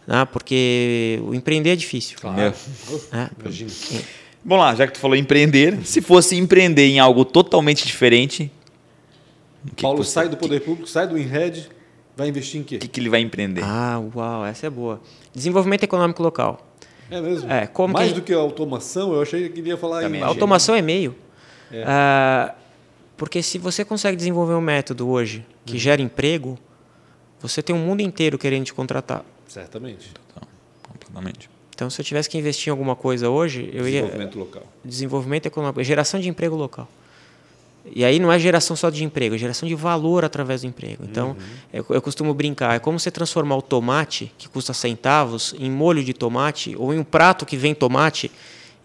né? 0.07 0.25
Porque 0.31 1.21
o 1.23 1.35
empreender 1.35 1.71
é 1.71 1.75
difícil. 1.75 2.17
Claro. 2.19 2.39
É. 2.39 2.53
É. 3.11 3.29
Imagina. 3.41 3.71
Vamos 4.45 4.65
lá, 4.65 4.75
já 4.75 4.87
que 4.87 4.93
tu 4.93 4.99
falou 4.99 5.17
empreender, 5.17 5.79
se 5.83 6.01
fosse 6.01 6.37
empreender 6.37 6.87
em 6.87 6.99
algo 6.99 7.25
totalmente 7.25 7.85
diferente, 7.85 8.49
Paulo 9.81 9.99
que 9.99 10.07
sai 10.07 10.29
do 10.29 10.37
poder 10.37 10.61
público, 10.61 10.87
sai 10.87 11.05
do 11.05 11.17
INRED, 11.17 11.69
Vai 12.19 12.27
investir 12.27 12.59
em 12.59 12.63
quê? 12.65 12.75
O 12.75 12.79
que, 12.79 12.87
que 12.89 12.99
ele 12.99 13.07
vai 13.07 13.21
empreender? 13.21 13.63
Ah, 13.63 13.97
uau, 14.13 14.45
essa 14.45 14.67
é 14.67 14.69
boa. 14.69 14.99
Desenvolvimento 15.33 15.83
econômico 15.83 16.21
local. 16.21 16.67
É 17.09 17.21
mesmo? 17.21 17.49
É, 17.49 17.65
como 17.65 17.93
Mais 17.93 18.09
que... 18.09 18.15
do 18.15 18.21
que 18.21 18.33
automação, 18.33 19.13
eu 19.13 19.21
achei 19.21 19.47
que 19.47 19.61
ele 19.61 19.69
ia 19.69 19.77
falar 19.77 20.01
Também 20.01 20.19
em... 20.19 20.23
Automação 20.25 20.75
é 20.75 20.81
meio. 20.81 21.15
É. 21.71 21.81
Ah, 21.87 22.55
porque 23.15 23.41
se 23.41 23.57
você 23.57 23.85
consegue 23.85 24.17
desenvolver 24.17 24.53
um 24.53 24.59
método 24.59 25.07
hoje 25.07 25.45
que 25.65 25.75
uhum. 25.75 25.79
gera 25.79 26.01
emprego, 26.01 26.59
você 27.39 27.63
tem 27.63 27.73
um 27.73 27.79
mundo 27.79 28.01
inteiro 28.01 28.37
querendo 28.37 28.65
te 28.65 28.73
contratar. 28.73 29.23
Certamente. 29.47 30.11
Total. 30.11 30.45
Completamente. 30.89 31.49
Então, 31.73 31.89
se 31.89 32.01
eu 32.01 32.03
tivesse 32.03 32.29
que 32.29 32.37
investir 32.37 32.67
em 32.67 32.71
alguma 32.71 32.97
coisa 32.97 33.29
hoje, 33.29 33.69
eu 33.71 33.87
ia... 33.87 34.01
Desenvolvimento 34.01 34.39
local. 34.39 34.63
Desenvolvimento 34.83 35.45
econômico. 35.45 35.81
Geração 35.85 36.19
de 36.19 36.27
emprego 36.27 36.57
local. 36.57 36.85
E 37.85 38.03
aí 38.03 38.19
não 38.19 38.31
é 38.31 38.37
geração 38.37 38.75
só 38.75 38.89
de 38.89 39.03
emprego, 39.03 39.35
é 39.35 39.37
geração 39.37 39.67
de 39.67 39.75
valor 39.75 40.23
através 40.23 40.61
do 40.61 40.67
emprego. 40.67 41.03
Então, 41.03 41.29
uhum. 41.29 41.35
eu, 41.73 41.85
eu, 41.89 42.01
costumo 42.01 42.33
brincar, 42.33 42.75
é 42.75 42.79
como 42.79 42.99
você 42.99 43.09
transformar 43.09 43.55
o 43.57 43.61
tomate, 43.61 44.31
que 44.37 44.47
custa 44.47 44.73
centavos, 44.73 45.55
em 45.57 45.71
molho 45.71 46.03
de 46.03 46.13
tomate, 46.13 46.75
ou 46.77 46.93
em 46.93 46.99
um 46.99 47.03
prato 47.03 47.45
que 47.45 47.57
vem 47.57 47.73
tomate, 47.73 48.31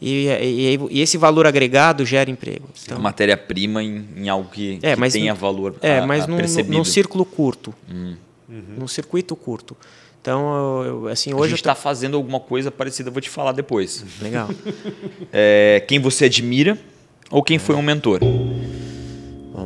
e, 0.00 0.28
e, 0.28 0.78
e 0.90 1.00
esse 1.00 1.16
valor 1.16 1.46
agregado 1.46 2.04
gera 2.04 2.30
emprego. 2.30 2.68
Então, 2.84 2.98
matéria-prima 2.98 3.82
em, 3.82 4.06
em, 4.16 4.28
algo 4.28 4.50
que, 4.50 4.78
é, 4.82 4.96
que 4.96 5.10
tenha 5.10 5.34
valor 5.34 5.76
É, 5.80 5.98
a, 5.98 6.06
mas 6.06 6.24
a 6.24 6.26
num, 6.26 6.38
num, 6.68 6.84
círculo 6.84 7.24
curto, 7.24 7.74
hum. 7.90 8.14
uhum. 8.48 8.62
num 8.78 8.88
circuito 8.88 9.34
curto. 9.34 9.76
Então, 10.20 10.82
eu, 10.84 11.08
assim, 11.08 11.34
hoje. 11.34 11.44
A 11.44 11.48
gente 11.48 11.58
está 11.58 11.74
tô... 11.74 11.82
fazendo 11.82 12.16
alguma 12.16 12.40
coisa 12.40 12.70
parecida, 12.70 13.10
vou 13.10 13.20
te 13.20 13.28
falar 13.28 13.52
depois. 13.52 14.04
Legal. 14.22 14.48
é, 15.32 15.84
quem 15.86 15.98
você 15.98 16.26
admira 16.26 16.78
ou 17.30 17.42
quem 17.42 17.58
foi 17.58 17.74
um 17.74 17.82
mentor? 17.82 18.20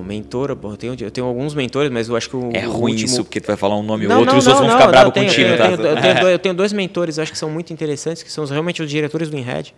Mentor, 0.09 0.51
eu, 0.51 0.77
tenho, 0.77 0.97
eu 0.99 1.11
tenho 1.11 1.27
alguns 1.27 1.55
mentores, 1.55 1.91
mas 1.91 2.09
eu 2.09 2.17
acho 2.17 2.31
que 2.31 2.37
o. 2.37 2.51
É 2.55 2.61
ruim 2.61 2.93
último... 2.93 3.07
isso, 3.07 3.25
porque 3.25 3.41
tu 3.41 3.47
vai 3.47 3.57
falar 3.57 3.77
um 3.77 3.83
nome 3.83 4.07
ou 4.07 4.21
outro 4.21 4.35
e 4.35 4.39
os 4.39 4.47
outros 4.47 4.67
vão 4.67 4.75
ficar 4.75 4.89
bravos 4.89 5.13
contigo, 5.13 5.51
eu 5.51 5.59
tá? 5.59 5.65
Tenho, 5.65 5.87
eu, 5.87 6.01
tenho, 6.01 6.15
dois, 6.15 6.33
eu 6.33 6.39
tenho 6.39 6.55
dois 6.55 6.73
mentores, 6.73 7.19
acho 7.19 7.31
que 7.31 7.37
são 7.37 7.51
muito 7.51 7.73
interessantes, 7.73 8.23
que 8.23 8.33
são 8.33 8.47
realmente 8.47 8.83
os 8.83 8.89
diretores 8.89 9.29
do 9.29 9.37
InRed. 9.37 9.75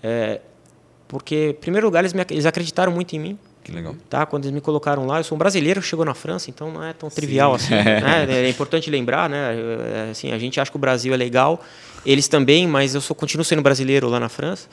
É, 0.00 0.40
porque, 1.08 1.50
em 1.50 1.54
primeiro 1.54 1.88
lugar, 1.88 2.00
eles, 2.00 2.12
me, 2.12 2.24
eles 2.30 2.46
acreditaram 2.46 2.92
muito 2.92 3.14
em 3.16 3.18
mim. 3.18 3.38
Que 3.64 3.72
legal. 3.72 3.96
Tá? 4.08 4.24
Quando 4.26 4.44
eles 4.44 4.54
me 4.54 4.60
colocaram 4.60 5.06
lá, 5.06 5.18
eu 5.18 5.24
sou 5.24 5.34
um 5.34 5.38
brasileiro 5.38 5.80
que 5.80 5.86
chegou 5.86 6.04
na 6.04 6.14
França, 6.14 6.50
então 6.50 6.70
não 6.70 6.84
é 6.84 6.92
tão 6.92 7.08
trivial 7.08 7.58
Sim. 7.58 7.74
assim. 7.74 7.84
né? 7.84 8.26
É 8.46 8.48
importante 8.48 8.90
lembrar, 8.90 9.28
né? 9.28 9.56
É, 9.56 10.10
assim, 10.10 10.30
a 10.30 10.38
gente 10.38 10.60
acha 10.60 10.70
que 10.70 10.76
o 10.76 10.80
Brasil 10.80 11.12
é 11.12 11.16
legal, 11.16 11.60
eles 12.06 12.28
também, 12.28 12.68
mas 12.68 12.94
eu 12.94 13.00
sou, 13.00 13.16
continuo 13.16 13.44
sendo 13.44 13.62
brasileiro 13.62 14.08
lá 14.08 14.20
na 14.20 14.28
França. 14.28 14.68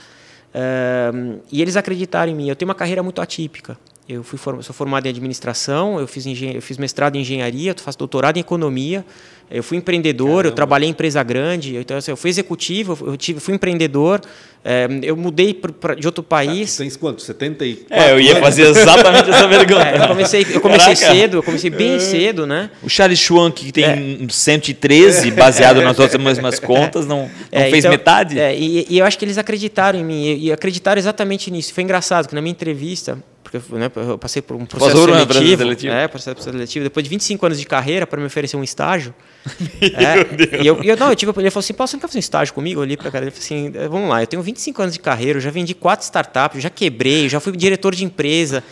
É, 0.54 1.10
e 1.52 1.62
eles 1.62 1.76
acreditaram 1.76 2.32
em 2.32 2.36
mim. 2.36 2.49
Eu 2.49 2.56
tenho 2.56 2.70
uma 2.70 2.76
carreira 2.76 3.02
muito 3.02 3.22
atípica. 3.22 3.78
Eu 4.10 4.24
fui 4.24 4.38
sou 4.38 4.74
formado 4.74 5.06
em 5.06 5.10
administração, 5.10 5.99
eu 5.99 6.08
fiz, 6.08 6.26
eu 6.26 6.62
fiz 6.62 6.78
mestrado 6.78 7.16
em 7.16 7.22
engenharia, 7.22 7.74
faço 7.78 7.97
doutorado 7.97 8.38
em 8.38 8.39
economia, 8.39 9.06
eu 9.49 9.62
fui 9.62 9.78
empreendedor, 9.78 10.28
Caramba. 10.28 10.47
eu 10.47 10.52
trabalhei 10.52 10.88
em 10.88 10.91
empresa 10.91 11.22
grande, 11.22 11.76
então, 11.76 11.97
assim, 11.97 12.10
eu 12.10 12.16
fui 12.16 12.30
executivo, 12.30 12.97
eu 13.06 13.18
tive, 13.18 13.39
fui 13.41 13.54
empreendedor, 13.54 14.22
é, 14.64 14.88
eu 15.04 15.18
mudei 15.18 15.54
pra, 15.54 15.72
pra, 15.74 15.95
de 15.95 16.08
outro 16.08 16.24
país. 16.24 16.76
Ah, 16.76 16.84
tens 16.84 16.95
quanto? 16.95 17.22
74? 17.22 17.93
É, 17.93 18.14
eu 18.14 18.20
ia 18.20 18.38
fazer 18.38 18.64
exatamente 18.64 19.30
essa 19.30 19.47
pergunta. 19.47 19.82
É, 19.91 19.97
eu 19.97 20.08
comecei, 20.08 20.47
eu 20.54 20.62
comecei 20.62 20.95
cedo, 20.95 21.38
eu 21.38 21.43
comecei 21.43 21.70
bem 21.70 21.99
cedo, 21.99 22.45
né? 22.45 22.70
O 22.84 22.89
Charles 22.89 23.20
Schwank, 23.20 23.66
que 23.66 23.72
tem 23.72 23.84
é. 23.84 24.28
113, 24.30 25.32
baseado 25.32 25.82
nas 25.82 25.97
outras 25.99 26.22
mesmas 26.22 26.60
contas, 26.60 27.06
não, 27.06 27.24
não 27.24 27.30
é, 27.52 27.70
fez 27.70 27.84
então, 27.84 27.91
metade? 27.91 28.39
É, 28.39 28.56
e, 28.56 28.86
e, 28.89 28.99
eu 28.99 29.06
acho 29.06 29.18
que 29.18 29.26
eles 29.26 29.38
acreditaram 29.38 29.99
em 29.99 30.04
mim, 30.06 30.24
e, 30.24 30.47
e 30.47 30.52
acreditaram 30.52 30.99
exatamente 30.99 31.52
nisso. 31.52 31.74
Foi 31.74 31.84
engraçado, 31.84 32.28
que 32.28 32.36
na 32.36 32.41
minha 32.41 32.52
entrevista, 32.52 33.18
porque 33.52 33.76
né, 33.76 33.91
eu 33.95 34.18
passei 34.18 34.41
por 34.41 34.56
um 34.56 34.66
processo 34.66 34.91
Passou 34.91 35.08
seletivo, 35.14 35.64
seletivo. 35.64 35.93
É, 35.93 36.08
processo 36.08 36.41
seletivo. 36.41 36.86
Depois 36.86 37.04
de 37.04 37.10
25 37.10 37.45
anos 37.45 37.60
de 37.60 37.66
carreira, 37.66 38.08
para 38.08 38.20
me 38.20 38.26
oferecer 38.26 38.56
um 38.56 38.64
estágio. 38.64 39.14
é, 39.82 40.62
e 40.64 40.68
eu, 40.68 40.82
e 40.82 40.88
eu, 40.88 40.95
não, 40.95 41.10
eu 41.10 41.16
tive, 41.16 41.34
ele 41.36 41.52
falou 41.52 41.60
assim, 41.60 41.74
Paulo, 41.74 41.88
você 41.89 41.97
não 41.97 42.02
quer 42.02 42.08
fazer 42.08 42.20
um 42.20 42.22
estágio 42.22 42.54
comigo? 42.54 42.80
Eu 42.80 42.84
olhei 42.84 42.95
para 42.95 43.12
cara, 43.12 43.26
ele 43.26 43.32
falou 43.32 43.43
assim, 43.43 43.72
é, 43.76 43.88
vamos 43.89 44.10
lá, 44.10 44.24
eu 44.24 44.28
tenho 44.28 44.41
25 44.41 44.82
anos 44.82 44.93
de 44.93 45.02
carreira, 45.02 45.38
eu 45.38 45.41
já 45.41 45.52
vendi 45.52 45.76
quatro 45.76 46.06
startups, 46.06 46.62
já 46.62 46.70
quebrei, 46.70 47.28
já 47.28 47.41
fui 47.41 47.52
diretor 47.58 47.93
de 47.93 48.06
empresa. 48.06 48.64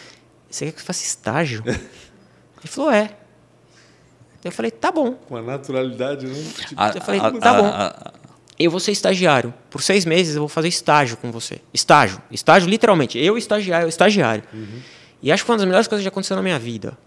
Você 0.50 0.66
quer 0.66 0.72
que 0.72 0.80
eu 0.80 0.86
faça 0.86 1.04
estágio? 1.04 1.62
ele 1.68 1.80
falou, 2.66 2.92
é. 2.92 3.10
Eu 4.42 4.52
falei, 4.54 4.72
tá 4.72 4.90
bom. 4.90 5.12
Com 5.12 5.36
a 5.36 5.42
naturalidade, 5.42 6.26
né? 6.26 6.34
Tipo, 6.68 6.82
eu 6.82 7.02
falei, 7.02 7.20
tá 7.20 7.52
a, 7.52 7.62
bom. 7.62 8.19
Eu 8.60 8.70
vou 8.70 8.80
ser 8.80 8.92
estagiário. 8.92 9.54
Por 9.70 9.82
seis 9.82 10.04
meses 10.04 10.36
eu 10.36 10.42
vou 10.42 10.50
fazer 10.50 10.68
estágio 10.68 11.16
com 11.16 11.32
você. 11.32 11.62
Estágio. 11.74 12.22
Estágio, 12.30 12.70
literalmente. 12.70 13.18
Eu, 13.18 13.38
estagiário. 13.38 13.88
estagiário. 13.88 14.44
Uhum. 14.54 14.80
E 15.24 15.32
acho 15.32 15.44
que 15.44 15.48
foi 15.48 15.54
uma 15.54 15.60
das 15.60 15.66
melhores 15.66 15.88
coisas 15.88 16.02
que 16.02 16.06
já 16.06 16.10
aconteceu 16.10 16.36
na 16.36 16.44
minha 16.44 16.60
vida. 16.60 16.98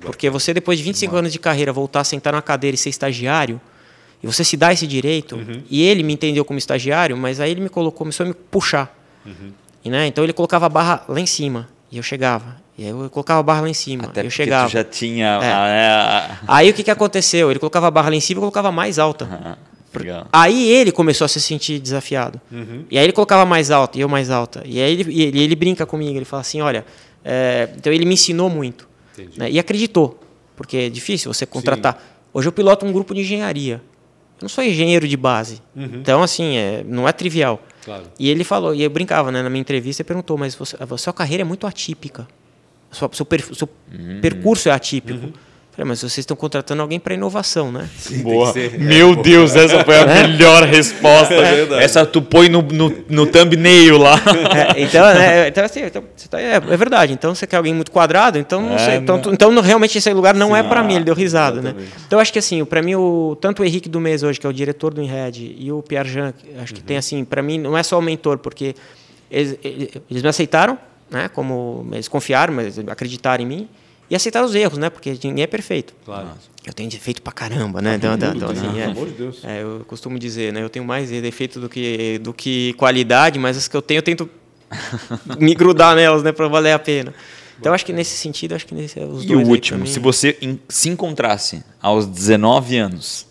Porque 0.00 0.30
você, 0.30 0.54
depois 0.54 0.78
de 0.78 0.84
25 0.84 1.16
anos 1.16 1.32
de 1.32 1.38
carreira, 1.38 1.72
voltar 1.72 2.00
a 2.00 2.04
sentar 2.04 2.32
na 2.32 2.42
cadeira 2.42 2.74
e 2.74 2.78
ser 2.78 2.90
estagiário, 2.90 3.60
e 4.22 4.26
você 4.26 4.44
se 4.44 4.56
dá 4.56 4.72
esse 4.72 4.86
direito, 4.86 5.36
uhum. 5.36 5.62
e 5.70 5.82
ele 5.82 6.02
me 6.02 6.12
entendeu 6.12 6.44
como 6.44 6.58
estagiário, 6.58 7.16
mas 7.16 7.40
aí 7.40 7.50
ele 7.50 7.60
me 7.60 7.68
colocou, 7.68 7.98
começou 7.98 8.24
a 8.24 8.28
me 8.28 8.34
puxar. 8.34 8.94
Uhum. 9.24 9.52
E, 9.84 9.90
né, 9.90 10.06
então 10.06 10.24
ele 10.24 10.32
colocava 10.32 10.66
a 10.66 10.68
barra 10.68 11.04
lá 11.08 11.20
em 11.20 11.26
cima, 11.26 11.68
e 11.90 11.96
eu 11.96 12.02
chegava. 12.02 12.56
E 12.76 12.84
aí 12.84 12.90
eu 12.90 13.10
colocava 13.10 13.40
a 13.40 13.42
barra 13.42 13.62
lá 13.62 13.68
em 13.68 13.74
cima, 13.74 14.04
Até 14.04 14.24
eu 14.24 14.30
chegava. 14.30 14.68
já 14.68 14.84
tinha... 14.84 15.40
É. 15.42 15.52
A... 15.52 16.38
Aí 16.46 16.70
o 16.70 16.74
que, 16.74 16.84
que 16.84 16.90
aconteceu? 16.90 17.50
Ele 17.50 17.58
colocava 17.58 17.88
a 17.88 17.90
barra 17.90 18.10
lá 18.10 18.14
em 18.14 18.20
cima 18.20 18.38
e 18.38 18.42
colocava 18.42 18.70
mais 18.70 18.98
alta. 18.98 19.24
Uhum. 19.24 19.56
Legal. 19.98 20.26
Aí 20.32 20.70
ele 20.70 20.92
começou 20.92 21.24
a 21.24 21.28
se 21.28 21.40
sentir 21.40 21.78
desafiado. 21.78 22.40
Uhum. 22.50 22.84
E 22.90 22.98
aí 22.98 23.04
ele 23.04 23.12
colocava 23.12 23.44
mais 23.44 23.70
alto 23.70 23.98
e 23.98 24.00
eu 24.00 24.08
mais 24.08 24.30
alta. 24.30 24.62
E 24.64 24.80
aí 24.80 24.92
ele, 24.92 25.22
ele, 25.22 25.42
ele 25.42 25.56
brinca 25.56 25.84
comigo, 25.86 26.16
ele 26.16 26.24
fala 26.24 26.40
assim, 26.40 26.60
olha, 26.60 26.84
é, 27.24 27.68
então 27.76 27.92
ele 27.92 28.04
me 28.04 28.14
ensinou 28.14 28.48
muito. 28.48 28.88
Né? 29.36 29.50
E 29.50 29.58
acreditou, 29.58 30.18
porque 30.56 30.76
é 30.76 30.88
difícil 30.88 31.32
você 31.32 31.44
contratar. 31.44 31.94
Sim. 31.94 32.00
Hoje 32.32 32.48
eu 32.48 32.52
piloto 32.52 32.86
um 32.86 32.92
grupo 32.92 33.14
de 33.14 33.20
engenharia. 33.20 33.82
Eu 34.38 34.42
não 34.42 34.48
sou 34.48 34.62
engenheiro 34.62 35.08
de 35.08 35.16
base. 35.16 35.60
Uhum. 35.74 35.90
Então, 35.94 36.22
assim, 36.22 36.56
é, 36.56 36.84
não 36.86 37.08
é 37.08 37.12
trivial. 37.12 37.60
Claro. 37.84 38.04
E 38.18 38.28
ele 38.28 38.44
falou, 38.44 38.74
e 38.74 38.82
eu 38.82 38.90
brincava 38.90 39.32
né, 39.32 39.42
na 39.42 39.50
minha 39.50 39.60
entrevista, 39.60 40.02
e 40.02 40.04
perguntou, 40.04 40.38
mas 40.38 40.54
você, 40.54 40.76
a 40.78 40.96
sua 40.96 41.12
carreira 41.12 41.42
é 41.42 41.44
muito 41.44 41.66
atípica. 41.66 42.28
Seu, 42.92 43.10
seu, 43.12 43.26
per, 43.26 43.42
seu 43.54 43.68
uhum. 43.92 44.20
percurso 44.20 44.68
é 44.68 44.72
atípico. 44.72 45.26
Uhum. 45.26 45.32
Falei, 45.78 45.90
mas 45.90 46.00
vocês 46.00 46.18
estão 46.18 46.36
contratando 46.36 46.82
alguém 46.82 46.98
para 46.98 47.14
inovação, 47.14 47.70
né? 47.70 47.88
Sim, 47.96 48.24
Boa. 48.24 48.52
Meu 48.76 49.12
é, 49.12 49.16
Deus, 49.16 49.54
essa 49.54 49.84
foi 49.84 49.96
a 49.96 50.00
é? 50.00 50.26
melhor 50.26 50.64
resposta. 50.64 51.34
É 51.34 51.84
essa 51.84 52.04
tu 52.04 52.20
põe 52.20 52.48
no, 52.48 52.62
no, 52.62 52.92
no 53.08 53.26
thumbnail 53.26 53.96
lá. 53.96 54.16
É, 54.76 54.82
então, 54.82 55.06
né, 55.14 55.48
então, 55.48 55.64
assim, 55.64 55.82
então, 55.84 56.02
tá, 56.28 56.40
é, 56.40 56.56
é, 56.56 56.76
verdade. 56.76 57.12
Então, 57.12 57.32
você 57.32 57.46
quer 57.46 57.58
alguém 57.58 57.72
muito 57.72 57.92
quadrado, 57.92 58.38
então, 58.38 58.60
não 58.60 58.78
sei, 58.78 58.96
então, 58.96 59.20
não. 59.24 59.32
então 59.32 59.60
realmente 59.60 59.96
esse 59.96 60.12
lugar 60.12 60.34
não 60.34 60.48
Sim, 60.48 60.56
é 60.56 60.62
para 60.64 60.82
mim. 60.82 60.94
Ele 60.96 61.04
deu 61.04 61.14
risada, 61.14 61.62
né? 61.62 61.74
Então, 62.06 62.18
acho 62.18 62.32
que 62.32 62.40
assim, 62.40 62.64
para 62.64 62.82
mim, 62.82 62.96
o, 62.96 63.36
tanto 63.40 63.62
o 63.62 63.64
Henrique 63.64 63.88
do 63.88 64.00
Mês 64.00 64.24
hoje, 64.24 64.40
que 64.40 64.46
é 64.46 64.50
o 64.50 64.52
diretor 64.52 64.92
do 64.92 65.00
Inred, 65.00 65.54
e 65.56 65.70
o 65.70 65.80
Pierre 65.80 66.08
Jean, 66.08 66.34
acho 66.60 66.74
que 66.74 66.80
uhum. 66.80 66.86
tem 66.86 66.96
assim, 66.96 67.24
para 67.24 67.40
mim, 67.40 67.56
não 67.56 67.78
é 67.78 67.84
só 67.84 67.98
o 67.98 68.02
mentor, 68.02 68.38
porque 68.38 68.74
eles, 69.30 69.56
eles 69.62 70.22
me 70.22 70.28
aceitaram, 70.28 70.76
né? 71.08 71.28
Como 71.28 71.88
eles 71.92 72.08
confiaram, 72.08 72.52
mas 72.52 72.80
acreditaram 72.80 73.44
em 73.44 73.46
mim. 73.46 73.68
E 74.10 74.16
aceitar 74.16 74.42
os 74.44 74.54
erros, 74.54 74.78
né? 74.78 74.88
Porque 74.90 75.10
ninguém 75.24 75.42
é 75.44 75.46
perfeito. 75.46 75.94
Claro. 76.04 76.30
Eu 76.64 76.72
tenho 76.72 76.88
defeito 76.90 77.20
pra 77.22 77.32
caramba, 77.32 77.80
né? 77.82 77.94
Então, 77.96 78.14
então, 78.14 78.34
então, 78.34 78.50
assim, 78.50 78.62
Pelo 78.62 78.78
é, 78.78 78.84
amor 78.84 79.06
de 79.06 79.12
Deus. 79.12 79.44
é, 79.44 79.62
eu 79.62 79.84
costumo 79.86 80.18
dizer, 80.18 80.52
né? 80.52 80.62
Eu 80.62 80.68
tenho 80.70 80.84
mais 80.84 81.10
defeito 81.10 81.60
do 81.60 81.68
que, 81.68 82.18
do 82.18 82.32
que 82.32 82.72
qualidade, 82.74 83.38
mas 83.38 83.56
as 83.56 83.68
que 83.68 83.76
eu 83.76 83.82
tenho, 83.82 83.98
eu 83.98 84.02
tento 84.02 84.28
me 85.38 85.54
grudar 85.54 85.94
nelas, 85.96 86.22
né? 86.22 86.32
Pra 86.32 86.48
valer 86.48 86.72
a 86.72 86.78
pena. 86.78 87.14
Então, 87.60 87.72
acho 87.74 87.84
que 87.84 87.92
nesse 87.92 88.16
sentido, 88.16 88.54
acho 88.54 88.66
que 88.66 88.74
nesse, 88.74 89.00
os 89.00 89.24
E 89.24 89.26
dois 89.26 89.40
o 89.40 89.42
aí, 89.46 89.50
último, 89.50 89.86
se 89.86 89.98
você 89.98 90.38
se 90.68 90.88
encontrasse 90.88 91.62
aos 91.82 92.06
19 92.06 92.76
anos, 92.76 93.26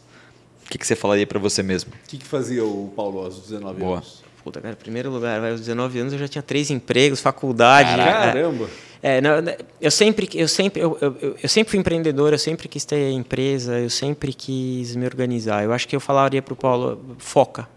o 0.66 0.70
que, 0.70 0.78
que 0.78 0.86
você 0.86 0.96
falaria 0.96 1.26
para 1.26 1.40
você 1.40 1.64
mesmo? 1.64 1.92
O 2.06 2.10
que, 2.10 2.18
que 2.18 2.26
fazia 2.26 2.64
o 2.66 2.92
Paulo 2.96 3.20
aos 3.20 3.40
19 3.40 3.80
Boa. 3.80 3.98
anos? 3.98 4.22
Puta, 4.44 4.60
cara, 4.62 4.74
em 4.74 4.78
primeiro 4.78 5.10
lugar, 5.10 5.40
vai, 5.40 5.52
aos 5.52 5.60
19 5.62 6.00
anos 6.00 6.14
eu 6.14 6.20
já 6.20 6.28
tinha 6.28 6.42
três 6.42 6.70
empregos, 6.70 7.22
faculdade. 7.22 7.90
é, 8.00 8.04
Caramba! 8.04 8.66
É, 8.66 8.87
não, 9.22 9.42
né, 9.42 9.58
eu 9.80 9.92
sempre, 9.92 10.28
eu 10.34 10.48
sempre, 10.48 10.82
eu, 10.82 10.98
eu, 11.02 11.36
eu- 11.44 11.50
sempre 11.50 11.72
fui 11.72 11.80
empreendedor, 11.80 12.34
eu 12.34 12.40
sempre 12.40 12.68
quis 12.68 12.84
ter 12.86 13.12
empresa, 13.12 13.80
eu 13.80 13.90
sempre 13.90 14.34
quis 14.34 14.96
me 14.96 15.06
organizar. 15.06 15.64
Eu 15.64 15.72
acho 15.74 15.88
que 15.88 15.96
eu 15.96 16.00
falaria 16.00 16.42
para 16.42 16.54
o 16.54 16.58
Paulo, 16.58 17.16
foca. 17.18 17.68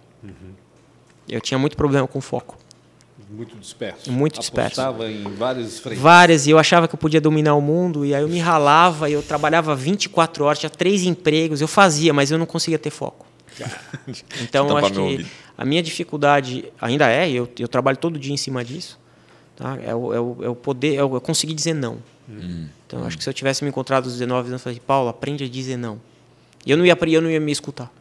Eu 1.29 1.41
tinha 1.41 1.59
muito 1.59 1.77
problema 1.77 2.07
com 2.09 2.21
foco. 2.21 2.57
Muito 3.31 3.57
disperso. 3.57 4.11
Muito 4.11 4.41
disperso. 4.41 4.81
Apostava 4.81 5.09
em 5.09 5.23
várias 5.35 5.79
frentes. 5.79 6.03
Várias, 6.03 6.47
e 6.49 6.51
eu 6.51 6.59
achava 6.59 6.89
que 6.89 6.95
eu 6.97 6.99
podia 6.99 7.21
dominar 7.21 7.55
o 7.55 7.61
mundo, 7.61 8.05
e 8.05 8.13
aí 8.13 8.23
eu 8.23 8.29
me 8.29 8.41
ralava, 8.41 9.09
e 9.09 9.13
eu 9.13 9.23
trabalhava 9.23 9.77
24 9.77 10.45
horas, 10.45 10.59
tinha 10.59 10.71
três 10.71 11.05
empregos, 11.05 11.61
eu 11.61 11.69
fazia, 11.69 12.13
mas 12.13 12.33
eu 12.33 12.39
não 12.39 12.47
conseguia 12.47 12.79
ter 12.79 12.91
foco. 12.91 13.25
Então, 14.43 14.65
eu 14.65 14.75
Tampar 14.75 14.85
acho 14.85 14.93
que 14.95 14.99
ouvido. 14.99 15.29
a 15.57 15.65
minha 15.65 15.81
dificuldade 15.83 16.65
ainda 16.81 17.09
é, 17.09 17.31
e 17.31 17.37
eu, 17.37 17.49
eu 17.61 17.69
trabalho 17.69 17.97
todo 17.99 18.19
dia 18.19 18.33
em 18.33 18.37
cima 18.37 18.65
disso, 18.65 18.99
tá? 19.61 19.79
é, 19.83 19.95
o, 19.95 20.15
é, 20.15 20.21
o, 20.21 20.45
é 20.45 20.49
o 20.49 20.55
poder, 20.55 20.97
é 20.97 21.05
o, 21.05 21.15
eu 21.15 21.21
conseguir 21.21 21.55
dizer 21.55 21.75
não. 21.75 21.99
Então, 22.87 23.01
eu 23.01 23.07
acho 23.07 23.19
que 23.19 23.25
se 23.25 23.31
eu 23.31 23.35
tivesse 23.35 23.65
me 23.65 23.71
encontrado 23.71 24.05
aos 24.05 24.13
19 24.13 24.49
anos, 24.49 24.61
eu 24.61 24.65
falei, 24.65 24.81
Paulo, 24.85 25.09
aprende 25.09 25.45
a 25.45 25.49
dizer 25.49 25.77
não. 25.77 26.01
E 26.65 26.71
eu 26.71 26.77
não 26.77 26.87
ia, 26.87 26.97
eu 27.09 27.21
não 27.21 27.31
ia 27.31 27.41
me 27.41 27.51
escutar. 27.51 27.93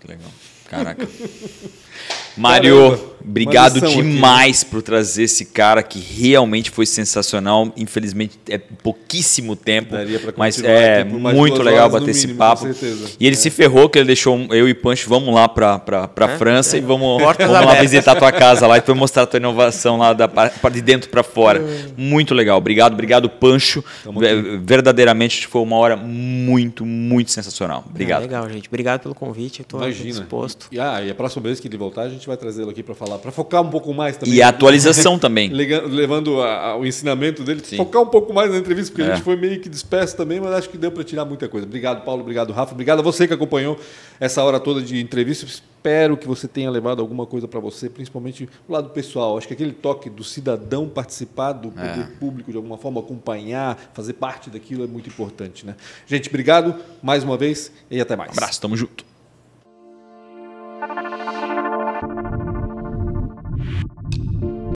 Que 0.00 0.08
legal. 0.08 0.30
Caraca. 0.68 1.06
Mário, 2.36 2.90
Caramba, 2.90 3.14
obrigado 3.24 3.74
lição 3.74 3.88
aqui, 3.90 4.02
demais 4.02 4.64
por 4.64 4.82
trazer 4.82 5.22
esse 5.22 5.44
cara 5.46 5.82
que 5.82 5.98
realmente 6.00 6.70
foi 6.70 6.84
sensacional. 6.84 7.72
Infelizmente 7.76 8.38
é 8.48 8.58
pouquíssimo 8.58 9.54
tempo, 9.56 9.94
mas 10.36 10.62
é 10.62 11.04
muito 11.04 11.62
legal 11.62 11.88
bater 11.88 12.10
esse 12.10 12.22
mínimo, 12.26 12.38
papo. 12.38 12.66
com 12.66 12.72
certeza. 12.74 13.12
E 13.18 13.26
ele 13.26 13.36
se 13.36 13.50
ferrou 13.50 13.88
que 13.88 13.98
ele 13.98 14.06
deixou 14.06 14.36
eu 14.50 14.68
e 14.68 14.74
Pancho 14.74 15.08
vamos 15.08 15.32
lá 15.34 15.48
para 15.48 15.78
para 15.78 16.32
É, 16.32 16.36
França 16.38 16.76
é. 16.76 16.80
e 16.80 16.82
vamos, 16.82 17.22
Portas 17.22 17.48
vamos 17.48 17.66
lá 17.66 17.74
visitar 17.80 18.12
a 18.12 18.16
tua 18.16 18.32
casa 18.32 18.66
lá 18.66 18.76
e 18.76 18.80
depois 18.80 18.98
mostrar 18.98 19.22
a 19.22 19.26
tua 19.26 19.38
inovação 19.38 19.96
lá 19.96 20.12
da 20.12 20.26
de 20.70 20.80
dentro 20.82 21.08
para 21.08 21.22
fora. 21.22 21.62
Muito 21.96 22.34
legal. 22.34 22.58
Obrigado, 22.58 22.92
obrigado 22.94 23.28
Pancho. 23.30 23.82
Ver- 24.18 24.58
Verdadeiramente 24.60 25.46
foi 25.46 25.62
uma 25.62 25.76
hora 25.76 25.96
muito, 25.96 26.84
muito 26.84 27.30
sensacional. 27.30 27.84
É, 27.86 27.90
Obrigado. 27.90 28.22
legal, 28.22 28.48
gente. 28.50 28.68
Obrigado 28.68 29.00
pelo 29.02 29.14
convite. 29.14 29.62
Estou 29.62 29.80
Imagina. 29.80 30.10
disposto. 30.20 30.66
E, 30.72 30.78
ah, 30.80 31.00
e 31.02 31.10
a 31.10 31.14
próxima 31.14 31.42
vez 31.44 31.60
que 31.60 31.68
ele 31.68 31.76
voltar, 31.76 32.02
a 32.02 32.08
gente 32.08 32.23
vai 32.26 32.36
trazê-lo 32.36 32.70
aqui 32.70 32.82
para 32.82 32.94
falar, 32.94 33.18
para 33.18 33.30
focar 33.32 33.62
um 33.62 33.70
pouco 33.70 33.92
mais 33.94 34.16
também. 34.16 34.34
E 34.34 34.42
a 34.42 34.48
atualização 34.48 35.18
também. 35.20 35.48
Levando 35.50 36.40
a- 36.42 36.70
a- 36.70 36.76
o 36.76 36.86
ensinamento 36.86 37.42
dele, 37.44 37.60
focar 37.76 38.02
um 38.02 38.06
pouco 38.06 38.32
mais 38.32 38.50
na 38.50 38.58
entrevista, 38.58 38.92
porque 38.92 39.02
a 39.08 39.12
É. 39.12 39.16
gente 39.16 39.24
foi 39.24 39.36
meio 39.36 39.60
que 39.60 39.68
disperso 39.68 40.16
também, 40.16 40.40
mas 40.40 40.52
acho 40.52 40.68
que 40.68 40.78
deu 40.78 40.90
para 40.92 41.04
tirar 41.04 41.24
muita 41.24 41.48
coisa. 41.48 41.66
Obrigado, 41.66 42.04
Paulo. 42.04 42.22
Obrigado, 42.22 42.52
Rafa. 42.52 42.72
Obrigado 42.72 42.98
a 43.00 43.02
você 43.02 43.26
que 43.28 43.34
acompanhou 43.34 43.78
essa 44.20 44.42
hora 44.42 44.58
toda 44.60 44.80
de 44.82 45.00
entrevista. 45.00 45.46
Espero 45.46 46.16
que 46.16 46.26
você 46.26 46.48
tenha 46.48 46.70
levado 46.70 47.00
alguma 47.02 47.26
coisa 47.26 47.46
para 47.46 47.60
você, 47.60 47.90
principalmente 47.90 48.48
o 48.66 48.72
lado 48.72 48.88
pessoal. 48.90 49.36
Acho 49.36 49.46
que 49.46 49.52
aquele 49.52 49.72
toque 49.72 50.08
do 50.08 50.24
cidadão 50.24 50.88
participar 50.88 51.52
do 51.52 51.70
poder 51.70 52.06
público 52.18 52.50
de 52.50 52.56
alguma 52.56 52.78
forma, 52.78 53.00
acompanhar, 53.00 53.90
fazer 53.92 54.14
parte 54.14 54.48
daquilo 54.48 54.82
é 54.82 54.86
muito 54.86 55.08
importante. 55.10 55.66
Né? 55.66 55.74
Gente, 56.06 56.28
obrigado 56.30 56.74
mais 57.02 57.22
uma 57.22 57.36
vez 57.36 57.70
e 57.90 58.00
até 58.00 58.16
mais. 58.16 58.30
Abraço, 58.30 58.60
tamo 58.62 58.76
junto. 58.76 59.04